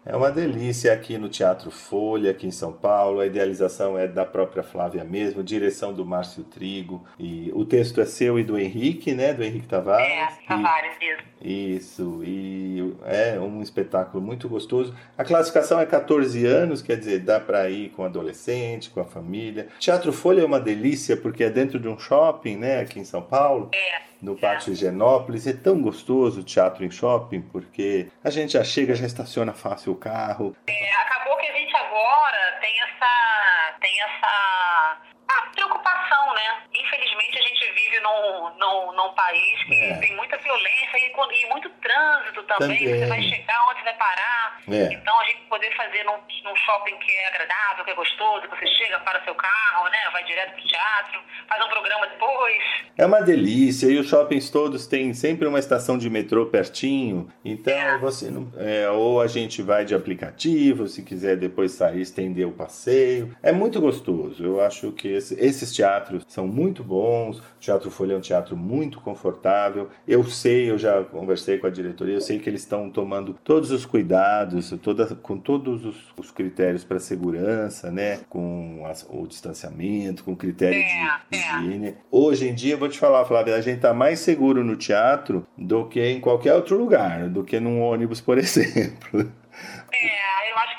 É 0.04 0.16
uma 0.16 0.30
delícia 0.30 0.92
aqui 0.92 1.18
no 1.18 1.28
Teatro 1.28 1.70
Folha, 1.70 2.30
aqui 2.30 2.46
em 2.46 2.50
São 2.50 2.72
Paulo. 2.72 3.20
A 3.20 3.26
idealização 3.26 3.98
é 3.98 4.06
da 4.06 4.24
própria 4.24 4.62
Flávia 4.62 5.04
mesmo, 5.04 5.42
direção 5.42 5.92
do 5.92 6.04
Márcio 6.04 6.44
Trigo. 6.44 7.04
E 7.18 7.50
o 7.54 7.64
texto 7.64 8.00
é 8.00 8.04
seu 8.06 8.38
e 8.38 8.44
do 8.44 8.58
Henrique, 8.58 9.12
né? 9.14 9.32
Do 9.34 9.42
Henrique 9.44 9.66
Tavares. 9.66 10.06
É, 10.06 10.42
E- 10.44 10.46
Tavares, 10.46 10.96
isso. 11.00 11.28
Isso, 11.40 12.20
e 12.24 12.94
é 13.04 13.38
um 13.38 13.62
espetáculo 13.62 14.22
muito 14.22 14.48
gostoso. 14.48 14.94
A 15.16 15.24
classificação 15.24 15.78
é 15.80 15.86
14 15.86 16.44
anos, 16.44 16.82
quer 16.82 16.96
dizer, 16.96 17.20
dá 17.20 17.38
para 17.38 17.70
ir 17.70 17.90
com 17.90 18.04
adolescente, 18.04 18.90
com 18.90 19.00
a 19.00 19.04
família. 19.04 19.68
Teatro 19.78 20.12
Folha 20.12 20.40
é 20.42 20.44
uma 20.44 20.58
delícia 20.58 21.16
porque 21.16 21.44
é 21.44 21.50
dentro 21.50 21.78
de 21.78 21.86
um 21.88 21.98
shopping, 21.98 22.56
né, 22.56 22.80
aqui 22.80 22.98
em 22.98 23.04
São 23.04 23.22
Paulo, 23.22 23.70
É, 23.72 24.07
no 24.20 24.36
Pátio 24.36 24.72
Higienópolis. 24.72 25.46
É 25.46 25.52
tão 25.52 25.80
gostoso 25.80 26.40
o 26.40 26.44
teatro 26.44 26.84
em 26.84 26.90
shopping 26.90 27.40
porque 27.40 28.08
a 28.22 28.30
gente 28.30 28.52
já 28.52 28.64
chega, 28.64 28.94
já 28.94 29.06
estaciona 29.06 29.52
fácil 29.52 29.92
o 29.92 29.96
carro. 29.96 30.56
é, 30.68 30.94
acabou 31.02 31.36
que 31.36 31.46
a 31.46 31.52
gente 31.52 31.74
agora 31.76 32.58
tem 32.60 32.80
essa, 32.80 33.78
tem 33.80 34.00
essa 34.00 34.98
ah, 35.28 35.50
preocupação, 35.54 36.34
né? 36.34 36.62
Vive 37.98 38.00
num, 38.00 38.50
num, 38.58 38.92
num 38.96 39.12
país 39.14 39.64
que 39.64 39.74
É. 39.74 39.94
tem 39.98 40.16
muita 40.16 40.36
violência 40.36 40.96
e, 40.96 41.10
e 41.10 41.48
muito 41.50 41.68
trânsito 41.82 42.42
também. 42.44 42.78
Também. 42.78 42.98
Você 43.00 43.06
vai 43.06 43.22
chegar, 43.22 43.66
onde 43.70 43.82
vai 43.82 43.94
parar. 43.94 44.60
É. 44.70 44.92
Então 44.92 45.18
a 45.20 45.24
gente 45.24 45.42
poder 45.48 45.74
fazer 45.76 46.04
num, 46.04 46.16
num 46.44 46.56
shopping 46.56 46.96
que 46.98 47.10
é 47.12 47.28
agradável, 47.28 47.84
que 47.84 47.90
é 47.90 47.94
gostoso, 47.94 48.42
que 48.48 48.56
você 48.56 48.66
chega, 48.66 49.00
para 49.00 49.22
seu 49.24 49.34
carro, 49.34 49.88
né? 49.90 49.98
Vai 50.12 50.24
direto 50.24 50.52
pro 50.54 50.62
teatro, 50.66 51.20
faz 51.48 51.64
um 51.64 51.68
programa 51.68 52.06
depois. 52.06 52.62
É 52.96 53.06
uma 53.06 53.20
delícia 53.22 53.86
e 53.86 53.98
os 53.98 54.08
shoppings 54.08 54.50
todos 54.50 54.86
têm 54.86 55.12
sempre 55.14 55.46
uma 55.46 55.58
estação 55.58 55.96
de 55.98 56.08
metrô 56.10 56.46
pertinho. 56.46 57.28
Então 57.44 57.72
É. 57.72 57.98
você 57.98 58.30
não, 58.30 58.52
é, 58.58 58.88
ou 58.90 59.20
a 59.20 59.26
gente 59.26 59.62
vai 59.62 59.84
de 59.84 59.94
aplicativo, 59.94 60.86
se 60.88 61.02
quiser 61.02 61.36
depois 61.36 61.72
sair 61.72 62.00
estender 62.00 62.46
o 62.46 62.52
passeio. 62.52 63.36
É 63.42 63.52
muito 63.52 63.80
gostoso. 63.80 64.44
Eu 64.44 64.60
acho 64.60 64.92
que 64.92 65.08
esse- 65.08 65.34
esses 65.40 65.72
teatros 65.74 66.24
são 66.28 66.46
muito 66.46 66.82
bons. 66.84 67.38
O 67.38 67.87
Teatro 67.88 67.90
Folha 67.90 68.14
é 68.14 68.16
um 68.16 68.20
teatro 68.20 68.56
muito 68.56 69.00
confortável. 69.00 69.88
Eu 70.06 70.22
sei, 70.24 70.70
eu 70.70 70.78
já 70.78 71.02
conversei 71.04 71.58
com 71.58 71.66
a 71.66 71.70
diretoria, 71.70 72.14
eu 72.14 72.20
sei 72.20 72.38
que 72.38 72.48
eles 72.48 72.60
estão 72.62 72.90
tomando 72.90 73.34
todos 73.42 73.70
os 73.70 73.84
cuidados, 73.86 74.70
toda, 74.82 75.06
com 75.16 75.38
todos 75.38 75.84
os, 75.84 75.96
os 76.16 76.30
critérios 76.30 76.84
para 76.84 76.98
segurança, 76.98 77.90
né? 77.90 78.20
Com 78.28 78.84
as- 78.86 79.06
o 79.08 79.26
distanciamento, 79.26 80.22
com 80.24 80.36
critério 80.36 80.78
É, 80.78 81.20
de 81.30 81.38
é. 81.38 81.60
higiene. 81.60 81.94
Hoje 82.10 82.48
em 82.48 82.54
dia, 82.54 82.74
eu 82.74 82.78
vou 82.78 82.88
te 82.88 82.98
falar, 82.98 83.24
Flávia, 83.24 83.54
a 83.56 83.60
gente 83.60 83.80
tá 83.80 83.92
mais 83.94 84.20
seguro 84.20 84.62
no 84.62 84.76
teatro 84.76 85.46
do 85.56 85.86
que 85.86 86.00
em 86.04 86.20
qualquer 86.20 86.54
outro 86.54 86.76
lugar, 86.78 87.28
do 87.28 87.42
que 87.42 87.58
num 87.58 87.80
ônibus, 87.80 88.20
por 88.20 88.36
exemplo. 88.38 89.20
É, 89.92 90.52
eu 90.52 90.56
acho 90.58 90.76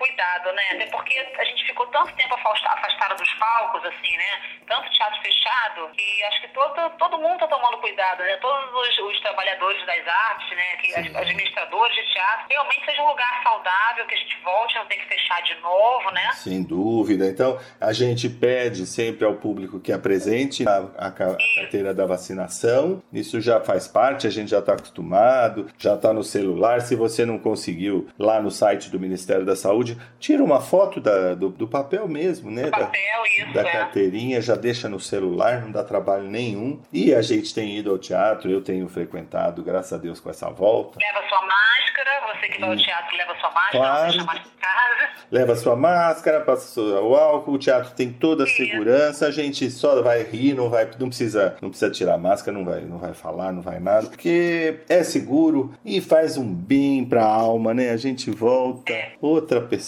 cuidado, 0.00 0.50
né? 0.56 0.62
Até 0.72 0.86
porque 0.86 1.14
a 1.38 1.44
gente 1.44 1.64
ficou 1.66 1.86
tanto 1.88 2.12
tempo 2.16 2.34
afasta- 2.34 2.70
afastado 2.72 3.16
dos 3.20 3.32
palcos, 3.34 3.84
assim, 3.84 4.16
né? 4.16 4.32
Tanto 4.66 4.88
teatro 4.90 5.20
fechado, 5.22 5.90
que 5.92 6.24
acho 6.24 6.40
que 6.40 6.48
todo, 6.48 6.74
todo 6.96 7.18
mundo 7.18 7.38
tá 7.38 7.46
tomando 7.46 7.76
cuidado, 7.78 8.22
né? 8.24 8.36
Todos 8.38 8.64
os, 8.72 8.98
os 9.12 9.20
trabalhadores 9.20 9.84
das 9.86 10.02
artes, 10.08 10.48
né? 10.56 10.76
Que, 10.80 10.92
Sim. 10.92 11.00
as- 11.00 11.16
administradores 11.20 11.94
de 11.94 12.12
teatro, 12.12 12.46
realmente 12.48 12.84
seja 12.86 13.02
um 13.02 13.08
lugar 13.08 13.42
saudável, 13.42 14.06
que 14.06 14.14
a 14.14 14.18
gente 14.18 14.36
volte, 14.42 14.74
não 14.76 14.86
tem 14.86 14.98
que 14.98 15.06
fechar 15.06 15.42
de 15.42 15.54
novo, 15.60 16.10
né? 16.12 16.32
Sem 16.32 16.62
dúvida. 16.62 17.26
Então, 17.26 17.58
a 17.80 17.92
gente 17.92 18.28
pede 18.28 18.86
sempre 18.86 19.24
ao 19.26 19.34
público 19.34 19.78
que 19.78 19.92
apresente 19.92 20.66
a, 20.66 20.78
a 20.96 21.10
a 21.10 21.12
carteira 21.12 21.92
da 21.92 22.06
vacinação. 22.06 23.02
Isso 23.12 23.40
já 23.40 23.60
faz 23.60 23.86
parte, 23.88 24.26
a 24.26 24.30
gente 24.30 24.50
já 24.50 24.60
está 24.60 24.72
acostumado, 24.74 25.68
já 25.76 25.94
está 25.94 26.12
no 26.12 26.22
celular. 26.22 26.80
Se 26.80 26.94
você 26.96 27.26
não 27.26 27.38
conseguiu 27.38 28.08
lá 28.18 28.40
no 28.40 28.50
site 28.50 28.88
do 28.90 28.98
Ministério 28.98 29.44
da 29.44 29.54
Saúde, 29.56 29.89
tira 30.18 30.42
uma 30.42 30.60
foto 30.60 31.00
da- 31.00 31.34
do, 31.34 31.48
do 31.50 31.66
papel 31.68 32.06
mesmo, 32.08 32.50
né? 32.50 32.64
Da- 32.70 32.78
Papel, 32.78 33.22
isso, 33.38 33.52
da 33.52 33.60
é. 33.62 33.72
carteirinha, 33.72 34.40
já 34.40 34.54
deixa 34.54 34.88
no 34.88 34.98
celular, 35.00 35.62
não 35.62 35.70
dá 35.70 35.82
trabalho 35.84 36.24
nenhum. 36.24 36.80
E 36.92 37.14
a 37.14 37.22
gente 37.22 37.54
tem 37.54 37.76
ido 37.78 37.90
ao 37.90 37.98
teatro, 37.98 38.50
eu 38.50 38.60
tenho 38.62 38.88
frequentado, 38.88 39.62
graças 39.62 39.92
a 39.92 39.98
Deus, 39.98 40.20
com 40.20 40.30
essa 40.30 40.48
volta. 40.50 40.98
Leva 41.00 41.26
sua 41.28 41.40
máscara, 41.46 42.10
você 42.34 42.48
que 42.48 42.60
vai 42.60 42.70
ao 42.70 42.76
teatro 42.76 43.16
leva 43.16 43.34
sua 43.40 43.50
máscara, 43.50 43.70
Claro. 43.78 44.10
deixa 44.10 44.24
mais 44.24 44.38
em 44.40 44.60
casa. 44.60 45.10
Leva 45.30 45.54
sua 45.56 45.76
máscara, 45.76 46.40
passa 46.40 46.80
o 46.80 47.14
álcool, 47.14 47.52
o 47.52 47.58
teatro 47.58 47.92
tem 47.94 48.12
toda 48.12 48.42
a 48.44 48.46
Isso. 48.46 48.56
segurança, 48.56 49.26
a 49.26 49.30
gente 49.30 49.70
só 49.70 50.02
vai 50.02 50.22
rir, 50.24 50.54
não 50.54 50.68
vai, 50.68 50.88
não 50.98 51.08
precisa, 51.08 51.56
não 51.62 51.68
precisa 51.70 51.90
tirar 51.90 52.14
a 52.14 52.18
máscara, 52.18 52.56
não 52.56 52.64
vai, 52.64 52.80
não 52.80 52.98
vai 52.98 53.14
falar, 53.14 53.52
não 53.52 53.62
vai 53.62 53.78
nada, 53.78 54.08
porque 54.08 54.80
é 54.88 55.02
seguro 55.04 55.72
e 55.84 56.00
faz 56.00 56.36
um 56.36 56.52
bem 56.52 57.04
pra 57.04 57.24
alma, 57.24 57.72
né? 57.72 57.90
A 57.90 57.96
gente 57.96 58.30
volta 58.30 58.92
outra 59.20 59.60
pessoa, 59.60 59.79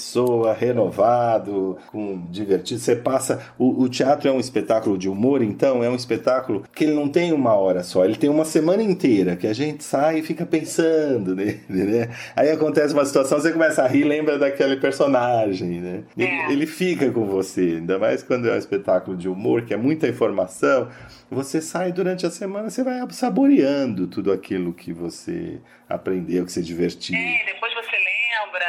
renovado, 0.58 1.76
com 1.90 2.24
divertido. 2.30 2.80
Você 2.80 2.96
passa, 2.96 3.40
o, 3.58 3.82
o 3.82 3.88
teatro 3.88 4.28
é 4.28 4.32
um 4.32 4.40
espetáculo 4.40 4.96
de 4.98 5.08
humor, 5.08 5.42
então 5.42 5.82
é 5.82 5.88
um 5.88 5.94
espetáculo 5.94 6.64
que 6.74 6.84
ele 6.84 6.94
não 6.94 7.08
tem 7.08 7.32
uma 7.32 7.54
hora 7.54 7.82
só, 7.82 8.04
ele 8.04 8.16
tem 8.16 8.30
uma 8.30 8.44
semana 8.44 8.82
inteira 8.82 9.36
que 9.36 9.46
a 9.46 9.52
gente 9.54 9.82
sai 9.84 10.18
e 10.18 10.22
fica 10.22 10.44
pensando 10.46 11.34
nele, 11.36 11.60
né? 11.68 12.08
Aí 12.36 12.50
acontece 12.50 12.94
uma 12.94 13.04
situação, 13.04 13.38
você 13.40 13.52
começa 13.52 13.82
a 13.82 13.86
rir, 13.88 14.04
lembra 14.04 14.38
daquele 14.38 14.76
personagem, 14.76 15.80
né? 15.80 16.02
Ele, 16.16 16.28
É. 16.30 16.52
ele 16.52 16.66
fica 16.66 17.10
com 17.10 17.26
você, 17.26 17.60
ainda 17.78 17.98
mais 17.98 18.22
quando 18.22 18.48
é 18.48 18.54
um 18.54 18.58
espetáculo 18.58 19.16
de 19.16 19.28
humor, 19.28 19.62
que 19.62 19.74
é 19.74 19.76
muita 19.76 20.08
informação. 20.08 20.88
Você 21.30 21.60
sai 21.60 21.92
durante 21.92 22.26
a 22.26 22.30
semana, 22.30 22.68
você 22.68 22.82
vai 22.84 23.00
saboreando 23.10 24.06
tudo 24.06 24.30
aquilo 24.32 24.72
que 24.72 24.92
você 24.92 25.58
aprendeu, 25.88 26.44
que 26.44 26.52
você 26.52 26.60
divertiu. 26.62 27.16
É, 27.16 27.44
depois 27.52 27.72
você 27.74 27.96
lembra. 27.96 28.11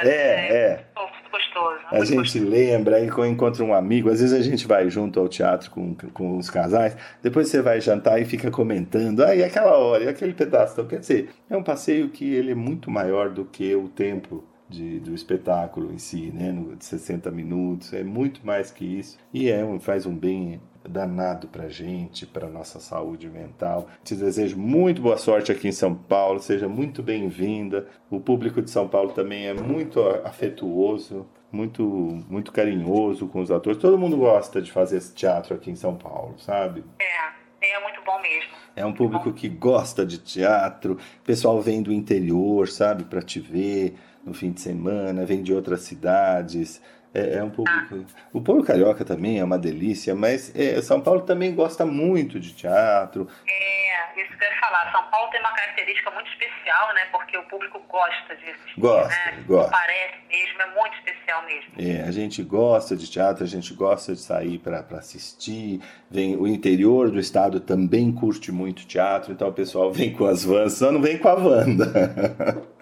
É, 0.01 0.05
né? 0.05 0.55
é. 0.55 0.85
Muito 0.95 1.31
gostoso. 1.31 1.79
A 1.87 1.95
muito 1.95 2.07
gente 2.07 2.17
gostoso. 2.17 2.49
lembra, 2.49 2.95
aí 2.97 3.09
quando 3.09 3.31
encontra 3.31 3.63
um 3.63 3.73
amigo, 3.73 4.09
às 4.09 4.19
vezes 4.19 4.37
a 4.37 4.41
gente 4.41 4.67
vai 4.67 4.89
junto 4.89 5.19
ao 5.19 5.27
teatro 5.27 5.69
com, 5.71 5.95
com 6.13 6.37
os 6.37 6.49
casais, 6.49 6.95
depois 7.21 7.47
você 7.49 7.61
vai 7.61 7.81
jantar 7.81 8.21
e 8.21 8.25
fica 8.25 8.49
comentando, 8.51 9.23
aí 9.23 9.43
aquela 9.43 9.77
hora, 9.77 10.03
e 10.03 10.07
aquele 10.07 10.33
pedaço. 10.33 10.73
Então, 10.73 10.87
quer 10.87 10.99
dizer, 10.99 11.29
é 11.49 11.57
um 11.57 11.63
passeio 11.63 12.09
que 12.09 12.33
ele 12.33 12.51
é 12.51 12.55
muito 12.55 12.89
maior 12.89 13.29
do 13.29 13.45
que 13.45 13.75
o 13.75 13.87
tempo 13.87 14.43
de, 14.69 14.99
do 14.99 15.13
espetáculo 15.13 15.93
em 15.93 15.97
si, 15.97 16.31
né? 16.33 16.51
No, 16.51 16.75
de 16.75 16.85
60 16.85 17.29
minutos, 17.31 17.93
é 17.93 18.03
muito 18.03 18.45
mais 18.45 18.71
que 18.71 18.85
isso. 18.85 19.17
E 19.33 19.49
é 19.49 19.63
um, 19.63 19.79
faz 19.79 20.05
um 20.05 20.15
bem 20.15 20.59
danado 20.87 21.47
pra 21.47 21.69
gente, 21.69 22.25
pra 22.25 22.47
nossa 22.47 22.79
saúde 22.79 23.29
mental. 23.29 23.87
Te 24.03 24.15
desejo 24.15 24.57
muito 24.57 25.01
boa 25.01 25.17
sorte 25.17 25.51
aqui 25.51 25.67
em 25.67 25.71
São 25.71 25.95
Paulo, 25.95 26.39
seja 26.39 26.67
muito 26.67 27.01
bem-vinda. 27.01 27.87
O 28.09 28.19
público 28.19 28.61
de 28.61 28.69
São 28.69 28.87
Paulo 28.87 29.11
também 29.11 29.47
é 29.47 29.53
muito 29.53 30.01
afetuoso, 30.23 31.25
muito 31.51 31.83
muito 32.29 32.51
carinhoso 32.51 33.27
com 33.27 33.41
os 33.41 33.51
atores. 33.51 33.79
Todo 33.79 33.97
mundo 33.97 34.17
gosta 34.17 34.61
de 34.61 34.71
fazer 34.71 34.97
esse 34.97 35.13
teatro 35.13 35.55
aqui 35.55 35.71
em 35.71 35.75
São 35.75 35.95
Paulo, 35.95 36.37
sabe? 36.37 36.83
É, 36.99 37.75
é 37.75 37.79
muito 37.81 38.01
bom 38.05 38.21
mesmo. 38.21 38.51
É 38.75 38.85
um 38.85 38.93
público 38.93 39.31
que 39.31 39.47
gosta 39.47 40.05
de 40.05 40.17
teatro, 40.17 40.93
o 40.93 41.23
pessoal 41.23 41.61
vem 41.61 41.81
do 41.81 41.93
interior, 41.93 42.67
sabe, 42.67 43.03
para 43.03 43.21
te 43.21 43.39
ver 43.39 43.95
no 44.25 44.33
fim 44.33 44.51
de 44.51 44.61
semana, 44.61 45.25
vem 45.25 45.43
de 45.43 45.53
outras 45.53 45.81
cidades. 45.81 46.81
É, 47.13 47.37
é 47.37 47.43
um 47.43 47.49
público. 47.49 48.05
O 48.31 48.41
povo 48.41 48.63
carioca 48.63 49.05
também 49.05 49.39
é 49.39 49.43
uma 49.43 49.57
delícia, 49.57 50.15
mas 50.15 50.53
é, 50.55 50.81
São 50.81 50.99
Paulo 50.99 51.21
também 51.21 51.53
gosta 51.53 51.85
muito 51.85 52.39
de 52.39 52.53
teatro. 52.53 53.27
É, 53.47 54.21
isso 54.21 54.35
que 54.37 54.43
eu 54.43 54.49
ia 54.49 54.59
falar. 54.59 54.91
São 54.91 55.03
Paulo 55.11 55.29
tem 55.29 55.39
uma 55.39 55.51
característica 55.51 56.09
muito 56.11 56.29
especial, 56.31 56.93
né? 56.95 57.01
Porque 57.11 57.37
o 57.37 57.43
público 57.43 57.79
gosta 57.87 58.35
de 58.35 58.49
assistir, 58.49 58.79
Gosta, 58.79 59.09
né? 59.09 59.43
gosta. 59.45 59.71
Parece 59.71 60.15
mesmo, 60.27 60.61
é 60.61 60.75
muito 60.75 60.95
especial 60.97 61.45
mesmo. 61.45 61.73
É, 61.77 62.07
a 62.07 62.11
gente 62.11 62.41
gosta 62.41 62.95
de 62.95 63.09
teatro, 63.09 63.43
a 63.43 63.47
gente 63.47 63.73
gosta 63.75 64.13
de 64.13 64.19
sair 64.19 64.57
para 64.57 64.79
assistir. 64.97 65.81
Vem, 66.09 66.35
o 66.35 66.47
interior 66.47 67.11
do 67.11 67.19
estado 67.19 67.59
também 67.59 68.11
curte 68.11 68.51
muito 68.51 68.87
teatro, 68.87 69.31
então 69.31 69.47
o 69.47 69.53
pessoal 69.53 69.91
vem 69.91 70.11
com 70.11 70.25
as 70.25 70.43
vans, 70.43 70.73
só 70.73 70.91
não 70.91 71.01
vem 71.01 71.17
com 71.17 71.27
a 71.27 71.33
Wanda. 71.33 72.63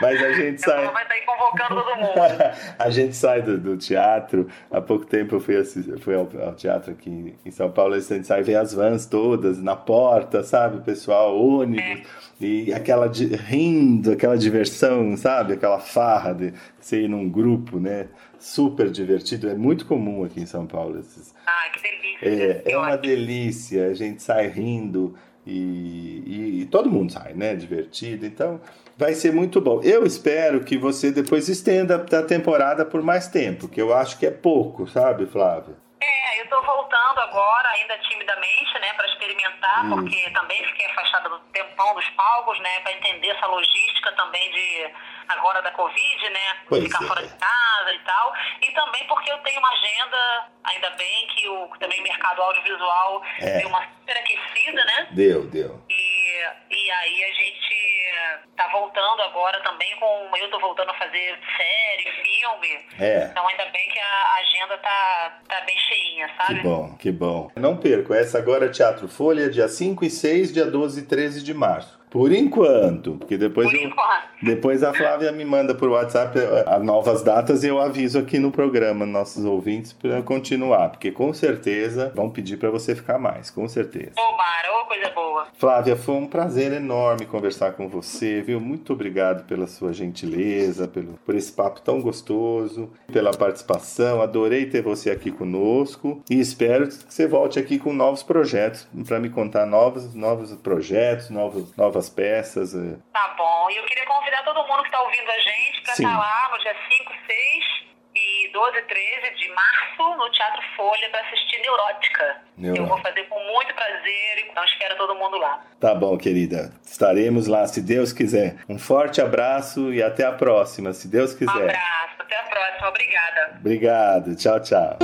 Mas 0.00 0.22
a 0.22 0.32
gente 0.32 0.60
sai. 0.60 0.86
Vai 0.92 1.02
estar 1.02 1.14
aí 1.14 1.20
convocando 1.26 1.82
todo 1.82 1.96
mundo. 1.96 2.12
a 2.78 2.90
gente 2.90 3.16
sai 3.16 3.42
do, 3.42 3.58
do 3.58 3.76
teatro. 3.76 4.46
Há 4.70 4.80
pouco 4.80 5.04
tempo 5.06 5.36
eu 5.36 5.40
fui, 5.40 5.56
assistir, 5.56 5.98
fui 6.00 6.14
ao, 6.14 6.28
ao 6.42 6.54
teatro 6.54 6.92
aqui 6.92 7.34
em 7.44 7.50
São 7.50 7.70
Paulo. 7.70 7.94
A 7.94 8.00
gente 8.00 8.26
sai 8.26 8.42
ver 8.42 8.56
as 8.56 8.72
vans 8.74 9.06
todas 9.06 9.62
na 9.62 9.76
porta, 9.76 10.42
sabe? 10.42 10.82
Pessoal, 10.84 11.36
ônibus. 11.38 12.06
E 12.40 12.72
aquela 12.72 13.06
di- 13.06 13.34
rindo, 13.36 14.12
aquela 14.12 14.36
diversão, 14.38 15.16
sabe? 15.16 15.52
Aquela 15.54 15.78
farra 15.78 16.32
de 16.34 16.52
ir 16.96 17.08
num 17.08 17.28
grupo, 17.28 17.78
né? 17.78 18.08
Super 18.38 18.90
divertido. 18.90 19.48
É 19.50 19.54
muito 19.54 19.84
comum 19.84 20.24
aqui 20.24 20.40
em 20.40 20.46
São 20.46 20.66
Paulo. 20.66 20.98
Esses, 20.98 21.34
Ah, 21.46 21.68
que 21.70 21.82
delícia. 21.82 22.62
é, 22.66 22.72
é 22.72 22.78
uma 22.78 22.96
delícia, 22.96 23.88
a 23.88 23.94
gente 23.94 24.22
sai 24.22 24.46
rindo 24.48 25.14
e, 25.50 26.22
e- 26.26 26.62
e 26.62 26.66
todo 26.66 26.90
mundo 26.90 27.12
sai, 27.12 27.32
né? 27.34 27.54
Divertido. 27.54 28.24
Então 28.26 28.60
vai 28.96 29.14
ser 29.14 29.32
muito 29.32 29.60
bom. 29.60 29.80
Eu 29.82 30.04
espero 30.06 30.62
que 30.64 30.76
você 30.78 31.10
depois 31.10 31.48
estenda 31.48 31.96
a 31.96 32.22
temporada 32.22 32.84
por 32.84 33.02
mais 33.02 33.28
tempo, 33.28 33.68
que 33.68 33.80
eu 33.80 33.94
acho 33.94 34.18
que 34.18 34.26
é 34.26 34.30
pouco, 34.30 34.86
sabe, 34.86 35.26
Flávia? 35.26 35.74
É, 36.02 36.40
eu 36.40 36.48
tô 36.48 36.60
voltando 36.62 37.18
agora, 37.20 37.68
ainda 37.70 37.96
timidamente, 38.08 38.72
né, 38.80 38.92
para 38.96 39.06
experimentar, 39.06 39.84
Hum. 39.86 39.90
porque 39.90 40.30
também 40.30 40.64
fiquei 40.64 40.86
afastada 40.86 41.28
do 41.28 41.38
tempão 41.52 41.94
dos 41.94 42.08
palcos, 42.10 42.58
né, 42.60 42.80
para 42.80 42.92
entender 42.92 43.28
essa 43.28 43.46
logística 43.46 44.12
também 44.12 44.50
de 44.50 44.90
agora 45.32 45.60
da 45.62 45.70
Covid, 45.72 46.30
né, 46.30 46.56
Pois 46.68 46.84
ficar 46.84 47.04
é. 47.04 47.06
fora 47.08 47.22
de 47.26 47.34
casa 47.34 47.92
e 47.94 47.98
tal, 48.00 48.34
e 48.62 48.72
também 48.72 49.06
porque 49.06 49.30
eu 49.30 49.38
tenho 49.38 49.58
uma 49.58 49.70
agenda, 49.70 50.48
ainda 50.64 50.90
bem 50.90 51.26
que 51.28 51.48
o 51.48 51.68
também 51.78 52.00
o 52.00 52.02
mercado 52.02 52.42
audiovisual 52.42 53.22
É. 53.40 53.58
deu 53.58 53.68
uma 53.68 53.80
super 53.98 54.16
aquecida, 54.16 54.84
né? 54.84 55.08
Deu, 55.12 55.46
deu. 55.46 55.82
E, 55.88 56.44
e 56.70 56.90
aí 56.90 57.24
a 57.24 57.32
gente 57.34 58.50
tá 58.56 58.68
voltando 58.68 59.22
agora 59.22 59.60
também 59.62 59.94
com. 59.98 60.30
Eu 60.36 60.50
tô 60.50 60.58
voltando 60.60 60.90
a 60.90 60.94
fazer 60.94 61.38
série, 61.56 62.10
filme. 62.22 62.86
É. 62.98 63.24
Então 63.30 63.46
ainda 63.46 63.66
bem 63.66 63.88
que 63.88 63.98
a 63.98 64.34
agenda 64.40 64.78
tá, 64.78 65.38
tá 65.48 65.60
bem 65.62 65.78
cheinha, 65.78 66.28
Que 66.28 66.36
sabe? 66.46 66.60
bom, 66.62 66.96
que 66.96 67.12
bom. 67.12 67.50
Não 67.56 67.76
perco, 67.76 68.12
essa 68.14 68.38
agora 68.38 68.66
é 68.66 68.68
Teatro 68.68 69.08
Folha, 69.08 69.48
dia 69.50 69.68
5 69.68 70.04
e 70.04 70.10
6, 70.10 70.52
dia 70.52 70.66
12 70.66 71.00
e 71.00 71.06
13 71.06 71.42
de 71.42 71.54
março. 71.54 71.99
Por 72.10 72.32
enquanto, 72.32 73.12
porque 73.12 73.38
depois 73.38 73.70
Por 73.70 73.76
eu, 73.76 73.88
enquanto. 73.88 74.30
Depois 74.42 74.82
a 74.82 74.92
Flávia 74.92 75.30
me 75.30 75.44
manda 75.44 75.74
por 75.74 75.88
WhatsApp 75.88 76.38
eh, 76.38 76.64
as 76.66 76.82
novas 76.82 77.22
datas 77.22 77.62
e 77.62 77.68
eu 77.68 77.78
aviso 77.78 78.18
aqui 78.18 78.38
no 78.38 78.50
programa 78.50 79.06
nossos 79.06 79.44
ouvintes 79.44 79.92
para 79.92 80.20
continuar, 80.22 80.90
porque 80.90 81.12
com 81.12 81.32
certeza 81.32 82.10
vão 82.14 82.30
pedir 82.30 82.56
para 82.56 82.70
você 82.70 82.94
ficar 82.94 83.18
mais, 83.18 83.50
com 83.50 83.68
certeza. 83.68 84.12
Tomara, 84.16 84.82
ô 84.82 84.86
coisa 84.86 85.10
boa. 85.10 85.46
Flávia, 85.58 85.94
foi 85.94 86.14
um 86.14 86.26
prazer 86.26 86.72
enorme 86.72 87.26
conversar 87.26 87.72
com 87.72 87.88
você, 87.88 88.40
viu? 88.40 88.58
Muito 88.58 88.92
obrigado 88.92 89.46
pela 89.46 89.66
sua 89.66 89.92
gentileza, 89.92 90.88
pelo, 90.88 91.18
por 91.24 91.34
esse 91.34 91.52
papo 91.52 91.80
tão 91.80 92.00
gostoso, 92.00 92.90
pela 93.12 93.30
participação. 93.30 94.22
Adorei 94.22 94.66
ter 94.66 94.82
você 94.82 95.10
aqui 95.10 95.30
conosco 95.30 96.22
e 96.28 96.40
espero 96.40 96.88
que 96.88 96.94
você 97.08 97.26
volte 97.26 97.58
aqui 97.58 97.78
com 97.78 97.92
novos 97.92 98.22
projetos 98.22 98.88
para 99.06 99.20
me 99.20 99.28
contar 99.28 99.66
novos, 99.66 100.14
novos 100.14 100.52
projetos, 100.54 101.30
novos, 101.30 101.76
novas 101.76 101.99
peças. 102.08 102.74
eh. 102.74 102.96
Tá 103.12 103.34
bom. 103.36 103.68
E 103.70 103.76
eu 103.76 103.84
queria 103.84 104.06
convidar 104.06 104.42
todo 104.44 104.66
mundo 104.66 104.82
que 104.84 104.90
tá 104.90 105.00
ouvindo 105.02 105.28
a 105.30 105.38
gente 105.38 105.82
pra 105.82 105.94
Sim. 105.94 106.04
estar 106.04 106.18
lá 106.18 106.48
no 106.52 106.58
dia 106.58 106.74
5, 106.98 107.12
6 107.26 107.90
e 108.14 108.50
12 108.52 108.78
e 108.78 108.82
13 108.82 109.34
de 109.36 109.48
março 109.54 110.16
no 110.18 110.30
Teatro 110.30 110.62
Folha 110.76 111.08
pra 111.10 111.20
assistir 111.20 111.60
Neurótica. 111.60 112.42
Neurótica. 112.56 112.82
Eu 112.82 112.86
vou 112.88 112.98
fazer 112.98 113.22
com 113.28 113.38
muito 113.52 113.74
prazer, 113.74 114.46
então 114.50 114.64
espero 114.64 114.96
todo 114.96 115.14
mundo 115.14 115.36
lá. 115.38 115.62
Tá 115.80 115.94
bom, 115.94 116.16
querida. 116.18 116.72
Estaremos 116.84 117.46
lá, 117.46 117.66
se 117.66 117.80
Deus 117.80 118.12
quiser. 118.12 118.56
Um 118.68 118.78
forte 118.78 119.20
abraço 119.20 119.92
e 119.92 120.02
até 120.02 120.24
a 120.24 120.32
próxima, 120.32 120.92
se 120.92 121.06
Deus 121.08 121.34
Um 121.34 121.38
quiser. 121.38 121.52
abraço, 121.70 122.14
até 122.18 122.36
a 122.38 122.42
próxima. 122.44 122.88
Obrigada. 122.88 123.56
Obrigado. 123.60 124.36
Tchau, 124.36 124.60
tchau. 124.60 124.96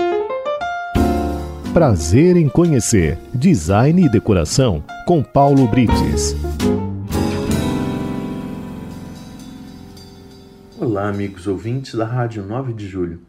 Prazer 1.73 2.37
em 2.39 2.49
conhecer 2.49 3.19
Design 3.35 4.03
e 4.07 4.09
Decoração 4.09 4.83
com 5.07 5.23
Paulo 5.23 5.67
Brites. 5.69 6.35
Olá, 10.79 11.09
amigos 11.09 11.47
ouvintes 11.47 11.95
da 11.95 12.05
Rádio 12.05 12.45
9 12.45 12.75
de 12.75 12.87
Julho. 12.87 13.23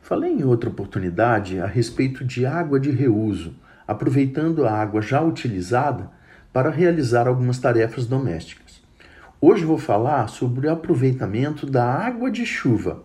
Falei 0.00 0.32
em 0.32 0.42
outra 0.42 0.68
oportunidade 0.68 1.60
a 1.60 1.66
respeito 1.66 2.24
de 2.24 2.44
água 2.44 2.80
de 2.80 2.90
reuso, 2.90 3.54
aproveitando 3.86 4.66
a 4.66 4.72
água 4.72 5.00
já 5.00 5.22
utilizada 5.22 6.10
para 6.52 6.70
realizar 6.70 7.28
algumas 7.28 7.60
tarefas 7.60 8.04
domésticas. 8.04 8.82
Hoje 9.40 9.64
vou 9.64 9.78
falar 9.78 10.26
sobre 10.26 10.66
o 10.66 10.72
aproveitamento 10.72 11.66
da 11.66 11.84
água 11.84 12.28
de 12.32 12.44
chuva. 12.44 13.04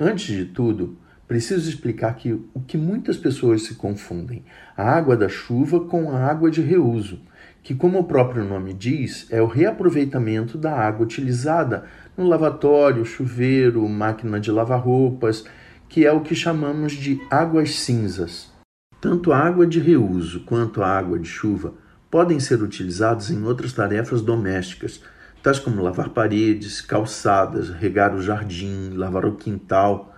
Antes 0.00 0.34
de 0.34 0.46
tudo, 0.46 0.96
preciso 1.28 1.68
explicar 1.68 2.16
que 2.16 2.32
o 2.32 2.60
que 2.66 2.78
muitas 2.78 3.18
pessoas 3.18 3.64
se 3.64 3.74
confundem, 3.74 4.46
a 4.74 4.90
água 4.90 5.14
da 5.14 5.28
chuva 5.28 5.78
com 5.78 6.10
a 6.10 6.24
água 6.24 6.50
de 6.50 6.62
reuso, 6.62 7.20
que 7.62 7.74
como 7.74 7.98
o 7.98 8.04
próprio 8.04 8.44
nome 8.44 8.72
diz, 8.72 9.26
é 9.30 9.40
o 9.42 9.46
reaproveitamento 9.46 10.56
da 10.56 10.74
água 10.74 11.04
utilizada 11.04 11.84
no 12.20 12.28
lavatório, 12.28 13.02
chuveiro, 13.04 13.88
máquina 13.88 14.38
de 14.38 14.50
lavar 14.50 14.80
roupas, 14.80 15.42
que 15.88 16.04
é 16.04 16.12
o 16.12 16.20
que 16.20 16.34
chamamos 16.34 16.92
de 16.92 17.18
águas 17.30 17.76
cinzas. 17.80 18.52
Tanto 19.00 19.32
a 19.32 19.38
água 19.38 19.66
de 19.66 19.80
reuso 19.80 20.40
quanto 20.40 20.82
a 20.82 20.88
água 20.88 21.18
de 21.18 21.26
chuva 21.26 21.72
podem 22.10 22.38
ser 22.38 22.62
utilizados 22.62 23.30
em 23.30 23.42
outras 23.42 23.72
tarefas 23.72 24.20
domésticas, 24.20 25.02
tais 25.42 25.58
como 25.58 25.82
lavar 25.82 26.10
paredes, 26.10 26.82
calçadas, 26.82 27.70
regar 27.70 28.14
o 28.14 28.20
jardim, 28.20 28.90
lavar 28.94 29.24
o 29.24 29.36
quintal. 29.36 30.14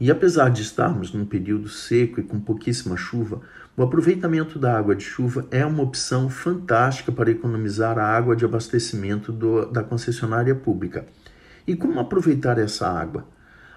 E 0.00 0.10
apesar 0.10 0.48
de 0.48 0.62
estarmos 0.62 1.12
num 1.12 1.24
período 1.24 1.68
seco 1.68 2.18
e 2.18 2.24
com 2.24 2.40
pouquíssima 2.40 2.96
chuva, 2.96 3.40
o 3.76 3.82
aproveitamento 3.84 4.58
da 4.58 4.76
água 4.76 4.96
de 4.96 5.04
chuva 5.04 5.46
é 5.52 5.64
uma 5.64 5.84
opção 5.84 6.28
fantástica 6.28 7.12
para 7.12 7.30
economizar 7.30 7.96
a 7.96 8.04
água 8.04 8.34
de 8.34 8.44
abastecimento 8.44 9.30
do- 9.30 9.66
da 9.66 9.84
concessionária 9.84 10.54
pública. 10.54 11.06
E 11.66 11.74
como 11.74 11.98
aproveitar 11.98 12.58
essa 12.58 12.86
água? 12.86 13.26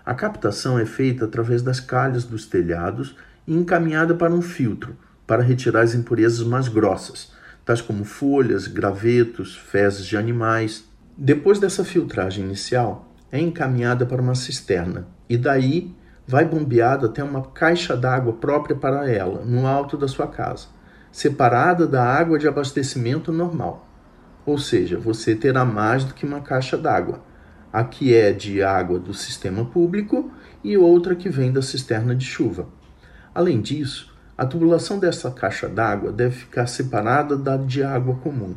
A 0.06 0.14
captação 0.14 0.78
é 0.78 0.86
feita 0.86 1.26
através 1.26 1.62
das 1.62 1.80
calhas 1.80 2.26
dos 2.26 2.46
telhados 2.46 3.16
e 3.46 3.54
encaminhada 3.54 4.14
para 4.14 4.34
um 4.34 4.42
filtro 4.42 4.96
para 5.26 5.44
retirar 5.44 5.82
as 5.82 5.94
impurezas 5.94 6.46
mais 6.46 6.68
grossas, 6.68 7.32
tais 7.66 7.82
como 7.82 8.04
folhas, 8.06 8.68
gravetos, 8.68 9.56
fezes 9.56 10.06
de 10.06 10.16
animais. 10.16 10.86
Depois 11.18 11.60
dessa 11.60 11.84
filtragem 11.84 12.46
inicial, 12.46 13.14
é 13.32 13.40
encaminhada 13.40 14.06
para 14.06 14.22
uma 14.22 14.36
cisterna 14.36 15.08
e 15.30 15.38
daí 15.38 15.94
vai 16.26 16.46
bombeada 16.46 17.08
até 17.08 17.24
uma 17.24 17.42
caixa 17.42 17.96
d'água 17.96 18.34
própria 18.34 18.76
para 18.76 19.10
ela, 19.10 19.46
no 19.46 19.66
alto 19.66 19.98
da 19.98 20.08
sua 20.08 20.28
casa, 20.28 20.68
separada 21.12 21.88
da 21.88 22.04
água 22.04 22.38
de 22.38 22.48
abastecimento 22.48 23.32
normal. 23.32 23.88
Ou 24.46 24.58
seja, 24.58 24.98
você 24.98 25.36
terá 25.36 25.64
mais 25.66 26.04
do 26.04 26.14
que 26.14 26.26
uma 26.26 26.42
caixa 26.42 26.78
d'água. 26.78 27.22
A 27.78 27.84
que 27.84 28.16
é 28.16 28.32
de 28.32 28.64
água 28.64 28.98
do 28.98 29.14
sistema 29.14 29.64
público 29.64 30.32
e 30.64 30.76
outra 30.76 31.16
que 31.16 31.30
vem 31.30 31.52
da 31.52 31.62
cisterna 31.62 32.16
de 32.16 32.26
chuva. 32.26 32.68
Além 33.36 33.62
disso, 33.62 34.12
a 34.36 34.48
tubulação 34.48 34.98
dessa 34.98 35.30
caixa 35.30 35.70
d'água 35.70 36.12
deve 36.12 36.38
ficar 36.38 36.66
separada 36.66 37.38
da 37.38 37.56
de 37.56 37.84
água 37.84 38.16
comum. 38.16 38.56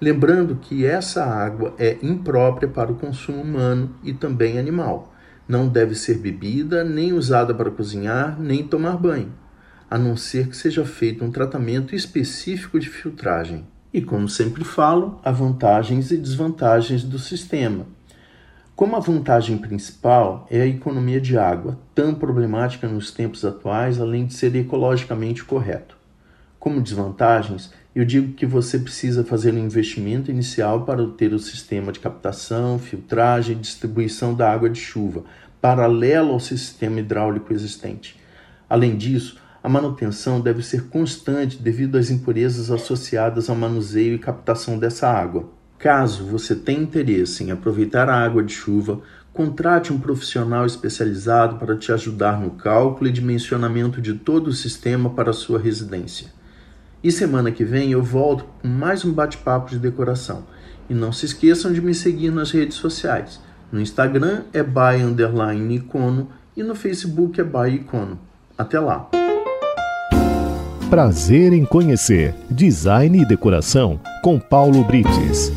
Lembrando 0.00 0.56
que 0.56 0.84
essa 0.84 1.24
água 1.24 1.72
é 1.78 1.96
imprópria 2.02 2.68
para 2.68 2.90
o 2.90 2.96
consumo 2.96 3.40
humano 3.40 3.94
e 4.02 4.12
também 4.12 4.58
animal. 4.58 5.14
Não 5.46 5.68
deve 5.68 5.94
ser 5.94 6.18
bebida, 6.18 6.82
nem 6.82 7.12
usada 7.12 7.54
para 7.54 7.70
cozinhar, 7.70 8.40
nem 8.40 8.66
tomar 8.66 8.96
banho, 8.96 9.32
a 9.88 9.96
não 9.96 10.16
ser 10.16 10.48
que 10.48 10.56
seja 10.56 10.84
feito 10.84 11.24
um 11.24 11.30
tratamento 11.30 11.94
específico 11.94 12.80
de 12.80 12.88
filtragem. 12.88 13.64
E 13.94 14.02
como 14.02 14.28
sempre 14.28 14.64
falo, 14.64 15.20
há 15.22 15.30
vantagens 15.30 16.10
e 16.10 16.16
desvantagens 16.16 17.04
do 17.04 17.20
sistema. 17.20 17.86
Como 18.82 18.96
a 18.96 18.98
vantagem 18.98 19.58
principal 19.58 20.44
é 20.50 20.60
a 20.60 20.66
economia 20.66 21.20
de 21.20 21.38
água, 21.38 21.78
tão 21.94 22.12
problemática 22.12 22.88
nos 22.88 23.12
tempos 23.12 23.44
atuais, 23.44 24.00
além 24.00 24.26
de 24.26 24.34
ser 24.34 24.56
ecologicamente 24.56 25.44
correto. 25.44 25.96
Como 26.58 26.80
desvantagens, 26.80 27.72
eu 27.94 28.04
digo 28.04 28.32
que 28.32 28.44
você 28.44 28.80
precisa 28.80 29.22
fazer 29.22 29.54
um 29.54 29.64
investimento 29.64 30.32
inicial 30.32 30.84
para 30.84 31.06
ter 31.10 31.32
o 31.32 31.38
sistema 31.38 31.92
de 31.92 32.00
captação, 32.00 32.76
filtragem 32.76 33.54
e 33.54 33.60
distribuição 33.60 34.34
da 34.34 34.52
água 34.52 34.68
de 34.68 34.80
chuva, 34.80 35.22
paralelo 35.60 36.32
ao 36.32 36.40
sistema 36.40 36.98
hidráulico 36.98 37.52
existente. 37.52 38.18
Além 38.68 38.96
disso, 38.96 39.38
a 39.62 39.68
manutenção 39.68 40.40
deve 40.40 40.60
ser 40.60 40.88
constante 40.88 41.56
devido 41.56 41.98
às 41.98 42.10
impurezas 42.10 42.68
associadas 42.68 43.48
ao 43.48 43.54
manuseio 43.54 44.16
e 44.16 44.18
captação 44.18 44.76
dessa 44.76 45.08
água. 45.08 45.61
Caso 45.82 46.24
você 46.24 46.54
tenha 46.54 46.80
interesse 46.80 47.42
em 47.42 47.50
aproveitar 47.50 48.08
a 48.08 48.14
água 48.14 48.40
de 48.40 48.54
chuva, 48.54 49.00
contrate 49.32 49.92
um 49.92 49.98
profissional 49.98 50.64
especializado 50.64 51.56
para 51.56 51.76
te 51.76 51.90
ajudar 51.90 52.40
no 52.40 52.50
cálculo 52.50 53.08
e 53.08 53.12
dimensionamento 53.12 54.00
de 54.00 54.14
todo 54.14 54.46
o 54.46 54.52
sistema 54.52 55.10
para 55.10 55.30
a 55.30 55.34
sua 55.34 55.58
residência. 55.58 56.28
E 57.02 57.10
semana 57.10 57.50
que 57.50 57.64
vem 57.64 57.90
eu 57.90 58.00
volto 58.00 58.44
com 58.62 58.68
mais 58.68 59.04
um 59.04 59.12
bate-papo 59.12 59.70
de 59.70 59.78
decoração. 59.80 60.44
E 60.88 60.94
não 60.94 61.10
se 61.10 61.26
esqueçam 61.26 61.72
de 61.72 61.80
me 61.80 61.94
seguir 61.94 62.30
nas 62.30 62.52
redes 62.52 62.76
sociais. 62.76 63.40
No 63.72 63.80
Instagram 63.80 64.42
é 64.52 64.62
by 64.62 65.02
underline 65.02 65.74
icono 65.74 66.28
e 66.56 66.62
no 66.62 66.76
Facebook 66.76 67.40
é 67.40 67.44
by 67.44 67.74
icono. 67.74 68.20
Até 68.56 68.78
lá! 68.78 69.10
Prazer 70.92 71.54
em 71.54 71.64
conhecer 71.64 72.34
Design 72.50 73.22
e 73.22 73.24
Decoração 73.24 73.98
com 74.22 74.38
Paulo 74.38 74.84
Brites. 74.84 75.50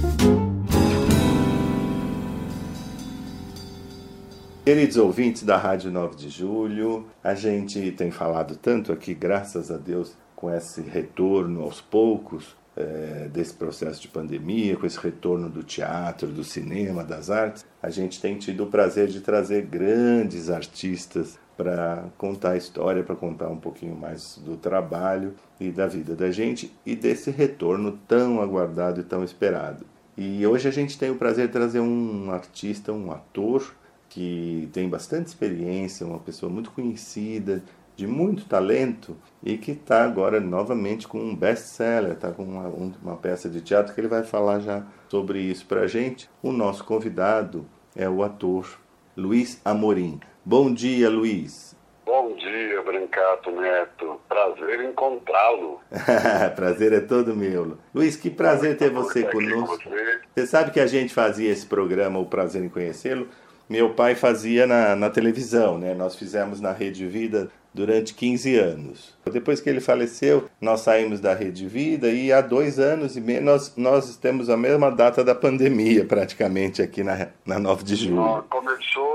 Queridos 4.63 4.95
ouvintes 4.95 5.43
da 5.43 5.57
Rádio 5.57 5.91
9 5.91 6.15
de 6.15 6.29
Julho, 6.29 7.05
a 7.21 7.35
gente 7.35 7.91
tem 7.91 8.11
falado 8.11 8.55
tanto 8.55 8.93
aqui, 8.93 9.13
graças 9.13 9.69
a 9.69 9.75
Deus, 9.75 10.15
com 10.37 10.49
esse 10.49 10.79
retorno 10.79 11.63
aos 11.63 11.81
poucos 11.81 12.55
é, 12.77 13.27
desse 13.29 13.55
processo 13.55 14.01
de 14.01 14.07
pandemia, 14.07 14.77
com 14.77 14.85
esse 14.85 14.97
retorno 14.97 15.49
do 15.49 15.63
teatro, 15.63 16.29
do 16.29 16.45
cinema, 16.45 17.03
das 17.03 17.29
artes, 17.29 17.65
a 17.83 17.89
gente 17.89 18.21
tem 18.21 18.37
tido 18.37 18.63
o 18.63 18.67
prazer 18.67 19.09
de 19.09 19.19
trazer 19.19 19.63
grandes 19.63 20.49
artistas 20.49 21.37
para 21.57 22.05
contar 22.17 22.51
a 22.51 22.57
história, 22.57 23.03
para 23.03 23.15
contar 23.15 23.47
um 23.47 23.57
pouquinho 23.57 23.95
mais 23.95 24.37
do 24.43 24.57
trabalho 24.57 25.33
e 25.59 25.71
da 25.71 25.87
vida 25.87 26.15
da 26.15 26.31
gente 26.31 26.71
e 26.85 26.95
desse 26.95 27.31
retorno 27.31 27.97
tão 28.07 28.41
aguardado 28.41 28.99
e 28.99 29.03
tão 29.03 29.23
esperado. 29.23 29.85
E 30.17 30.45
hoje 30.45 30.67
a 30.67 30.71
gente 30.71 30.97
tem 30.97 31.09
o 31.09 31.15
prazer 31.15 31.47
de 31.47 31.53
trazer 31.53 31.79
um 31.79 32.31
artista, 32.31 32.93
um 32.93 33.11
ator 33.11 33.73
que 34.09 34.69
tem 34.71 34.87
bastante 34.87 35.27
experiência, 35.27 36.05
uma 36.05 36.19
pessoa 36.19 36.49
muito 36.51 36.71
conhecida, 36.71 37.61
de 37.95 38.05
muito 38.05 38.45
talento 38.45 39.15
e 39.41 39.57
que 39.57 39.71
está 39.71 40.03
agora 40.03 40.39
novamente 40.39 41.07
com 41.07 41.19
um 41.19 41.35
best-seller, 41.35 42.13
está 42.13 42.31
com 42.31 42.43
uma, 42.43 42.67
uma, 42.67 43.15
peça 43.15 43.49
de 43.49 43.61
teatro 43.61 43.93
que 43.93 44.01
ele 44.01 44.07
vai 44.07 44.23
falar 44.23 44.59
já 44.59 44.85
sobre 45.09 45.39
isso 45.39 45.65
para 45.65 45.81
a 45.81 45.87
gente. 45.87 46.29
O 46.43 46.51
nosso 46.51 46.83
convidado 46.83 47.65
é 47.95 48.09
o 48.09 48.23
ator 48.23 48.79
Luiz 49.15 49.61
Amorim. 49.63 50.19
Bom 50.47 50.71
dia, 50.71 51.09
Luiz. 51.09 51.75
Bom 52.05 52.35
dia, 52.35 52.79
Brancato 52.83 53.49
Neto. 53.49 54.21
Prazer 54.29 54.79
encontrá-lo. 54.83 55.81
prazer 56.55 56.93
é 56.93 56.99
todo 56.99 57.35
meu. 57.35 57.79
Luiz, 57.91 58.15
que 58.15 58.29
prazer 58.29 58.77
ter 58.77 58.91
você 58.91 59.23
conosco. 59.23 59.89
Você. 59.89 60.19
você 60.35 60.45
sabe 60.45 60.69
que 60.69 60.79
a 60.79 60.85
gente 60.85 61.11
fazia 61.11 61.51
esse 61.51 61.65
programa, 61.65 62.19
O 62.19 62.27
Prazer 62.27 62.63
em 62.63 62.69
Conhecê-lo, 62.69 63.27
meu 63.67 63.95
pai 63.95 64.13
fazia 64.13 64.67
na, 64.67 64.95
na 64.95 65.09
televisão, 65.09 65.79
né? 65.79 65.95
Nós 65.95 66.15
fizemos 66.15 66.61
na 66.61 66.71
Rede 66.71 67.07
Vida 67.07 67.49
durante 67.73 68.13
15 68.13 68.55
anos. 68.55 69.17
Depois 69.25 69.59
que 69.59 69.69
ele 69.69 69.81
faleceu, 69.81 70.47
nós 70.61 70.81
saímos 70.81 71.19
da 71.19 71.33
Rede 71.33 71.67
Vida 71.67 72.09
e 72.09 72.31
há 72.31 72.39
dois 72.39 72.79
anos 72.79 73.17
e 73.17 73.21
meio 73.21 73.41
nós, 73.41 73.75
nós 73.75 74.15
temos 74.15 74.49
a 74.49 74.55
mesma 74.55 74.91
data 74.91 75.23
da 75.23 75.33
pandemia 75.33 76.05
praticamente 76.05 76.81
aqui 76.81 77.03
na, 77.03 77.29
na 77.45 77.59
9 77.59 77.83
de 77.83 77.95
julho. 77.95 78.43
começou 78.49 79.14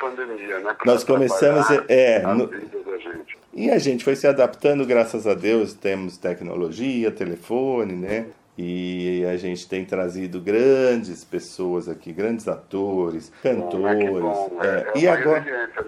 pandemia, 0.00 0.58
né? 0.60 0.76
Nós 0.84 1.04
começamos, 1.04 1.66
é... 1.88 2.22
No... 2.22 2.50
E 3.52 3.70
a 3.70 3.78
gente 3.78 4.02
foi 4.04 4.16
se 4.16 4.26
adaptando, 4.26 4.86
graças 4.86 5.26
a 5.26 5.34
Deus, 5.34 5.74
temos 5.74 6.16
tecnologia, 6.16 7.10
telefone, 7.10 7.92
né? 7.94 8.26
E 8.58 9.24
a 9.24 9.36
gente 9.36 9.68
tem 9.68 9.84
trazido 9.84 10.40
grandes 10.40 11.24
pessoas 11.24 11.88
aqui, 11.88 12.12
grandes 12.12 12.46
atores, 12.46 13.32
cantores. 13.42 14.20
Bom, 14.20 14.58
é, 14.62 14.66
é, 14.66 14.92
é 14.94 14.98
e 14.98 15.08
agora 15.08 15.40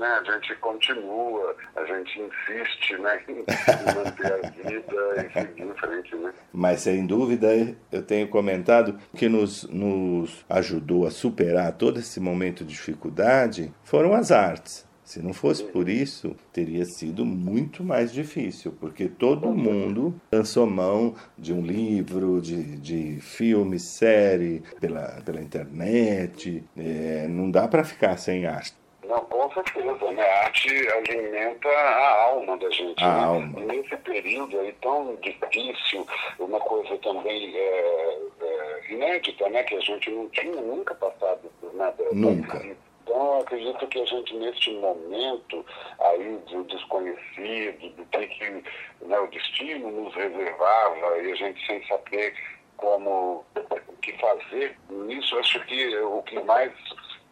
né? 0.03 0.21
A 0.21 0.33
gente 0.33 0.55
continua, 0.57 1.55
a 1.77 1.85
gente 1.85 2.21
insiste, 2.21 2.99
né, 2.99 3.21
em 3.29 3.45
manter 3.95 4.33
a 4.33 4.51
vida 4.51 5.27
e 5.27 5.33
seguir 5.33 5.63
em 5.63 5.75
frente, 5.75 6.17
né? 6.17 6.33
Mas 6.53 6.81
sem 6.81 7.07
dúvida, 7.07 7.49
eu 7.93 8.03
tenho 8.03 8.27
comentado 8.29 8.99
que 9.17 9.29
nos, 9.29 9.63
nos 9.65 10.45
ajudou 10.49 11.07
a 11.07 11.11
superar 11.11 11.73
todo 11.73 12.01
esse 12.01 12.19
momento 12.19 12.65
de 12.65 12.73
dificuldade 12.73 13.73
foram 13.85 14.13
as 14.13 14.33
artes. 14.33 14.91
Se 15.05 15.23
não 15.23 15.33
fosse 15.33 15.65
por 15.65 15.89
isso, 15.89 16.37
teria 16.53 16.85
sido 16.85 17.25
muito 17.25 17.83
mais 17.83 18.13
difícil, 18.13 18.73
porque 18.81 19.09
todo 19.09 19.53
mundo 19.53 20.15
lançou 20.33 20.67
mão 20.67 21.15
de 21.37 21.53
um 21.53 21.61
livro, 21.61 22.41
de, 22.41 22.77
de 22.77 23.21
filme, 23.21 23.79
série, 23.79 24.63
pela, 24.81 25.21
pela 25.25 25.41
internet. 25.41 26.65
É, 26.77 27.27
não 27.29 27.51
dá 27.51 27.67
para 27.67 27.85
ficar 27.85 28.17
sem 28.17 28.47
arte. 28.47 28.75
Não, 29.05 29.21
com 29.25 29.51
certeza, 29.53 30.11
né? 30.13 30.23
A 30.23 30.45
arte 30.45 30.89
alimenta 30.89 31.69
a 31.69 32.23
alma 32.23 32.57
da 32.57 32.71
gente. 32.71 33.03
A 33.03 33.13
né? 33.13 33.25
alma. 33.25 33.61
nesse 33.61 33.97
período 33.99 34.59
aí 34.61 34.73
tão 34.81 35.17
difícil, 35.17 36.07
uma 36.39 36.61
coisa 36.61 36.97
também 36.99 37.55
é, 37.55 38.19
é, 38.41 38.93
inédita, 38.93 39.49
né? 39.51 39.63
Que 39.65 39.75
a 39.75 39.81
gente 39.81 40.11
não 40.11 40.29
tinha 40.29 40.55
nunca 40.55 40.95
passado 40.95 41.51
por 41.61 41.75
nada. 41.75 42.05
Nunca. 42.13 42.65
Então, 43.03 43.41
acredito 43.41 43.87
que 43.89 44.01
a 44.01 44.05
gente, 44.05 44.35
neste 44.37 44.71
momento 44.75 45.65
aí 46.01 46.39
do 46.51 46.65
desconhecido, 46.65 47.89
do 47.97 48.05
que, 48.07 48.27
que 48.29 48.65
né, 49.03 49.19
o 49.19 49.27
destino 49.27 49.91
nos 49.91 50.15
reservava, 50.15 51.19
e 51.19 51.33
a 51.33 51.35
gente 51.35 51.67
sem 51.67 51.85
saber 51.87 52.35
como 52.77 53.45
o 53.55 53.97
que 54.01 54.17
fazer, 54.19 54.77
nisso 54.89 55.39
acho 55.39 55.65
que 55.67 55.97
o 55.99 56.23
que 56.23 56.41
mais 56.43 56.73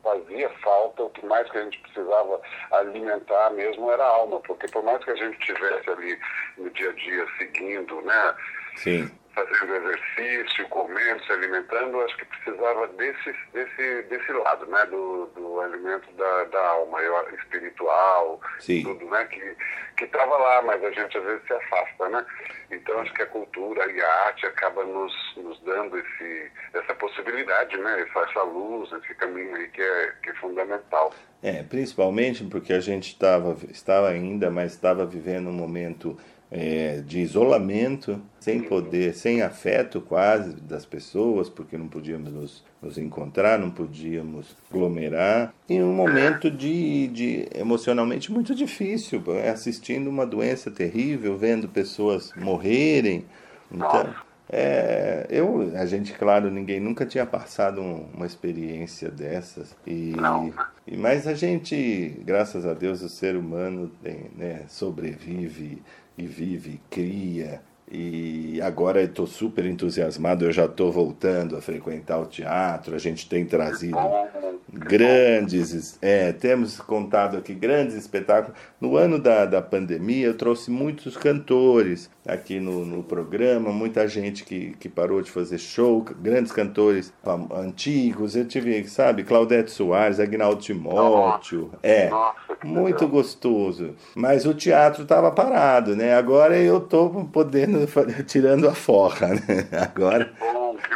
fazia 0.02 0.48
falta, 0.62 1.04
o 1.04 1.10
que 1.10 1.24
mais 1.26 1.48
que 1.50 1.58
a 1.58 1.64
gente 1.64 1.78
precisava 1.80 2.40
alimentar 2.72 3.50
mesmo 3.50 3.90
era 3.90 4.02
a 4.02 4.08
alma, 4.08 4.40
porque 4.40 4.66
por 4.68 4.82
mais 4.82 5.02
que 5.04 5.10
a 5.10 5.16
gente 5.16 5.38
tivesse 5.40 5.90
ali 5.90 6.18
no 6.56 6.70
dia 6.70 6.90
a 6.90 6.92
dia 6.92 7.26
seguindo, 7.38 8.00
né? 8.02 8.34
Sim 8.76 9.19
fazendo 9.34 9.74
exercício, 9.76 10.68
comendo, 10.68 11.24
se 11.24 11.32
alimentando, 11.32 12.00
acho 12.00 12.16
que 12.16 12.24
precisava 12.24 12.86
desse, 12.88 13.34
desse, 13.52 14.02
desse 14.02 14.32
lado, 14.32 14.66
né? 14.66 14.84
Do, 14.86 15.26
do 15.36 15.60
alimento 15.60 16.10
da, 16.12 16.44
da 16.44 16.68
alma 16.68 16.98
espiritual, 17.38 18.40
Sim. 18.58 18.82
tudo, 18.82 19.04
né? 19.06 19.24
Que 19.26 20.04
estava 20.04 20.36
lá, 20.36 20.62
mas 20.62 20.82
a 20.82 20.90
gente 20.90 21.16
às 21.16 21.24
vezes 21.24 21.46
se 21.46 21.52
afasta, 21.52 22.08
né? 22.08 22.26
Então 22.70 22.98
acho 23.00 23.12
que 23.14 23.22
a 23.22 23.26
cultura 23.26 23.90
e 23.90 24.00
a 24.00 24.26
arte 24.26 24.46
acaba 24.46 24.84
nos, 24.84 25.12
nos 25.36 25.60
dando 25.60 25.98
esse, 25.98 26.50
essa 26.74 26.94
possibilidade, 26.94 27.76
né? 27.76 28.00
Essa, 28.02 28.20
essa 28.30 28.42
luz, 28.42 28.90
esse 28.92 29.14
caminho 29.14 29.54
aí 29.54 29.68
que 29.68 29.82
é, 29.82 30.12
que 30.22 30.30
é 30.30 30.34
fundamental. 30.34 31.12
É, 31.42 31.62
principalmente 31.62 32.44
porque 32.44 32.72
a 32.72 32.80
gente 32.80 33.08
estava, 33.08 33.56
estava 33.70 34.08
ainda, 34.08 34.50
mas 34.50 34.72
estava 34.72 35.06
vivendo 35.06 35.48
um 35.48 35.52
momento 35.52 36.18
é, 36.50 37.02
de 37.06 37.20
isolamento, 37.20 38.20
sem 38.40 38.62
poder, 38.62 39.14
sem 39.14 39.40
afeto 39.40 40.00
quase 40.00 40.56
das 40.56 40.84
pessoas, 40.84 41.48
porque 41.48 41.78
não 41.78 41.86
podíamos 41.86 42.32
nos, 42.32 42.64
nos 42.82 42.98
encontrar, 42.98 43.58
não 43.58 43.70
podíamos 43.70 44.56
aglomerar, 44.68 45.54
em 45.68 45.82
um 45.82 45.92
momento 45.92 46.50
de, 46.50 47.06
de 47.08 47.48
emocionalmente 47.54 48.32
muito 48.32 48.54
difícil, 48.54 49.22
assistindo 49.52 50.10
uma 50.10 50.26
doença 50.26 50.70
terrível, 50.70 51.38
vendo 51.38 51.68
pessoas 51.68 52.32
morrerem. 52.36 53.24
Então, 53.70 54.12
é, 54.52 55.26
eu, 55.30 55.72
a 55.76 55.86
gente, 55.86 56.12
claro, 56.12 56.50
ninguém 56.50 56.80
nunca 56.80 57.06
tinha 57.06 57.24
passado 57.24 57.80
um, 57.80 58.08
uma 58.12 58.26
experiência 58.26 59.08
dessas. 59.08 59.76
E, 59.86 60.12
e, 60.88 60.96
mas 60.96 61.28
a 61.28 61.34
gente, 61.34 62.20
graças 62.24 62.66
a 62.66 62.74
Deus, 62.74 63.00
o 63.00 63.08
ser 63.08 63.36
humano 63.36 63.92
tem, 64.02 64.28
né, 64.36 64.64
sobrevive 64.66 65.80
e 66.20 66.26
vive, 66.26 66.80
cria. 66.90 67.62
E 67.90 68.60
agora 68.62 69.00
eu 69.00 69.06
estou 69.06 69.26
super 69.26 69.66
entusiasmado, 69.66 70.44
eu 70.44 70.52
já 70.52 70.66
estou 70.66 70.92
voltando 70.92 71.56
a 71.56 71.60
frequentar 71.60 72.20
o 72.20 72.26
teatro, 72.26 72.94
a 72.94 72.98
gente 72.98 73.28
tem 73.28 73.44
trazido 73.44 73.98
grandes, 74.72 75.98
é, 76.00 76.32
temos 76.32 76.78
contado 76.78 77.36
aqui 77.36 77.52
grandes 77.52 77.96
espetáculos. 77.96 78.56
No 78.80 78.96
ano 78.96 79.18
da, 79.18 79.44
da 79.44 79.60
pandemia 79.60 80.26
eu 80.26 80.36
trouxe 80.36 80.70
muitos 80.70 81.16
cantores 81.16 82.08
aqui 82.26 82.60
no, 82.60 82.84
no 82.84 83.02
programa, 83.02 83.72
muita 83.72 84.06
gente 84.06 84.44
que, 84.44 84.76
que 84.78 84.88
parou 84.88 85.20
de 85.20 85.30
fazer 85.30 85.58
show, 85.58 86.04
grandes 86.20 86.52
cantores 86.52 87.12
antigos, 87.52 88.36
eu 88.36 88.44
tive, 88.44 88.86
sabe, 88.86 89.24
Claudete 89.24 89.70
Soares, 89.70 90.20
Agnaldo 90.20 90.60
Timóteo, 90.60 91.72
é, 91.82 92.10
muito 92.62 93.08
gostoso. 93.08 93.94
Mas 94.14 94.46
o 94.46 94.54
teatro 94.54 95.02
estava 95.02 95.30
parado, 95.30 95.96
né? 95.96 96.14
Agora 96.14 96.56
eu 96.56 96.78
estou 96.78 97.24
podendo, 97.26 97.79
tirando 98.26 98.68
a 98.68 98.74
forra, 98.74 99.28
né? 99.28 99.68
Agora... 99.94 100.32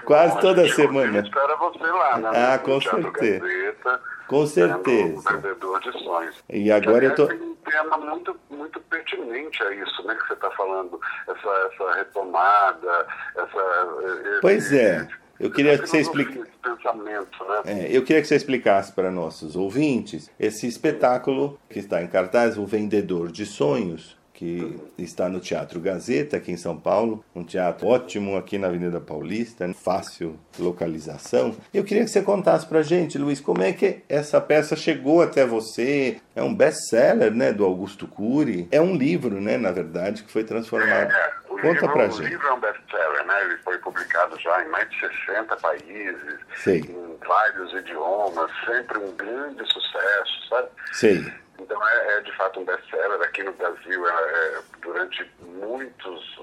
Quase 0.04 0.40
toda 0.40 0.68
semana. 0.68 1.20
espera 1.20 1.56
você 1.56 1.86
lá, 1.86 2.18
né? 2.18 2.30
Ah, 2.34 2.58
com 2.58 2.80
certeza. 2.80 3.40
Gazeta, 3.40 4.00
com 4.26 4.46
certeza. 4.46 5.42
De 5.82 6.04
sonhos. 6.04 6.44
E 6.48 6.72
agora 6.72 7.04
eu 7.06 7.14
tô. 7.14 7.24
Um 7.24 7.54
tema 7.64 7.98
muito, 7.98 8.36
muito 8.50 8.80
pertinente 8.80 9.62
a 9.62 9.74
isso, 9.74 10.06
né? 10.06 10.14
Que 10.14 10.26
você 10.28 10.34
está 10.34 10.50
falando, 10.52 11.00
essa, 11.28 11.70
essa 11.72 11.94
retomada, 11.94 13.06
essa. 13.36 14.38
Pois 14.40 14.72
é. 14.72 15.06
Eu 15.40 15.50
queria 15.50 15.76
que 15.78 15.86
você 15.86 15.98
explicasse. 15.98 16.50
Pensamento, 16.62 17.44
né? 17.44 17.62
É, 17.66 17.96
eu 17.96 18.02
queria 18.02 18.22
que 18.22 18.28
você 18.28 18.36
explicasse 18.36 18.92
para 18.92 19.10
nossos 19.10 19.56
ouvintes 19.56 20.30
esse 20.38 20.66
espetáculo 20.66 21.58
que 21.68 21.80
está 21.80 22.02
em 22.02 22.06
cartaz, 22.06 22.56
O 22.56 22.64
Vendedor 22.64 23.30
de 23.30 23.44
Sonhos, 23.44 24.16
que 24.34 24.76
está 24.98 25.28
no 25.28 25.38
Teatro 25.38 25.80
Gazeta, 25.80 26.36
aqui 26.36 26.50
em 26.50 26.56
São 26.56 26.76
Paulo. 26.76 27.24
Um 27.34 27.44
teatro 27.44 27.86
ótimo 27.86 28.36
aqui 28.36 28.58
na 28.58 28.66
Avenida 28.66 29.00
Paulista, 29.00 29.72
fácil 29.72 30.38
localização. 30.58 31.56
Eu 31.72 31.84
queria 31.84 32.02
que 32.04 32.10
você 32.10 32.20
contasse 32.20 32.66
pra 32.66 32.82
gente, 32.82 33.16
Luiz, 33.16 33.40
como 33.40 33.62
é 33.62 33.72
que 33.72 34.02
essa 34.08 34.40
peça 34.40 34.74
chegou 34.74 35.22
até 35.22 35.46
você. 35.46 36.20
É 36.34 36.42
um 36.42 36.52
best-seller, 36.52 37.32
né, 37.32 37.52
do 37.52 37.64
Augusto 37.64 38.08
Cury. 38.08 38.68
É 38.72 38.80
um 38.80 38.96
livro, 38.96 39.40
né, 39.40 39.56
na 39.56 39.70
verdade, 39.70 40.24
que 40.24 40.32
foi 40.32 40.42
transformado. 40.42 41.12
É, 41.12 41.32
o 41.48 41.54
Conta 41.54 41.68
livro, 41.68 41.92
pra 41.92 42.08
o 42.08 42.10
gente. 42.10 42.28
livro 42.28 42.46
é 42.48 42.52
um 42.52 42.60
best-seller, 42.60 43.26
né? 43.26 43.44
Ele 43.44 43.56
foi 43.58 43.78
publicado 43.78 44.38
já 44.40 44.64
em 44.64 44.68
mais 44.68 44.90
de 44.90 44.98
60 45.26 45.56
países, 45.58 46.40
Sei. 46.56 46.80
em 46.80 47.16
vários 47.24 47.72
idiomas, 47.72 48.50
sempre 48.66 48.98
um 48.98 49.14
grande 49.14 49.64
sucesso, 49.72 50.48
sabe? 50.48 50.68
Sei. 50.92 51.43
Então 51.58 51.88
é, 51.88 52.16
é, 52.16 52.20
de 52.20 52.32
fato 52.36 52.60
um 52.60 52.64
best-seller 52.64 53.20
aqui 53.22 53.42
no 53.42 53.52
Brasil. 53.52 54.06
É, 54.06 54.12
é, 54.12 54.62
durante 54.82 55.30
muitos 55.40 56.40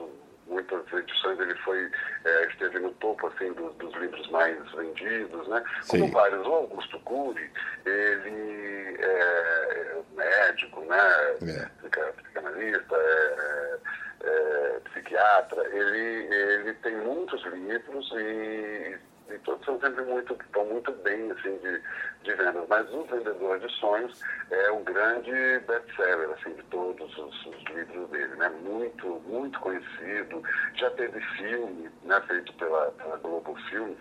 muitas 0.48 0.82
edições 0.92 1.40
ele 1.40 1.56
foi 1.60 1.90
é, 2.26 2.48
esteve 2.48 2.80
no 2.80 2.92
topo 2.96 3.28
assim 3.28 3.54
dos, 3.54 3.74
dos, 3.76 3.94
livros 3.96 4.30
mais 4.30 4.58
vendidos, 4.72 5.48
né? 5.48 5.64
Como 5.88 6.06
Sim. 6.06 6.12
vários. 6.12 6.46
O 6.46 6.54
Augusto 6.54 7.00
Cury, 7.02 7.50
ele 7.86 8.98
é 9.00 10.02
médico, 10.16 10.82
né? 10.82 10.98
É. 11.42 12.10
Psicanalista, 12.12 12.96
é, 12.96 13.78
é, 14.24 14.80
psiquiatra. 14.92 15.66
Ele 15.68 16.12
ele 16.34 16.74
tem 16.76 16.96
muitos 16.98 17.42
livros 17.44 18.12
e 18.14 18.98
e 19.34 19.40
todos 19.40 19.66
são 19.66 19.80
sempre 19.80 20.04
muito, 20.04 20.34
estão 20.34 20.66
muito 20.66 20.92
bem 20.92 21.32
assim, 21.32 21.58
de, 21.58 21.82
de 22.24 22.34
vendas. 22.34 22.66
Mas 22.68 22.92
O 22.94 23.04
Vendedor 23.04 23.60
de 23.60 23.72
Sonhos 23.74 24.22
é 24.50 24.72
um 24.72 24.84
grande 24.84 25.32
best-seller 25.68 26.30
assim, 26.32 26.54
de 26.54 26.64
todos 26.64 27.18
os, 27.18 27.46
os, 27.46 27.64
livros 27.74 28.10
dele. 28.10 28.36
Né? 28.36 28.50
Muito, 28.50 29.22
muito 29.28 29.60
conhecido. 29.60 30.44
Já 30.76 30.90
teve 30.92 31.20
filme 31.38 31.90
né, 32.04 32.22
feito 32.28 32.54
pela, 32.54 32.92
pela 32.92 33.18
Globo 33.18 33.56
Filmes 33.70 33.98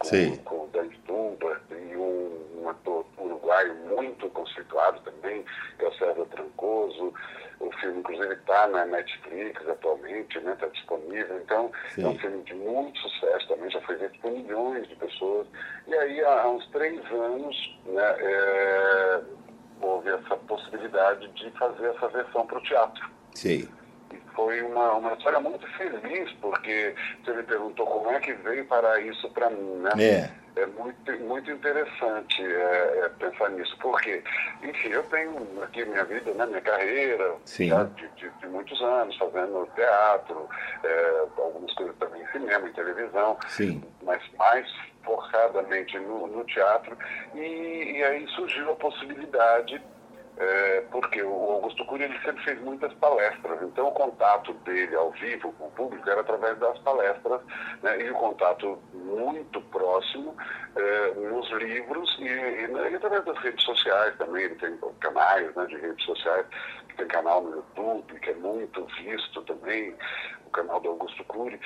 com, 0.00 0.36
com 0.44 0.64
o 0.64 0.68
Dan 0.68 0.90
Stubart 0.90 1.62
e 1.70 1.96
um, 1.96 2.62
um 2.62 2.68
ator 2.68 3.04
uruguaio 3.18 3.74
muito 3.86 4.28
conceituado 4.30 5.00
também, 5.00 5.44
que 5.78 5.84
é 5.84 5.88
o 5.88 5.94
César 5.94 6.24
Trancoso. 6.26 7.12
O 7.60 7.70
filme, 7.72 8.00
inclusive, 8.00 8.32
está 8.32 8.66
na 8.68 8.86
Netflix 8.86 9.68
atualmente, 9.68 10.38
está 10.38 10.50
né, 10.50 10.56
tá 10.58 10.66
disponível. 10.68 11.36
Então, 11.42 11.70
Sim. 11.90 12.04
é 12.04 12.08
um 12.08 12.18
filme 12.18 12.42
de 12.44 12.54
muito 12.54 12.98
sucesso 13.00 13.48
também, 13.48 13.70
já 13.70 13.80
foi 13.82 13.96
visto 13.96 14.18
por 14.20 14.30
milhões 14.30 14.88
de 14.88 14.96
pessoas. 14.96 15.46
E 15.86 15.94
aí, 15.94 16.24
há, 16.24 16.48
uns 16.48 16.66
três 16.70 17.04
anos, 17.12 17.78
né, 17.84 18.16
é, 18.18 19.20
houve 19.82 20.08
essa 20.08 20.36
possibilidade 20.36 21.28
de 21.28 21.50
fazer 21.50 21.88
essa 21.88 22.08
versão 22.08 22.46
para 22.46 22.58
o 22.58 22.62
teatro. 22.62 23.10
Sim. 23.34 23.68
E 24.30 24.34
foi 24.34 24.62
uma, 24.62 24.94
uma 24.94 25.12
história 25.14 25.40
muito 25.40 25.66
feliz, 25.76 26.32
porque 26.40 26.94
você 27.24 27.32
me 27.32 27.42
perguntou 27.42 27.86
como 27.86 28.10
é 28.10 28.20
que 28.20 28.32
veio 28.34 28.64
para 28.66 29.00
isso 29.00 29.28
para 29.30 29.50
mim, 29.50 29.76
né? 29.76 29.90
É. 29.98 30.40
É 30.56 30.66
muito, 30.66 31.12
muito 31.20 31.48
interessante 31.48 32.42
é, 32.42 33.02
é, 33.04 33.08
pensar 33.20 33.50
nisso, 33.50 33.74
porque, 33.80 34.22
enfim, 34.62 34.88
eu 34.88 35.02
tenho 35.04 35.62
aqui 35.62 35.84
minha 35.84 36.04
vida, 36.04 36.32
né, 36.34 36.44
minha 36.44 36.60
carreira 36.60 37.36
de, 37.46 38.08
de, 38.16 38.30
de, 38.30 38.46
muitos 38.48 38.82
anos, 38.82 39.16
fazendo 39.16 39.68
teatro, 39.76 40.48
é, 40.82 41.24
algumas 41.38 41.72
coisas 41.74 41.94
também 41.98 42.22
em 42.22 42.26
cinema, 42.32 42.68
em 42.68 42.72
televisão, 42.72 43.38
Sim. 43.46 43.82
mas 44.02 44.20
mais 44.36 44.66
forçadamente 45.04 45.96
no, 46.00 46.26
no 46.26 46.44
teatro, 46.44 46.98
e, 47.32 47.98
e 47.98 48.04
aí 48.04 48.26
surgiu 48.30 48.72
a 48.72 48.76
possibilidade 48.76 49.80
é, 50.40 50.80
porque 50.90 51.22
o 51.22 51.52
Augusto 51.52 51.84
Cury 51.84 52.04
ele 52.04 52.18
sempre 52.20 52.42
fez 52.42 52.58
muitas 52.62 52.92
palestras, 52.94 53.62
então 53.62 53.88
o 53.88 53.92
contato 53.92 54.54
dele 54.64 54.96
ao 54.96 55.10
vivo 55.10 55.52
com 55.52 55.66
o 55.66 55.70
público 55.72 56.08
era 56.08 56.22
através 56.22 56.58
das 56.58 56.78
palestras 56.78 57.42
né, 57.82 58.00
e 58.00 58.10
o 58.10 58.14
contato 58.14 58.78
muito 58.94 59.60
próximo 59.64 60.34
é, 60.74 61.14
nos 61.14 61.50
livros 61.50 62.16
e, 62.20 62.24
e, 62.24 62.90
e, 62.90 62.94
através 62.94 63.22
das 63.26 63.36
redes 63.38 63.62
sociais 63.62 64.16
também, 64.16 64.44
ele 64.44 64.54
tem 64.54 64.78
canais 65.00 65.54
né, 65.54 65.66
de 65.66 65.76
redes 65.76 66.04
sociais, 66.06 66.46
tem 66.96 67.06
canal 67.06 67.42
no 67.42 67.56
YouTube 67.56 68.18
que 68.20 68.30
é 68.30 68.34
muito 68.34 68.86
visto 68.86 69.42
também, 69.42 69.94
o 70.46 70.50
canal 70.50 70.80
do 70.80 70.88
Augusto 70.88 71.22
Cury. 71.24 71.60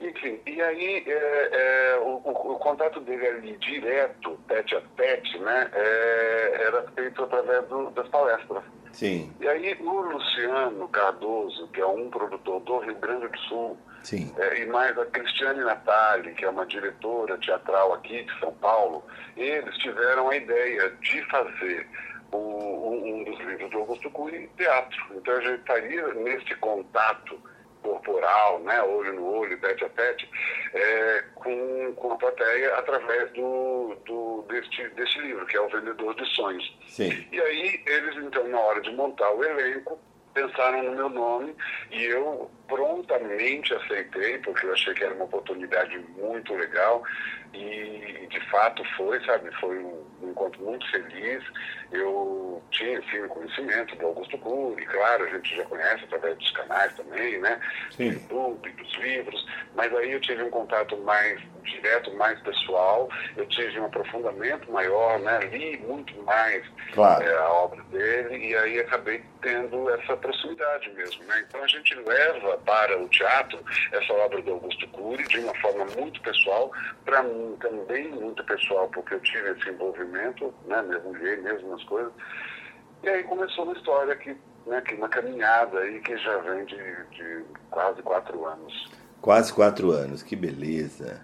Enfim, 0.00 0.40
e 0.46 0.60
aí 0.60 1.04
é, 1.06 1.48
é, 1.52 1.98
o, 2.00 2.20
o, 2.24 2.52
o, 2.52 2.58
contato 2.58 3.00
dele 3.00 3.26
ali 3.26 3.56
direto, 3.58 4.38
tete 4.48 4.76
a 4.76 4.82
tete, 4.96 5.38
né, 5.38 5.70
é, 5.72 6.62
era 6.66 6.82
feito 6.94 7.22
através 7.22 7.66
do, 7.68 7.90
das 7.90 8.08
palestras. 8.08 8.62
Sim. 8.92 9.32
E 9.40 9.48
aí 9.48 9.76
o 9.80 10.00
Luciano 10.00 10.88
Cardoso, 10.88 11.68
que 11.68 11.80
é 11.80 11.86
um 11.86 12.10
produtor 12.10 12.60
do 12.60 12.78
Rio 12.78 12.94
Grande 12.96 13.28
do 13.28 13.38
Sul, 13.40 13.78
Sim. 14.04 14.34
É, 14.38 14.60
e 14.60 14.66
mais 14.66 14.96
a 14.98 15.06
Cristiane 15.06 15.64
Natali, 15.64 16.34
que 16.34 16.44
é 16.44 16.48
uma 16.48 16.66
diretora 16.66 17.38
teatral 17.38 17.94
aqui 17.94 18.22
de 18.22 18.38
São 18.38 18.52
Paulo, 18.54 19.02
eles 19.34 19.76
tiveram 19.78 20.28
a 20.28 20.36
ideia 20.36 20.90
de 21.00 21.22
fazer 21.30 21.88
o, 22.30 22.36
um, 22.36 23.20
um 23.20 23.24
dos 23.24 23.38
livros 23.40 23.70
do 23.70 23.78
Augusto 23.78 24.10
Cury 24.10 24.48
teatro. 24.58 25.02
Então 25.12 25.34
a 25.34 25.40
gente 25.40 25.60
estaria 25.60 26.06
nesse 26.14 26.54
contato 26.56 27.40
corporal, 27.84 28.60
né, 28.60 28.82
olho 28.82 29.12
no 29.12 29.26
olho, 29.26 29.60
tete 29.60 29.84
a 29.84 29.88
tete, 29.90 30.28
é, 30.72 31.24
com, 31.34 31.92
com 31.94 32.12
a 32.12 32.16
plateia 32.16 32.74
através 32.76 33.30
do, 33.32 33.94
do, 34.06 34.44
deste, 34.48 34.88
deste 34.90 35.20
livro, 35.20 35.46
que 35.46 35.56
é 35.56 35.60
O 35.60 35.68
Vendedor 35.68 36.14
de 36.14 36.26
Sonhos. 36.34 36.76
Sim. 36.88 37.26
E 37.30 37.40
aí 37.40 37.82
eles, 37.86 38.16
então, 38.16 38.48
na 38.48 38.58
hora 38.58 38.80
de 38.80 38.90
montar 38.92 39.30
o 39.32 39.44
elenco, 39.44 39.98
pensaram 40.32 40.82
no 40.82 40.96
meu 40.96 41.08
nome 41.08 41.54
e 41.92 42.02
eu 42.04 42.50
prontamente 42.66 43.72
aceitei, 43.74 44.38
porque 44.38 44.66
eu 44.66 44.72
achei 44.72 44.94
que 44.94 45.04
era 45.04 45.14
uma 45.14 45.26
oportunidade 45.26 45.96
muito 46.18 46.54
legal 46.54 47.04
e 47.54 48.26
de 48.26 48.40
fato 48.50 48.82
foi, 48.96 49.24
sabe, 49.24 49.50
foi 49.60 49.78
um, 49.78 50.04
encontro 50.22 50.62
muito 50.62 50.90
feliz. 50.90 51.42
Eu 51.92 52.62
tinha, 52.70 52.98
enfim, 52.98 53.28
conhecimento 53.28 53.94
do 53.96 54.06
Augusto 54.06 54.36
Cury, 54.38 54.84
claro, 54.86 55.24
a 55.24 55.28
gente 55.28 55.56
já 55.56 55.64
conhece 55.64 56.04
através 56.04 56.36
dos 56.38 56.50
canais 56.50 56.92
também, 56.94 57.38
né? 57.38 57.60
Sim. 57.90 58.10
Do 58.10 58.14
YouTube, 58.14 58.70
dos 58.72 58.94
livros, 58.94 59.46
mas 59.74 59.94
aí 59.94 60.12
eu 60.12 60.20
tive 60.20 60.42
um 60.42 60.50
contato 60.50 60.96
mais 60.98 61.40
direto, 61.62 62.12
mais 62.16 62.38
pessoal, 62.40 63.08
eu 63.36 63.46
tive 63.46 63.80
um 63.80 63.86
aprofundamento 63.86 64.70
maior, 64.70 65.18
né? 65.20 65.40
Li 65.50 65.78
muito 65.78 66.14
mais 66.22 66.64
claro. 66.92 67.24
é, 67.24 67.36
a 67.36 67.48
obra 67.48 67.82
dele 67.84 68.48
e 68.48 68.56
aí 68.56 68.80
acabei 68.80 69.22
tendo 69.40 69.90
essa 69.90 70.16
proximidade 70.16 70.90
mesmo. 70.92 71.24
Né? 71.24 71.44
Então 71.46 71.62
a 71.62 71.66
gente 71.66 71.94
leva 71.94 72.58
para 72.58 73.00
o 73.00 73.08
teatro 73.08 73.58
essa 73.92 74.12
obra 74.14 74.40
do 74.42 74.52
Augusto 74.52 74.88
Cury 74.88 75.22
de 75.28 75.38
uma 75.38 75.54
forma 75.56 75.84
muito 75.96 76.20
pessoal, 76.22 76.72
para 77.04 77.22
mim 77.44 77.56
também 77.56 78.08
muito 78.08 78.44
pessoal, 78.44 78.88
porque 78.88 79.14
eu 79.14 79.20
tive 79.20 79.50
esse 79.50 79.68
envolvimento, 79.68 80.52
né? 80.66 80.82
mergulhei 80.82 81.36
mesmo 81.36 81.70
nas 81.70 81.84
coisas. 81.84 82.12
E 83.02 83.08
aí 83.08 83.22
começou 83.24 83.64
uma 83.64 83.74
história 83.74 84.16
que, 84.16 84.36
né, 84.66 84.80
que 84.80 84.94
uma 84.94 85.08
caminhada 85.08 85.78
aí 85.78 86.00
que 86.00 86.16
já 86.16 86.38
vem 86.38 86.64
de, 86.64 87.04
de 87.10 87.44
quase 87.70 88.02
quatro 88.02 88.46
anos. 88.46 88.90
Quase 89.20 89.52
quatro 89.52 89.90
anos, 89.90 90.22
que 90.22 90.34
beleza. 90.34 91.20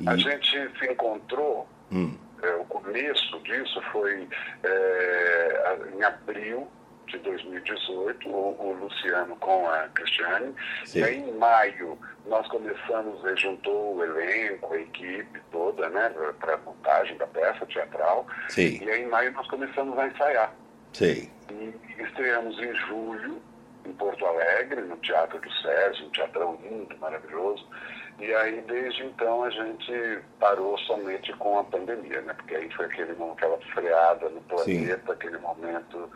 E... 0.00 0.08
A 0.08 0.16
gente 0.16 0.78
se 0.78 0.86
encontrou, 0.90 1.66
Hum, 1.92 2.16
é, 2.42 2.54
o 2.54 2.64
começo 2.64 3.38
disso 3.40 3.80
foi 3.92 4.26
é, 4.62 5.78
em 5.94 6.02
abril 6.02 6.66
de 7.12 7.18
2018, 7.18 8.28
o, 8.28 8.56
o 8.58 8.72
Luciano 8.80 9.36
com 9.36 9.68
a 9.68 9.88
Cristiane. 9.88 10.54
Sim. 10.84 11.00
E 11.00 11.04
aí, 11.04 11.16
em 11.18 11.32
maio, 11.34 11.98
nós 12.26 12.46
começamos, 12.48 13.24
ele 13.24 13.36
juntou 13.36 13.96
o 13.96 14.04
elenco, 14.04 14.72
a 14.72 14.80
equipe 14.80 15.40
toda, 15.50 15.88
né, 15.90 16.10
para 16.40 16.54
a 16.54 16.58
montagem 16.58 17.16
da 17.18 17.26
peça 17.26 17.66
teatral. 17.66 18.26
Sim. 18.48 18.78
E 18.82 18.90
aí, 18.90 19.02
em 19.02 19.06
maio, 19.06 19.32
nós 19.32 19.46
começamos 19.48 19.98
a 19.98 20.06
ensaiar. 20.06 20.52
sei. 20.92 21.30
E 21.50 22.02
estreamos 22.02 22.58
em 22.58 22.74
julho, 22.74 23.40
em 23.84 23.92
Porto 23.92 24.24
Alegre, 24.24 24.80
no 24.80 24.96
Teatro 24.98 25.40
do 25.40 25.52
Sérgio, 25.60 26.06
um 26.06 26.10
teatrão 26.10 26.58
lindo, 26.62 26.96
maravilhoso. 26.98 27.66
E 28.18 28.34
aí, 28.34 28.60
desde 28.68 29.04
então, 29.04 29.42
a 29.42 29.50
gente 29.50 30.20
parou 30.38 30.78
somente 30.78 31.32
com 31.34 31.58
a 31.58 31.64
pandemia, 31.64 32.20
né? 32.22 32.34
Porque 32.34 32.54
aí 32.54 32.70
foi 32.72 32.86
aquele, 32.86 33.12
aquela 33.12 33.58
freada 33.72 34.28
no 34.28 34.40
planeta, 34.42 35.12
aquele 35.12 35.38
momento 35.38 36.08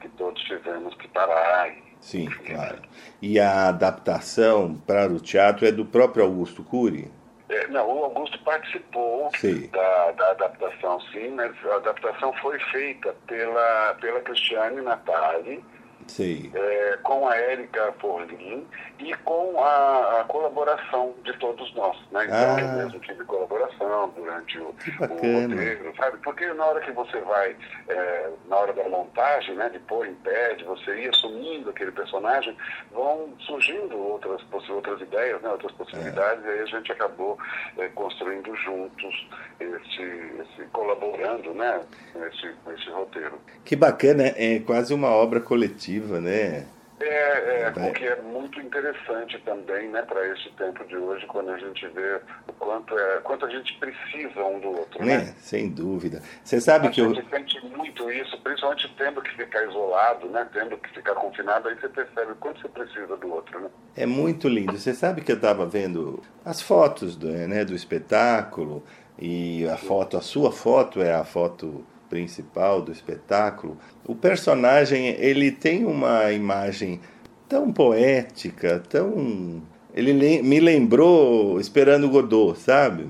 que 0.00 0.08
todos 0.10 0.42
tivemos 0.42 0.94
que 0.96 1.08
parar. 1.08 1.70
E, 1.70 1.82
Sim, 2.00 2.26
claro. 2.46 2.82
E 3.22 3.40
a 3.40 3.68
adaptação 3.68 4.74
para 4.86 5.10
o 5.10 5.18
teatro 5.18 5.66
é 5.66 5.72
do 5.72 5.86
próprio 5.86 6.24
Augusto 6.24 6.62
Cury? 6.62 7.10
É, 7.48 7.66
não, 7.68 7.88
o 7.88 8.04
Augusto 8.04 8.38
participou 8.42 9.30
Sim. 9.38 9.68
da, 9.68 10.12
da 10.12 10.30
adaptação, 10.32 11.00
sim, 11.12 11.30
mas 11.30 11.52
a 11.66 11.76
adaptação 11.76 12.32
foi 12.42 12.58
feita 12.72 13.14
pela, 13.26 13.94
pela 14.00 14.20
Cristiane 14.20 14.80
Natali, 14.80 15.64
Sei. 16.06 16.50
é, 16.54 16.98
com 17.02 17.26
a 17.28 17.36
Érica 17.36 17.92
Forlin 18.00 18.66
e 18.98 19.14
com 19.24 19.60
a, 19.60 20.20
a 20.20 20.24
colaboração 20.24 21.14
de 21.24 21.32
todos 21.38 21.72
nós. 21.74 21.96
Né? 22.10 22.24
Então, 22.24 22.56
Ah. 22.56 22.60
eu 22.60 22.68
mesmo 22.84 23.00
tive 23.00 23.24
colaboração 23.24 24.12
durante 24.16 24.58
o, 24.58 24.66
o 24.68 24.72
roteiro, 25.02 25.92
sabe? 25.96 26.18
Porque 26.18 26.46
na 26.52 26.64
hora 26.66 26.80
que 26.80 26.92
você 26.92 27.18
vai, 27.20 27.56
é, 27.88 28.30
na 28.48 28.56
hora 28.56 28.72
da 28.72 28.88
montagem, 28.88 29.54
né, 29.56 29.68
de 29.70 29.78
pôr 29.80 30.06
em 30.06 30.14
pé, 30.16 30.54
de 30.54 30.64
você 30.64 30.94
ir 31.02 31.08
assumindo 31.08 31.70
aquele 31.70 31.92
personagem, 31.92 32.56
vão 32.92 33.32
surgindo 33.40 33.96
outras, 33.98 34.40
outras 34.70 35.00
ideias, 35.00 35.40
né, 35.42 35.50
outras 35.50 35.72
possibilidades, 35.72 36.44
e 36.44 36.48
aí 36.48 36.60
a 36.60 36.66
gente 36.66 36.92
acabou 36.92 37.38
é, 37.78 37.88
construindo 37.88 38.54
juntos, 38.56 39.28
esse, 39.60 40.02
esse, 40.02 40.62
colaborando 40.72 41.52
né, 41.54 41.80
esse, 42.28 42.52
com 42.64 42.72
esse 42.72 42.90
roteiro. 42.90 43.38
Que 43.64 43.76
bacana, 43.76 44.24
é 44.36 44.58
quase 44.60 44.92
uma 44.92 45.08
obra 45.10 45.40
coletiva, 45.40 45.93
né? 46.00 46.66
É, 47.00 47.62
é, 47.62 47.88
o 47.88 47.92
que 47.92 48.04
é 48.04 48.22
muito 48.22 48.60
interessante 48.60 49.38
também, 49.44 49.88
né, 49.88 50.02
para 50.02 50.26
esse 50.28 50.48
tempo 50.50 50.84
de 50.86 50.96
hoje, 50.96 51.26
quando 51.26 51.50
a 51.50 51.58
gente 51.58 51.86
vê 51.88 52.20
o 52.48 52.52
quanto, 52.52 52.96
é, 52.96 53.18
quanto 53.18 53.44
a 53.46 53.50
gente 53.50 53.76
precisa 53.78 54.44
um 54.44 54.60
do 54.60 54.68
outro, 54.68 55.04
né? 55.04 55.18
né? 55.18 55.34
Sem 55.38 55.68
dúvida. 55.68 56.22
Você 56.42 56.60
sabe 56.60 56.86
A 56.86 56.90
que 56.90 57.00
eu. 57.00 57.12
gente 57.12 57.28
sente 57.28 57.60
muito 57.66 58.10
isso, 58.10 58.40
principalmente 58.42 58.94
tendo 58.96 59.20
que 59.20 59.36
ficar 59.36 59.64
isolado, 59.64 60.28
né, 60.28 60.48
tendo 60.52 60.78
que 60.78 60.88
ficar 60.90 61.14
confinado, 61.14 61.68
aí 61.68 61.74
você 61.74 61.88
percebe 61.88 62.32
o 62.32 62.36
quanto 62.36 62.60
você 62.60 62.68
precisa 62.68 63.16
do 63.16 63.32
outro, 63.32 63.60
né? 63.60 63.68
É 63.96 64.06
muito 64.06 64.48
lindo. 64.48 64.78
Você 64.78 64.94
sabe 64.94 65.20
que 65.20 65.32
eu 65.32 65.36
estava 65.36 65.66
vendo 65.66 66.22
as 66.44 66.62
fotos 66.62 67.16
do, 67.16 67.26
né, 67.26 67.64
do 67.64 67.74
espetáculo 67.74 68.84
e 69.18 69.66
a 69.68 69.76
foto, 69.76 70.16
a 70.16 70.20
sua 70.20 70.52
foto 70.52 71.02
é 71.02 71.12
a 71.12 71.24
foto 71.24 71.84
principal 72.14 72.80
do 72.80 72.92
espetáculo. 72.92 73.76
O 74.06 74.14
personagem 74.14 75.08
ele 75.18 75.50
tem 75.50 75.84
uma 75.84 76.30
imagem 76.30 77.00
tão 77.48 77.72
poética, 77.72 78.80
tão 78.88 79.60
ele 79.92 80.12
le- 80.12 80.40
me 80.42 80.60
lembrou 80.60 81.58
Esperando 81.58 82.08
Godot, 82.08 82.56
sabe? 82.56 83.08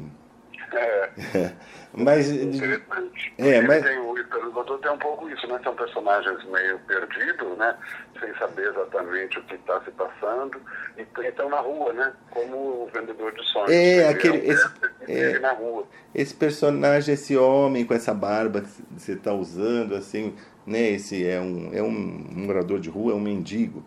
É, 0.73 1.51
Mas 1.97 2.29
interessante. 2.31 3.33
É, 3.39 3.61
mas- 3.63 3.83
tem, 3.85 3.99
o 3.99 4.15
Godot 4.53 4.83
tem 4.83 4.91
um 4.91 4.99
pouco 4.99 5.29
isso, 5.31 5.47
né? 5.47 5.61
São 5.63 5.75
personagens 5.77 6.45
meio 6.47 6.79
perdidos, 6.81 7.57
né? 7.57 7.77
Sem 8.19 8.35
saber 8.35 8.69
exatamente 8.69 9.39
o 9.39 9.43
que 9.45 9.55
está 9.55 9.81
se 9.83 9.91
passando. 9.93 10.61
E 10.99 11.03
estão 11.27 11.49
na 11.49 11.61
rua, 11.61 11.93
né? 11.93 12.13
Como 12.31 12.57
o 12.57 12.91
vendedor 12.93 13.33
de 13.33 13.45
sonhos. 13.49 13.71
É, 13.71 13.97
Ele 13.97 14.05
aquele- 14.09 14.39
um 14.39 14.53
esse- 14.53 14.71
é. 15.09 15.39
na 15.39 15.53
rua. 15.53 15.87
esse 16.15 16.35
personagem, 16.35 17.15
esse 17.15 17.37
homem 17.37 17.85
com 17.85 17.95
essa 17.95 18.13
barba 18.13 18.61
que 18.63 18.69
você 18.97 19.13
está 19.13 19.33
usando, 19.33 19.95
assim, 19.95 20.35
né? 20.67 20.91
Esse 20.91 21.25
é 21.27 21.41
um, 21.41 21.71
é 21.73 21.83
um 21.83 21.91
morador 21.93 22.81
de 22.81 22.91
rua, 22.91 23.13
é 23.13 23.15
um 23.15 23.21
mendigo. 23.21 23.85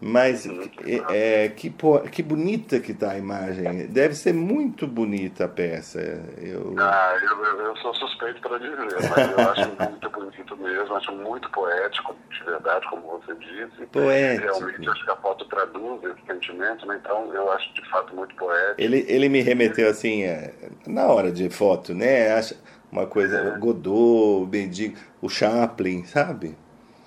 Mas 0.00 0.46
é, 0.46 1.44
é, 1.44 1.48
que, 1.50 1.72
que 2.10 2.22
bonita 2.22 2.80
que 2.80 2.94
tá 2.94 3.12
a 3.12 3.18
imagem. 3.18 3.86
Deve 3.88 4.14
ser 4.14 4.32
muito 4.32 4.86
bonita 4.86 5.44
a 5.44 5.48
peça. 5.48 6.00
Eu, 6.38 6.74
Ah, 6.78 7.14
eu, 7.22 7.66
eu, 7.66 7.76
sou 7.76 7.94
suspeito 7.94 8.40
para 8.40 8.58
dizer, 8.58 8.76
mas 9.10 9.30
eu 9.30 9.40
acho 9.50 9.90
muito 9.90 10.10
bonito 10.10 10.56
mesmo, 10.56 10.96
acho 10.96 11.12
muito 11.12 11.50
poético, 11.50 12.16
de 12.30 12.44
verdade, 12.44 12.86
como 12.88 13.02
você 13.02 13.34
disse. 13.34 13.86
Poético. 13.92 14.46
Realmente, 14.46 14.88
acho 14.88 15.04
que 15.04 15.10
a 15.10 15.16
foto 15.16 15.44
traduz 15.44 16.02
esse 16.04 16.26
sentimento, 16.26 16.86
né? 16.86 16.98
Então, 17.02 17.34
eu 17.34 17.52
acho 17.52 17.74
de 17.74 17.90
fato 17.90 18.16
muito 18.16 18.34
poético. 18.36 18.80
ele, 18.80 19.04
ele 19.06 19.28
me 19.28 19.42
remeteu 19.42 19.90
assim, 19.90 20.22
é, 20.22 20.54
na 20.86 21.08
hora 21.08 21.30
de 21.30 21.50
foto, 21.50 21.92
né? 21.94 22.40
Uma 22.90 23.06
coisa, 23.06 23.58
Godot, 23.58 24.44
o 24.44 24.48
mendigo, 24.50 24.96
o 25.20 25.28
Chaplin, 25.28 26.04
sabe? 26.04 26.56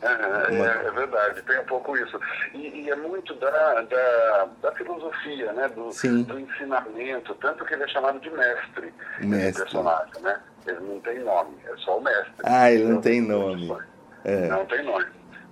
É, 0.04 0.54
é, 0.54 0.88
é 0.88 0.92
verdade, 0.92 1.42
tem 1.44 1.60
um 1.60 1.66
pouco 1.66 1.96
isso. 1.98 2.20
E, 2.54 2.82
e 2.84 2.90
é 2.90 2.96
muito 2.96 3.34
da, 3.36 3.82
da, 3.82 4.50
da 4.62 4.72
filosofia, 4.74 5.54
né? 5.54 5.70
Do, 5.70 5.92
Sim. 5.92 6.24
do 6.24 6.40
ensinamento, 6.40 7.34
tanto 7.36 7.64
que 7.66 7.74
ele 7.74 7.84
é 7.84 7.88
chamado 7.88 8.20
de 8.20 8.30
mestre, 8.30 8.94
Mestre. 9.22 9.64
personagem, 9.64 10.22
né? 10.22 10.40
Ele 10.68 10.80
não 10.82 11.00
tem 11.00 11.20
nome, 11.20 11.56
é 11.66 11.76
só 11.78 11.98
o 11.98 12.02
mestre. 12.04 12.34
Ah, 12.44 12.72
ele 12.72 12.84
não 12.84 12.90
Então, 12.92 13.02
tem 13.02 13.22
nome. 13.22 13.78
É. 14.26 14.48
Não 14.48 14.66
tem 14.66 14.84
nome. 14.84 15.06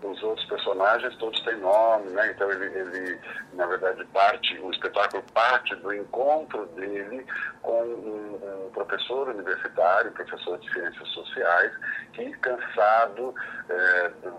Os 0.04 0.24
outros 0.24 0.48
personagens 0.48 1.16
todos 1.18 1.40
têm 1.42 1.58
nome, 1.58 2.10
né? 2.10 2.32
Então 2.32 2.52
ele, 2.52 2.66
ele, 2.66 3.20
na 3.54 3.66
verdade, 3.68 4.04
parte, 4.06 4.58
o 4.60 4.72
espetáculo 4.72 5.24
parte 5.34 5.76
do 5.76 5.94
encontro 5.94 6.66
dele 6.68 7.26
com 7.62 7.84
um, 7.84 8.66
um 8.66 8.72
professor 8.72 9.30
universitário, 9.30 10.12
professor 10.12 10.58
de 10.58 10.72
ciências 10.74 11.08
sociais, 11.10 11.72
que 12.14 12.32
cansado 12.40 13.36
é, 13.70 14.10
do, 14.24 14.34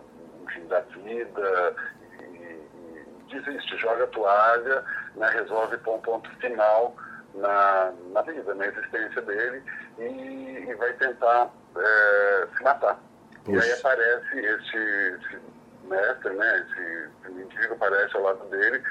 enfim, 0.45 0.67
da 0.67 0.81
vida 0.81 1.77
e, 2.21 2.25
e 2.25 3.41
desiste, 3.41 3.77
joga 3.77 4.05
a 4.05 4.09
toalha, 4.09 4.85
né? 5.15 5.29
resolve 5.29 5.77
pôr 5.79 5.95
um 5.95 6.01
ponto 6.01 6.31
final 6.39 6.97
na, 7.35 7.93
na 8.13 8.23
vida, 8.23 8.55
na 8.55 8.67
existência 8.67 9.23
dele 9.23 9.63
e, 9.99 10.67
e 10.69 10.75
vai 10.75 10.93
tentar 10.95 11.51
é, 11.77 12.49
se 12.57 12.63
matar. 12.63 12.99
E 13.43 13.45
Puxa. 13.45 13.65
aí 13.65 13.73
aparece 13.73 14.39
esse, 14.39 14.77
esse 14.77 15.52
mestre, 15.85 16.35
né, 16.35 16.67
esse 16.69 17.33
mendigo 17.33 17.75
aparece 17.75 18.17
ao 18.17 18.23
lado 18.23 18.45
dele, 18.47 18.83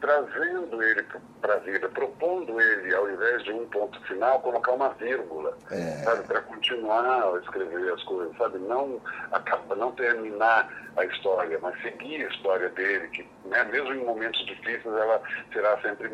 trazendo 0.00 0.82
ele 0.82 1.04
para 1.42 1.54
a 1.54 1.58
vida, 1.58 1.86
propondo 1.90 2.58
ele, 2.58 2.94
ao 2.94 3.10
invés 3.10 3.42
de 3.44 3.52
um 3.52 3.66
ponto 3.68 4.00
final, 4.06 4.40
colocar 4.40 4.72
uma 4.72 4.88
vírgula, 4.94 5.56
É. 5.70 6.02
sabe, 6.04 6.26
para 6.26 6.40
continuar 6.40 7.04
a 7.04 7.38
escrever 7.38 7.92
as 7.92 8.02
coisas, 8.04 8.34
sabe, 8.38 8.58
não 8.60 8.98
acaba, 9.30 9.74
não 9.76 9.92
terminar 9.92 10.70
a 10.96 11.04
história, 11.04 11.58
mas 11.60 11.80
seguir 11.82 12.24
a 12.24 12.28
história 12.30 12.70
dele, 12.70 13.08
que 13.08 13.28
né, 13.44 13.62
mesmo 13.64 13.92
em 13.92 14.04
momentos 14.04 14.44
difíceis 14.46 14.86
ela 14.86 15.20
será 15.52 15.78
sempre, 15.82 16.10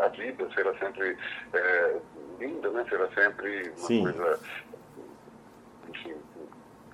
a 0.00 0.08
vida 0.08 0.48
será 0.54 0.74
sempre 0.78 1.16
é, 1.52 1.96
linda, 2.40 2.70
né, 2.70 2.84
será 2.88 3.08
sempre 3.14 3.68
uma 3.68 3.86
Sim. 3.86 4.02
coisa 4.02 4.40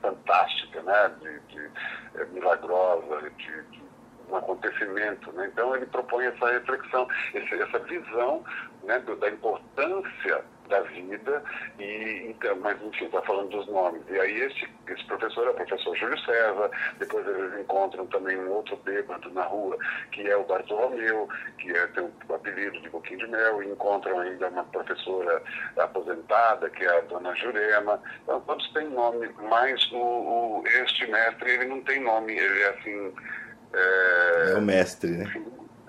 fantástica, 0.05 0.83
né? 0.83 1.11
de, 1.21 1.41
de, 1.41 1.71
é, 2.17 2.25
milagrosa, 2.27 3.31
de, 3.31 3.63
de 3.63 3.83
um 4.29 4.37
acontecimento. 4.37 5.33
Né? 5.33 5.49
Então 5.53 5.75
ele 5.75 5.87
propõe 5.87 6.27
essa 6.27 6.51
reflexão, 6.51 7.09
essa 7.35 7.79
visão 7.81 8.45
né, 8.83 8.99
da 8.99 9.29
importância 9.31 10.45
da 10.69 10.81
vida, 10.81 11.43
e, 11.79 12.27
então, 12.29 12.57
mas 12.57 12.81
enfim, 12.83 13.07
está 13.07 13.23
falando 13.23 13.51
dos 13.51 13.67
nomes. 13.67 14.03
E 14.09 14.19
aí 14.19 14.43
esse, 14.43 14.69
esse 14.89 15.05
professor 15.05 15.47
é 15.47 15.51
o 15.51 15.55
professor 15.55 15.97
Júlio 15.97 16.19
César, 16.21 16.71
depois 16.99 17.27
eles 17.27 17.61
encontram 17.61 18.07
também 18.07 18.39
um 18.39 18.51
outro 18.51 18.77
bêbado 18.79 19.31
na 19.31 19.45
rua, 19.45 19.77
que 20.13 20.29
é 20.29 20.37
o 20.37 20.45
Bartolomeu, 20.45 21.29
que 21.59 21.71
é, 21.71 21.87
tem 21.89 22.11
o 22.29 22.35
apelido 22.35 22.81
de 22.81 22.89
Boquinho 22.89 23.21
de 23.21 23.27
Mel, 23.29 23.63
e 23.63 23.69
encontram 23.69 24.19
ainda 24.21 24.49
uma 24.49 24.65
professora 24.65 25.43
aposentada, 25.79 26.71
que 26.71 26.85
é 26.85 26.99
a 26.99 27.01
dona 27.03 27.35
Jurema. 27.35 28.01
Então 28.23 28.41
todos 28.43 28.73
têm 28.73 28.89
nome, 28.89 29.29
mas 29.49 29.91
o, 29.93 29.97
o, 29.97 30.65
este 30.67 31.07
mestre 31.07 31.51
ele 31.51 31.67
não 31.67 31.81
tem 31.83 32.01
nome, 32.01 32.37
ele 32.37 32.63
é 32.63 32.69
assim 32.71 33.15
é, 33.73 34.53
É 34.53 34.55
o 34.55 34.63
mestre, 34.63 35.11
né? 35.11 35.33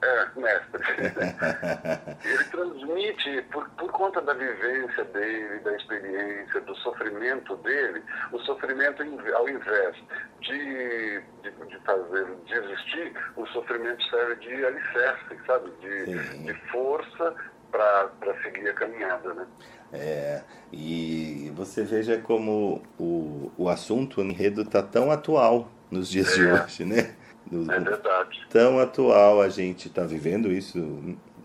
É, 0.05 0.39
mestre. 0.39 0.83
ele 2.23 2.43
transmite, 2.45 3.41
por, 3.51 3.67
por 3.71 3.91
conta 3.91 4.21
da 4.21 4.33
vivência 4.33 5.03
dele, 5.05 5.59
da 5.59 5.75
experiência, 5.75 6.61
do 6.61 6.75
sofrimento 6.77 7.55
dele, 7.57 8.03
o 8.31 8.39
sofrimento, 8.39 9.01
ao 9.35 9.49
invés 9.49 9.95
de, 10.41 11.21
de, 11.41 11.51
de 11.67 11.79
fazer 11.85 12.25
desistir, 12.45 13.13
o 13.35 13.45
sofrimento 13.47 14.03
serve 14.09 14.35
de 14.35 14.65
alicerce, 14.65 15.37
sabe? 15.45 15.71
De, 15.81 16.43
de 16.43 16.53
força 16.69 17.35
para 17.71 18.41
seguir 18.43 18.69
a 18.69 18.73
caminhada, 18.73 19.33
né? 19.33 19.47
É, 19.91 20.41
e 20.71 21.51
você 21.55 21.83
veja 21.83 22.17
como 22.17 22.81
o, 22.99 23.51
o 23.57 23.69
assunto, 23.69 24.19
o 24.19 24.23
enredo 24.23 24.61
está 24.61 24.81
tão 24.81 25.11
atual 25.11 25.69
nos 25.89 26.09
dias 26.09 26.33
de 26.33 26.45
hoje, 26.45 26.85
né? 26.85 27.15
É 27.51 27.79
verdade. 27.79 28.45
tão 28.49 28.79
atual, 28.79 29.41
a 29.41 29.49
gente 29.49 29.87
está 29.87 30.03
vivendo 30.03 30.51
isso 30.51 30.79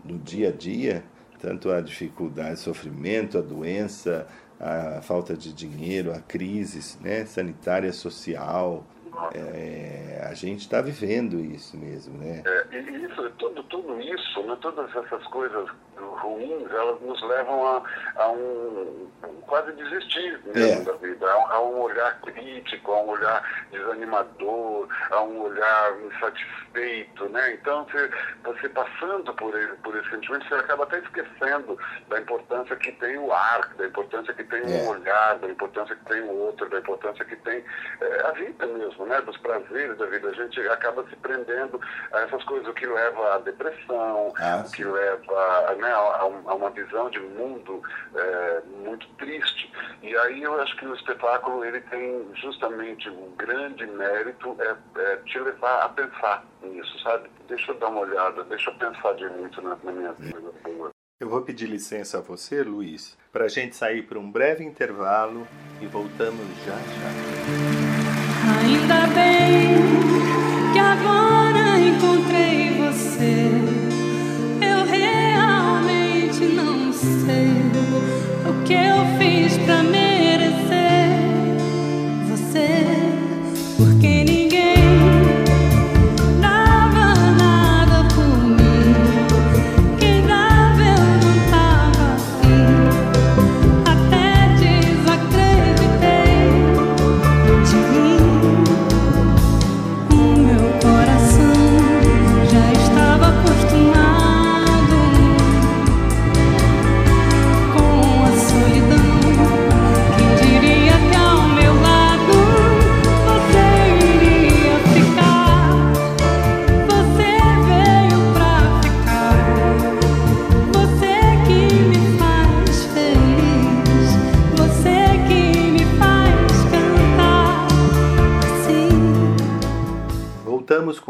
no 0.03 0.17
dia 0.17 0.49
a 0.49 0.51
dia, 0.51 1.03
tanto 1.39 1.71
a 1.71 1.79
dificuldade, 1.79 2.59
sofrimento, 2.59 3.37
a 3.37 3.41
doença, 3.41 4.27
a 4.59 5.01
falta 5.01 5.35
de 5.35 5.53
dinheiro, 5.53 6.11
a 6.11 6.19
crise 6.19 6.97
né, 7.01 7.25
sanitária, 7.25 7.91
social. 7.91 8.85
É, 9.33 10.27
a 10.29 10.33
gente 10.33 10.61
está 10.61 10.81
vivendo 10.81 11.39
isso 11.39 11.77
mesmo, 11.77 12.17
né? 12.17 12.43
É, 12.45 12.75
e 12.75 13.05
isso, 13.05 13.29
tudo, 13.37 13.63
tudo 13.63 13.99
isso, 14.01 14.43
né, 14.43 14.57
todas 14.61 14.89
essas 14.95 15.25
coisas 15.27 15.69
ruins, 15.97 16.69
elas 16.71 16.99
nos 17.01 17.21
levam 17.23 17.65
a, 17.67 17.83
a 18.15 18.31
um 18.31 19.07
quase 19.47 19.71
desistir 19.73 20.39
mesmo 20.45 20.81
É. 20.81 20.83
da 20.83 20.93
vida, 20.93 21.25
a, 21.27 21.53
a 21.55 21.61
um 21.61 21.79
olhar 21.81 22.19
crítico, 22.21 22.91
a 22.91 23.01
um 23.03 23.09
olhar 23.09 23.67
desanimador, 23.71 24.87
a 25.11 25.21
um 25.23 25.41
olhar 25.41 25.93
insatisfeito, 26.01 27.27
né? 27.29 27.53
Então, 27.53 27.85
você, 27.85 28.09
você 28.43 28.69
passando 28.69 29.33
por, 29.35 29.53
ele, 29.57 29.73
por 29.83 29.95
esse 29.97 30.09
sentimento, 30.09 30.47
você 30.47 30.55
acaba 30.55 30.83
até 30.83 30.99
esquecendo 30.99 31.77
da 32.07 32.19
importância 32.19 32.75
que 32.77 32.91
tem 32.93 33.17
o 33.17 33.31
ar, 33.31 33.73
da 33.75 33.85
importância 33.87 34.33
que 34.33 34.43
tem 34.43 34.61
É. 34.61 34.65
um 34.83 34.87
olhar, 34.87 35.37
da 35.39 35.49
importância 35.49 35.95
que 35.95 36.05
tem 36.05 36.21
o 36.21 36.31
outro, 36.31 36.69
da 36.69 36.79
importância 36.79 37.25
que 37.25 37.35
tem 37.37 37.63
é, 38.01 38.21
a 38.27 38.31
vida 38.31 38.65
mesmo, 38.67 39.00
né? 39.05 39.21
Dos 39.21 39.37
prazeres 39.37 39.97
da 39.97 40.05
vida. 40.05 40.29
A 40.29 40.33
gente 40.33 40.59
acaba 40.67 41.03
se 41.09 41.15
prendendo 41.17 41.79
a 42.11 42.21
essas 42.21 42.43
coisas, 42.43 42.67
o 42.67 42.73
que 42.73 42.85
leva 42.85 43.35
à 43.35 43.37
depressão, 43.39 44.33
Ah, 44.37 44.63
o 44.65 44.71
que 44.71 44.83
leva 44.83 45.75
né, 45.77 45.91
a, 45.91 46.21
a 46.21 46.55
uma 46.55 46.69
visão 46.69 47.09
de 47.09 47.19
mundo 47.19 47.81
é, 48.15 48.61
muito 48.85 49.07
triste. 49.15 49.71
E 50.01 50.15
aí 50.17 50.43
eu 50.43 50.59
acho 50.61 50.75
que 50.77 50.85
o 50.85 50.95
espetáculo 50.95 51.63
ele 51.63 51.81
tem 51.81 52.27
justamente 52.35 53.09
um 53.09 53.31
grande 53.35 53.85
mérito 53.85 54.55
é, 54.59 54.75
é 55.01 55.15
te 55.17 55.39
levar 55.39 55.83
a 55.83 55.89
pensar 55.89 56.43
nisso, 56.61 56.99
sabe? 57.03 57.29
Deixa 57.47 57.71
eu 57.71 57.79
dar 57.79 57.89
uma 57.89 58.01
olhada, 58.01 58.43
deixa 58.45 58.69
eu 58.69 58.75
pensar 58.75 59.13
direito 59.13 59.61
na, 59.61 59.77
na 59.83 59.91
minha 59.91 60.13
vida. 60.13 60.51
boa. 60.63 60.91
Eu 61.19 61.29
vou 61.29 61.43
pedir 61.43 61.67
licença 61.67 62.17
a 62.17 62.21
você, 62.21 62.63
Luiz, 62.63 63.15
para 63.31 63.45
a 63.45 63.47
gente 63.47 63.75
sair 63.75 64.01
para 64.01 64.17
um 64.17 64.31
breve 64.31 64.63
intervalo 64.63 65.47
e 65.79 65.85
voltamos 65.85 66.47
já 66.65 66.75
já. 66.75 67.80
Ainda 68.59 69.07
bem 69.15 69.75
que 70.73 70.79
agora 70.79 71.79
encontrei 71.79 72.77
você. 72.77 73.51
Eu 74.61 74.85
realmente 74.85 76.43
não 76.55 76.91
sei 76.91 77.51
o 78.49 78.63
que 78.63 78.73
eu 78.73 79.17
fiz 79.17 79.30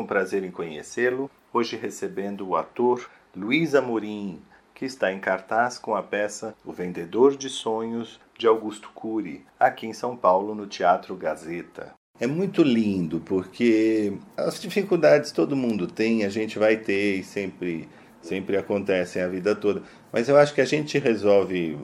com 0.01 0.07
prazer 0.07 0.43
em 0.43 0.49
conhecê-lo, 0.49 1.29
hoje 1.53 1.75
recebendo 1.75 2.47
o 2.47 2.55
ator 2.55 3.07
Luiz 3.35 3.75
Amorim, 3.75 4.41
que 4.73 4.83
está 4.83 5.13
em 5.13 5.19
cartaz 5.19 5.77
com 5.77 5.95
a 5.95 6.01
peça 6.01 6.55
O 6.65 6.73
Vendedor 6.73 7.37
de 7.37 7.47
Sonhos 7.49 8.19
de 8.35 8.47
Augusto 8.47 8.89
Cury, 8.95 9.45
aqui 9.59 9.85
em 9.85 9.93
São 9.93 10.17
Paulo, 10.17 10.55
no 10.55 10.65
Teatro 10.65 11.15
Gazeta. 11.15 11.93
É 12.19 12.25
muito 12.25 12.63
lindo 12.63 13.19
porque 13.19 14.13
as 14.35 14.59
dificuldades 14.59 15.31
todo 15.31 15.55
mundo 15.55 15.85
tem, 15.85 16.25
a 16.25 16.29
gente 16.29 16.57
vai 16.57 16.77
ter 16.77 17.19
e 17.19 17.23
sempre 17.23 17.87
sempre 18.23 18.57
acontecem 18.57 19.21
a 19.21 19.27
vida 19.27 19.55
toda. 19.55 19.83
Mas 20.11 20.29
eu 20.29 20.37
acho 20.37 20.53
que 20.53 20.61
a 20.61 20.65
gente 20.65 20.97
resolve, 20.97 21.77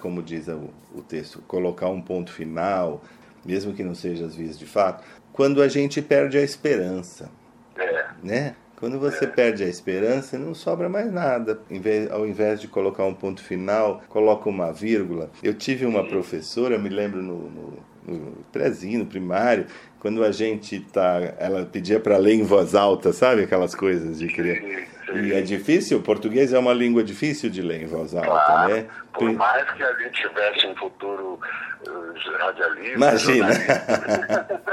como 0.00 0.22
diz 0.22 0.46
o, 0.46 0.70
o 0.94 1.02
texto, 1.02 1.42
colocar 1.46 1.88
um 1.88 2.00
ponto 2.00 2.32
final, 2.32 3.02
mesmo 3.44 3.72
que 3.72 3.82
não 3.82 3.94
seja 3.94 4.26
as 4.26 4.34
vias 4.34 4.58
de 4.58 4.66
fato, 4.66 5.04
quando 5.32 5.60
a 5.60 5.66
gente 5.66 6.00
perde 6.00 6.38
a 6.38 6.42
esperança, 6.42 7.30
É, 7.76 8.06
né? 8.22 8.56
Quando 8.76 8.98
você 8.98 9.26
perde 9.26 9.62
a 9.64 9.68
esperança, 9.68 10.38
não 10.38 10.54
sobra 10.54 10.88
mais 10.88 11.10
nada. 11.12 11.60
Vez- 11.70 12.10
ao 12.10 12.26
invés 12.26 12.60
de 12.60 12.68
colocar 12.68 13.04
um 13.04 13.14
ponto 13.14 13.42
final, 13.42 14.02
coloca 14.08 14.48
uma 14.48 14.72
vírgula. 14.72 15.30
Eu 15.42 15.54
tive 15.54 15.86
uma 15.86 16.06
professora, 16.06 16.74
eu 16.74 16.80
me 16.80 16.88
lembro 16.88 17.22
no, 17.22 17.48
no, 17.50 17.84
no 18.06 18.32
prezinho, 18.52 19.00
no 19.00 19.06
primário, 19.06 19.66
quando 20.00 20.22
a 20.24 20.32
gente 20.32 20.80
tá, 20.80 21.34
ela 21.38 21.64
pedia 21.64 21.98
para 22.00 22.16
ler 22.18 22.34
em 22.34 22.42
voz 22.42 22.74
alta, 22.74 23.12
sabe 23.12 23.42
aquelas 23.44 23.74
coisas 23.74 24.18
de 24.18 24.28
criança. 24.28 24.93
E 25.12 25.32
é 25.32 25.40
difícil, 25.40 25.98
o 25.98 26.02
português 26.02 26.52
é 26.52 26.58
uma 26.58 26.72
língua 26.72 27.02
difícil 27.04 27.50
de 27.50 27.60
ler 27.60 27.82
em 27.82 27.86
voz 27.86 28.14
alta, 28.14 28.28
claro, 28.28 28.74
né? 28.74 28.86
por 29.12 29.32
mais 29.32 29.70
que 29.72 29.82
a 29.82 29.92
gente 29.94 30.22
tivesse 30.22 30.66
um 30.66 30.74
futuro 30.76 31.38
uh, 31.86 32.38
radialista, 32.38 32.96
Imagina. 32.96 33.48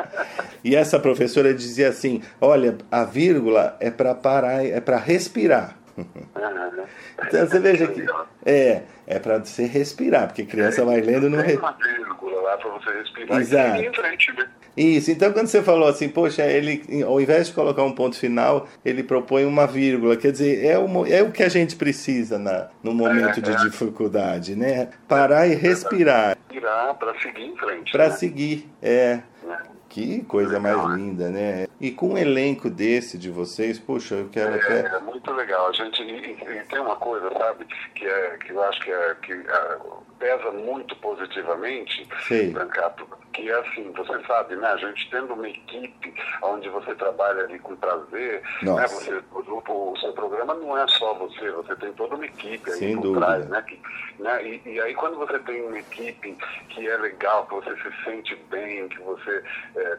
E 0.63 0.75
essa 0.75 0.99
professora 0.99 1.53
dizia 1.55 1.89
assim: 1.89 2.21
"Olha, 2.39 2.77
a 2.91 3.03
vírgula 3.03 3.75
é 3.79 3.89
para 3.89 4.13
parar, 4.13 4.63
é 4.63 4.79
para 4.79 4.97
respirar". 4.97 5.75
Uhum. 6.01 6.85
Então 7.27 7.47
você 7.47 7.59
veja 7.59 7.87
que 7.87 8.05
é, 8.45 8.83
é 9.07 9.19
para 9.19 9.39
você 9.39 9.65
respirar, 9.65 10.27
porque 10.27 10.45
criança 10.45 10.83
vai 10.83 11.01
lendo 11.01 11.29
Tem 11.29 11.41
re... 11.41 11.55
uma 11.57 11.71
vírgula 11.73 12.41
lá 12.41 12.57
para 12.57 12.69
você 12.71 12.91
respirar 12.91 13.39
Exato. 13.39 13.69
e 13.69 13.71
seguir 13.77 13.87
em 13.87 13.93
frente, 13.93 14.33
né? 14.33 14.49
Isso, 14.75 15.11
então 15.11 15.33
quando 15.33 15.47
você 15.47 15.61
falou 15.61 15.87
assim, 15.89 16.07
poxa, 16.07 16.45
ele 16.45 17.03
ao 17.03 17.19
invés 17.19 17.47
de 17.47 17.53
colocar 17.53 17.83
um 17.83 17.91
ponto 17.91 18.17
final, 18.17 18.67
ele 18.85 19.03
propõe 19.03 19.43
uma 19.45 19.67
vírgula, 19.67 20.15
quer 20.15 20.31
dizer, 20.31 20.65
é 20.65 20.79
o, 20.79 21.05
é 21.05 21.21
o 21.21 21.31
que 21.31 21.43
a 21.43 21.49
gente 21.49 21.75
precisa 21.75 22.39
na, 22.39 22.69
no 22.81 22.93
momento 22.93 23.41
de 23.41 23.51
é. 23.51 23.55
dificuldade, 23.55 24.55
né? 24.55 24.89
Parar 25.07 25.45
e 25.47 25.55
respirar 25.55 26.37
Virar 26.49 26.93
para 26.95 27.13
seguir 27.19 27.43
em 27.43 27.57
frente. 27.57 27.91
para 27.91 28.09
né? 28.09 28.15
seguir. 28.15 28.69
É, 28.81 29.19
Né? 29.43 29.57
que 29.89 30.23
coisa 30.23 30.59
mais 30.59 30.77
né? 30.77 30.95
linda, 30.95 31.29
né? 31.29 31.67
E 31.81 31.89
com 31.89 32.09
um 32.09 32.17
elenco 32.17 32.69
desse 32.69 33.17
de 33.17 33.31
vocês, 33.31 33.79
puxa, 33.79 34.13
eu 34.13 34.29
quero 34.29 34.53
até 34.53 34.81
É, 34.81 34.95
é 34.97 34.99
muito 34.99 35.31
legal. 35.31 35.67
A 35.67 35.73
gente 35.73 35.99
e, 36.03 36.31
e 36.31 36.63
tem 36.69 36.79
uma 36.79 36.95
coisa, 36.95 37.31
sabe, 37.31 37.65
que 37.95 38.05
é 38.05 38.37
que 38.37 38.51
eu 38.51 38.63
acho 38.63 38.79
que, 38.81 38.91
é, 38.91 39.15
que 39.15 39.33
ah, 39.33 39.79
pesa 40.21 40.51
muito 40.51 40.95
positivamente. 40.97 42.07
Brancato, 42.51 43.07
que 43.33 43.49
é 43.49 43.59
assim, 43.59 43.91
você 43.91 44.23
sabe, 44.27 44.55
né? 44.55 44.67
A 44.67 44.77
gente 44.77 45.09
tendo 45.09 45.33
uma 45.33 45.49
equipe 45.49 46.13
onde 46.43 46.69
você 46.69 46.93
trabalha 46.93 47.43
ali 47.45 47.57
com 47.57 47.75
prazer, 47.75 48.43
né? 48.61 48.87
Você, 48.87 49.23
o, 49.31 49.91
o 49.91 49.97
seu 49.97 50.13
programa 50.13 50.53
não 50.53 50.77
é 50.77 50.87
só 50.87 51.15
você, 51.15 51.49
você 51.51 51.75
tem 51.77 51.91
toda 51.93 52.15
uma 52.15 52.25
equipe 52.25 52.69
aí 52.69 52.77
Sem 52.77 52.95
por 52.95 53.01
dúvida. 53.01 53.25
trás, 53.25 53.49
né? 53.49 53.61
Que, 53.63 53.79
né? 54.19 54.47
E, 54.47 54.61
e 54.65 54.79
aí 54.79 54.93
quando 54.93 55.17
você 55.17 55.39
tem 55.39 55.63
uma 55.63 55.79
equipe 55.79 56.37
que 56.69 56.87
é 56.87 56.97
legal, 56.97 57.47
que 57.47 57.55
você 57.55 57.75
se 57.77 58.03
sente 58.03 58.35
bem, 58.51 58.87
que 58.89 58.99
você 59.01 59.43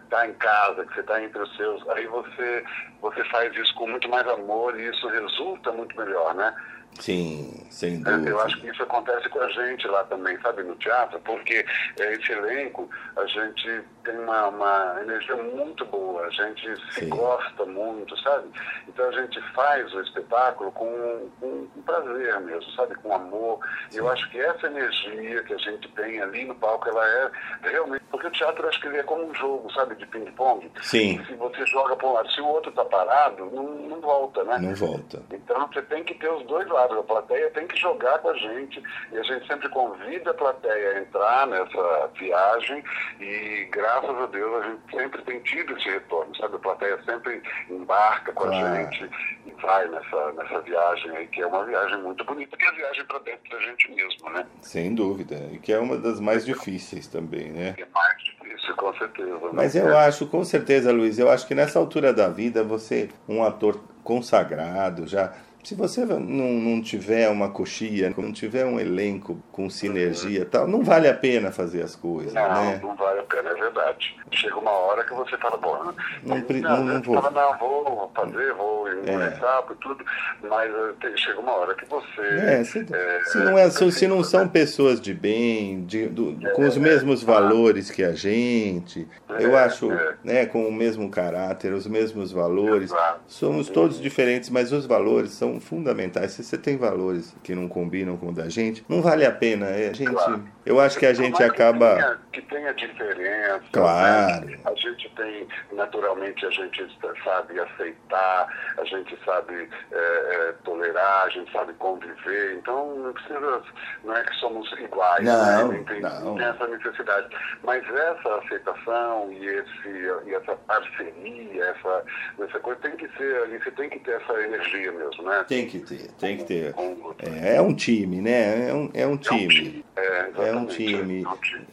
está 0.05 0.27
em 0.27 0.35
casa, 0.35 0.87
que 0.87 0.95
você 0.95 1.01
está 1.01 1.21
entre 1.23 1.43
os 1.43 1.57
seus, 1.57 1.89
aí 1.91 2.07
você, 2.07 2.65
você 3.01 3.25
faz 3.25 3.55
isso 3.57 3.75
com 3.75 3.89
muito 3.89 4.09
mais 4.09 4.27
amor 4.29 4.79
e 4.79 4.89
isso 4.89 5.09
resulta 5.09 5.73
muito 5.73 5.97
melhor, 5.99 6.33
né? 6.35 6.55
Sim, 6.99 7.67
sem 7.71 7.95
É, 7.95 7.99
dúvida. 7.99 8.31
Eu 8.31 8.41
acho 8.41 8.61
que 8.61 8.69
isso 8.69 8.83
acontece 8.83 9.29
com 9.29 9.41
a 9.41 9.49
gente 9.49 9.87
lá 9.89 10.05
também, 10.05 10.39
sabe, 10.41 10.63
no 10.63 10.75
teatro, 10.77 11.19
porque 11.21 11.65
é, 11.99 12.13
esse 12.15 12.33
elenco, 12.33 12.89
a 13.17 13.27
gente 13.27 13.83
tem 14.03 14.19
uma, 14.19 14.49
uma 14.49 14.99
energia 15.01 15.37
muito 15.37 15.85
boa, 15.87 16.27
a 16.27 16.31
gente 16.31 16.93
se 16.93 17.01
Sim. 17.01 17.09
gosta 17.09 17.65
muito, 17.65 18.17
sabe? 18.21 18.49
Então 18.89 19.09
a 19.09 19.13
gente 19.13 19.41
faz 19.53 19.93
o 19.95 20.01
espetáculo 20.01 20.71
com, 20.73 21.31
com, 21.41 21.67
com 21.67 21.83
prazer 21.83 22.41
mesmo, 22.41 22.71
sabe? 22.73 22.95
Com 22.97 23.15
amor. 23.15 23.61
E 23.93 23.97
eu 23.97 24.09
acho 24.11 24.29
que 24.31 24.41
essa 24.41 24.67
energia 24.67 25.43
que 25.45 25.55
a 25.55 25.59
gente 25.59 25.89
tem 25.93 26.21
ali 26.21 26.45
no 26.45 26.55
palco, 26.55 26.89
ela 26.89 27.07
é 27.07 27.31
realmente. 27.63 28.03
Porque 28.11 28.27
o 28.27 28.31
teatro, 28.31 28.65
eu 28.65 28.69
acho 28.69 28.81
que 28.81 28.89
ele 28.89 28.99
é 28.99 29.03
como 29.03 29.25
um 29.25 29.35
jogo, 29.35 29.73
sabe? 29.73 29.95
De 29.95 30.07
ping-pong. 30.07 30.71
Sim. 30.83 31.25
Se 31.25 31.35
você 31.35 31.65
joga 31.67 31.97
para 31.97 32.07
um 32.07 32.13
lado, 32.13 32.31
se 32.31 32.41
o 32.41 32.47
outro 32.47 32.71
tá 32.73 32.85
parado, 32.85 33.47
não, 33.47 33.65
não 33.65 34.01
volta, 34.01 34.45
né? 34.45 34.59
Não 34.59 34.75
volta. 34.75 35.23
Então 35.33 35.67
você 35.69 35.81
tem 35.83 36.05
que 36.05 36.15
ter 36.15 36.31
os 36.31 36.45
dois 36.47 36.69
lados. 36.69 36.99
A 36.99 37.03
plateia 37.03 37.51
tem 37.51 37.67
que 37.67 37.79
jogar 37.79 38.19
com 38.19 38.31
a 38.31 38.37
gente 38.37 38.83
e 39.13 39.19
a 39.19 39.23
gente 39.23 39.47
sempre 39.47 39.69
convida 39.71 40.31
a 40.31 40.35
plateia 40.35 40.91
a 40.91 41.01
entrar 41.01 41.47
nessa 41.47 42.11
viagem 42.19 42.85
e 43.21 43.69
graças 43.71 43.92
a 43.99 44.27
Deus 44.27 44.63
a 44.65 44.69
gente 44.69 44.97
sempre 44.97 45.23
tem 45.23 45.41
tido 45.41 45.77
esse 45.77 45.89
retorno, 45.89 46.35
sabe? 46.37 46.57
A 46.57 46.59
plateia 46.59 46.99
sempre 47.05 47.43
embarca 47.71 48.33
com 48.33 48.45
a 48.45 48.53
gente 48.53 49.11
e 49.47 49.51
vai 49.63 49.89
nessa, 49.89 50.33
nessa 50.33 50.61
viagem 50.61 51.17
aí, 51.17 51.27
que 51.29 51.41
é 51.43 51.47
uma 51.47 51.65
viagem 51.65 52.03
muito 52.03 52.25
bonita, 52.25 52.57
que 52.57 52.65
é 52.65 52.69
a 52.69 52.73
viagem 52.73 53.05
para 53.05 53.19
dentro 53.21 53.51
da 53.51 53.59
gente 53.61 53.91
mesmo, 53.93 54.31
né? 54.31 54.47
Sem 54.61 54.95
dúvida. 54.95 55.37
E 55.53 55.59
que 55.59 55.73
é 55.73 55.79
uma 55.79 55.97
das 55.97 56.21
mais 56.21 56.45
difíceis 56.45 57.07
também, 57.07 57.51
né? 57.51 57.75
É 57.79 57.87
mais 57.93 58.17
difícil, 58.23 58.77
com 58.77 58.95
certeza. 58.95 59.31
né? 59.31 59.51
Mas 59.53 59.75
eu 59.75 59.97
acho, 59.97 60.27
com 60.27 60.45
certeza, 60.45 60.93
Luiz, 60.93 61.19
eu 61.19 61.31
acho 61.31 61.47
que 61.47 61.55
nessa 61.55 61.79
altura 61.79 62.13
da 62.13 62.29
vida, 62.29 62.63
você, 62.65 63.09
um 63.29 63.43
ator 63.45 63.81
consagrado, 64.03 65.07
já. 65.07 65.33
Se 65.63 65.77
você 65.77 66.05
não, 66.05 66.19
não 66.19 66.83
tiver 66.83 67.29
uma 67.29 67.49
coxia, 67.49 68.13
não 68.19 68.33
tiver 68.33 68.65
um 68.67 68.81
elenco 68.81 69.39
com 69.53 69.71
sinergia 69.71 70.41
e 70.41 70.45
tal, 70.45 70.67
não 70.67 70.83
vale 70.83 71.07
a 71.09 71.15
pena 71.15 71.53
fazer 71.53 71.83
as 71.83 71.95
coisas, 71.95 72.35
Não, 72.35 72.49
né? 72.49 72.81
não 72.83 72.97
vale 72.97 73.21
a 73.21 73.23
pena, 73.23 73.51
é 73.51 73.55
verdade. 73.55 74.17
Chega 74.33 74.59
uma 74.59 74.73
hora 74.73 75.05
que 75.05 75.15
você 75.15 75.37
fala, 75.39 75.57
bom, 75.59 75.93
Não 76.25 76.39
não- 76.61 76.85
não 76.85 77.03
vou. 77.03 77.15
Fala, 77.23 77.31
não, 77.31 77.59
vou, 77.59 78.11
fazer, 78.13 78.53
vou 78.55 78.89
É. 78.89 78.93
engolir 79.03 79.39
sapo 79.39 79.73
e 79.73 79.77
tudo, 79.77 80.05
mas 80.51 80.69
eh, 81.05 81.17
chega 81.17 81.39
uma 81.39 81.53
hora 81.53 81.75
que 81.77 81.85
você... 81.85 82.21
É, 82.21 82.65
se, 82.65 82.81
eh, 82.93 83.21
se 83.27 83.39
não 83.39 83.57
é, 83.57 83.71
se, 83.71 83.93
se 83.93 84.09
não 84.09 84.25
são 84.25 84.45
né? 84.45 84.51
pessoas 84.53 85.01
de 85.01 85.15
bem, 85.15 85.85
de- 85.85 86.09
do- 86.09 86.37
É, 86.45 86.51
com 86.51 86.67
os 86.67 86.77
mesmos 86.77 87.23
é. 87.23 87.27
valores 87.27 87.89
que 87.89 88.03
a 88.03 88.13
gente, 88.13 89.07
eu 89.39 89.57
É, 89.57 89.65
acho, 89.65 89.93
é. 89.93 90.15
né, 90.25 90.47
com 90.47 90.67
o 90.67 90.73
mesmo 90.73 91.09
caráter, 91.09 91.73
os 91.73 91.87
mesmos 91.87 92.33
valores, 92.33 92.91
somos 93.29 93.69
todos 93.69 94.01
diferentes, 94.01 94.51
mas 94.51 94.73
os 94.73 94.87
valores 94.87 95.31
são 95.33 95.52
fundamentais. 95.61 96.33
Se 96.33 96.43
você 96.45 96.57
tem 96.59 96.77
valores 96.77 97.35
que 97.43 97.55
não 97.55 97.69
combinam 97.69 98.17
com 98.17 98.29
o 98.29 98.33
da 98.33 98.49
gente, 98.49 98.85
não 98.89 99.01
vale 99.03 99.25
a 99.25 99.33
pena. 99.33 99.67
É, 99.67 99.89
A 99.91 99.93
gente, 99.93 100.11
Claro. 100.13 100.45
eu 100.67 100.81
acho 100.81 100.99
que 100.99 101.07
a 101.07 101.13
gente 101.15 101.39
mais 101.39 101.51
acaba, 101.51 101.95
tenha- 101.97 102.19
Que 102.33 102.43
tenha 102.43 102.73
diferença. 102.75 103.63
Claro. 103.73 104.47
né? 104.47 104.59
A 104.65 104.75
gente 104.75 105.11
tem, 105.15 105.47
naturalmente, 105.73 106.45
a 106.47 106.51
gente 106.51 106.87
sabe 107.25 107.59
aceitar, 107.61 108.47
a 108.79 108.85
gente 108.85 109.19
sabe 109.25 109.69
é, 109.93 109.97
é, 109.97 110.53
tolerar, 110.65 111.25
a 111.27 111.29
gente 111.31 111.51
sabe 111.53 111.73
conviver. 111.75 112.55
Então, 112.57 112.95
não 112.97 113.13
precisa. 113.13 113.63
Não 114.05 114.17
é 114.17 114.23
que 114.25 114.35
somos 114.37 114.71
iguais, 114.73 115.25
Não, 115.25 115.69
né? 115.73 115.85
Tem, 115.87 116.01
não. 116.01 116.37
tem 116.37 116.45
essa 116.47 116.67
necessidade. 116.67 117.29
Mas 117.63 117.83
essa 117.89 118.37
aceitação 118.37 119.31
e, 119.33 119.47
esse, 119.47 119.89
e 120.27 120.35
essa 120.35 120.55
parceria, 120.57 121.65
essa, 121.65 122.05
essa 122.45 122.61
coisa 122.61 122.81
tem 122.81 122.97
que 122.97 123.09
ser 123.17 123.43
você 123.63 123.71
tem 123.73 123.89
que 123.91 123.99
ter 124.01 124.13
essa 124.21 124.33
energia 124.41 124.93
mesmo, 124.93 125.23
né? 125.25 125.42
Tem 125.49 125.67
que 125.67 125.79
ter, 125.79 126.11
tem 126.19 126.37
que 126.37 126.45
ter. 126.45 126.75
É, 127.19 127.57
é 127.57 127.63
um 127.63 127.75
time, 127.75 128.21
né? 128.21 128.69
É 128.71 128.75
um, 128.75 128.91
é 128.95 129.07
um 129.07 129.11
É 129.13 129.15
um 129.15 129.17
time. 129.17 129.85
É, 129.97 130.12
É 130.37 130.41
um 130.41 130.45
é 130.45 130.57
um 130.57 130.67
time. 130.67 131.25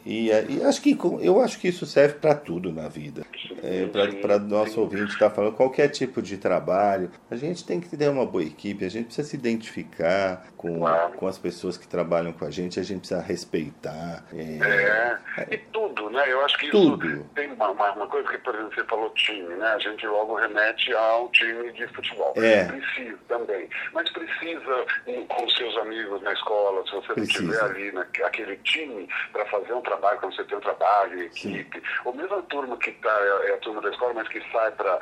E, 0.04 0.28
e 0.28 0.62
acho 0.64 0.80
que 0.82 0.98
eu 1.20 1.40
acho 1.40 1.58
que 1.58 1.68
isso 1.68 1.86
serve 1.86 2.14
para 2.14 2.34
tudo 2.34 2.72
na 2.72 2.88
vida. 2.88 3.24
É, 3.62 3.86
para 4.20 4.38
nosso 4.38 4.80
ouvinte 4.80 5.12
estar 5.12 5.30
falando 5.30 5.54
qualquer 5.54 5.88
tipo 5.88 6.22
de 6.22 6.36
trabalho, 6.36 7.10
a 7.30 7.36
gente 7.36 7.64
tem 7.64 7.80
que 7.80 7.96
ter 7.96 8.08
uma 8.08 8.26
boa 8.26 8.44
equipe, 8.44 8.84
a 8.84 8.88
gente 8.88 9.06
precisa 9.06 9.28
se 9.28 9.36
identificar 9.36 10.46
com, 10.56 10.80
com 11.16 11.26
as 11.26 11.38
pessoas 11.38 11.76
que 11.76 11.86
trabalham 11.86 12.32
com 12.32 12.44
a 12.44 12.50
gente, 12.50 12.78
a 12.80 12.82
gente 12.82 13.00
precisa 13.00 13.20
respeitar. 13.20 14.24
é, 14.34 15.18
É, 15.36 15.54
e 15.54 15.58
tudo, 15.58 16.10
né? 16.10 16.24
Eu 16.30 16.44
acho 16.44 16.58
que 16.58 16.66
isso 16.66 16.72
Tudo. 16.72 17.24
tem 17.34 17.52
uma, 17.52 17.70
uma, 17.70 18.06
coisa 18.06 18.28
que, 18.28 18.38
por 18.38 18.54
exemplo, 18.54 18.74
você 18.74 18.84
falou 18.84 19.10
time, 19.10 19.54
né? 19.54 19.68
A 19.68 19.78
gente 19.78 20.06
logo 20.06 20.34
remete 20.34 20.92
ao 20.92 21.28
time 21.30 21.72
de 21.72 21.86
futebol. 21.88 22.32
É. 22.36 22.64
Precisa 22.64 23.18
também. 23.28 23.68
Mas 23.92 24.10
precisa 24.10 24.84
com 25.28 25.48
seus 25.50 25.76
amigos 25.78 26.20
na 26.22 26.32
escola, 26.32 26.84
se 26.86 26.92
você 26.92 27.12
Precisa. 27.14 27.42
não 27.42 27.50
tiver 27.50 27.64
ali 27.64 27.92
naquele 28.40 28.56
time 28.58 29.08
para 29.32 29.44
fazer 29.46 29.72
um 29.72 29.80
trabalho, 29.82 30.18
quando 30.20 30.34
você 30.34 30.44
tem 30.44 30.56
um 30.56 30.60
trabalho, 30.60 31.22
equipe, 31.22 31.82
ou 32.04 32.14
mesmo 32.14 32.36
a 32.36 32.42
turma 32.42 32.76
que 32.78 32.92
tá, 32.92 33.10
é, 33.44 33.50
é 33.50 33.54
a 33.54 33.58
turma 33.58 33.80
da 33.80 33.90
escola, 33.90 34.14
mas 34.14 34.28
que 34.28 34.40
sai 34.50 34.70
para, 34.72 34.98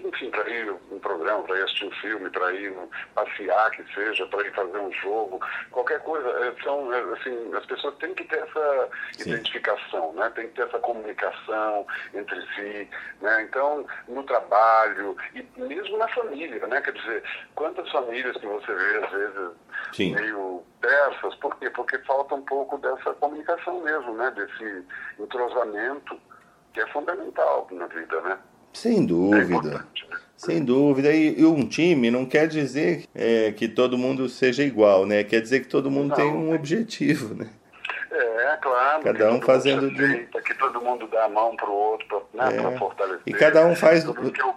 enfim, 0.00 0.30
para 0.30 0.48
ir 0.50 0.70
um 0.90 0.98
programa, 0.98 1.42
para 1.44 1.56
ir 1.58 1.62
assistir 1.62 1.86
um 1.86 1.90
filme, 1.92 2.30
para 2.30 2.52
ir 2.52 2.70
um- 2.72 2.88
passear, 3.14 3.70
que 3.70 3.84
seja, 3.94 4.26
para 4.26 4.46
ir 4.46 4.54
fazer 4.54 4.78
um 4.78 4.92
jogo, 4.92 5.40
qualquer 5.70 6.00
coisa. 6.02 6.28
é, 6.28 6.62
São, 6.62 6.92
é, 6.92 7.00
assim, 7.14 7.54
as 7.54 7.64
pessoas 7.66 7.94
têm 7.96 8.14
que 8.14 8.24
ter 8.24 8.38
essa 8.40 8.88
Sim. 9.16 9.30
identificação, 9.30 10.12
né? 10.14 10.30
Tem 10.34 10.48
que 10.48 10.54
ter 10.54 10.62
essa 10.62 10.78
comunicação 10.78 11.86
entre 12.14 12.40
si, 12.54 12.88
né? 13.20 13.42
Então, 13.42 13.86
no 14.08 14.22
trabalho 14.24 15.16
e 15.34 15.46
mesmo 15.60 15.96
na 15.98 16.08
família, 16.08 16.66
né? 16.66 16.80
Quer 16.80 16.92
dizer, 16.92 17.22
quantas 17.54 17.88
famílias 17.90 18.36
que 18.36 18.46
você 18.46 18.74
vê 18.74 19.04
às 19.04 19.10
vezes 19.10 19.50
Sim. 19.92 20.14
meio 20.14 20.64
persas, 20.80 21.34
por 21.36 21.56
quê? 21.58 21.70
Porque 21.70 21.98
falta 22.00 22.34
um 22.34 22.42
pouco 22.42 22.78
dessa 22.78 23.12
comunicação 23.14 23.82
mesmo, 23.82 24.14
né? 24.14 24.32
Desse 24.34 24.84
entrosamento 25.18 26.16
que 26.72 26.80
é 26.80 26.86
fundamental 26.88 27.66
na 27.72 27.86
vida, 27.86 28.20
né? 28.22 28.38
Sem 28.72 29.02
É 29.02 29.06
dúvida. 29.06 29.44
importante, 29.44 30.06
né? 30.10 30.16
Sem 30.36 30.64
dúvida. 30.64 31.12
E, 31.12 31.44
um 31.44 31.66
time 31.66 32.10
não 32.10 32.24
quer 32.24 32.46
dizer 32.46 33.04
é, 33.14 33.50
que 33.52 33.66
todo 33.68 33.98
mundo 33.98 34.28
seja 34.28 34.62
igual, 34.62 35.04
né? 35.04 35.24
Quer 35.24 35.40
dizer 35.40 35.60
que 35.60 35.68
todo 35.68 35.90
mundo 35.90 36.10
Não. 36.10 36.16
tem 36.16 36.26
um 36.26 36.54
objetivo, 36.54 37.34
né? 37.34 37.48
É, 38.10 38.56
claro. 38.62 39.02
Cada 39.02 39.32
um 39.32 39.40
fazendo 39.40 39.90
de 39.90 40.04
um- 40.04 40.26
que 40.42 40.54
todo 40.54 40.80
mundo 40.80 41.06
dá 41.08 41.24
a 41.24 41.28
mão 41.28 41.54
pro 41.56 41.70
outro 41.72 42.26
para 42.32 42.50
né, 42.50 42.72
É. 42.74 42.78
fortalecer. 42.78 43.22
E 43.26 43.32
cada 43.32 43.64
um 43.66 43.74
faz- 43.76 44.08
o 44.08 44.14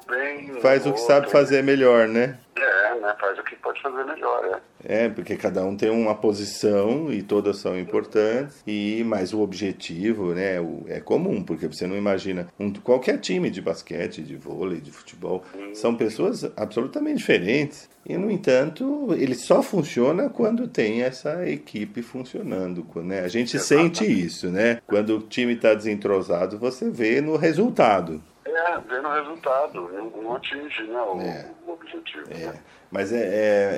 bem 0.08 0.60
Faz 0.62 0.86
o 0.86 0.94
que 0.94 1.00
sabe 1.02 1.30
fazer 1.30 1.62
melhor, 1.64 2.08
né? 2.08 2.38
É, 2.56 3.00
né? 3.00 3.16
Faz 3.20 3.40
o 3.40 3.44
que 3.44 3.56
pode 3.56 3.82
fazer 3.82 4.04
melhor, 4.04 4.62
é. 4.86 5.06
É, 5.06 5.10
porque 5.10 5.36
cada 5.38 5.64
um 5.64 5.76
tem 5.78 5.90
uma 5.90 6.14
posição 6.16 7.12
e 7.12 7.22
todas 7.24 7.58
são 7.58 7.80
importantes, 7.80 8.62
e 8.68 9.04
mas 9.06 9.32
o 9.34 9.40
objetivo, 9.42 10.34
né, 10.34 10.60
o- 10.60 10.84
é 10.88 11.00
comum, 11.00 11.42
porque 11.44 11.68
você 11.68 11.88
não 11.88 11.96
imagina 11.96 12.48
um, 12.60 12.72
qualquer 12.74 13.20
time 13.20 13.50
de 13.50 13.62
basquete, 13.62 14.22
de 14.22 14.36
vôlei, 14.36 14.82
de 14.82 14.92
futebol, 14.92 15.44
são 15.74 15.96
pessoas 15.96 16.44
absolutamente 16.58 17.18
diferentes. 17.18 17.90
E 18.06 18.18
no 18.18 18.30
entanto, 18.32 19.10
ele 19.18 19.36
só 19.36 19.62
funciona 19.62 20.28
quando 20.30 20.68
tem 20.68 21.04
essa 21.04 21.48
equipe 21.48 22.02
funcionando, 22.02 22.86
né? 22.96 23.20
A 23.22 23.28
gente 23.28 23.58
sente 23.60 24.04
isso, 24.06 24.50
né? 24.50 24.80
Quando 24.88 25.18
o 25.18 25.22
time 25.22 25.54
está 25.54 25.74
desentrosado, 25.76 26.58
você 26.58 26.90
vê 26.90 27.22
no 27.22 27.38
resultado. 27.38 28.22
É, 28.54 28.78
vendo 28.80 29.08
o 29.08 29.14
resultado, 29.14 29.90
não, 29.94 30.10
não 30.10 30.36
atinge 30.36 30.84
né, 30.84 31.02
o, 31.02 31.22
É. 31.22 31.50
o 31.66 31.72
objetivo. 31.72 32.26
É, 32.30 32.48
né? 32.48 32.54
mas 32.92 33.14
é, 33.14 33.22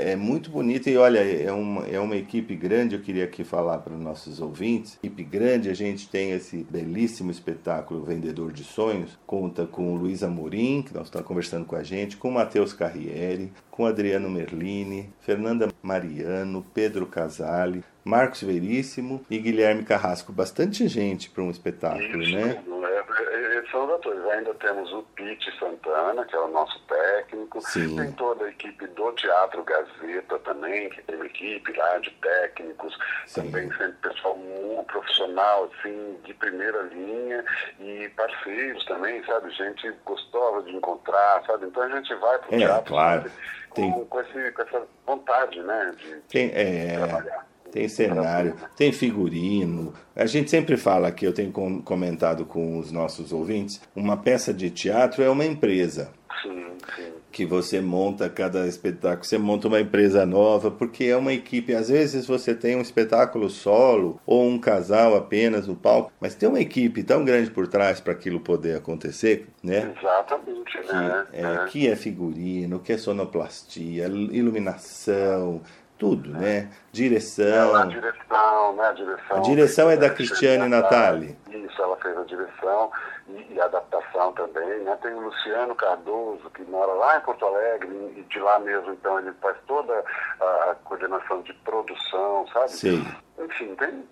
é, 0.08 0.12
é 0.12 0.16
muito 0.16 0.50
bonito 0.50 0.90
e 0.90 0.98
olha, 0.98 1.20
é 1.20 1.52
uma, 1.52 1.88
é 1.88 2.00
uma 2.00 2.16
equipe 2.16 2.56
grande, 2.56 2.96
eu 2.96 3.02
queria 3.02 3.26
aqui 3.26 3.44
falar 3.44 3.78
para 3.80 3.94
os 3.94 4.02
nossos 4.02 4.42
ouvintes. 4.42 4.98
Equipe 5.04 5.24
grande, 5.24 5.70
a 5.70 5.76
gente 5.76 6.10
tem 6.10 6.32
esse 6.32 6.64
belíssimo 6.64 7.30
espetáculo 7.30 8.04
Vendedor 8.04 8.52
de 8.52 8.64
Sonhos, 8.64 9.18
conta 9.28 9.68
com 9.68 9.94
o 9.94 9.96
Luiz 9.96 10.24
Amorim, 10.24 10.82
que 10.82 10.94
nós 10.94 11.06
estamos 11.06 11.28
conversando 11.28 11.66
com 11.66 11.76
a 11.76 11.84
gente, 11.84 12.18
com 12.18 12.30
o 12.30 12.34
Matheus 12.34 12.74
Carriere, 12.74 13.54
com 13.70 13.86
Adriano 13.86 14.30
Merlini, 14.30 15.14
Fernanda 15.20 15.70
Mariano, 15.84 16.66
Pedro 16.74 17.06
Casale, 17.06 17.84
Marcos 18.04 18.42
Veríssimo 18.42 19.24
e 19.30 19.38
Guilherme 19.38 19.84
Carrasco. 19.84 20.34
Bastante 20.34 20.88
gente 20.88 21.30
para 21.30 21.44
um 21.44 21.52
espetáculo, 21.52 22.22
Isso, 22.24 22.36
né? 22.36 22.64
é, 22.86 23.04
esses 23.44 23.70
são 23.72 23.86
os 23.86 23.92
atores. 23.94 24.26
Ainda 24.26 24.54
temos 24.56 24.92
o 24.94 25.04
Pete 25.16 25.52
Santana, 25.60 26.26
que 26.26 26.36
é 26.36 26.40
o 26.40 26.48
nosso 26.48 26.80
técnico. 26.88 27.62
Sim. 27.62 27.96
Tem 27.96 28.12
toda 28.14 28.46
a 28.46 28.50
equipe 28.50 28.88
do 28.88 29.12
Teatro 29.14 29.64
Gazeta 29.64 30.40
também, 30.40 30.90
que 30.90 31.02
tem 31.04 31.16
uma 31.16 31.26
equipe 31.26 31.74
lá 31.78 31.98
de 32.00 32.12
técnicos. 32.12 32.98
Sim. 33.26 33.44
Também 33.44 33.70
sempre 33.72 34.10
pessoal 34.10 34.36
muito 34.38 34.84
profissional, 34.86 35.70
assim, 35.80 36.20
de 36.24 36.34
primeira 36.34 36.82
linha. 36.84 37.44
E 37.80 38.10
parceiros 38.10 38.84
também, 38.86 39.24
sabe? 39.26 39.50
Gente 39.52 39.92
gostosa 40.06 40.64
de 40.64 40.76
encontrar, 40.76 41.44
sabe? 41.46 41.66
Então 41.68 41.84
a 41.84 41.90
gente 41.90 42.14
vai 42.16 42.38
pro 42.40 42.56
É, 42.56 42.58
teatro 42.60 42.94
claro. 42.94 43.22
sabe? 43.30 43.34
Tem- 43.76 43.92
Com, 43.92 44.06
com, 44.06 44.22
esse, 44.22 44.52
com 44.52 44.62
essa 44.62 44.88
vontade, 45.06 45.60
né? 45.64 45.92
De, 45.98 46.16
Tem, 46.30 46.50
de 46.50 46.56
é, 46.56 46.98
trabalhar. 47.08 47.48
Tem 47.74 47.88
cenário, 47.90 48.54
tem 48.78 48.92
figurino. 48.92 49.94
A 50.16 50.26
gente 50.28 50.50
sempre 50.52 50.78
fala 50.78 51.12
que 51.12 51.26
eu 51.26 51.34
tenho 51.34 51.52
com- 51.52 51.82
comentado 51.82 52.46
com 52.46 52.78
os 52.78 52.92
nossos 52.92 53.34
ouvintes, 53.34 53.82
uma 53.96 54.16
peça 54.16 54.54
de 54.54 54.70
teatro 54.70 55.24
é 55.24 55.30
uma 55.30 55.44
empresa. 55.46 56.12
Sim, 56.44 56.66
sim. 56.96 57.12
que 57.32 57.46
você 57.48 57.82
monta 57.82 58.30
cada 58.30 58.68
espetáculo, 58.68 59.24
você 59.26 59.38
monta 59.40 59.68
uma 59.68 59.80
empresa 59.80 60.24
nova, 60.24 60.70
porque 60.70 61.06
é 61.06 61.16
uma 61.18 61.34
equipe. 61.34 61.74
Às 61.74 61.90
vezes 61.90 62.28
você 62.28 62.54
tem 62.54 62.76
um 62.76 62.82
espetáculo 62.82 63.50
solo 63.50 64.20
ou 64.26 64.48
um 64.48 64.60
casal 64.60 65.16
apenas 65.16 65.66
no 65.68 65.76
palco, 65.76 66.12
mas 66.22 66.36
tem 66.36 66.48
uma 66.48 66.60
equipe 66.60 67.02
tão 67.02 67.26
grande 67.26 67.50
por 67.50 67.68
trás 67.68 68.00
para 68.00 68.14
aquilo 68.14 68.40
poder 68.40 68.76
acontecer, 68.78 69.48
né? 69.64 69.94
Exatamente, 70.00 70.78
Que 70.82 70.94
né? 70.94 71.26
é, 71.34 71.66
que 71.70 71.88
é 71.88 71.96
figurino, 71.96 72.80
que 72.80 72.94
é 72.94 72.98
sonoplastia, 73.00 74.06
iluminação, 74.06 75.62
tudo, 76.04 76.32
né? 76.32 76.70
Direção. 76.92 77.76
A 77.76 77.86
direção, 77.86 78.76
né? 78.76 78.88
A 78.88 78.92
direção. 78.92 79.38
A 79.38 79.40
direção 79.40 79.90
é 79.90 79.96
da 79.96 80.10
Cristiane 80.10 80.68
Natali. 80.68 81.38
Isso, 81.50 81.82
ela 81.82 81.96
fez 81.98 82.18
a 82.18 82.24
direção 82.24 82.92
e, 83.30 83.54
e 83.54 83.62
a 83.62 83.66
adaptação 83.66 84.34
também, 84.34 84.80
né? 84.84 84.98
Tem 85.02 85.14
o 85.14 85.22
Luciano 85.22 85.74
Cardoso, 85.76 86.50
que 86.54 86.62
mora 86.64 86.92
lá 86.92 87.18
em 87.18 87.22
Porto 87.22 87.46
Alegre, 87.46 87.90
e 88.18 88.22
de 88.24 88.40
lá 88.40 88.60
mesmo, 88.60 88.92
então, 88.92 89.18
ele 89.18 89.32
faz 89.42 89.56
toda 89.66 89.94
a, 90.42 90.76
coordenação 90.84 91.42
de 91.44 91.54
produção, 91.64 92.46
sabe? 92.52 92.72
Sei. 92.72 93.04
Enfim, 93.40 93.74
tem 93.76 94.04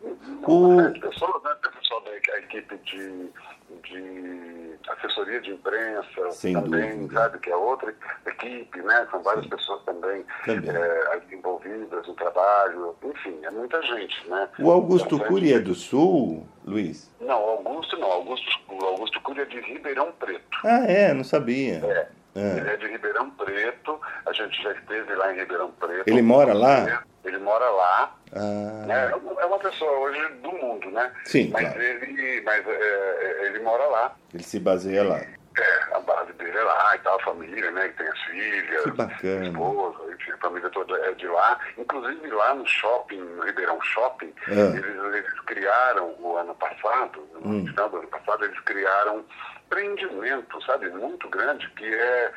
O- 0.48 0.68
uma 0.70 0.84
série 0.84 0.94
de 0.94 1.00
pessoas, 1.02 1.44
né? 1.44 1.56
Tem 1.62 1.72
o 1.72 1.74
pessoal 1.76 2.02
da 2.04 2.12
a 2.12 2.40
equipe 2.40 2.78
de, 2.78 3.30
de 3.84 4.72
assessoria 4.90 5.40
de 5.42 5.52
imprensa 5.52 6.32
Sem 6.32 6.54
também, 6.54 7.02
dúvida. 7.02 7.14
sabe? 7.22 7.40
Que 7.40 7.50
é 7.52 7.56
outra 7.56 7.94
equipe, 8.26 8.82
né? 8.82 9.08
São 9.12 9.22
várias 9.24 9.46
pessoas 9.48 9.82
também, 9.84 10.26
Também. 10.46 10.70
eh, 10.76 11.22
envolvidas 11.32 12.08
no 12.08 12.14
trabalho. 12.16 12.96
Enfim, 13.04 13.38
é 13.44 13.52
muita 13.52 13.82
gente, 13.84 14.28
né? 14.30 14.50
O 14.60 14.72
Augusto 14.72 15.18
Bastante 15.18 15.28
Cury 15.34 15.54
é 15.54 15.60
do 15.60 15.76
Sul, 15.76 16.46
Luiz? 16.66 17.10
não, 17.20 17.36
Augusto 17.38 17.98
não. 17.98 18.12
Augusto, 18.12 18.48
o 18.70 18.86
Augusto 18.86 19.22
Cury 19.22 19.42
é 19.42 19.46
de 19.46 19.60
Ribeirão 19.62 20.12
Preto. 20.20 20.44
Ah, 20.64 20.86
é, 20.86 21.14
não 21.14 21.24
sabia. 21.24 21.76
É. 21.86 22.08
Ah. 22.36 22.58
Ele 22.58 22.70
é 22.70 22.78
de 22.78 22.88
Ribeirão 22.88 23.30
Preto. 23.32 24.00
A 24.26 24.34
gente 24.34 24.62
já 24.64 24.72
esteve 24.72 25.14
lá 25.16 25.34
em 25.34 25.38
Ribeirão 25.40 25.72
Preto. 25.72 26.08
Ele 26.08 26.22
mora 26.22 26.54
lá? 26.54 27.04
Ele 27.24 27.38
mora 27.38 27.70
lá. 27.70 28.16
Ah, 28.34 28.86
né? 28.88 29.12
É 29.40 29.46
uma 29.46 29.60
pessoa 29.60 29.92
hoje 30.00 30.26
do 30.42 30.52
mundo, 30.54 30.90
né? 30.92 31.12
Sim, 31.26 31.50
Mas 31.52 31.64
claro. 31.64 31.82
ele, 31.82 32.42
mas, 32.42 32.66
é, 32.68 32.72
é, 32.72 33.46
ele 33.48 33.60
mora 33.60 33.86
lá. 33.88 34.16
ele 34.34 34.44
se 34.44 34.60
baseia 34.60 35.04
lá. 35.04 35.18
É, 35.18 35.96
a 35.96 36.00
base 36.00 36.32
dele 36.34 36.58
é 36.58 36.64
lá 36.64 36.96
e 36.96 37.00
tal, 37.00 37.20
a 37.20 37.24
família, 37.24 37.70
né? 37.72 37.90
Que 37.90 37.98
tem 37.98 38.08
as 38.08 38.20
filhas, 38.22 38.84
Que 38.84 38.92
bacana. 38.92 39.42
a 39.42 39.48
esposa, 39.50 40.14
enfim, 40.14 40.32
a 40.32 40.38
família 40.38 40.70
toda 40.70 40.98
é 40.98 41.12
de 41.12 41.28
lá. 41.28 41.60
Inclusive 41.78 42.28
lá 42.30 42.54
no 42.56 42.66
shopping, 42.66 43.20
no 43.20 43.44
Ribeirão 43.44 43.82
Shopping, 43.82 44.34
Ah. 44.48 44.52
eles, 44.78 44.86
eles 45.16 45.40
criaram 45.42 46.16
o 46.22 46.38
ano 46.38 46.56
passado, 46.56 47.28
no 47.34 47.50
Hum. 47.52 47.66
final 47.68 47.90
do 47.90 47.98
ano 47.98 48.08
passado, 48.08 48.46
eles 48.46 48.60
criaram 48.62 49.26
empreendimento, 49.82 50.62
sabe, 50.66 50.90
muito 50.90 51.30
grande, 51.30 51.70
que 51.72 51.86
é. 51.86 52.32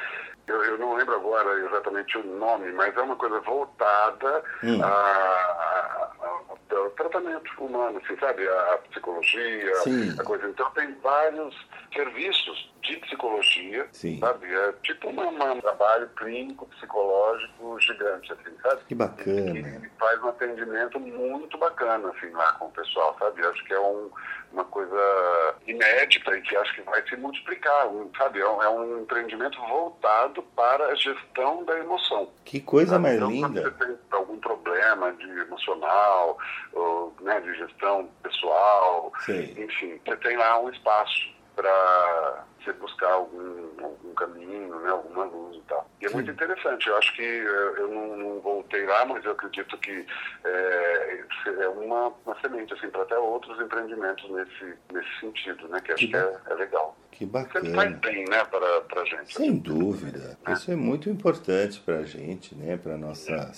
Eu, 0.46 0.62
eu 0.62 0.76
não 0.78 0.92
lembro 0.94 1.14
agora 1.14 1.58
exatamente 1.58 2.18
o 2.18 2.22
nome, 2.22 2.70
mas 2.72 2.94
é 2.94 3.00
uma 3.00 3.16
coisa 3.16 3.40
voltada 3.40 4.44
Hum. 4.62 4.78
a, 4.82 4.86
a- 4.86 6.10
a- 6.20 6.76
ao 6.76 6.90
tratamento 6.90 7.50
humano, 7.64 7.98
assim, 8.04 8.14
sabe? 8.18 8.46
A, 8.46 8.78
psicologia, 8.90 9.74
Sim. 9.76 10.14
a 10.18 10.22
coisa. 10.22 10.46
Então 10.46 10.70
tem 10.72 10.92
vários 10.96 11.56
serviços 11.94 12.70
de 12.82 12.96
psicologia, 12.98 13.88
Sim. 13.92 14.18
sabe? 14.20 14.52
É 14.54 14.72
tipo 14.82 15.08
uma- 15.08 15.52
um 15.52 15.60
trabalho 15.62 16.10
clínico, 16.10 16.66
psicológico 16.66 17.80
gigante, 17.80 18.30
assim, 18.34 18.54
sabe? 18.62 18.82
Que 18.86 18.94
bacana. 18.94 19.52
Que 19.80 19.88
faz 19.98 20.22
um 20.22 20.28
atendimento 20.28 21.00
muito 21.00 21.56
bacana, 21.56 22.10
assim, 22.10 22.28
lá 22.32 22.52
com 22.54 22.66
o 22.66 22.72
pessoal, 22.72 23.16
sabe? 23.18 23.46
Acho 23.46 23.64
que 23.64 23.72
é 23.72 23.80
um- 23.80 24.10
uma 24.54 24.64
coisa 24.64 25.54
inédita 25.66 26.36
e 26.36 26.40
que 26.42 26.56
acho 26.56 26.74
que 26.74 26.82
vai 26.82 27.02
se 27.08 27.16
multiplicar, 27.16 27.88
sabe? 28.16 28.40
É 28.40 28.48
um, 28.48 28.62
é 28.62 28.68
um 28.68 29.02
empreendimento 29.02 29.60
voltado 29.66 30.42
para 30.56 30.86
a 30.86 30.94
gestão 30.94 31.64
da 31.64 31.76
emoção. 31.78 32.30
Que 32.44 32.60
coisa 32.60 32.98
mais 32.98 33.16
Então, 33.16 33.28
quando 33.28 33.54
linda. 33.56 33.62
você 33.70 33.84
tem 33.86 33.98
algum 34.12 34.38
problema 34.38 35.12
de 35.12 35.28
emocional, 35.40 36.38
ou, 36.72 37.12
né, 37.20 37.40
de 37.40 37.54
gestão 37.54 38.08
pessoal, 38.22 39.12
Sei. 39.20 39.54
enfim, 39.58 40.00
você 40.06 40.16
tem 40.18 40.36
lá 40.36 40.60
um 40.60 40.70
espaço 40.70 41.34
para 41.56 42.44
você 42.64 42.72
buscar 42.72 43.10
algum, 43.12 43.68
algum 43.82 44.14
caminho, 44.14 44.78
né, 44.80 44.90
alguma 44.90 45.24
luz 45.24 45.56
e 45.56 45.60
tal. 45.68 45.88
E 46.00 46.06
é 46.06 46.10
muito 46.10 46.30
interessante. 46.30 46.88
Eu 46.88 46.96
acho 46.96 47.14
que 47.14 47.22
eh, 47.22 47.74
eu 47.78 47.88
não, 47.88 48.16
não 48.16 48.40
voltei 48.40 48.84
lá, 48.86 49.04
mas 49.04 49.24
eu 49.24 49.32
acredito 49.32 49.76
que 49.78 50.06
eh, 50.44 51.24
é 51.60 51.68
uma, 51.68 52.12
uma 52.24 52.40
semente 52.40 52.72
assim, 52.74 52.88
para 52.90 53.02
até 53.02 53.18
outros 53.18 53.60
empreendimentos 53.60 54.28
nesse, 54.30 54.74
nesse 54.92 55.20
sentido, 55.20 55.68
né, 55.68 55.80
que 55.80 55.92
acho 55.92 56.00
Que 56.06 56.08
que 56.08 56.16
é, 56.16 56.36
é 56.50 56.54
legal. 56.54 56.96
Que 57.10 57.26
Sempre 57.26 57.52
faz 57.52 57.72
bacana. 57.74 57.98
bem, 58.02 58.24
né, 58.28 58.44
para 58.44 59.00
a 59.00 59.04
gente. 59.04 59.34
Sem 59.34 59.56
dúvida. 59.56 60.36
Isso 60.48 60.72
é 60.72 60.74
muito 60.74 61.08
importante 61.08 61.78
para 61.80 61.98
a 61.98 62.04
gente, 62.04 62.56
né? 62.56 62.76
Para 62.76 62.96
nossa 62.96 63.52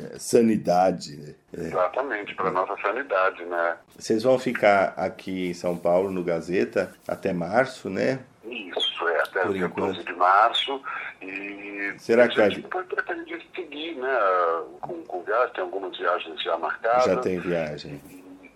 eh, 0.00 0.18
sanidade. 0.18 1.16
né? 1.16 1.34
É. 1.56 1.60
Exatamente, 1.60 2.34
para 2.34 2.50
nossa 2.50 2.76
sanidade, 2.82 3.44
né? 3.46 3.76
Vocês 3.98 4.22
vão 4.22 4.38
ficar 4.38 4.92
aqui 4.96 5.48
em 5.48 5.54
São 5.54 5.76
Paulo, 5.76 6.10
no 6.10 6.22
Gazeta, 6.22 6.92
até 7.08 7.32
março, 7.32 7.88
né? 7.88 8.20
Isso, 8.44 9.08
é 9.08 9.20
até 9.22 9.40
Por 9.40 9.50
o 9.50 9.54
dia 9.54 9.66
enquanto. 9.66 9.94
12 9.94 10.04
de 10.04 10.12
março. 10.14 10.82
E 11.22 11.94
Será 11.98 12.28
que 12.28 12.40
a 12.40 12.48
gente 12.50 12.62
depois 12.62 12.86
pretende 12.86 13.42
seguir, 13.54 13.94
né? 13.96 14.18
Com, 14.82 15.02
com 15.04 15.22
viagens, 15.22 15.52
tem 15.52 15.64
algumas 15.64 15.96
viagens 15.96 16.42
já 16.42 16.58
marcadas. 16.58 17.04
Já 17.04 17.16
tem 17.16 17.38
viagem. 17.40 18.00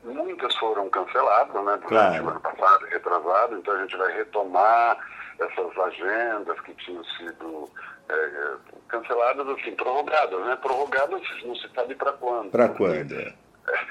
Muitas 0.05 0.55
foram 0.57 0.89
canceladas, 0.91 1.55
né? 1.55 1.77
Durante 1.77 1.87
Claro. 1.89 2.25
o 2.25 2.29
ano 2.31 2.41
passado, 2.41 2.85
retrasado, 2.87 3.57
então 3.57 3.75
a 3.75 3.81
gente 3.83 3.97
vai 3.97 4.13
retomar 4.15 4.99
essas 5.39 5.79
agendas 5.79 6.61
que 6.61 6.75
tinham 6.75 7.03
sido 7.05 7.69
é, 8.11 8.57
canceladas, 8.89 9.49
assim, 9.49 9.75
prorrogadas, 9.75 10.41
né? 10.45 10.57
Prorrogadas 10.57 11.23
não 11.45 11.55
se 11.55 11.69
sabe 11.75 11.95
para 11.95 12.13
quando. 12.13 12.51
Para 12.51 12.69
quando? 12.69 13.15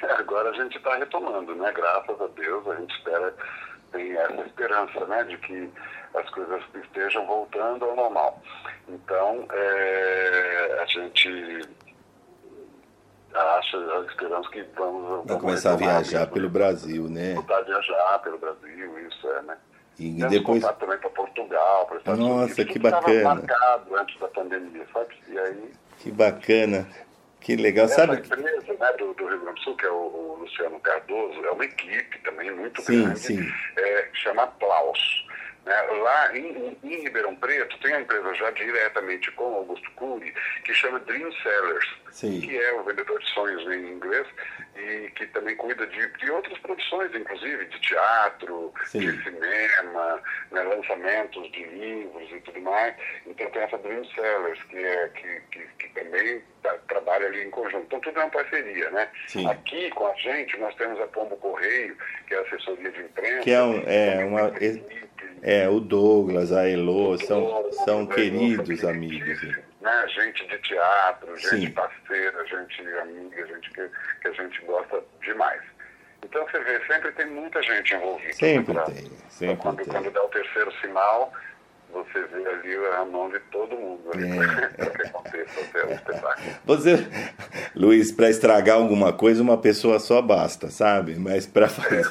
Agora 0.19 0.49
a 0.49 0.53
gente 0.53 0.77
está 0.77 0.95
retomando, 0.95 1.55
né? 1.55 1.71
Graças 1.71 2.21
a 2.21 2.27
Deus, 2.27 2.67
a 2.67 2.75
gente 2.75 2.95
espera, 2.95 3.33
tem 3.91 4.11
essa 4.17 4.41
esperança, 4.41 5.05
né? 5.05 5.23
De 5.23 5.37
que 5.37 5.69
as 6.15 6.29
coisas 6.31 6.61
estejam 6.83 7.25
voltando 7.25 7.85
ao 7.85 7.95
normal. 7.95 8.41
Então, 8.87 9.47
é, 9.51 10.79
a 10.81 10.85
gente 10.85 11.61
acha, 13.33 13.77
esperamos 14.09 14.47
que 14.49 14.63
vamos... 14.75 15.09
Vai 15.09 15.27
vamos 15.27 15.41
começar 15.41 15.73
a 15.73 15.75
viajar 15.75 16.19
mesmo, 16.19 16.33
pelo 16.33 16.49
Brasil, 16.49 17.09
né? 17.09 17.35
Voltar 17.35 17.57
a 17.57 17.61
viajar 17.61 18.19
pelo 18.19 18.37
Brasil, 18.37 19.07
isso 19.07 19.27
é, 19.29 19.41
né? 19.43 19.57
E 19.99 20.13
Temos 20.15 20.31
depois. 20.31 20.61
contato 20.63 20.79
também 20.79 20.97
para 20.97 21.09
Portugal, 21.09 21.85
para 21.87 21.97
Estados 21.97 22.19
Nossa, 22.19 22.33
Unidos. 22.45 22.55
que 22.55 22.65
tudo 22.73 22.87
estava 22.87 23.01
bacana. 23.07 23.35
marcado 23.35 23.95
antes 23.97 24.19
da 24.19 24.27
pandemia, 24.29 24.85
sabe? 24.93 25.15
E 25.27 25.37
aí 25.39 25.71
Que 25.99 26.11
bacana. 26.11 26.87
Que 27.41 27.55
legal. 27.55 27.85
essa 27.85 27.95
Sabe? 28.05 28.17
empresa 28.17 28.73
né, 28.79 28.93
do, 28.97 29.13
do 29.13 29.27
Rio 29.27 29.39
Grande 29.41 29.59
do 29.59 29.63
Sul, 29.63 29.75
que 29.77 29.85
é 29.85 29.89
o, 29.89 29.95
o 29.95 30.37
Luciano 30.41 30.79
Cardoso, 30.81 31.45
é 31.45 31.51
uma 31.51 31.65
equipe 31.65 32.19
também 32.19 32.51
muito 32.51 32.81
Sim, 32.81 33.03
grande, 33.03 33.19
sim. 33.19 33.39
é, 33.77 34.01
que 34.03 34.17
chama 34.19 34.47
Plaus. 34.47 35.25
Né? 35.65 35.73
Lá 35.81 36.37
em, 36.37 36.47
em- 36.47 36.77
em 36.83 37.01
Ribeirão 37.03 37.35
Preto 37.35 37.77
tem 37.79 37.93
a 37.93 38.01
empresa 38.01 38.33
já 38.35 38.49
diretamente 38.51 39.31
com 39.31 39.43
o 39.43 39.55
Augusto 39.55 39.89
Cury, 39.91 40.33
que 40.63 40.73
chama 40.73 40.99
Dream 40.99 41.31
Sellers, 41.43 41.85
Sim. 42.11 42.41
que 42.41 42.57
é 42.57 42.73
o 42.73 42.83
vendedor 42.83 43.19
de 43.19 43.29
sonhos 43.29 43.61
em 43.71 43.93
inglês, 43.93 44.27
e 44.75 45.09
que 45.11 45.25
também 45.27 45.55
cuida 45.55 45.85
de, 45.87 46.07
de 46.17 46.31
outras 46.31 46.57
produções, 46.59 47.13
inclusive 47.13 47.65
de 47.65 47.79
teatro, 47.81 48.73
Sim. 48.85 48.99
de 48.99 49.23
cinema, 49.23 50.21
né, 50.51 50.61
lançamentos 50.63 51.51
de 51.51 51.63
livros 51.65 52.31
e 52.31 52.39
tudo 52.41 52.61
mais. 52.61 52.95
Então 53.27 53.49
tem 53.51 53.61
essa 53.61 53.77
Dream 53.77 54.03
Sellers, 54.05 54.63
que, 54.63 54.77
é, 54.77 55.07
que, 55.09 55.41
que, 55.51 55.67
que 55.79 55.89
também 55.99 56.41
tá- 56.63 56.77
trabalha 56.87 57.27
ali 57.27 57.43
em 57.43 57.49
conjunto. 57.49 57.83
Então 57.85 57.99
tudo 57.99 58.19
é 58.19 58.23
uma 58.23 58.29
parceria, 58.31 58.89
né? 58.91 59.09
Sim. 59.27 59.49
Aqui 59.49 59.89
com 59.91 60.07
a 60.07 60.13
gente 60.15 60.57
nós 60.57 60.73
temos 60.75 60.99
a 61.01 61.07
Pombo 61.07 61.35
Correio, 61.37 61.95
que 62.27 62.33
é 62.33 62.37
a 62.37 62.41
assessoria 62.41 62.91
de 62.91 63.01
imprensa. 63.01 63.41
Que 63.43 63.51
é 63.51 63.61
um- 63.63 63.83
é 63.85 64.25
uma- 64.25 64.51
É, 65.41 65.69
o 65.69 65.79
Douglas, 65.79 66.51
a 66.51 66.67
Elo, 66.69 67.17
são, 67.19 67.71
são 67.85 68.03
né, 68.05 68.13
queridos 68.15 68.69
nossa 68.81 68.89
amigos. 68.89 69.41
equipe, 69.43 69.68
Né? 69.81 70.07
Gente 70.09 70.45
de 70.47 70.57
teatro, 70.59 71.37
gente 71.37 71.67
Sim. 71.67 71.71
parceira, 71.71 72.45
gente 72.47 72.81
amiga, 72.97 73.47
gente 73.47 73.69
que, 73.71 73.89
que 74.21 74.27
a 74.27 74.31
gente 74.33 74.61
gosta 74.65 75.01
demais. 75.23 75.61
Então 76.23 76.45
você 76.47 76.59
vê, 76.59 76.85
sempre 76.85 77.11
tem 77.13 77.27
muita 77.27 77.61
gente 77.63 77.93
envolvida. 77.95 78.33
Sempre 78.33 78.73
né, 78.73 78.83
pra- 78.83 78.93
tem, 78.93 79.09
pra 79.09 79.29
sempre 79.29 79.55
quando, 79.57 79.77
tem. 79.77 79.85
quando 79.87 80.11
dá 80.11 80.21
o 80.23 80.27
terceiro 80.29 80.71
sinal, 80.81 81.33
você 81.93 82.21
vê 82.27 82.47
ali 82.47 82.75
a 82.99 83.05
mão 83.05 83.29
de 83.29 83.39
todo 83.51 83.75
mundo 83.75 84.01
ali 84.13 84.29
É. 84.31 84.67
para 84.77 84.89
que 84.91 85.07
aconteça 85.07 85.59
até 85.61 85.85
o 85.85 85.91
espetáculo. 85.91 86.47
Você, 86.65 87.07
Luiz, 87.75 88.11
para 88.11 88.29
estragar 88.29 88.77
alguma 88.77 89.11
coisa, 89.13 89.41
uma 89.41 89.57
pessoa 89.57 89.99
só 89.99 90.21
basta, 90.21 90.69
sabe? 90.69 91.15
Mas 91.15 91.45
para 91.45 91.67
fazer. 91.67 92.03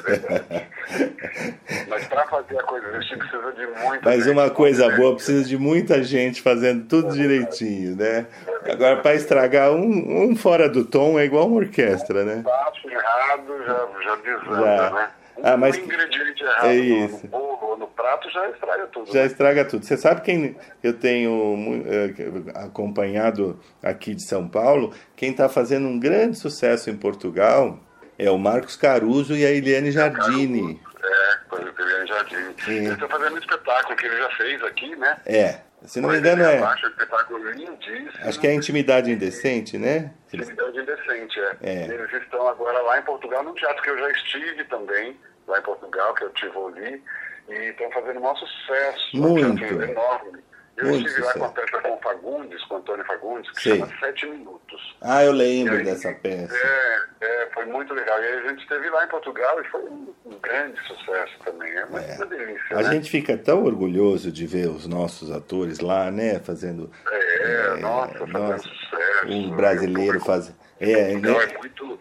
Mas 1.87 2.07
para 2.07 2.25
fazer 2.27 2.59
a 2.59 2.63
coisa 2.63 2.87
existir 2.95 3.17
precisa 3.17 3.51
de 3.53 3.65
muita 3.67 3.99
Mas 4.03 4.23
gente, 4.23 4.33
uma 4.33 4.49
coisa 4.49 4.83
muita 4.83 4.97
boa 4.97 5.09
gente. 5.09 5.15
precisa 5.17 5.47
de 5.47 5.57
muita 5.57 6.03
gente 6.03 6.41
fazendo 6.41 6.85
tudo 6.87 7.13
direitinho, 7.13 7.95
né? 7.95 8.25
Agora, 8.69 8.97
para 8.97 9.15
estragar 9.15 9.71
um, 9.71 10.29
um 10.31 10.35
fora 10.35 10.67
do 10.69 10.83
tom 10.85 11.19
é 11.19 11.25
igual 11.25 11.47
uma 11.47 11.57
orquestra, 11.57 12.23
né? 12.25 12.43
passo 12.43 12.89
errado 12.89 13.63
já, 13.65 13.87
já 14.03 14.15
desanda, 14.17 14.77
Já. 14.77 14.89
né? 14.91 15.09
Um 15.39 15.47
Ah, 15.47 15.57
mas- 15.57 15.77
ingrediente 15.77 16.43
errado 16.43 16.65
é 16.67 16.73
no- 16.73 17.05
isso. 17.05 17.23
no 17.23 17.29
bolo 17.29 17.59
ou 17.61 17.77
no 17.77 17.87
prato 17.87 18.29
já 18.29 18.49
estraga 18.49 18.87
tudo. 18.87 19.11
Já 19.11 19.19
né? 19.21 19.25
estraga 19.25 19.65
tudo. 19.65 19.85
Você 19.85 19.97
sabe 19.97 20.21
quem 20.21 20.55
eu 20.83 20.93
tenho 20.93 21.83
eh, 21.85 22.13
acompanhado 22.63 23.59
aqui 23.83 24.13
de 24.15 24.23
São 24.23 24.47
Paulo? 24.47 24.93
Quem 25.15 25.31
está 25.31 25.49
fazendo 25.49 25.87
um 25.87 25.99
grande 25.99 26.37
sucesso 26.37 26.89
em 26.89 26.97
Portugal 26.97 27.79
é 28.17 28.29
o 28.29 28.37
Marcos 28.37 28.75
Caruso 28.75 29.35
e 29.35 29.45
a 29.45 29.49
Eliane 29.51 29.91
Jardini. 29.91 30.79
É, 31.03 31.35
coisa 31.49 31.71
que 31.71 31.81
ele 31.81 32.07
já 32.07 32.23
disse. 32.23 32.65
Sim. 32.65 32.71
Ele 32.85 32.93
está 32.93 33.07
fazendo 33.07 33.35
um 33.35 33.37
espetáculo 33.39 33.95
que 33.95 34.05
ele 34.05 34.17
já 34.17 34.29
fez 34.31 34.63
aqui, 34.63 34.95
né? 34.97 35.17
É, 35.25 35.59
se 35.85 36.01
não 36.01 36.09
me 36.09 36.17
engano 36.17 36.43
é. 36.43 36.61
Um 36.61 36.73
espetáculo 36.89 37.51
lindíssimo. 37.51 38.09
Acho 38.23 38.39
que 38.39 38.47
é 38.47 38.49
a 38.51 38.53
Intimidade 38.55 39.11
Indecente, 39.11 39.77
né? 39.77 40.11
Atividade 40.27 40.77
Indecente, 40.77 41.39
é. 41.39 41.57
É. 41.63 41.85
Eles 41.85 42.11
estão 42.21 42.47
agora 42.47 42.79
lá 42.81 42.99
em 42.99 43.03
Portugal, 43.03 43.43
num 43.43 43.53
teatro 43.53 43.81
que 43.81 43.89
eu 43.89 43.97
já 43.97 44.11
estive 44.11 44.63
também, 44.65 45.15
lá 45.49 45.59
em 45.59 45.63
Portugal, 45.63 46.13
que 46.13 46.23
é 46.23 46.27
o 46.27 46.29
Tivoli, 46.31 47.03
e 47.49 47.53
estão 47.53 47.91
fazendo 47.91 48.17
um 48.19 48.21
maior 48.21 48.37
sucesso. 48.37 49.17
Muito. 49.17 49.63
Um 49.63 49.81
enorme. 49.83 50.39
Eu 50.77 50.85
Muito 50.87 51.07
estive 51.09 51.25
lá 51.25 51.33
com 51.33 51.43
a 51.43 51.47
sucesso. 51.49 51.71
peça 51.71 51.81
com 51.83 51.93
o 51.93 51.99
Fagundes, 52.01 52.63
com 52.63 52.75
o 52.75 52.77
Antônio 52.77 53.03
Fagundes, 53.05 53.51
que 53.51 53.63
Sei. 53.63 53.79
chama 53.79 53.91
Sete 53.99 54.25
Minutos. 54.27 54.97
Ah, 55.01 55.25
eu 55.25 55.33
lembro 55.33 55.75
aí, 55.75 55.83
dessa 55.83 56.13
peça. 56.13 56.55
É, 56.55 56.99
é, 57.19 57.49
foi 57.53 57.65
muito 57.65 57.93
legal. 57.93 58.17
E 58.21 58.25
aí 58.25 58.37
a 58.37 58.49
gente 58.49 58.61
esteve 58.61 58.89
lá 58.89 59.03
em 59.03 59.09
Portugal 59.09 59.59
e 59.59 59.63
foi 59.67 59.81
um, 59.81 60.13
um 60.25 60.39
grande 60.39 60.79
sucesso 60.87 61.33
também. 61.43 61.69
É 61.75 61.83
uma, 61.83 61.99
uma 61.99 62.25
delícia, 62.27 62.77
A 62.77 62.83
né? 62.83 62.91
gente 62.93 63.11
fica 63.11 63.37
tão 63.37 63.65
orgulhoso 63.65 64.31
de 64.31 64.47
ver 64.47 64.69
os 64.69 64.87
nossos 64.87 65.29
atores 65.31 65.79
lá, 65.81 66.09
né? 66.09 66.39
Fazendo. 66.39 66.89
É, 67.11 67.75
nossa, 67.81 68.13
fazendo 68.19 68.39
nossa, 68.39 68.63
sucesso. 68.63 69.27
Um 69.27 69.53
brasileiro 69.57 70.01
O 70.17 70.21
público- 70.21 70.25
faz. 70.27 70.55
É, 70.79 71.13
né? 71.15 71.29
é 71.29 71.57
muito 71.57 71.99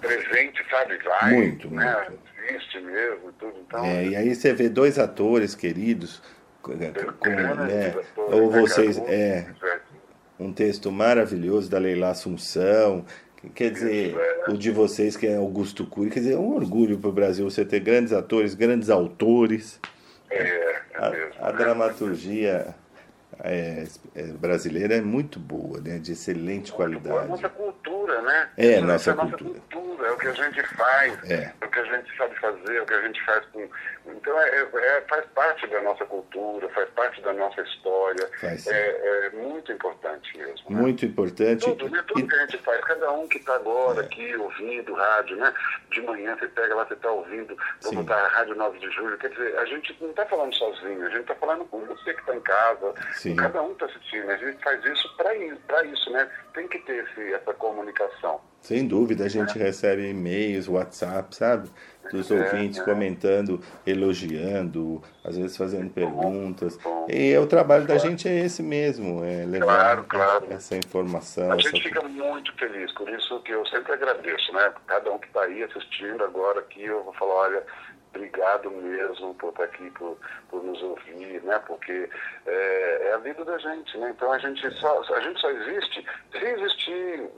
presente, 0.00 0.64
sabe? 0.70 0.96
Vai, 0.96 1.30
Muito, 1.30 1.70
né? 1.70 2.06
Existe 2.48 2.80
mesmo, 2.80 3.32
tudo. 3.38 3.54
Então, 3.66 3.84
É, 3.84 4.06
e 4.06 4.16
aí 4.16 4.34
você 4.34 4.52
vê 4.52 4.68
dois 4.68 4.98
atores 4.98 5.54
queridos, 5.54 6.22
com, 6.62 6.72
com, 6.72 6.78
né? 6.78 7.88
atores, 7.88 8.06
Ou 8.16 8.50
né, 8.50 8.60
vocês. 8.60 8.98
É, 9.06 9.42
Muito, 9.42 9.84
um 10.38 10.52
texto 10.52 10.90
maravilhoso 10.90 11.70
da 11.70 11.78
Leila 11.78 12.10
Assunção. 12.10 13.04
que 13.36 13.48
Quer 13.50 13.70
dizer, 13.70 14.16
é. 14.16 14.50
o 14.50 14.56
de 14.56 14.70
vocês, 14.70 15.16
que 15.16 15.26
é 15.26 15.36
Augusto 15.36 15.86
Cury, 15.86 16.10
quer 16.10 16.20
dizer, 16.20 16.34
é 16.34 16.38
um 16.38 16.54
orgulho 16.54 16.98
para 16.98 17.10
o 17.10 17.12
Brasil 17.12 17.48
você 17.48 17.64
ter 17.64 17.80
grandes 17.80 18.12
atores, 18.12 18.54
grandes 18.54 18.90
autores. 18.90 19.80
É, 20.30 20.42
é 20.42 20.82
A, 20.94 21.10
mesmo. 21.10 21.32
a 21.38 21.52
dramaturgia 21.52 22.74
é, 23.42 23.84
é, 24.14 24.22
brasileira 24.32 24.94
é 24.96 25.00
muito 25.00 25.38
boa, 25.38 25.80
né? 25.80 25.98
de 25.98 26.12
excelente 26.12 26.72
A 26.72 26.74
qualidade. 26.74 27.28
nossa 27.28 27.48
cultura, 27.48 28.03
né? 28.22 28.50
É, 28.56 28.80
nossa 28.80 29.12
a 29.12 29.14
nossa 29.14 29.30
cultura. 29.36 29.60
cultura, 29.70 30.08
é 30.08 30.10
o 30.12 30.18
que 30.18 30.28
a 30.28 30.32
gente 30.32 30.62
faz, 30.76 31.30
É. 31.30 31.52
o 31.64 31.68
que 31.68 31.78
a 31.78 31.84
gente 31.84 32.16
sabe 32.16 32.34
fazer, 32.38 32.80
o 32.82 32.86
que 32.86 32.94
a 32.94 33.02
gente 33.02 33.24
faz 33.24 33.44
com. 33.46 33.68
Então, 34.06 34.38
é, 34.40 34.60
é- 34.60 35.00
faz 35.08 35.24
parte 35.34 35.66
da 35.68 35.80
nossa 35.80 36.04
cultura, 36.04 36.68
faz 36.70 36.88
parte 36.90 37.20
da 37.22 37.32
nossa 37.32 37.60
história. 37.62 38.28
Faz. 38.40 38.66
É, 38.66 39.26
é 39.26 39.30
muito 39.30 39.72
importante 39.72 40.36
mesmo. 40.36 40.70
né? 40.70 40.80
Muito 40.80 41.04
importante. 41.06 41.64
Tudo, 41.64 41.88
né? 41.88 42.02
Tudo 42.06 42.20
E- 42.20 42.26
que 42.28 42.34
a 42.34 42.38
gente 42.40 42.58
faz, 42.58 42.80
cada 42.84 43.10
um 43.12 43.26
que 43.28 43.38
está 43.38 43.54
agora 43.54 44.02
É. 44.02 44.04
aqui 44.04 44.36
ouvindo 44.36 44.92
rádio, 44.94 45.36
né? 45.36 45.52
De 45.90 46.00
manhã 46.02 46.36
você 46.38 46.48
pega 46.48 46.74
lá, 46.74 46.84
você 46.86 46.94
está 46.94 47.10
ouvindo, 47.10 47.56
vou 47.82 47.90
Sim. 47.92 47.96
botar 47.96 48.16
a 48.16 48.28
Rádio 48.28 48.54
9 48.54 48.78
de 48.78 48.90
Julho. 48.90 49.16
Quer 49.18 49.30
dizer, 49.30 49.58
a 49.58 49.64
gente 49.66 49.96
não 50.00 50.10
está 50.10 50.26
falando 50.26 50.54
sozinho, 50.54 51.06
a 51.06 51.10
gente 51.10 51.20
está 51.22 51.34
falando 51.36 51.64
com 51.66 51.80
você 51.86 52.12
que 52.14 52.20
está 52.20 52.34
em 52.36 52.40
casa, 52.40 52.94
Sim. 53.14 53.36
cada 53.36 53.62
um 53.62 53.72
está 53.72 53.86
assistindo. 53.86 54.30
A 54.30 54.36
gente 54.36 54.62
faz 54.62 54.84
isso 54.84 55.16
para 55.16 55.34
isso, 55.34 55.60
pra 55.66 55.82
isso, 55.84 56.10
né? 56.10 56.30
Tem 56.52 56.68
que 56.68 56.78
ter 56.80 57.04
esse, 57.04 57.32
essa 57.34 57.54
comunicação. 57.54 57.93
Sem 58.60 58.86
dúvida, 58.88 59.24
a 59.24 59.28
gente 59.28 59.58
recebe 59.58 60.08
e-mails, 60.08 60.68
WhatsApp, 60.68 61.36
sabe? 61.36 61.68
Dos 62.10 62.30
É, 62.30 62.34
ouvintes 62.34 62.78
é. 62.80 62.84
comentando, 62.84 63.60
elogiando, 63.86 65.02
às 65.24 65.36
vezes 65.36 65.56
fazendo 65.56 65.90
perguntas. 65.90 66.76
bom. 66.78 67.06
E 67.10 67.36
o 67.36 67.46
trabalho 67.46 67.86
da 67.86 67.98
gente 67.98 68.28
é 68.28 68.38
esse 68.40 68.62
mesmo, 68.62 69.24
é 69.24 69.44
levar 69.44 69.66
Claro, 69.66 70.04
claro. 70.04 70.46
essa 70.50 70.76
informação. 70.76 71.52
A 71.52 71.56
essa- 71.56 71.68
gente 71.70 71.82
fica 71.82 72.02
muito 72.08 72.54
feliz, 72.56 72.90
por 72.92 73.08
isso 73.10 73.40
que 73.40 73.52
eu 73.52 73.64
sempre 73.66 73.92
agradeço, 73.92 74.52
né? 74.52 74.72
Cada 74.86 75.12
um 75.12 75.18
que 75.18 75.26
está 75.26 75.42
aí 75.42 75.62
assistindo 75.62 76.22
agora 76.24 76.60
aqui, 76.60 76.84
eu 76.84 77.02
vou 77.04 77.12
falar, 77.14 77.34
olha, 77.34 77.62
obrigado 78.14 78.70
mesmo 78.70 79.34
por 79.34 79.50
estar 79.50 79.64
aqui, 79.64 79.90
por, 79.90 80.16
por 80.48 80.62
nos 80.64 80.80
ouvir, 80.82 81.42
né? 81.42 81.60
Porque 81.66 82.08
é, 82.46 83.08
é 83.08 83.14
a 83.14 83.18
vida 83.18 83.44
da 83.44 83.58
gente, 83.58 83.96
né? 83.98 84.12
Então 84.16 84.30
a 84.32 84.38
gente 84.38 84.70
só, 84.80 85.02
a 85.14 85.20
gente 85.20 85.40
só 85.40 85.50
existe 85.50 86.04
se 86.32 86.44
existir 86.44 87.22
tá 87.22 87.30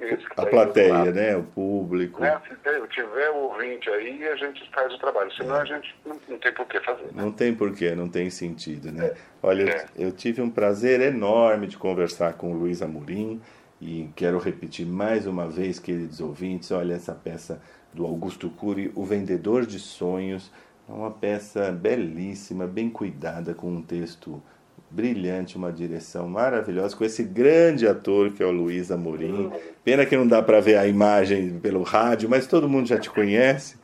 A 0.00 0.04
aí 0.04 0.16
do 0.16 0.50
plateia, 0.50 1.12
né? 1.12 1.36
O 1.36 1.42
público. 1.42 2.20
né? 2.20 2.40
Se 2.48 2.88
tiver 2.88 3.30
o 3.30 3.36
ouvinte 3.36 3.88
aí, 3.90 4.26
a 4.28 4.36
gente 4.36 4.68
faz 4.72 4.92
o 4.94 4.98
trabalho. 4.98 5.32
Senão 5.34 5.56
a 5.56 5.64
gente 5.64 5.94
não, 6.06 6.16
não 6.28 6.38
tem 6.38 6.52
por 6.52 6.66
que 6.66 6.80
fazer. 6.80 7.02
né? 7.04 7.10
Não 7.14 7.32
tem 7.32 7.54
porquê, 7.54 7.94
não 7.94 8.08
tem 8.08 8.30
sentido, 8.30 8.90
né? 8.90 9.12
Olha, 9.42 9.70
É. 9.70 9.86
eu 9.96 10.12
tive 10.12 10.40
um 10.40 10.50
prazer 10.50 11.00
enorme 11.00 11.66
de 11.66 11.76
conversar 11.76 12.34
com 12.34 12.52
o 12.52 12.56
Luiz 12.56 12.82
Amorim 12.82 13.40
e 13.80 14.08
quero 14.16 14.38
repetir 14.38 14.86
mais 14.86 15.26
uma 15.26 15.46
vez, 15.48 15.78
queridos 15.78 16.20
ouvintes, 16.20 16.70
olha 16.70 16.94
essa 16.94 17.14
peça 17.14 17.60
do 17.92 18.04
Augusto 18.06 18.48
Cury, 18.50 18.92
O 18.94 19.04
Vendedor 19.04 19.66
de 19.66 19.78
Sonhos, 19.78 20.50
é 20.88 20.92
uma 20.92 21.10
peça 21.10 21.70
belíssima, 21.72 22.66
bem 22.66 22.88
cuidada, 22.90 23.54
com 23.54 23.68
um 23.68 23.82
texto 23.82 24.42
brilhante, 24.90 25.56
uma 25.56 25.72
direção 25.72 26.28
maravilhosa, 26.28 26.96
com 26.96 27.04
esse 27.04 27.22
grande 27.22 27.86
ator 27.86 28.32
que 28.32 28.42
é 28.42 28.46
o 28.46 28.50
Luiz 28.50 28.90
Amorim. 28.90 29.50
Pena 29.84 30.04
que 30.04 30.16
não 30.16 30.26
dá 30.26 30.42
para 30.42 30.60
ver 30.60 30.76
a 30.76 30.86
imagem 30.86 31.58
pelo 31.60 31.82
rádio, 31.82 32.28
mas 32.28 32.46
todo 32.46 32.68
mundo 32.68 32.88
já 32.88 32.98
te 32.98 33.08
conhece. 33.10 33.78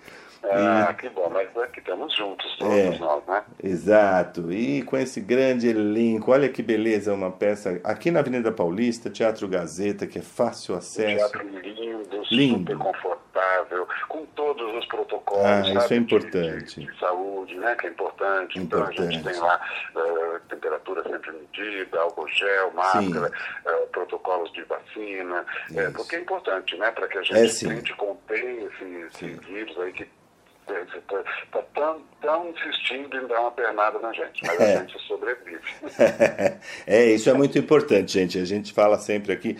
Ah, 0.49 0.95
que 0.97 1.09
bom, 1.09 1.29
mas 1.33 1.49
aqui 1.65 1.81
estamos 1.81 2.15
juntos, 2.17 2.47
todos 2.57 2.73
É. 2.73 2.99
nós, 2.99 3.21
né? 3.27 3.43
Exato, 3.61 4.53
e 4.53 4.81
com 4.83 4.97
esse 4.97 5.21
grande 5.21 5.67
elenco, 5.69 6.31
olha 6.31 6.49
que 6.49 6.63
beleza, 6.63 7.13
uma 7.13 7.33
peça 7.33 7.81
aqui 7.83 8.13
na 8.13 8.21
Avenida 8.21 8.53
Paulista, 8.53 9.11
Teatro 9.11 9.49
Gazeta, 9.49 10.07
que 10.07 10.21
é 10.21 10.23
fácil 10.23 10.77
acesso. 10.77 11.17
Teatro 11.17 11.49
lindo, 11.49 12.23
Lindo. 12.31 12.59
super 12.59 12.77
confortável, 12.79 13.19
com 14.09 14.25
todos 14.35 14.75
os 14.77 14.87
protocolos. 14.87 15.45
Ah, 15.45 15.63
sabe, 15.65 15.77
isso 15.77 15.85
é 15.85 15.89
de- 15.89 15.95
importante. 15.97 16.81
De, 16.81 16.87
de 16.93 16.99
saúde, 16.99 17.55
né? 17.57 17.75
Que 17.77 17.87
é 17.87 17.91
importante. 17.91 18.59
Então 18.59 18.83
a 18.83 18.91
gente 18.93 19.17
Importante. 19.17 19.33
tem 19.33 19.41
lá 19.41 19.61
eh, 19.97 20.41
temperatura 20.49 21.03
sempre 21.03 21.33
medida, 21.33 22.01
álcool 22.01 22.29
gel, 22.29 22.71
máscara, 22.73 23.31
eh, 23.67 23.87
protocolos 23.93 24.53
de 24.53 24.63
vacina. 24.63 25.45
eh, 25.75 25.91
porque 25.91 26.17
é 26.17 26.21
importante, 26.21 26.77
né? 26.77 26.91
Para 26.91 27.09
que 27.09 27.19
a 27.19 27.21
É, 27.21 27.25
gente 27.25 27.53
sim. 27.53 27.69
tente 27.69 27.93
conter 27.95 28.45
esse, 28.73 28.85
esse 29.07 29.27
vírus 29.47 29.79
aí 29.81 29.93
que 29.93 30.07
está 30.69 31.23
tá 31.53 31.63
tão, 31.75 32.03
tão 32.21 32.49
insistindo 32.51 33.17
em 33.17 33.27
dar 33.29 33.41
uma 33.41 33.53
pernada 33.53 33.99
na 34.01 34.13
gente, 34.13 34.45
mas 34.45 34.61
É. 34.61 34.77
a 34.77 34.81
gente 34.81 34.99
sobrevive. 35.07 35.61
é, 36.87 37.05
isso 37.07 37.31
é 37.31 37.33
muito 37.33 37.57
importante, 37.59 38.13
gente. 38.13 38.39
A 38.39 38.45
gente 38.45 38.73
fala 38.73 38.99
sempre 38.99 39.33
aqui 39.33 39.57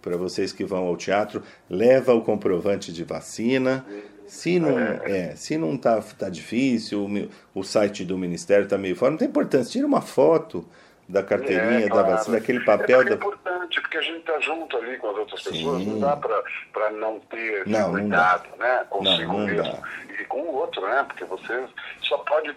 para 0.00 0.16
vocês 0.16 0.52
que 0.52 0.64
vão 0.64 0.86
ao 0.86 0.96
teatro, 0.96 1.42
leva 1.68 2.14
o 2.14 2.22
comprovante 2.22 2.92
de 2.92 3.04
vacina. 3.04 3.84
Se 4.26 4.58
não, 4.58 4.78
é, 4.78 5.34
se 5.36 5.58
não 5.58 5.76
tá, 5.76 6.00
tá 6.00 6.28
difícil, 6.28 7.06
o, 7.54 7.60
o 7.60 7.62
site 7.62 8.04
do 8.04 8.16
Ministério 8.16 8.66
tá 8.66 8.78
meio 8.78 8.96
fora, 8.96 9.10
não 9.10 9.18
tem 9.18 9.28
importância. 9.28 9.72
Tira 9.72 9.86
uma 9.86 10.00
foto 10.00 10.64
da 11.08 11.22
carteirinha 11.22 11.80
É, 11.80 11.82
da 11.82 11.88
claro. 11.90 12.08
vacina, 12.10 12.38
daquele 12.38 12.58
É 12.58 12.64
papel 12.64 13.04
da. 13.04 13.10
É 13.10 13.14
importante, 13.14 13.80
porque 13.80 13.98
a 13.98 14.02
gente 14.02 14.18
está 14.18 14.40
junto 14.40 14.76
ali 14.76 14.96
com 14.98 15.10
as 15.10 15.16
outras 15.16 15.42
Sim. 15.42 15.50
pessoas, 15.52 15.86
não 15.86 16.00
dá 16.00 16.16
para 16.16 16.90
não 16.92 17.20
ter 17.20 17.66
Não, 17.66 17.80
não 17.80 17.90
cuidado, 17.92 18.48
né? 18.58 18.86
Consigo 18.90 19.32
Não, 19.32 19.38
não 19.40 19.46
mesmo 19.46 19.62
dá. 19.72 20.14
e 20.20 20.24
com 20.24 20.40
o 20.40 20.54
outro, 20.54 20.80
né? 20.82 21.04
Porque 21.06 21.24
você 21.24 21.64
só 22.02 22.18
pode 22.18 22.54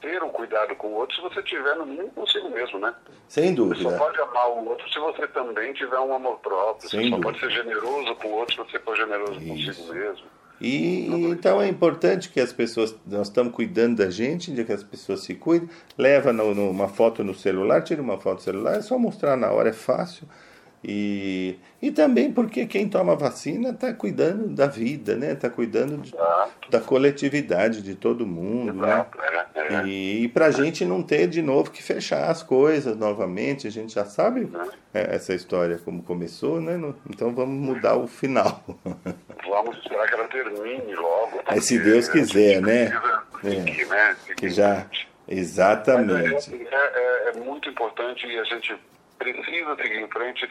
ter 0.00 0.22
o 0.22 0.28
cuidado 0.30 0.74
com 0.76 0.88
o 0.88 0.94
outro 0.94 1.14
se 1.16 1.22
você 1.22 1.42
tiver 1.42 1.74
no 1.76 1.86
mínimo 1.86 2.10
consigo 2.10 2.50
mesmo, 2.50 2.78
né? 2.78 2.94
Sem 3.28 3.54
Você 3.54 3.82
só 3.82 3.88
dúvida. 3.90 3.98
pode 3.98 4.20
amar 4.20 4.48
o 4.50 4.68
outro 4.68 4.88
se 4.90 4.98
você 4.98 5.26
também 5.28 5.72
tiver 5.72 5.98
um 5.98 6.14
amor 6.14 6.38
próprio. 6.40 6.88
Sem 6.88 7.00
você 7.04 7.10
só 7.10 7.16
dúvida. 7.16 7.22
pode 7.22 7.40
ser 7.40 7.50
generoso 7.50 8.14
com 8.16 8.28
o 8.28 8.32
outro 8.32 8.54
se 8.54 8.70
você 8.72 8.78
for 8.80 8.96
generoso 8.96 9.40
Isso. 9.40 9.82
consigo 9.82 9.94
mesmo. 9.94 10.26
E 10.66 11.06
então 11.30 11.60
é 11.60 11.68
importante 11.68 12.30
que 12.30 12.40
as 12.40 12.52
pessoas, 12.52 12.94
nós 13.06 13.28
estamos 13.28 13.52
cuidando 13.52 13.96
da 13.96 14.08
gente, 14.10 14.50
de 14.50 14.64
que 14.64 14.72
as 14.72 14.82
pessoas 14.82 15.20
se 15.20 15.34
cuidem, 15.34 15.68
leva 15.98 16.32
no- 16.32 16.54
no- 16.54 16.70
uma 16.70 16.88
foto 16.88 17.22
no 17.22 17.34
celular, 17.34 17.82
tira 17.82 18.00
uma 18.00 18.18
foto 18.18 18.36
no 18.36 18.40
celular, 18.42 18.76
é 18.76 18.80
só 18.82 18.98
mostrar 18.98 19.36
na 19.36 19.50
hora, 19.52 19.68
é 19.68 19.72
fácil. 19.74 20.26
E, 20.86 21.56
e 21.80 21.90
também 21.90 22.30
porque 22.30 22.66
quem 22.66 22.86
toma 22.86 23.16
vacina 23.16 23.70
está 23.70 23.92
cuidando 23.94 24.48
da 24.48 24.66
vida, 24.66 25.16
né? 25.16 25.32
Está 25.32 25.48
cuidando 25.48 25.96
de- 25.96 26.14
da 26.68 26.78
coletividade 26.78 27.80
de 27.80 27.94
todo 27.94 28.26
mundo, 28.26 28.74
né? 28.74 29.06
É, 29.54 29.74
é. 29.76 29.86
E, 29.86 30.24
e 30.24 30.28
para 30.28 30.46
a 30.46 30.50
gente 30.50 30.84
não 30.84 31.02
ter 31.02 31.26
de 31.26 31.40
novo 31.40 31.70
que 31.70 31.82
fechar 31.82 32.30
as 32.30 32.42
coisas 32.42 32.94
novamente, 32.96 33.66
a 33.66 33.70
gente 33.70 33.94
já 33.94 34.04
sabe 34.04 34.50
é, 34.92 35.14
essa 35.14 35.32
história 35.32 35.78
como 35.82 36.02
começou, 36.02 36.60
né? 36.60 36.78
Então 37.08 37.34
vamos 37.34 37.56
mudar 37.66 37.96
o 37.96 38.06
final. 38.06 38.62
Vamos 39.46 39.76
esperar 39.78 40.08
que 40.08 40.14
ela 40.14 40.26
termine 40.28 40.94
logo. 40.96 41.40
Aí, 41.46 41.60
se 41.60 41.78
Deus 41.78 42.08
quiser, 42.08 42.60
né? 42.60 42.90
É. 43.44 43.62
Que, 43.62 43.84
né? 43.84 44.16
que 44.36 44.48
já 44.48 44.86
exatamente. 45.28 46.50
É, 46.54 47.32
muito 47.38 47.68
importante 47.68 48.26
e 48.26 48.38
a 48.38 48.44
gente 48.44 48.74
precisa 49.18 49.76
seguir 49.76 50.00
em 50.00 50.08
frente 50.08 50.48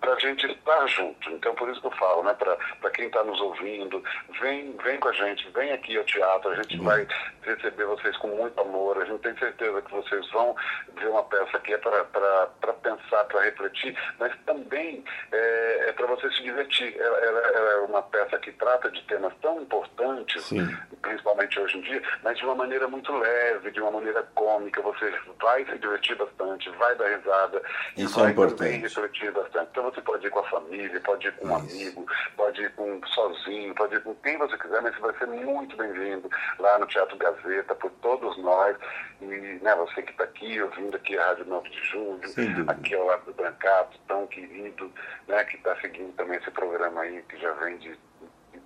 para 0.00 0.12
a 0.14 0.18
gente 0.18 0.46
estar 0.46 0.86
junto. 0.86 1.30
Então, 1.30 1.54
por 1.54 1.68
isso 1.68 1.80
que 1.80 1.86
eu 1.86 1.92
falo, 1.92 2.22
né, 2.22 2.34
para 2.34 2.90
quem 2.90 3.06
está 3.06 3.22
nos 3.24 3.40
ouvindo, 3.40 4.02
vem, 4.40 4.76
vem 4.82 4.98
com 4.98 5.08
a 5.08 5.12
gente, 5.12 5.48
vem 5.50 5.72
aqui 5.72 5.96
ao 5.96 6.04
teatro, 6.04 6.50
a 6.50 6.56
gente 6.56 6.78
vai 6.78 7.06
receber 7.42 7.84
vocês 7.84 8.16
com 8.18 8.28
muito 8.28 8.60
amor, 8.60 9.00
a 9.00 9.04
gente 9.04 9.20
tem 9.20 9.36
certeza 9.36 9.82
que 9.82 9.92
vocês 9.92 10.30
vão 10.30 10.54
ver 10.94 11.08
uma 11.08 11.24
peça 11.24 11.58
que 11.60 11.74
é 11.74 11.78
para 11.78 12.72
pensar, 12.82 13.24
para 13.24 13.42
refletir, 13.42 13.96
mas 14.18 14.32
também 14.44 15.04
é, 15.32 15.88
é 15.88 15.92
para 15.92 16.06
você 16.06 16.30
se 16.30 16.42
divertir. 16.42 16.96
Ela, 16.98 17.18
ela, 17.18 17.40
ela, 17.40 17.70
é 17.72 17.78
uma 17.78 18.02
peça 18.02 18.38
que 18.38 18.52
trata 18.52 18.90
de 18.90 19.02
temas 19.04 19.32
tão 19.42 19.60
importantes, 19.60 20.44
Sim. 20.44 20.66
principalmente 21.02 21.58
hoje 21.58 21.78
em 21.78 21.80
dia, 21.82 22.02
mas 22.22 22.38
de 22.38 22.44
uma 22.44 22.54
maneira 22.54 22.88
muito 22.88 23.12
leve, 23.16 23.70
de 23.70 23.80
uma 23.80 23.90
maneira 23.90 24.22
cômica. 24.34 24.80
Você 24.82 25.12
vai 25.40 25.64
se 25.64 25.78
divertir 25.78 26.16
bastante, 26.16 26.70
vai 26.70 26.94
dar 26.96 27.08
risada 27.08 27.62
Isso 27.96 28.18
é 28.20 28.22
vai 28.24 28.32
importante. 28.32 28.78
refletir 28.78 29.32
bastante. 29.32 29.68
Então 29.70 29.84
você 29.84 30.00
pode 30.00 30.26
ir 30.26 30.30
com 30.30 30.38
a 30.40 30.48
família, 30.48 31.00
pode 31.00 31.26
ir 31.26 31.32
com 31.36 31.48
um 31.48 31.58
Isso. 31.58 31.74
amigo, 31.74 32.06
pode 32.36 32.62
ir 32.62 32.72
com 32.74 33.06
sozinho, 33.06 33.74
pode 33.74 33.94
ir 33.94 34.02
com 34.02 34.14
quem 34.16 34.38
você 34.38 34.56
quiser, 34.58 34.82
mas 34.82 34.94
você 34.94 35.00
vai 35.00 35.18
ser 35.18 35.26
muito 35.26 35.76
bem-vindo 35.76 36.30
lá 36.58 36.78
no 36.78 36.86
Teatro 36.86 37.16
Gazeta, 37.16 37.74
por 37.74 37.90
todos 38.02 38.36
nós. 38.38 38.76
E 39.20 39.26
né, 39.26 39.74
você 39.76 40.02
que 40.02 40.12
está 40.12 40.24
aqui, 40.24 40.60
ouvindo 40.60 40.96
aqui 40.96 41.16
a 41.18 41.26
Rádio 41.26 41.46
9 41.46 41.68
de 41.70 41.84
Julho, 41.84 42.20
aqui 42.68 42.94
ao 42.94 43.06
lado 43.06 43.24
do 43.26 43.34
Brancato, 43.34 43.98
tão 44.06 44.26
querido, 44.26 44.92
né, 45.26 45.44
que 45.44 45.56
está 45.56 45.76
seguindo 45.80 46.12
também 46.14 46.38
esse 46.38 46.50
programa 46.50 47.02
aí, 47.02 47.22
que 47.28 47.38
já 47.38 47.52
vem 47.52 47.78
de 47.78 47.98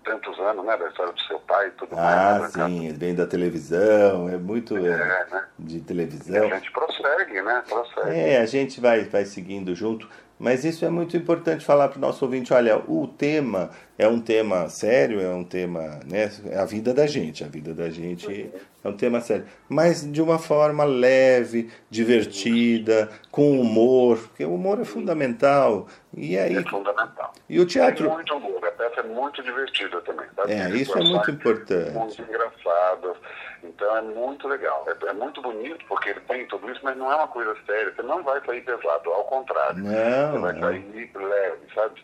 tantos 0.05 0.39
anos, 0.41 0.65
né, 0.65 0.77
da 0.77 0.89
história 0.89 1.13
do 1.13 1.21
seu 1.23 1.39
pai 1.41 1.69
e 1.69 1.71
tudo 1.73 1.95
mais. 1.97 2.41
né, 2.57 2.63
Ah, 2.65 2.67
sim, 2.69 2.93
vem 2.93 3.15
da 3.15 3.27
televisão, 3.27 4.29
é 4.29 4.37
muito 4.37 4.77
é, 4.77 4.81
É, 4.91 5.27
né? 5.31 5.45
de 5.59 5.77
E 5.79 5.81
televisão. 5.81 6.47
a 6.47 6.55
gente 6.57 6.71
prossegue, 6.73 7.43
né? 7.43 7.63
Prossegue. 7.69 8.11
É, 8.19 8.39
a 8.41 8.47
gente 8.47 8.81
vai, 8.81 9.05
vai 9.05 9.25
seguindo 9.25 9.75
junto, 9.75 10.09
mas 10.39 10.65
isso 10.65 10.85
é 10.85 10.89
muito 10.91 11.17
importante 11.17 11.65
falar 11.65 11.89
para 11.89 11.99
o 11.99 12.01
nosso 12.01 12.25
ouvinte. 12.25 12.53
Olha, 12.53 12.79
o 12.79 13.07
tema 13.07 13.71
é 14.01 14.09
um 14.09 14.21
tema 14.21 14.69
sério, 14.69 15.21
é 15.21 15.29
um 15.29 15.45
tema, 15.45 16.01
né? 16.11 16.31
É 16.51 16.59
a 16.59 16.65
vida 16.65 16.95
da 16.95 17.07
gente, 17.07 17.45
a 17.45 17.49
vida 17.49 17.75
da 17.75 17.91
gente 17.91 18.51
é 18.83 18.89
um 18.89 18.97
tema 18.97 19.21
sério, 19.21 19.45
mas 19.69 20.11
de 20.11 20.23
uma 20.23 20.39
forma 20.39 20.85
leve, 20.85 21.71
divertida, 21.91 23.11
com 23.31 23.61
humor, 23.61 24.17
porque 24.19 24.45
o 24.45 24.55
humor 24.55 24.81
é 24.81 24.85
fundamental. 24.85 25.87
E 26.17 26.39
aí, 26.39 26.57
É 26.57 26.63
fundamental. 26.63 27.33
e 27.49 27.59
o 27.61 27.67
Tem 27.67 27.73
teatro, 27.75 28.11
muito 28.11 28.35
humor, 28.35 28.65
a 28.65 28.71
peça 28.73 29.01
é 29.01 29.03
muito 29.03 29.43
divertida 29.43 30.01
também. 30.01 30.27
Sabe? 30.35 30.53
É, 30.53 30.71
isso 30.71 30.97
é 30.99 31.03
muito 31.03 31.31
importante. 31.31 31.91
Muito 31.91 32.23
engraçadas. 32.23 33.17
Então 33.63 33.95
é 33.97 34.01
muito 34.01 34.49
legal. 34.49 34.87
É, 34.89 35.11
é 35.11 35.13
muito 35.13 35.43
bonito 35.43 35.85
porque 35.87 36.09
ele 36.09 36.21
tem 36.21 36.47
tudo 36.47 36.71
isso, 36.71 36.81
mas 36.83 36.97
não 36.97 37.13
é 37.13 37.17
uma 37.17 37.29
coisa 37.29 37.55
séria. 37.67 37.93
Você 37.95 38.03
não 38.03 38.23
vai 38.23 38.41
sair 38.47 38.63
pesado, 38.63 39.11
ao 39.11 39.25
contrário. 39.25 39.85
Não, 39.85 40.33
Você 40.33 40.39
vai 40.39 40.53
não. 40.55 40.61
sair 40.61 41.11
leve, 41.15 41.59
sabe? 41.75 42.03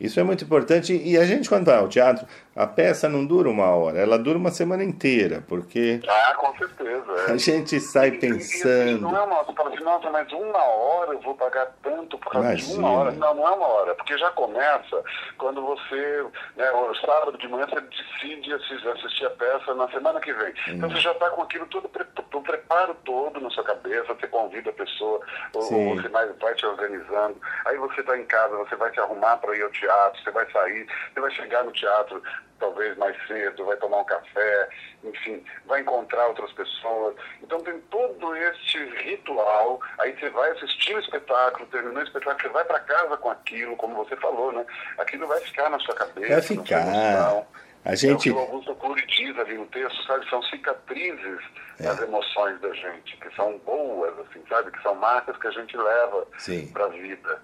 Isso 0.00 0.18
é 0.18 0.22
muito 0.22 0.44
importante. 0.44 0.92
E 0.94 1.16
a 1.18 1.24
gente, 1.24 1.48
quando 1.48 1.66
vai 1.66 1.76
ao 1.78 1.88
teatro, 1.88 2.26
a 2.54 2.66
peça 2.66 3.08
não 3.08 3.24
dura 3.24 3.48
uma 3.48 3.66
hora, 3.70 3.98
ela 3.98 4.18
dura 4.18 4.36
uma 4.38 4.50
semana 4.50 4.82
inteira, 4.82 5.44
porque 5.48 6.00
Ah, 6.08 6.34
com 6.36 6.56
certeza. 6.56 7.12
é. 7.28 7.32
a 7.32 7.36
gente 7.36 7.80
sai 7.80 8.08
E- 8.08 8.12
e- 8.12 8.14
e, 8.16 8.18
pensando. 8.18 9.00
Não 9.02 9.16
é 9.16 9.22
uma, 9.22 9.44
você 9.44 9.52
fala 9.52 9.68
assim, 9.74 9.84
nossa, 9.84 10.10
mas 10.10 10.32
uma 10.32 10.62
hora 10.64 11.12
eu 11.12 11.20
vou 11.20 11.34
pagar 11.34 11.66
tanto 11.82 12.18
por 12.18 12.32
causa 12.32 12.54
de 12.56 12.62
Imagina. 12.64 12.78
uma 12.88 12.98
hora. 12.98 13.10
Não, 13.12 13.34
não 13.34 13.46
é 13.48 13.50
uma 13.52 13.66
hora, 13.66 13.94
porque 13.94 14.16
já 14.18 14.30
começa 14.32 15.02
quando 15.36 15.62
você, 15.64 16.24
né, 16.56 16.70
o 16.72 16.94
sábado 16.96 17.38
de 17.38 17.46
manhã 17.48 17.66
você 17.68 17.80
decide 17.80 18.52
assis- 18.52 18.86
assistir 18.86 19.26
a 19.26 19.30
peça 19.30 19.74
na 19.74 19.88
semana 19.90 20.20
que 20.20 20.32
vem. 20.32 20.52
Então 20.68 20.90
você 20.90 21.00
já 21.00 21.12
está 21.12 21.30
com 21.30 21.42
aquilo 21.42 21.66
tudo, 21.66 21.88
o 22.34 22.40
preparo 22.42 22.94
todo 23.04 23.40
na 23.40 23.50
sua 23.50 23.64
cabeça, 23.64 24.14
você 24.14 24.26
convida 24.26 24.70
a 24.70 24.72
pessoa, 24.72 25.20
ou, 25.54 25.62
ou 25.74 25.96
você 25.96 26.08
vai, 26.08 26.26
vai 26.40 26.54
te 26.54 26.64
organizando. 26.66 27.36
Aí 27.66 27.76
você 27.78 28.00
está 28.00 28.16
em 28.18 28.24
casa, 28.24 28.56
você 28.56 28.74
vai 28.76 28.92
se 28.92 29.00
arrumar 29.00 29.36
para 29.38 29.56
ir 29.56 29.64
ao 29.68 29.72
teatro, 29.72 30.22
você 30.22 30.30
vai 30.30 30.50
sair, 30.50 30.86
você 31.14 31.20
vai 31.20 31.30
chegar 31.32 31.64
no 31.64 31.72
teatro 31.72 32.22
talvez 32.58 32.96
mais 32.96 33.16
cedo, 33.28 33.64
vai 33.66 33.76
tomar 33.76 33.98
um 33.98 34.04
café, 34.04 34.68
enfim, 35.04 35.44
vai 35.66 35.80
encontrar 35.80 36.26
outras 36.26 36.50
pessoas. 36.52 37.14
Então 37.40 37.60
tem 37.60 37.78
todo 37.82 38.34
esse 38.34 38.78
ritual, 39.04 39.80
aí 40.00 40.12
você 40.18 40.28
vai 40.30 40.50
assistir 40.50 40.96
o 40.96 40.98
espetáculo, 40.98 41.66
terminou 41.68 42.00
o 42.00 42.02
espetáculo, 42.02 42.40
você 42.42 42.48
vai 42.48 42.64
para 42.64 42.80
casa 42.80 43.16
com 43.16 43.30
aquilo, 43.30 43.76
como 43.76 43.94
você 43.94 44.16
falou, 44.16 44.50
né? 44.50 44.66
Aquilo 44.98 45.28
vai 45.28 45.40
ficar 45.40 45.70
na 45.70 45.78
sua 45.78 45.94
cabeça. 45.94 46.32
Vai 46.32 46.42
ficar. 46.42 47.44
A 47.84 47.90
É 47.90 47.92
o 47.92 47.96
gente. 47.96 48.24
que 48.24 48.30
o 48.32 48.38
Augusto 48.40 48.74
Cury 48.74 49.06
diz 49.06 49.38
ali 49.38 49.56
no 49.56 49.66
texto, 49.66 50.02
sabe? 50.04 50.28
São 50.28 50.42
cicatrizes 50.42 51.40
É. 51.78 51.84
das 51.84 52.00
emoções 52.02 52.60
da 52.60 52.74
gente, 52.74 53.16
que 53.18 53.32
são 53.36 53.56
boas, 53.58 54.18
assim, 54.18 54.42
sabe? 54.48 54.72
Que 54.72 54.82
são 54.82 54.96
marcas 54.96 55.36
que 55.36 55.46
a 55.46 55.50
gente 55.52 55.76
leva 55.76 56.26
para 56.72 56.86
a 56.86 56.88
vida. 56.88 57.40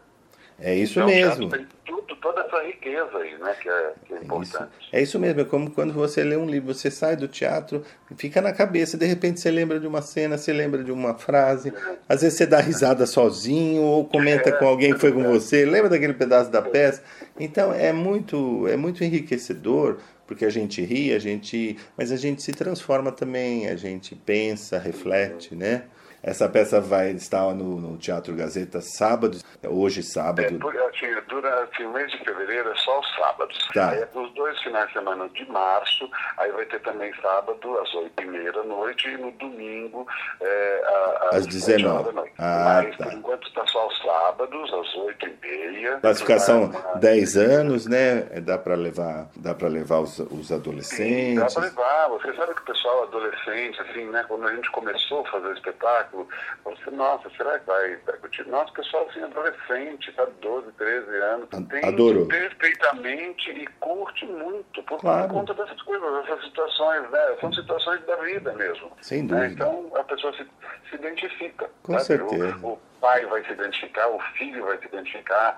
É 0.59 0.75
isso 0.75 1.01
Então, 1.01 1.07
mesmo. 1.07 1.49
Tem 1.49 1.67
tudo, 1.85 2.17
toda 2.17 2.43
essa 2.43 2.63
riqueza 2.63 3.19
aí, 3.19 3.37
né? 3.39 3.55
Que 3.61 3.69
é, 3.69 3.93
que 4.07 4.13
é 4.13 4.17
Isso. 4.17 4.25
importante. 4.25 4.71
É 4.93 5.03
isso 5.03 5.19
mesmo, 5.19 5.41
é 5.41 5.45
como 5.45 5.71
quando 5.71 5.93
você 5.93 6.23
lê 6.23 6.37
um 6.37 6.47
livro, 6.47 6.73
você 6.73 6.91
sai 6.91 7.17
do 7.17 7.27
teatro, 7.27 7.83
fica 8.17 8.41
na 8.41 8.53
cabeça, 8.53 8.97
de 8.97 9.05
repente 9.07 9.41
você 9.41 9.51
lembra 9.51 9.81
de 9.81 9.87
uma 9.87 10.01
cena, 10.01 10.39
você 10.39 10.53
lembra 10.53 10.85
de 10.85 10.93
uma 10.93 11.15
frase, 11.15 11.73
às 12.09 12.23
vezes 12.23 12.39
você 12.39 12.47
dá 12.47 12.61
risada 12.61 13.05
sozinho 13.07 13.83
ou 13.83 14.05
comenta 14.05 14.53
com 14.53 14.67
alguém 14.67 14.93
que 14.95 15.01
foi 15.01 15.13
com 15.13 15.25
você, 15.25 15.65
lembra 15.65 15.91
daquele 15.91 16.15
pedaço 16.15 16.51
da 16.51 16.63
peça. 16.63 17.03
Então 17.39 17.73
é 17.73 17.93
muito, 17.93 18.67
é 18.69 18.77
muito 18.77 19.03
enriquecedor, 19.03 19.99
porque 20.27 20.45
a 20.45 20.51
gente 20.51 20.81
ri, 20.83 21.13
a 21.13 21.19
gente, 21.19 21.77
mas 21.97 22.13
a 22.13 22.17
gente 22.17 22.43
se 22.43 22.53
transforma 22.53 23.11
também, 23.11 23.69
a 23.69 23.77
gente 23.77 24.15
pensa, 24.15 24.79
reflete, 24.79 25.55
né? 25.55 25.85
Essa 26.27 26.49
peça 26.49 26.81
vai 26.81 27.11
estar 27.11 27.43
no, 27.55 27.79
no 27.79 27.99
Teatro 27.99 28.35
Gazeta 28.35 28.81
sábado, 28.81 29.39
hoje 29.69 30.01
É, 30.01 30.03
sábado. 30.03 30.59
por- 30.59 30.75
assim, 30.75 31.07
durante 31.29 31.83
o 31.85 31.93
mês 31.93 32.11
de 32.13 32.19
fevereiro 32.19 32.71
é 32.71 32.75
só 32.77 32.99
os 33.01 33.15
sábados. 33.17 33.69
Tá. 33.75 33.91
Aí 33.91 33.99
é 34.01 34.09
nos 34.15 34.33
dois 34.35 34.59
finais 34.63 34.87
de 34.87 34.95
semana 34.95 35.29
de 35.29 35.45
março, 35.51 36.09
aí 36.39 36.51
vai 36.53 36.65
ter 36.67 36.81
também 36.81 37.13
sábado 37.21 37.79
às 37.81 37.95
oito 37.95 38.23
e 38.23 38.27
meia 38.27 38.53
da 38.53 38.63
noite 38.65 39.09
e 39.09 39.17
no 39.19 39.31
domingo 39.33 40.07
é, 40.41 40.83
Às 41.31 41.37
às 41.41 41.47
19. 41.47 41.77
19 41.83 42.05
da 42.05 42.13
noite. 42.13 42.35
Ah, 42.39 42.83
Mas 42.85 42.97
tá. 42.97 43.05
por 43.05 43.13
enquanto 43.13 43.47
está 43.49 43.67
sábados, 44.15 44.73
às 44.73 44.95
oito 44.97 45.27
e 45.27 45.37
meia. 45.47 45.99
Classificação 45.99 46.71
10 46.97 47.37
anos, 47.37 47.87
né? 47.87 48.23
Dá 48.43 48.57
para 48.57 48.75
levar, 48.75 49.29
dá 49.37 49.55
para 49.55 49.69
levar 49.69 50.01
os, 50.01 50.19
os 50.21 50.47
Sim, 50.47 50.49
dá 50.49 50.55
adolescentes. 50.57 51.55
pra 51.55 51.63
levar. 51.65 52.09
Você 52.11 52.33
sabe 52.35 52.55
que 52.55 52.63
o 52.63 52.65
pessoal 52.65 53.03
adolescente, 53.05 53.81
assim, 53.81 54.05
né? 54.07 54.25
Quando 54.29 54.47
a 54.47 54.55
gente 54.55 54.71
começou 54.71 55.21
a 55.27 55.31
fazer 55.31 55.49
o 55.49 55.53
espetáculo, 55.53 56.29
você, 56.65 56.91
nossa, 56.91 57.29
será 57.37 57.59
que 57.59 57.67
vai, 57.67 57.97
vai 58.07 58.17
curtir? 58.19 58.47
Nossa, 58.49 58.71
o 58.71 58.75
pessoal 58.75 59.07
assim, 59.11 59.23
adolescente, 59.23 60.13
sabe, 60.15 60.33
12, 60.41 60.73
13 60.73 61.17
anos, 61.17 61.49
entende 61.53 61.87
adorou. 61.87 62.27
perfeitamente 62.27 63.51
e 63.51 63.67
curte 63.81 64.27
muito, 64.27 64.83
por 64.85 65.01
Claro. 65.01 65.29
conta 65.29 65.55
dessas 65.55 65.81
coisas, 65.83 66.25
dessas 66.25 66.45
situações, 66.45 67.11
né? 67.11 67.37
São 67.41 67.53
situações 67.53 68.01
da 68.07 68.17
vida 68.17 68.53
mesmo. 68.55 68.93
Sem 69.01 69.23
né? 69.23 69.29
dúvida. 69.49 69.53
Então 69.55 69.93
a 69.97 70.05
pessoa 70.05 70.33
se, 70.35 70.47
se 70.89 70.95
identifica. 70.97 71.69
Com 71.83 71.93
sabe? 71.95 72.05
certeza. 72.05 72.57
O, 72.63 72.69
o 72.73 72.79
pai 73.05 73.27
vai 73.27 73.45
se 73.45 73.53
identificar, 73.53 74.09
o 74.09 74.19
filho 74.39 74.65
vai 74.65 74.79
se 74.79 74.87
identificar, 74.87 75.55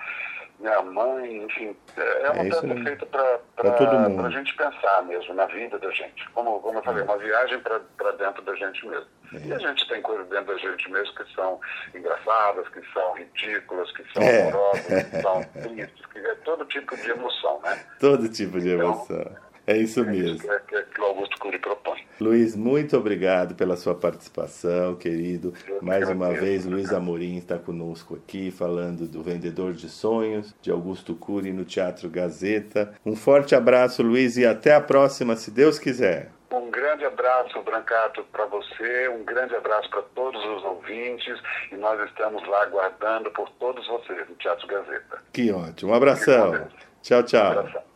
né? 0.59 0.74
a 0.74 0.82
mãe, 0.82 1.44
enfim. 1.44 1.77
É 1.97 2.31
uma 2.31 2.40
É 2.40 2.43
mesmo. 2.43 2.82
feita 2.85 3.06
para 3.06 4.27
a 4.27 4.31
gente 4.31 4.52
pensar 4.56 5.05
mesmo 5.05 5.32
na 5.32 5.47
vida 5.47 5.78
da 5.78 5.89
gente. 5.93 6.28
Como, 6.31 6.59
como 6.60 6.78
eu 6.78 6.82
falei, 6.82 7.05
uma 7.05 7.16
viagem 7.18 7.60
para 7.60 8.10
dentro 8.18 8.43
da 8.43 8.52
gente 8.56 8.85
mesmo. 8.85 9.06
E 9.32 9.52
a 9.52 9.59
gente 9.59 9.89
tem 9.89 10.02
coisas 10.02 10.27
dentro 10.28 10.47
da 10.47 10.59
gente 10.59 10.90
mesmo 10.90 11.14
que 11.14 11.35
são 11.35 11.60
engraçadas, 11.94 12.68
que 12.70 12.81
são 12.93 13.12
ridículas, 13.14 13.93
que 13.93 14.05
são 14.12 14.23
É. 14.24 14.40
amorosas, 14.43 14.82
que 15.05 15.23
são 15.23 15.43
tristes, 15.62 16.06
que 16.06 16.18
é 16.18 16.35
todo 16.44 16.64
tipo 16.64 16.97
de 16.97 17.10
emoção, 17.10 17.60
né? 17.62 17.85
Todo 18.01 18.28
tipo 18.28 18.59
de 18.60 18.70
emoção. 18.70 19.36
É 19.66 19.76
isso 19.76 20.01
É 20.01 20.05
mesmo. 20.05 20.52
é- 20.52 20.59
que, 20.60 20.74
é 20.76 20.82
que 20.82 21.01
o 21.01 21.05
Augusto 21.05 21.38
Cury 21.40 21.59
propõe. 21.59 22.05
Luiz, 22.20 22.55
muito 22.56 22.97
obrigado 22.97 23.55
pela 23.55 23.76
sua 23.76 23.94
participação, 23.94 24.94
querido. 24.94 25.52
Eu 25.68 25.82
Mais 25.82 26.09
uma 26.09 26.32
vez, 26.32 26.64
Luiz 26.64 26.93
Amorim 26.93 27.36
está 27.36 27.59
conosco 27.59 28.14
aqui, 28.16 28.51
falando 28.51 29.06
do 29.06 29.22
Vendedor 29.22 29.72
de 29.72 29.88
Sonhos, 29.88 30.55
de 30.62 30.70
Augusto 30.70 31.14
Cury, 31.14 31.52
no 31.52 31.64
Teatro 31.64 32.09
Gazeta. 32.09 32.94
Um 33.05 33.14
forte 33.16 33.55
abraço, 33.55 34.02
Luiz, 34.02 34.36
e 34.36 34.47
até 34.47 34.74
a 34.74 34.80
próxima, 34.80 35.36
se 35.36 35.51
Deus 35.51 35.78
quiser. 35.78 36.30
Um 36.52 36.70
grande 36.70 37.05
abraço, 37.05 37.60
Brancato, 37.62 38.24
para 38.32 38.47
você, 38.47 39.09
um 39.09 39.24
grande 39.24 39.55
abraço 39.55 39.90
para 39.90 40.02
todos 40.14 40.43
os 40.43 40.64
ouvintes 40.64 41.38
e 41.70 41.76
nós 41.76 42.01
estamos 42.09 42.47
lá 42.48 42.62
aguardando 42.62 43.30
por 43.32 43.51
todos 43.59 43.86
vocês 43.88 44.26
no 44.28 44.34
Teatro 44.36 44.66
Gazeta. 44.68 45.18
Que 45.32 45.51
ótimo. 45.52 45.90
Um 45.90 45.94
abração. 45.94 46.66
Tchau, 47.02 47.20
Um 47.20 47.22
tchau. 47.24 47.47
abração. 47.59 47.95